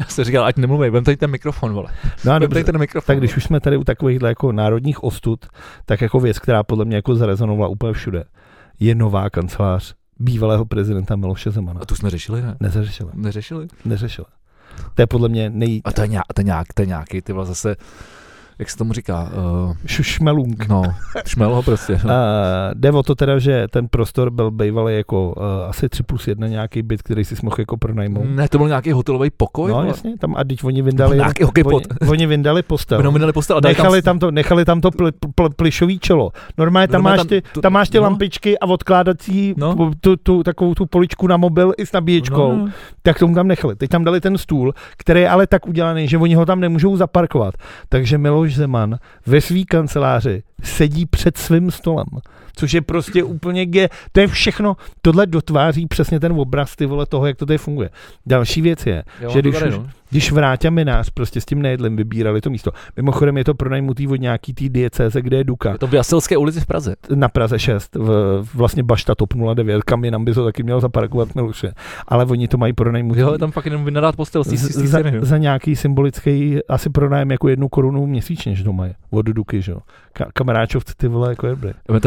já 0.00 0.06
se 0.06 0.24
říkal, 0.24 0.44
ať 0.44 0.56
nemluvím, 0.56 0.92
vem 0.92 1.04
tady 1.04 1.16
ten 1.16 1.30
mikrofon, 1.30 1.72
vole. 1.72 1.88
no 2.24 2.32
a 2.32 2.38
dobře, 2.38 2.64
ten 2.64 2.78
mikrofon. 2.78 3.06
tak 3.06 3.18
když 3.18 3.36
už 3.36 3.44
jsme 3.44 3.60
tady 3.60 3.76
u 3.76 3.84
takovýchhle 3.84 4.28
jako 4.28 4.52
národních 4.52 5.04
ostud, 5.04 5.46
tak 5.84 6.00
jako 6.00 6.20
věc, 6.20 6.38
která 6.38 6.62
podle 6.62 6.84
mě 6.84 6.96
jako 6.96 7.14
zarezonovala 7.14 7.68
úplně 7.68 7.92
všude, 7.92 8.24
je 8.80 8.94
nová 8.94 9.30
kancelář 9.30 9.94
bývalého 10.18 10.64
prezidenta 10.64 11.16
Miloše 11.16 11.50
Zemana. 11.50 11.80
A 11.80 11.84
tu 11.84 11.94
jsme 11.94 12.10
řešili, 12.10 12.42
ne? 12.42 12.56
Nezařešila. 12.60 13.10
Neřešili? 13.14 13.68
Neřešila. 13.84 14.26
To 14.94 15.02
je 15.02 15.06
podle 15.06 15.28
mě 15.28 15.50
nej... 15.50 15.82
A 15.84 15.92
to 15.92 16.02
je, 16.02 16.08
nějak, 16.08 16.32
to 16.34 16.40
je, 16.40 16.44
nějak, 16.44 16.72
to 16.74 16.82
je 16.82 16.86
nějaký, 16.86 17.22
ty 17.22 17.34
zase, 17.42 17.76
jak 18.58 18.70
se 18.70 18.76
tomu 18.76 18.92
říká, 18.92 19.30
uh, 19.66 19.74
Šmelung. 19.86 20.68
no, 20.68 20.82
šmel 21.26 21.54
ho 21.54 21.62
prostě. 21.62 21.92
No. 21.92 21.98
Uh, 22.04 22.10
jde 22.74 22.90
o 22.90 23.02
to 23.02 23.14
teda, 23.14 23.38
že 23.38 23.66
ten 23.70 23.88
prostor 23.88 24.30
byl 24.30 24.50
bývalý 24.50 24.96
jako 24.96 25.34
uh, 25.36 25.42
asi 25.68 25.88
3 25.88 26.02
plus 26.02 26.28
1 26.28 26.48
nějaký 26.48 26.82
byt, 26.82 27.02
který 27.02 27.24
si 27.24 27.34
mohl 27.42 27.56
jako 27.58 27.76
pronajmout. 27.76 28.26
Ne, 28.28 28.48
to 28.48 28.58
byl 28.58 28.68
nějaký 28.68 28.92
hotelový 28.92 29.30
pokoj? 29.30 29.68
No 29.68 29.74
vole? 29.74 29.86
jasně, 29.86 30.18
tam 30.18 30.34
a 30.36 30.44
teď 30.44 30.64
oni 30.64 30.82
vyndali, 30.82 31.16
Nějaký 31.16 31.44
hokejpot. 31.44 31.82
oni, 32.00 32.10
oni 32.10 32.26
vyndali 32.26 32.62
postel. 32.62 33.02
No, 33.02 33.12
minuli 33.12 33.32
postel 33.32 33.56
a 33.56 33.60
dali 33.60 33.74
Nechali 33.74 34.02
tam 34.02 34.18
to, 34.18 34.30
nechali 34.30 34.64
tam 34.64 34.80
to 34.80 34.90
pl, 34.90 35.10
pl, 35.34 35.48
plišový 35.56 35.98
čelo. 35.98 36.30
Normálně 36.58 36.88
tam, 36.88 37.02
máš 37.02 37.16
tam 37.16 37.26
ty, 37.26 37.42
tam 37.62 37.72
máš 37.72 37.88
ty 37.88 37.96
no. 37.96 38.02
lampičky 38.02 38.58
a 38.58 38.66
odkládací 38.66 39.54
No. 39.56 39.74
no. 39.78 39.90
tu, 40.00 40.16
tu, 40.16 40.42
takovou 40.42 40.74
tu 40.74 40.86
poličku 40.86 41.26
na 41.26 41.36
mobil 41.36 41.72
i 41.78 41.86
s 41.86 41.92
nabíječkou. 41.92 42.52
No, 42.52 42.56
no. 42.56 42.72
Tak 43.02 43.18
tomu 43.18 43.34
tam 43.34 43.48
nechali. 43.48 43.76
Teď 43.76 43.90
tam 43.90 44.04
dali 44.04 44.20
ten 44.20 44.38
stůl, 44.38 44.74
který 44.96 45.20
je 45.20 45.28
ale 45.28 45.46
tak 45.46 45.66
udělaný, 45.66 46.08
že 46.08 46.18
oni 46.18 46.34
ho 46.34 46.46
tam 46.46 46.60
nemůžou 46.60 46.96
zaparkovat. 46.96 47.54
Takže 47.88 48.18
Miloš 48.18 48.45
Zeman 48.54 48.98
ve 49.26 49.40
své 49.40 49.64
kanceláři 49.64 50.42
sedí 50.62 51.06
před 51.06 51.38
svým 51.38 51.70
stolem. 51.70 52.06
Což 52.58 52.72
je 52.72 52.80
prostě 52.80 53.24
úplně 53.24 53.66
ge, 53.66 53.88
to 54.12 54.20
je 54.20 54.26
všechno, 54.26 54.76
tohle 55.02 55.26
dotváří 55.26 55.86
přesně 55.86 56.20
ten 56.20 56.32
obraz 56.32 56.76
ty 56.76 56.86
vole 56.86 57.06
toho, 57.06 57.26
jak 57.26 57.36
to 57.36 57.46
tady 57.46 57.58
funguje. 57.58 57.90
Další 58.26 58.62
věc 58.62 58.86
je, 58.86 59.02
Jo, 59.20 59.30
že 59.30 59.42
když, 59.42 59.54
tady, 59.58 59.70
už, 59.70 59.76
no. 59.76 59.86
když 60.10 60.32
Vráťa 60.32 60.70
Minář 60.70 61.10
prostě 61.10 61.40
s 61.40 61.44
tím 61.44 61.62
nejedlem 61.62 61.96
vybírali 61.96 62.40
to 62.40 62.50
místo. 62.50 62.70
Mimochodem 62.96 63.36
je 63.38 63.44
to 63.44 63.54
pronajmutý 63.54 64.08
od 64.08 64.20
nějaký 64.20 64.54
tý 64.54 64.68
diecéze, 64.68 65.22
kde 65.22 65.36
je 65.36 65.44
Duka 65.44 65.72
Je 65.72 65.78
to 65.78 65.86
v 65.86 65.94
Jaselské 65.94 66.36
ulici 66.36 66.60
v 66.60 66.66
Praze. 66.66 66.94
na 67.14 67.28
Praze 67.28 67.58
6, 67.58 67.94
v, 67.94 68.48
vlastně 68.54 68.82
Bašta 68.82 69.14
TOP 69.14 69.34
09, 69.54 69.82
kam 69.82 70.04
jinam 70.04 70.24
by 70.24 70.34
to 70.34 70.44
taky 70.44 70.62
měl 70.62 70.80
zaparkovat 70.80 71.34
Miluše. 71.34 71.72
Ale 72.08 72.24
oni 72.24 72.48
to 72.48 72.58
mají 72.58 72.72
pronajmutý 72.72 73.20
Jo, 73.20 73.38
tam 73.38 73.50
fakt 73.50 73.64
jenom 73.66 73.84
vynadat 73.84 74.16
postel 74.16 74.44
z, 74.44 74.48
z, 74.48 74.76
za, 74.88 74.98
za, 75.20 75.38
nějaký 75.38 75.76
symbolický 75.76 76.58
asi 76.68 76.90
pronájem 76.90 77.30
jako 77.30 77.48
jednu 77.48 77.68
korunu 77.68 78.06
měsíčně, 78.06 78.54
že 78.54 78.64
to 78.64 78.72
mají 78.72 78.92
od 79.10 79.26
Duky, 79.26 79.62
že 79.62 79.72
jo. 79.72 79.78
Ka- 80.16 80.28
kamaráčovci 80.34 80.92
ty 80.96 81.08
vole 81.08 81.28
jako 81.30 81.46
je. 81.46 81.56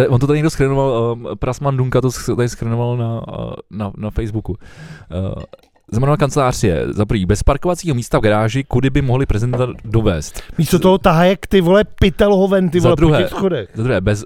On 0.10 0.20
to 0.20 0.28
tady 0.28 0.39
někdo 0.40 0.50
schrenoval, 0.50 1.14
um, 1.14 1.28
Prasman 1.40 1.78
Dunka 1.78 2.02
to 2.02 2.10
tady 2.36 2.50
schrenoval 2.50 2.98
na, 2.98 3.28
uh, 3.28 3.52
na, 3.72 3.92
na 3.98 4.10
Facebooku. 4.10 4.52
Uh, 4.56 5.44
Zemanova 5.92 6.18
kancelář 6.18 6.64
je 6.64 6.86
za 6.90 7.06
prvý 7.06 7.26
bez 7.26 7.44
parkovacího 7.44 7.96
místa 7.96 8.20
v 8.20 8.22
garáži, 8.22 8.64
kudy 8.64 8.90
by 8.90 9.02
mohli 9.02 9.26
prezidenta 9.26 9.68
dovést. 9.86 10.42
Místo 10.58 10.80
toho 10.80 10.98
tahajek 10.98 11.48
ty 11.48 11.62
vole 11.62 11.84
pytel 11.84 12.36
hoven 12.36 12.70
ty 12.70 12.80
Za 12.80 12.90
vole 12.90 12.96
po 12.96 13.00
druhé. 13.00 13.20
těch 13.20 13.30
schodech. 13.30 13.70
Za 13.74 13.84
druhé, 13.84 14.02
bez, 14.02 14.26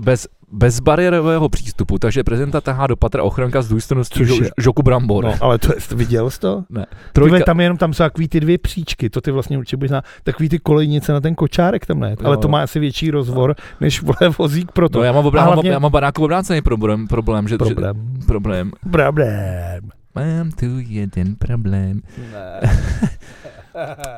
bez, 0.00 0.28
bezbariérového 0.52 1.48
přístupu, 1.48 1.98
takže 1.98 2.24
prezidenta 2.24 2.60
tahá 2.60 2.86
do 2.86 2.96
patra 2.96 3.22
ochranka 3.22 3.62
z 3.62 3.68
důstojností 3.68 4.18
Což 4.18 4.28
žo, 4.28 4.34
je- 4.44 4.50
Žoku 4.58 4.82
Brambor. 4.82 5.24
No, 5.24 5.34
ale 5.40 5.58
to 5.58 5.72
je, 5.72 5.78
viděl 5.96 6.30
jsi 6.30 6.40
to? 6.40 6.64
Ne. 6.70 6.86
Trojka. 7.12 7.44
Tam 7.44 7.60
je 7.60 7.64
jenom 7.64 7.78
tam 7.78 7.92
jsou 7.94 8.04
takový 8.04 8.28
ty 8.28 8.40
dvě 8.40 8.58
příčky, 8.58 9.10
to 9.10 9.20
ty 9.20 9.30
vlastně 9.30 9.58
určitě 9.58 9.76
budeš 9.76 9.88
znát, 9.90 10.04
takový 10.24 10.48
ty 10.48 10.58
kolejnice 10.58 11.12
na 11.12 11.20
ten 11.20 11.34
kočárek 11.34 11.86
tam 11.86 12.00
ne, 12.00 12.16
ale 12.24 12.34
Jo. 12.36 12.40
to 12.40 12.48
má 12.48 12.62
asi 12.62 12.78
větší 12.80 13.10
rozvor, 13.10 13.54
než 13.80 14.02
vole 14.02 14.16
vozík 14.38 14.72
pro 14.72 14.88
to. 14.88 14.98
no, 14.98 15.04
já 15.04 15.12
mám, 15.12 15.26
obrá, 15.26 15.42
A 15.42 15.44
hlavně... 15.44 15.70
já 15.70 15.78
mám 15.78 15.90
baráku 15.92 16.24
obrácený 16.24 16.62
problém, 16.62 17.08
problém, 17.08 17.48
že, 17.48 17.58
Problém. 17.58 17.96
Že, 18.20 18.26
problém. 18.26 18.70
Problém. 18.90 19.80
Mám 20.14 20.50
tu 20.50 20.66
jeden 20.78 21.34
problém. 21.36 22.00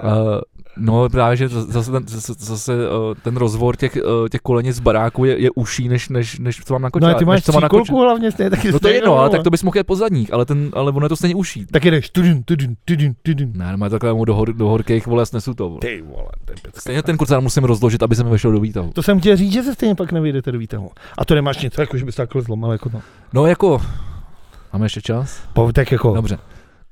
Uh, 0.02 0.40
no 0.78 1.08
právě, 1.08 1.36
že 1.36 1.48
zase 1.48 1.90
ten, 1.92 2.02
zase, 2.38 2.72
uh, 2.90 3.14
ten 3.22 3.36
rozvor 3.36 3.76
těch, 3.76 3.98
uh, 4.22 4.28
těch 4.28 4.40
kolenic 4.40 4.76
z 4.76 4.80
baráku 4.80 5.24
je, 5.24 5.38
je 5.42 5.50
užší, 5.50 5.88
než, 5.88 6.08
než, 6.08 6.38
než 6.38 6.60
co 6.64 6.74
mám 6.74 6.82
na 6.82 6.86
No 6.86 6.90
kočáře. 6.90 7.14
a 7.14 7.18
ty 7.18 7.24
máš 7.24 7.46
na 7.46 7.52
tříkolku 7.60 8.00
hlavně 8.00 8.32
stejně 8.32 8.50
taky 8.50 8.72
No 8.72 8.78
to 8.80 8.88
je 8.88 8.94
jedno, 8.94 9.12
ale 9.12 9.18
vole. 9.28 9.30
tak 9.30 9.42
to 9.44 9.50
bys 9.50 9.62
mohl 9.62 9.76
jet 9.78 9.86
po 9.86 9.96
zadních, 9.96 10.32
ale, 10.32 10.44
ten, 10.44 10.70
ale 10.72 10.92
ono 10.92 11.04
je 11.04 11.08
to 11.08 11.16
stejně 11.16 11.34
uší. 11.34 11.66
Tak 11.66 11.84
jdeš 11.84 12.10
tudin, 12.10 12.42
tudin, 12.42 12.76
tudin, 12.84 13.14
tudin. 13.22 13.52
Ne, 13.54 13.76
no 13.76 13.90
takhle 13.90 14.14
mu 14.14 14.24
do, 14.24 14.34
hor, 14.34 14.52
do 14.52 14.68
horkých 14.68 15.06
vole 15.06 15.26
snesu 15.26 15.54
to. 15.54 15.68
Vole. 15.68 15.80
Ty 15.80 16.02
vole, 16.02 16.28
to 16.44 16.52
je 16.52 16.56
pecka. 16.62 16.80
Stejně 16.80 17.02
ten 17.02 17.16
kurzár 17.16 17.40
musím 17.40 17.64
rozložit, 17.64 18.02
aby 18.02 18.16
se 18.16 18.24
mi 18.24 18.30
vešel 18.30 18.52
do 18.52 18.60
výtahu. 18.60 18.90
To 18.94 19.02
jsem 19.02 19.20
chtěl 19.20 19.36
říct, 19.36 19.52
že 19.52 19.62
se 19.62 19.74
stejně 19.74 19.94
pak 19.94 20.12
nevyjdete 20.12 20.52
do 20.52 20.58
výtahu. 20.58 20.90
A 21.18 21.24
to 21.24 21.34
nemáš 21.34 21.62
něco, 21.62 21.80
jako 21.80 21.96
že 21.98 22.04
bys 22.04 22.14
takhle 22.14 22.42
zlomal, 22.42 22.72
jako 22.72 22.88
to. 22.90 23.00
No 23.32 23.46
jako, 23.46 23.80
máme 24.72 24.84
ještě 24.84 25.00
čas? 25.02 25.40
Po, 25.52 25.72
tak 25.72 25.92
jako, 25.92 26.14
Dobře. 26.14 26.38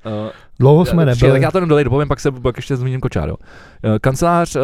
Uh, 0.06 0.30
dlouho 0.60 0.84
jsme 0.84 1.02
Já- 1.02 1.06
nebyli. 1.06 1.32
Tak 1.32 1.42
já 1.42 1.50
to 1.50 1.58
jenom 1.58 1.68
dolej, 1.68 1.84
dopovím, 1.84 2.08
pak 2.08 2.20
se 2.20 2.32
pak 2.32 2.56
ještě 2.56 2.76
zmíním 2.76 3.00
kočár. 3.00 3.28
Jo. 3.28 3.36
Eh, 3.84 3.98
Kancelář 3.98 4.56
eh, 4.56 4.60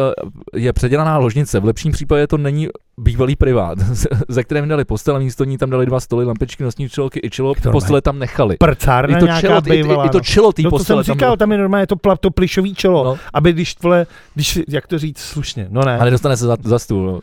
je 0.55 0.73
předělaná 0.73 1.17
ložnice, 1.17 1.59
v 1.59 1.65
lepším 1.65 1.91
případě 1.91 2.27
to 2.27 2.37
není 2.37 2.67
bývalý 2.97 3.35
privát, 3.35 3.77
ze 4.27 4.43
kterém 4.43 4.67
dali 4.67 4.85
postel 4.85 5.15
a 5.15 5.19
místo 5.19 5.43
ní 5.43 5.57
tam 5.57 5.69
dali 5.69 5.85
dva 5.85 5.99
stoly, 5.99 6.25
lampičky, 6.25 6.63
nosní 6.63 6.89
čelky 6.89 7.19
i 7.23 7.29
čelo, 7.29 7.53
To 7.63 7.71
postele 7.71 8.01
tam 8.01 8.19
nechali. 8.19 8.57
Prcárna 8.57 9.17
I 9.17 9.19
to 9.19 9.27
čelo, 9.41 9.61
i, 9.65 9.75
i, 9.75 9.79
i 9.79 10.09
to 10.09 10.17
no. 10.17 10.19
čelo 10.19 10.53
té 10.53 10.61
No 10.61 10.69
to 10.69 10.77
jsem 10.77 10.79
postele 10.79 11.03
tam 11.03 11.13
říkal, 11.15 11.27
bylo. 11.29 11.37
tam 11.37 11.51
je 11.51 11.57
normálně 11.57 11.87
to, 11.87 11.95
pla, 11.95 12.15
to 12.17 12.31
plišový 12.31 12.75
čelo, 12.75 13.03
No, 13.03 13.17
aby 13.33 13.53
když 13.53 13.75
vole, 13.83 14.05
když, 14.35 14.59
jak 14.69 14.87
to 14.87 14.99
říct 14.99 15.19
slušně, 15.19 15.67
no 15.69 15.81
ne, 15.85 15.97
ale 15.97 16.11
dostane 16.11 16.37
se 16.37 16.45
za, 16.45 16.57
za 16.63 16.79
stůl. 16.79 17.05
No. 17.05 17.19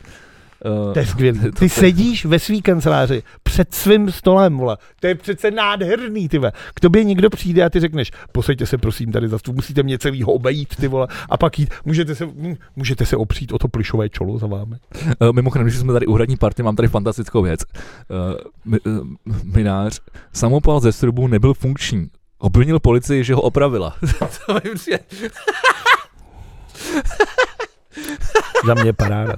Eh, 0.64 0.92
to 0.92 0.98
je 0.98 1.06
skvělý. 1.06 1.40
Ty 1.58 1.68
sedíš 1.68 2.24
ve 2.24 2.38
svý 2.38 2.62
kanceláři 2.62 3.22
před 3.42 3.74
svým 3.74 4.12
stolem, 4.12 4.58
vole. 4.58 4.76
To 5.00 5.06
je 5.06 5.14
přece 5.14 5.50
nádherný, 5.50 6.28
ty 6.28 6.38
vole. 6.38 6.52
K 6.74 6.80
tobě 6.80 7.04
někdo 7.04 7.30
přijde 7.30 7.64
a 7.64 7.70
ty 7.70 7.80
řekneš, 7.80 8.11
posaďte 8.32 8.66
se 8.66 8.78
prosím 8.78 9.12
tady 9.12 9.28
za 9.28 9.38
stůl, 9.38 9.54
musíte 9.54 9.82
mě 9.82 9.98
celýho 9.98 10.32
obejít, 10.32 10.76
ty 10.76 10.88
vole, 10.88 11.08
a 11.30 11.36
pak 11.36 11.58
jít, 11.58 11.74
můžete 11.84 12.14
se, 12.14 12.28
můžete 12.76 13.06
se 13.06 13.16
opřít 13.16 13.52
o 13.52 13.58
to 13.58 13.68
plišové 13.68 14.08
čolo 14.08 14.38
za 14.38 14.46
vámi. 14.46 14.76
Uh, 15.20 15.32
mimochodem, 15.32 15.66
když 15.66 15.78
jsme 15.78 15.92
tady 15.92 16.06
u 16.06 16.14
hradní 16.14 16.36
party, 16.36 16.62
mám 16.62 16.76
tady 16.76 16.88
fantastickou 16.88 17.42
věc. 17.42 17.61
Uh, 17.64 18.16
mi, 18.64 18.80
uh, 18.80 19.36
minář, 19.44 20.00
samopal 20.32 20.80
ze 20.80 20.92
strubu 20.92 21.26
nebyl 21.26 21.54
funkční. 21.54 22.06
Obvinil 22.38 22.80
policii, 22.80 23.24
že 23.24 23.34
ho 23.34 23.42
opravila. 23.42 23.96
to 24.46 24.54
mi 24.54 24.74
přijde. 24.74 24.98
Za 28.66 28.74
mě 28.74 28.92
paráda. 28.92 29.36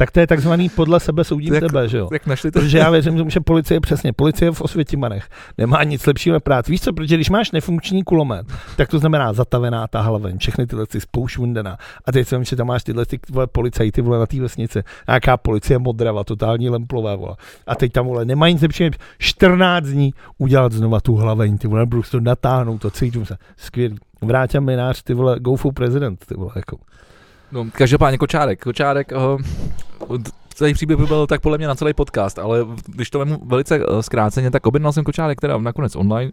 Tak 0.00 0.10
to 0.10 0.20
je 0.20 0.26
takzvaný 0.26 0.68
podle 0.68 1.00
sebe 1.00 1.24
soudím 1.24 1.54
Jak- 1.54 1.64
tebe, 1.64 1.88
že 1.88 1.98
jo? 1.98 2.08
Jak 2.12 2.26
našli 2.26 2.50
to? 2.50 2.60
Protože 2.60 2.78
já 2.78 2.90
věřím 2.90 3.16
tomu, 3.16 3.30
že 3.30 3.40
policie 3.40 3.80
přesně, 3.80 4.12
policie 4.12 4.50
v 4.50 4.60
Osvětimanech 4.60 5.28
nemá 5.58 5.84
nic 5.84 6.06
lepšího 6.06 6.32
na 6.32 6.40
práci. 6.40 6.72
Víš 6.72 6.80
co, 6.80 6.92
protože 6.92 7.14
když 7.14 7.30
máš 7.30 7.52
nefunkční 7.52 8.04
kulomet, 8.04 8.46
tak 8.76 8.88
to 8.88 8.98
znamená 8.98 9.32
zatavená 9.32 9.86
ta 9.86 10.00
hlaven, 10.00 10.38
všechny 10.38 10.66
tyhle 10.66 10.86
ty 10.86 11.00
spoušvundená. 11.00 11.78
A 12.04 12.12
teď 12.12 12.28
jsem, 12.28 12.44
že 12.44 12.56
tam 12.56 12.66
máš 12.66 12.84
tyhle 12.84 13.06
ty 13.06 13.18
vole, 13.30 13.46
policajty 13.46 14.02
vole, 14.02 14.18
na 14.18 14.26
té 14.26 14.40
vesnici, 14.40 14.82
nějaká 15.08 15.36
policie 15.36 15.78
modrava, 15.78 16.24
totální 16.24 16.68
lemplové, 16.68 17.16
vole. 17.16 17.36
A 17.66 17.74
teď 17.74 17.92
tam 17.92 18.06
vole, 18.06 18.24
nemají 18.24 18.54
nic 18.54 18.62
lepšího, 18.62 18.90
než 18.90 18.98
14 19.18 19.84
dní 19.84 20.14
udělat 20.38 20.72
znova 20.72 21.00
tu 21.00 21.16
hlaveň, 21.16 21.58
ty 21.58 21.68
vole, 21.68 21.86
to 22.10 22.20
natáhnout, 22.20 22.78
to 22.78 22.90
cítím 22.90 23.26
se. 23.26 23.36
Skvělý. 23.56 23.96
Vráťa 24.22 24.60
minář, 24.60 25.02
ty 25.02 25.14
vole, 25.14 25.40
go 25.40 25.56
for 25.56 25.72
president, 25.72 26.26
ty 26.26 26.34
vole, 26.34 26.52
jako. 26.56 26.76
No, 27.52 27.66
každopádně 27.72 28.18
Kočárek. 28.18 28.62
Kočárek, 28.62 29.12
uh, 30.08 30.22
celý 30.54 30.74
příběh 30.74 30.98
by 30.98 31.06
byl 31.06 31.26
tak 31.26 31.40
podle 31.40 31.58
mě 31.58 31.66
na 31.66 31.74
celý 31.74 31.94
podcast, 31.94 32.38
ale 32.38 32.66
když 32.86 33.10
to 33.10 33.18
vemu 33.18 33.42
velice 33.46 33.86
uh, 33.86 34.00
zkráceně, 34.00 34.50
tak 34.50 34.66
objednal 34.66 34.92
jsem 34.92 35.04
Kočárek 35.04 35.40
teda 35.40 35.58
nakonec 35.58 35.96
online. 35.96 36.32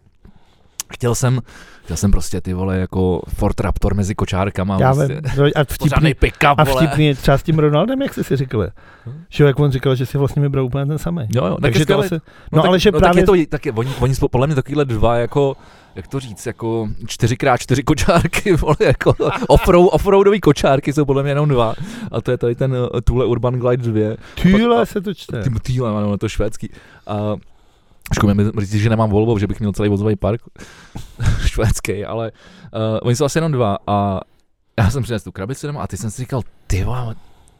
Chtěl 0.93 1.15
jsem, 1.15 1.39
chtěl 1.83 1.97
jsem 1.97 2.11
prostě 2.11 2.41
ty 2.41 2.53
vole 2.53 2.77
jako 2.77 3.21
Ford 3.27 3.59
Raptor 3.59 3.93
mezi 3.93 4.15
kočárkama. 4.15 4.77
Já 4.79 4.93
prostě, 4.93 5.21
a 5.55 5.63
vtipný, 5.63 6.13
pick-up, 6.13 6.55
A 6.57 6.65
vtipný 6.65 7.15
třeba 7.15 7.37
s 7.37 7.43
tím 7.43 7.59
Ronaldem, 7.59 8.01
jak 8.01 8.13
jsi 8.13 8.23
si 8.23 8.35
říkali. 8.35 8.67
Hm? 9.05 9.23
Že 9.29 9.43
jak 9.43 9.59
on 9.59 9.71
říkal, 9.71 9.95
že 9.95 10.05
si 10.05 10.17
vlastně 10.17 10.41
vybral 10.41 10.65
úplně 10.65 10.85
ten 10.85 10.97
samý. 10.97 11.21
Jo, 11.35 11.45
jo, 11.45 11.57
tak 11.61 11.61
Takže 11.61 11.85
to 11.85 11.99
asi, 11.99 12.13
No, 12.13 12.21
no, 12.51 12.61
tak, 12.61 12.69
ale 12.69 12.79
že 12.79 12.91
no, 12.91 12.99
právě... 12.99 13.25
tak 13.25 13.35
je 13.35 13.45
to, 13.45 13.49
tak 13.49 13.65
je, 13.65 13.71
oni, 13.71 13.91
oni 13.99 14.15
jsou 14.15 14.27
podle 14.27 14.47
mě 14.47 14.55
takovýhle 14.55 14.85
dva 14.85 15.17
jako, 15.17 15.55
jak 15.95 16.07
to 16.07 16.19
říct, 16.19 16.45
jako 16.45 16.87
4x4 17.05 17.83
kočárky, 17.83 18.53
vole, 18.55 18.75
jako 18.79 19.13
offroad, 19.47 19.89
offroadový 19.91 20.39
kočárky 20.39 20.93
jsou 20.93 21.05
podle 21.05 21.23
mě 21.23 21.31
jenom 21.31 21.49
dva. 21.49 21.73
A 22.11 22.21
to 22.21 22.31
je 22.31 22.37
tady 22.37 22.55
ten 22.55 22.73
uh, 22.73 22.87
Thule 23.03 23.25
Urban 23.25 23.59
Glide 23.59 23.91
2. 23.91 24.15
Týhle 24.41 24.85
se 24.85 25.01
to 25.01 25.13
čte. 25.13 25.43
Thule, 25.63 25.89
ano, 25.89 26.11
je 26.11 26.17
to 26.17 26.29
švédský. 26.29 26.69
A 27.07 27.35
Škoda 28.13 28.33
mi 28.33 28.43
říct, 28.57 28.71
že 28.73 28.89
nemám 28.89 29.09
Volvo, 29.09 29.39
že 29.39 29.47
bych 29.47 29.59
měl 29.59 29.71
celý 29.73 29.89
vozový 29.89 30.15
park 30.15 30.41
švédský, 31.45 32.05
ale 32.05 32.31
uh, 32.73 32.79
oni 33.01 33.15
jsou 33.15 33.25
asi 33.25 33.37
jenom 33.37 33.51
dva 33.51 33.77
a 33.87 34.19
já 34.79 34.89
jsem 34.89 35.03
přinesl 35.03 35.23
tu 35.23 35.31
krabici 35.31 35.67
a 35.67 35.87
teď 35.87 35.99
jsem 35.99 36.11
si 36.11 36.21
říkal, 36.21 36.41
ty 36.67 36.85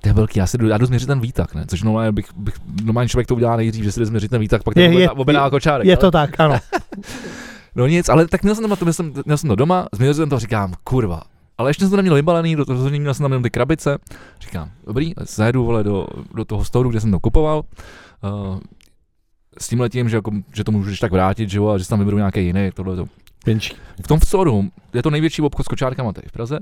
to 0.01 0.09
je 0.09 0.13
velký, 0.13 0.39
já 0.39 0.47
si 0.47 0.57
jdu, 0.57 0.67
já 0.67 0.77
jdu 0.77 0.85
změřit 0.85 1.05
ten 1.07 1.19
výtak, 1.19 1.55
ne? 1.55 1.65
Což 1.67 1.83
normálně, 1.83 2.11
bych, 2.11 2.25
bych, 2.35 2.53
normálně 2.83 3.09
člověk 3.09 3.27
to 3.27 3.35
udělá 3.35 3.55
nejdřív, 3.55 3.83
že 3.83 3.91
si 3.91 3.99
jde 3.99 4.05
změřit 4.05 4.29
ten 4.31 4.41
výtak, 4.41 4.63
pak 4.63 4.75
Je- 4.75 4.89
ten 4.89 4.97
je- 4.97 5.09
objedná 5.09 5.49
kočárek. 5.49 5.87
Je 5.87 5.95
ale- 5.95 6.01
to 6.01 6.11
tak, 6.11 6.39
ano. 6.39 6.59
No 7.75 7.87
nic, 7.87 8.09
ale 8.09 8.27
tak 8.27 8.43
měl 8.43 8.55
jsem, 8.55 8.69
to, 8.69 8.85
měl 8.85 8.93
jsem, 8.93 9.13
měl 9.25 9.37
jsem 9.37 9.47
to 9.49 9.55
doma, 9.55 9.87
změřil 9.91 10.13
jsem 10.13 10.29
to 10.29 10.35
a 10.35 10.39
říkám, 10.39 10.73
kurva. 10.83 11.21
Ale 11.57 11.69
ještě 11.69 11.83
jsem 11.83 11.89
to 11.89 11.95
neměl 11.95 12.15
vybalený, 12.15 12.55
do 12.55 12.65
toho 12.65 12.89
měl 12.89 13.13
jsem 13.13 13.23
tam 13.23 13.31
jenom 13.31 13.43
ty 13.43 13.49
krabice. 13.49 13.97
Říkám, 14.41 14.69
dobrý, 14.87 15.13
zajedu 15.19 15.65
vole 15.65 15.83
do, 15.83 16.07
do 16.35 16.45
toho 16.45 16.65
storu, 16.65 16.89
kde 16.89 16.99
jsem 17.01 17.11
to 17.11 17.19
kupoval. 17.19 17.57
Uh, 17.57 18.57
s 19.59 19.67
tím 19.67 19.79
letím, 19.79 20.09
že, 20.09 20.15
jako, 20.17 20.31
že 20.53 20.63
to 20.63 20.71
můžeš 20.71 20.99
tak 20.99 21.11
vrátit, 21.11 21.49
že 21.49 21.57
jo, 21.57 21.67
a 21.67 21.77
že 21.77 21.87
tam 21.87 21.99
vyberu 21.99 22.17
nějaký 22.17 22.45
jiný, 22.45 22.69
tohle 22.73 22.95
to. 22.95 23.05
V 24.03 24.07
tom 24.07 24.19
storu 24.19 24.69
je 24.93 25.03
to 25.03 25.09
největší 25.09 25.41
obchod 25.41 25.65
s 25.65 25.67
kočárkama 25.67 26.13
tady 26.13 26.27
v 26.27 26.31
Praze. 26.31 26.59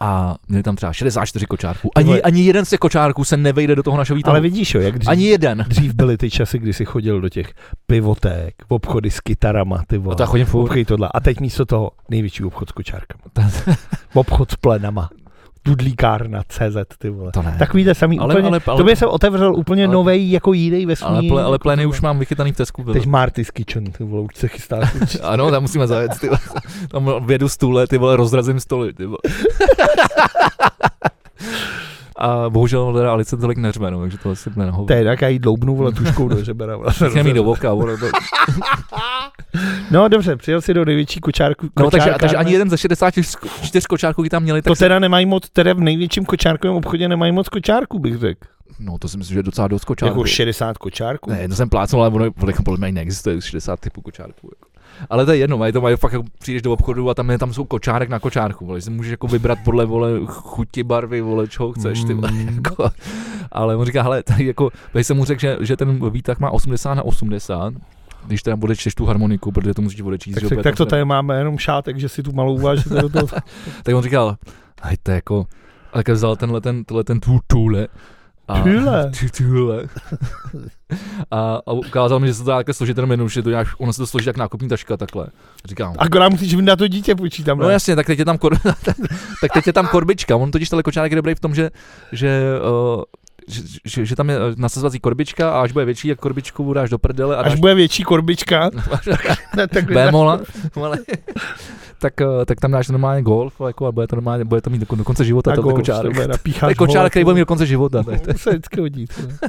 a 0.00 0.36
měli 0.48 0.62
tam 0.62 0.76
třeba 0.76 0.92
64 0.92 1.46
kočárků. 1.46 1.90
Ty 1.96 2.04
vole. 2.04 2.16
Ani, 2.16 2.22
ani 2.22 2.42
jeden 2.42 2.64
z 2.64 2.70
těch 2.70 2.78
kočárků 2.78 3.24
se 3.24 3.36
nevejde 3.36 3.74
do 3.74 3.82
toho 3.82 3.96
našeho 3.96 4.16
výtahu. 4.16 4.30
Ale 4.32 4.40
vidíš 4.40 4.74
jo, 4.74 4.80
jak 4.80 4.98
dřív, 4.98 5.08
Ani 5.08 5.24
jeden. 5.26 5.64
dřív 5.68 5.94
byly 5.94 6.18
ty 6.18 6.30
časy, 6.30 6.58
kdy 6.58 6.72
si 6.72 6.84
chodil 6.84 7.20
do 7.20 7.28
těch 7.28 7.52
pivoték, 7.86 8.54
v 8.68 8.74
obchody 8.74 9.10
s 9.10 9.20
kytarama, 9.20 9.82
ty 9.86 9.98
vole. 9.98 10.12
No 10.12 10.16
to 10.16 10.26
chodím 10.26 10.46
furt. 10.46 10.62
Obchody 10.62 10.84
tohle. 10.84 11.08
A 11.14 11.20
teď 11.20 11.40
místo 11.40 11.64
toho 11.66 11.90
největší 12.08 12.44
obchod 12.44 12.68
s 12.68 12.72
kočárkama. 12.72 13.24
obchod 14.14 14.50
s 14.50 14.56
plenama. 14.56 15.10
Dudlíkárna, 15.64 16.42
CZ, 16.48 16.76
ty 16.98 17.10
vole. 17.10 17.32
To 17.32 17.42
ne. 17.42 17.56
Takovýhle 17.58 17.94
samý 17.94 18.18
Ale- 18.18 18.34
úplně, 18.34 18.48
ale- 18.48 18.60
ale- 18.66 18.76
tobě 18.78 18.96
se 18.96 19.06
otevřel 19.06 19.54
úplně 19.54 19.84
ale- 19.84 19.94
novej 19.94 20.30
jako 20.30 20.52
jiný 20.52 20.86
vesmír. 20.86 21.10
ale, 21.10 21.22
ple, 21.28 21.42
ale 21.42 21.58
plény 21.58 21.82
tohle. 21.82 21.96
už 21.96 22.00
mám 22.00 22.18
vychytaný 22.18 22.52
v 22.52 22.56
Tesku. 22.56 22.84
Teď 22.92 23.06
Marty's 23.06 23.50
Kitchen, 23.50 23.84
ty 23.92 24.04
vole, 24.04 24.22
už 24.22 24.36
se 24.36 24.48
chystáš. 24.48 24.90
Ano, 25.22 25.50
tam 25.50 25.62
musíme 25.62 25.86
zajet. 25.86 26.12
Ty, 26.20 26.26
vole. 26.28 26.38
tam 26.88 27.26
vědu 27.26 27.48
stůle, 27.48 27.86
ty 27.86 27.98
vole, 27.98 28.16
rozrazím 28.16 28.60
stoly. 28.60 28.92
Ty 28.92 29.06
vole. 29.06 29.18
A 32.20 32.50
bohužel 32.50 32.94
teda 32.94 33.12
Alice 33.12 33.36
tolik 33.36 33.58
neřme, 33.58 33.90
no, 33.90 34.00
takže 34.00 34.18
to 34.18 34.30
asi 34.30 34.50
nahovo. 34.56 34.86
to 34.86 34.92
je 34.92 35.04
tak, 35.04 35.22
já 35.22 35.28
jí 35.28 35.38
dloubnu, 35.38 35.76
vole, 35.76 35.92
tuškou 35.92 36.28
do 36.28 36.44
žebera. 36.44 36.78
Nechám 37.02 37.26
jí 37.26 37.32
do 37.32 37.44
voka, 37.44 37.74
vole, 37.74 37.96
to, 37.96 38.06
No 39.90 40.08
dobře, 40.08 40.36
přijel 40.36 40.60
si 40.60 40.74
do 40.74 40.84
největší 40.84 41.20
kočárku. 41.20 41.68
No, 41.78 41.90
takže, 41.90 42.14
takže 42.20 42.36
ani 42.36 42.52
jeden 42.52 42.70
ze 42.70 42.78
64 42.78 43.86
kočárků, 43.88 44.24
tam 44.30 44.42
měli, 44.42 44.62
tak 44.62 44.70
To 44.70 44.74
teda 44.74 44.98
nemají 44.98 45.26
moc, 45.26 45.50
teda 45.50 45.72
v 45.72 45.80
největším 45.80 46.24
kočárkovém 46.24 46.76
obchodě 46.76 47.08
nemají 47.08 47.32
moc 47.32 47.48
kočárků, 47.48 47.98
bych 47.98 48.18
řekl. 48.18 48.40
no 48.78 48.98
to 48.98 49.08
si 49.08 49.18
myslím, 49.18 49.34
že 49.34 49.38
je 49.38 49.42
docela 49.42 49.68
dost 49.68 49.84
kočárků. 49.84 50.18
Jako 50.18 50.24
60 50.24 50.78
kočárků? 50.78 51.30
Ne, 51.30 51.48
to 51.48 51.54
jsem 51.54 51.68
plácnul, 51.68 52.02
ale 52.02 52.10
ono, 52.14 52.24
ono 52.42 52.52
podle 52.64 52.78
mě 52.78 52.92
neexistuje 52.92 53.40
60 53.42 53.80
typů 53.80 54.00
kočárků. 54.00 54.50
Jako. 54.52 54.69
Ale 55.10 55.24
to 55.26 55.32
je 55.32 55.38
jedno, 55.38 55.58
mají 55.58 55.72
to 55.72 55.80
mají 55.80 55.96
fakt, 55.96 56.12
jako 56.12 56.24
přijdeš 56.38 56.62
do 56.62 56.72
obchodu 56.72 57.10
a 57.10 57.14
tam, 57.14 57.30
je, 57.30 57.38
tam 57.38 57.52
jsou 57.52 57.64
kočárek 57.64 58.08
na 58.08 58.18
kočárku, 58.18 58.66
vole, 58.66 58.80
si 58.80 58.90
můžeš 58.90 59.10
jako 59.10 59.26
vybrat 59.26 59.58
podle 59.64 59.84
vole, 59.86 60.10
chuti, 60.26 60.82
barvy, 60.82 61.20
vole, 61.20 61.48
čeho 61.48 61.72
chceš, 61.72 62.04
ty 62.04 62.14
vole, 62.14 62.32
Mm. 62.32 62.48
jako, 62.54 62.90
ale 63.52 63.76
on 63.76 63.86
říká, 63.86 64.02
hele, 64.02 64.22
tady 64.22 64.46
jako, 64.46 64.70
tady 64.92 65.04
jsem 65.04 65.16
mu 65.16 65.24
řekl, 65.24 65.40
že, 65.40 65.56
že 65.60 65.76
ten 65.76 66.10
výtah 66.10 66.38
má 66.38 66.50
80 66.50 66.94
na 66.94 67.02
80, 67.02 67.74
když 68.26 68.42
teda 68.42 68.56
odečteš 68.62 68.94
tu 68.94 69.06
harmoniku, 69.06 69.52
protože 69.52 69.74
to 69.74 69.82
musíš 69.82 70.00
odečíst. 70.00 70.34
Tak, 70.34 70.42
že 70.42 70.48
tak, 70.48 70.62
tak 70.64 70.76
to 70.76 70.84
tam- 70.84 70.90
tady 70.90 71.04
máme 71.04 71.38
jenom 71.38 71.58
šátek, 71.58 71.98
že 72.00 72.08
si 72.08 72.22
tu 72.22 72.32
malou 72.32 72.54
uvážíte 72.54 72.94
do 73.02 73.08
toho. 73.08 73.26
Tak 73.82 73.94
on 73.94 74.02
říkal, 74.02 74.36
hej, 74.82 74.96
to 75.02 75.10
jako, 75.10 75.46
tak 75.92 76.08
vzal 76.08 76.36
tenhle 76.36 76.60
ten, 76.60 76.84
tenhle 76.84 77.04
ten 77.04 77.20
tu, 77.20 77.38
tule. 77.46 77.88
A, 78.50 78.62
Tule? 78.62 79.10
Tu, 79.10 79.26
tule. 79.36 79.84
A, 81.30 81.60
a, 81.66 81.72
ukázal 81.72 82.20
mi, 82.20 82.26
že 82.26 82.34
se 82.34 82.44
to 82.44 82.50
dá 82.50 82.56
takhle 82.56 82.74
složit 82.74 82.96
jenom 82.96 83.10
jednoduše, 83.10 83.42
to 83.42 83.50
nějak, 83.50 83.68
ono 83.78 83.92
se 83.92 83.98
to 83.98 84.06
složí 84.06 84.26
jak 84.26 84.36
nákupní 84.36 84.68
taška 84.68 84.96
takhle. 84.96 85.26
Říkám, 85.64 85.94
Akorát 85.98 86.28
musíš 86.28 86.54
vyndat 86.54 86.78
to 86.78 86.88
dítě, 86.88 87.14
počítám. 87.14 87.58
no 87.58 87.70
jasně, 87.70 87.96
tak 87.96 88.06
teď 88.06 88.18
je 88.18 88.24
tam, 88.24 88.38
kor, 88.38 88.58
tak 89.40 89.52
teď 89.54 89.66
je 89.66 89.72
tam 89.72 89.86
korbička, 89.86 90.36
on 90.36 90.50
totiž 90.50 90.68
tenhle 90.68 90.82
kočárek 90.82 91.12
je 91.12 91.16
dobrý 91.16 91.34
v 91.34 91.40
tom, 91.40 91.54
že, 91.54 91.70
že 92.12 92.42
uh, 92.94 93.02
že, 93.48 93.62
že, 93.84 94.06
že, 94.06 94.16
tam 94.16 94.30
je 94.30 94.36
nasazovací 94.56 95.00
korbička 95.00 95.50
a 95.50 95.60
až 95.62 95.72
bude 95.72 95.84
větší, 95.84 96.08
jak 96.08 96.18
korbičku 96.18 96.72
dáš 96.72 96.90
do 96.90 96.98
prdele 96.98 97.36
a 97.36 97.40
Až 97.40 97.52
dáš 97.52 97.60
bude 97.60 97.74
větší 97.74 98.02
korbička, 98.02 98.70
tak 99.68 99.84
Bémola, 99.84 100.40
tak, 102.00 102.20
eh, 102.20 102.26
tak 102.46 102.60
tam 102.60 102.70
dáš 102.70 102.88
normálně 102.88 103.22
golf 103.22 103.54
jako, 103.66 103.86
a 103.86 103.92
bude 103.92 104.06
to 104.06 104.16
normálně, 104.16 104.44
bude 104.44 104.60
to 104.60 104.70
mít 104.70 104.78
do, 104.90 104.96
do 104.96 105.04
konce 105.04 105.24
života 105.24 105.50
tak 105.50 105.56
tenhle 105.56 105.72
go, 105.72 105.76
kočárek. 105.78 106.14
sebe 106.16 106.38
To 106.60 106.68
je 106.68 106.74
kočárek, 106.74 107.12
který 107.12 107.24
bude 107.24 107.34
mít 107.34 107.40
do 107.40 107.46
konce 107.46 107.66
života. 107.66 108.02
to- 108.02 108.10
Tak, 108.10 108.20
to 108.20 108.38
se 108.38 108.50
vždycky 108.50 108.80
hodí. 108.80 109.06
to. 109.06 109.46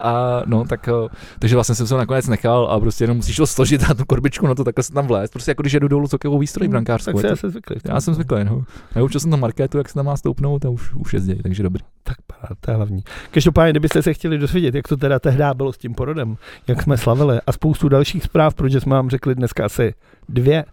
a 0.00 0.42
no, 0.46 0.64
tak, 0.64 0.88
eh, 0.88 1.08
takže 1.38 1.54
vlastně 1.56 1.74
jsem 1.74 1.86
se 1.86 1.94
ho 1.94 1.98
nakonec 1.98 2.28
nechal 2.28 2.66
a 2.70 2.80
prostě 2.80 3.04
jenom 3.04 3.16
musíš 3.16 3.36
to 3.36 3.46
složit 3.46 3.82
a 3.90 3.94
tu 3.94 4.04
korbičku 4.04 4.46
na 4.46 4.54
to 4.54 4.64
takhle 4.64 4.82
se 4.84 4.92
tam 4.92 5.06
vlézt. 5.06 5.32
Prostě 5.32 5.50
jako 5.50 5.62
když 5.62 5.72
jedu 5.72 5.88
dolů 5.88 6.08
celkovou 6.08 6.38
výstroj 6.38 6.68
brankářskou. 6.68 7.12
Tak 7.12 7.20
se 7.20 7.26
to- 7.28 7.32
asi 7.32 7.50
zvykli. 7.50 7.76
Já 7.88 8.00
jsem 8.00 8.14
zvyklý, 8.14 8.44
no. 8.44 8.64
Naučil 8.96 9.20
jsem 9.20 9.30
tam 9.30 9.40
marketu, 9.40 9.78
jak 9.78 9.88
se 9.88 9.94
tam 9.94 10.06
má 10.06 10.16
stoupnout 10.16 10.64
a 10.64 10.68
už, 10.70 10.94
už 10.94 11.14
jezdí, 11.14 11.34
takže 11.42 11.62
dobrý. 11.62 11.82
Tak 12.02 12.16
paráda, 12.26 12.54
to 12.60 12.70
je 12.70 12.76
hlavní. 12.76 13.04
Každopádně, 13.30 13.70
kdybyste 13.72 14.02
se 14.02 14.14
chtěli 14.14 14.38
dozvědět, 14.38 14.74
jak 14.74 14.88
to 14.88 14.96
teda 14.96 15.18
tehdy 15.18 15.44
bylo 15.54 15.72
s 15.72 15.78
tím 15.78 15.94
porodem, 15.94 16.36
jak 16.68 16.82
jsme 16.82 16.96
slavili 16.98 17.38
a 17.46 17.52
spoustu 17.52 17.88
dalších 17.88 18.22
zpráv, 18.22 18.54
protože 18.54 18.80
jsme 18.80 18.94
vám 18.94 19.10
řekli 19.10 19.34
dneska 19.34 19.64
asi 19.64 19.94
dvě, 20.28 20.64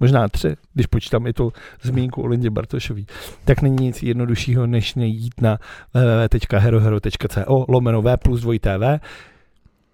možná 0.00 0.28
tři, 0.28 0.54
když 0.74 0.86
počítám 0.86 1.26
i 1.26 1.32
tu 1.32 1.52
zmínku 1.82 2.22
o 2.22 2.26
Lindě 2.26 2.50
Bartošový, 2.50 3.06
tak 3.44 3.62
není 3.62 3.76
nic 3.86 4.02
jednoduššího, 4.02 4.66
než 4.66 4.94
nejít 4.94 5.40
na 5.40 5.58
www.herohero.co 5.94 7.64
lomeno 7.68 8.02
v 8.02 8.16
plus 8.16 8.40
2 8.40 8.54
TV. 8.60 9.02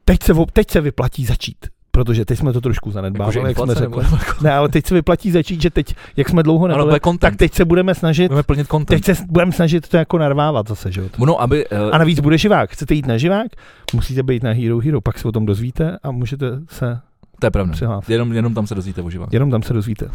Teď 0.04 0.22
se, 0.22 0.32
teď 0.52 0.70
se 0.70 0.80
vyplatí 0.80 1.24
začít, 1.24 1.56
protože 1.90 2.24
teď 2.24 2.38
jsme 2.38 2.52
to 2.52 2.60
trošku 2.60 2.90
zanedbávali, 2.90 3.48
jak 3.48 3.56
jsme 3.58 3.74
řekli. 3.74 4.02
nebo- 4.02 4.16
Ne, 4.42 4.52
ale 4.52 4.68
teď 4.68 4.86
se 4.86 4.94
vyplatí 4.94 5.30
začít, 5.30 5.62
že 5.62 5.70
teď, 5.70 5.94
jak 6.16 6.28
jsme 6.28 6.42
dlouho 6.42 6.68
nebyli, 6.68 7.00
tak 7.20 7.36
teď 7.36 7.54
se 7.54 7.64
budeme 7.64 7.94
snažit, 7.94 8.28
Budeme 8.28 8.42
plnit 8.42 8.66
content. 8.68 9.04
teď 9.04 9.16
se 9.16 9.24
budeme 9.28 9.52
snažit 9.52 9.88
to 9.88 9.96
jako 9.96 10.18
narvávat 10.18 10.68
zase, 10.68 10.92
že 10.92 11.00
jo? 11.00 11.08
No, 11.18 11.40
aby, 11.40 11.66
uh, 11.68 11.78
A 11.92 11.98
navíc 11.98 12.20
bude 12.20 12.38
živák. 12.38 12.70
Chcete 12.70 12.94
jít 12.94 13.06
na 13.06 13.16
živák? 13.18 13.46
Musíte 13.94 14.22
být 14.22 14.42
na 14.42 14.52
Hero 14.52 14.78
Hero, 14.78 15.00
pak 15.00 15.18
se 15.18 15.28
o 15.28 15.32
tom 15.32 15.46
dozvíte 15.46 15.98
a 16.02 16.10
můžete 16.10 16.46
se 16.68 17.00
to 17.38 17.46
je 17.46 17.50
pravda. 17.50 17.72
přihlásit. 17.72 18.12
Jenom, 18.12 18.32
jenom 18.32 18.54
tam 18.54 18.66
se 18.66 18.74
dozvíte 18.74 19.02
o 19.02 19.10
živáku. 19.10 19.30
Jenom 19.34 19.50
tam 19.50 19.62
se 19.62 19.72
dozvíte. 19.72 20.10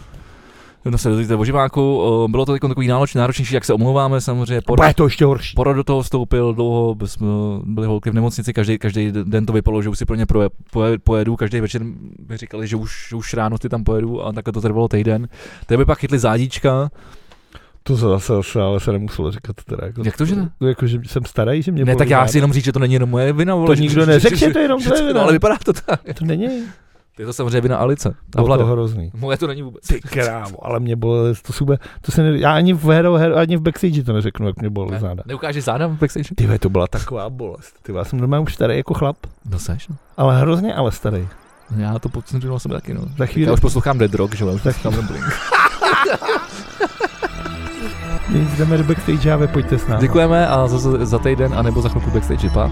Jenom 0.86 0.98
se 0.98 1.10
dozvíte 1.10 1.36
o 1.36 1.46
živáku. 1.46 1.98
O, 2.02 2.28
Bylo 2.28 2.46
to 2.46 2.58
takový 2.60 2.88
náročný, 2.88 3.20
náročnější, 3.20 3.56
jak 3.56 3.66
se 3.66 3.74
omlouváme, 3.74 4.22
samozřejmě. 4.22 4.62
Porod, 4.62 4.80
Bude 4.86 4.94
to 4.94 5.04
ještě 5.04 5.26
horší. 5.26 5.56
porod 5.56 5.76
do 5.76 5.84
toho 5.84 6.02
vstoupil 6.02 6.54
dlouho, 6.54 6.96
jsme 7.06 7.28
byli 7.64 7.88
holky 7.88 8.10
v 8.10 8.14
nemocnici, 8.14 8.54
každý, 8.54 8.78
každý 8.78 9.12
den 9.12 9.46
to 9.46 9.54
vypadalo, 9.54 9.82
že 9.82 9.90
už 9.90 9.98
si 9.98 10.06
pro 10.06 10.16
ně 10.16 10.26
proje, 10.26 10.50
poje, 10.72 10.98
pojedu, 11.00 11.36
každý 11.36 11.60
večer 11.62 11.84
mi 12.30 12.38
říkali, 12.38 12.68
že 12.68 12.76
už, 12.76 13.14
už 13.14 13.34
ráno 13.34 13.58
ty 13.58 13.70
tam 13.70 13.84
pojedu 13.84 14.26
a 14.26 14.32
takhle 14.32 14.54
to 14.54 14.62
trvalo 14.62 14.88
týden. 14.88 15.28
Teď 15.66 15.78
by 15.78 15.86
pak 15.86 16.00
chytli 16.00 16.20
zádíčka. 16.20 16.90
To 17.84 17.98
se 17.98 18.06
zase, 18.06 18.34
zase 18.34 18.62
ale 18.62 18.80
se 18.80 18.92
nemuselo 18.92 19.32
říkat 19.32 19.56
teda. 19.66 19.88
Jako, 19.88 20.02
Jak 20.06 20.18
to, 20.18 20.26
že 20.26 20.36
ne? 20.36 20.50
Jako, 20.62 20.88
že 20.88 21.00
jsem 21.08 21.26
starý, 21.26 21.62
že 21.62 21.72
mě 21.72 21.86
Ne, 21.86 21.96
tak 21.96 22.10
já 22.10 22.28
si 22.28 22.38
jenom 22.38 22.54
říct, 22.54 22.66
že 22.66 22.72
to 22.74 22.80
není 22.80 22.94
jenom 22.94 23.10
moje 23.10 23.34
vina. 23.34 23.56
Vole, 23.56 23.68
To 23.68 23.74
nikdo 23.74 24.06
že 24.20 24.30
to 24.52 24.60
je 24.60 24.64
jenom 24.66 24.80
že- 24.82 24.86
tvoje 24.90 25.02
No, 25.02 25.08
vina. 25.08 25.22
ale 25.22 25.34
vypadá 25.34 25.56
to 25.66 25.74
tak. 25.74 26.02
To 26.20 26.26
není. 26.26 26.48
Je 27.20 27.26
to 27.26 27.34
samozřejmě 27.34 27.62
vina 27.62 27.78
Alice. 27.78 28.10
A 28.38 28.42
Bylo 28.42 28.58
to 28.58 28.66
hrozný. 28.66 29.12
Moje 29.14 29.38
to 29.38 29.48
není 29.48 29.62
vůbec. 29.62 29.88
Ty 29.88 30.00
krávo, 30.02 30.66
ale 30.66 30.80
mě 30.80 30.96
bolely, 30.96 31.34
to 31.48 31.54
sube, 31.54 31.78
to 32.02 32.12
se 32.12 32.24
ne, 32.24 32.40
já 32.40 32.54
ani 32.56 32.74
v 32.74 32.86
hero, 32.86 33.14
hero, 33.14 33.38
ani 33.38 33.58
v 33.58 33.62
backstage 33.62 34.04
to 34.04 34.14
neřeknu, 34.14 34.48
jak 34.48 34.60
mě 34.60 34.70
bolely 34.70 34.92
Ne, 34.92 35.00
záda. 35.00 35.24
neukážeš 35.26 35.64
záda 35.64 35.88
v 35.88 35.92
backstage? 35.98 36.36
Ty 36.36 36.60
to 36.60 36.70
byla 36.70 36.88
taková 36.88 37.30
bolest. 37.30 37.74
Ty 37.84 37.94
já 37.94 38.04
jsem 38.04 38.20
normálně 38.20 38.44
už 38.44 38.54
starý 38.54 38.78
jako 38.78 38.94
chlap, 38.94 39.18
No 39.50 39.60
seš, 39.60 39.88
no. 39.88 39.96
ale 40.18 40.40
hrozně 40.42 40.74
ale 40.74 40.92
starý. 40.92 41.28
Já 41.78 42.00
to 42.00 42.10
pocituju 42.10 42.60
sebe 42.60 42.76
taky, 42.76 42.94
no. 42.94 43.02
Za 43.18 43.26
chvíli, 43.26 43.48
Já 43.48 43.54
už 43.54 43.60
poslouchám 43.60 43.98
Dead 43.98 44.14
Rock, 44.14 44.36
že 44.36 44.46
jo, 44.46 44.54
už 44.54 44.62
poslouchám 44.62 44.94
ten 44.94 45.08
Blink. 45.08 45.26
jdeme 48.58 48.78
do 48.78 48.84
backstage 48.84 49.34
a 49.34 49.36
vy 49.36 49.48
pojďte 49.48 49.78
s 49.78 49.88
námi. 49.88 50.02
Děkujeme 50.02 50.48
a 50.48 50.68
za, 50.68 50.78
za, 50.78 51.06
za 51.06 51.20
týden, 51.20 51.54
anebo 51.54 51.82
za 51.82 51.90
chvilku 51.90 52.12
backstage, 52.12 52.50
pa. 52.50 52.72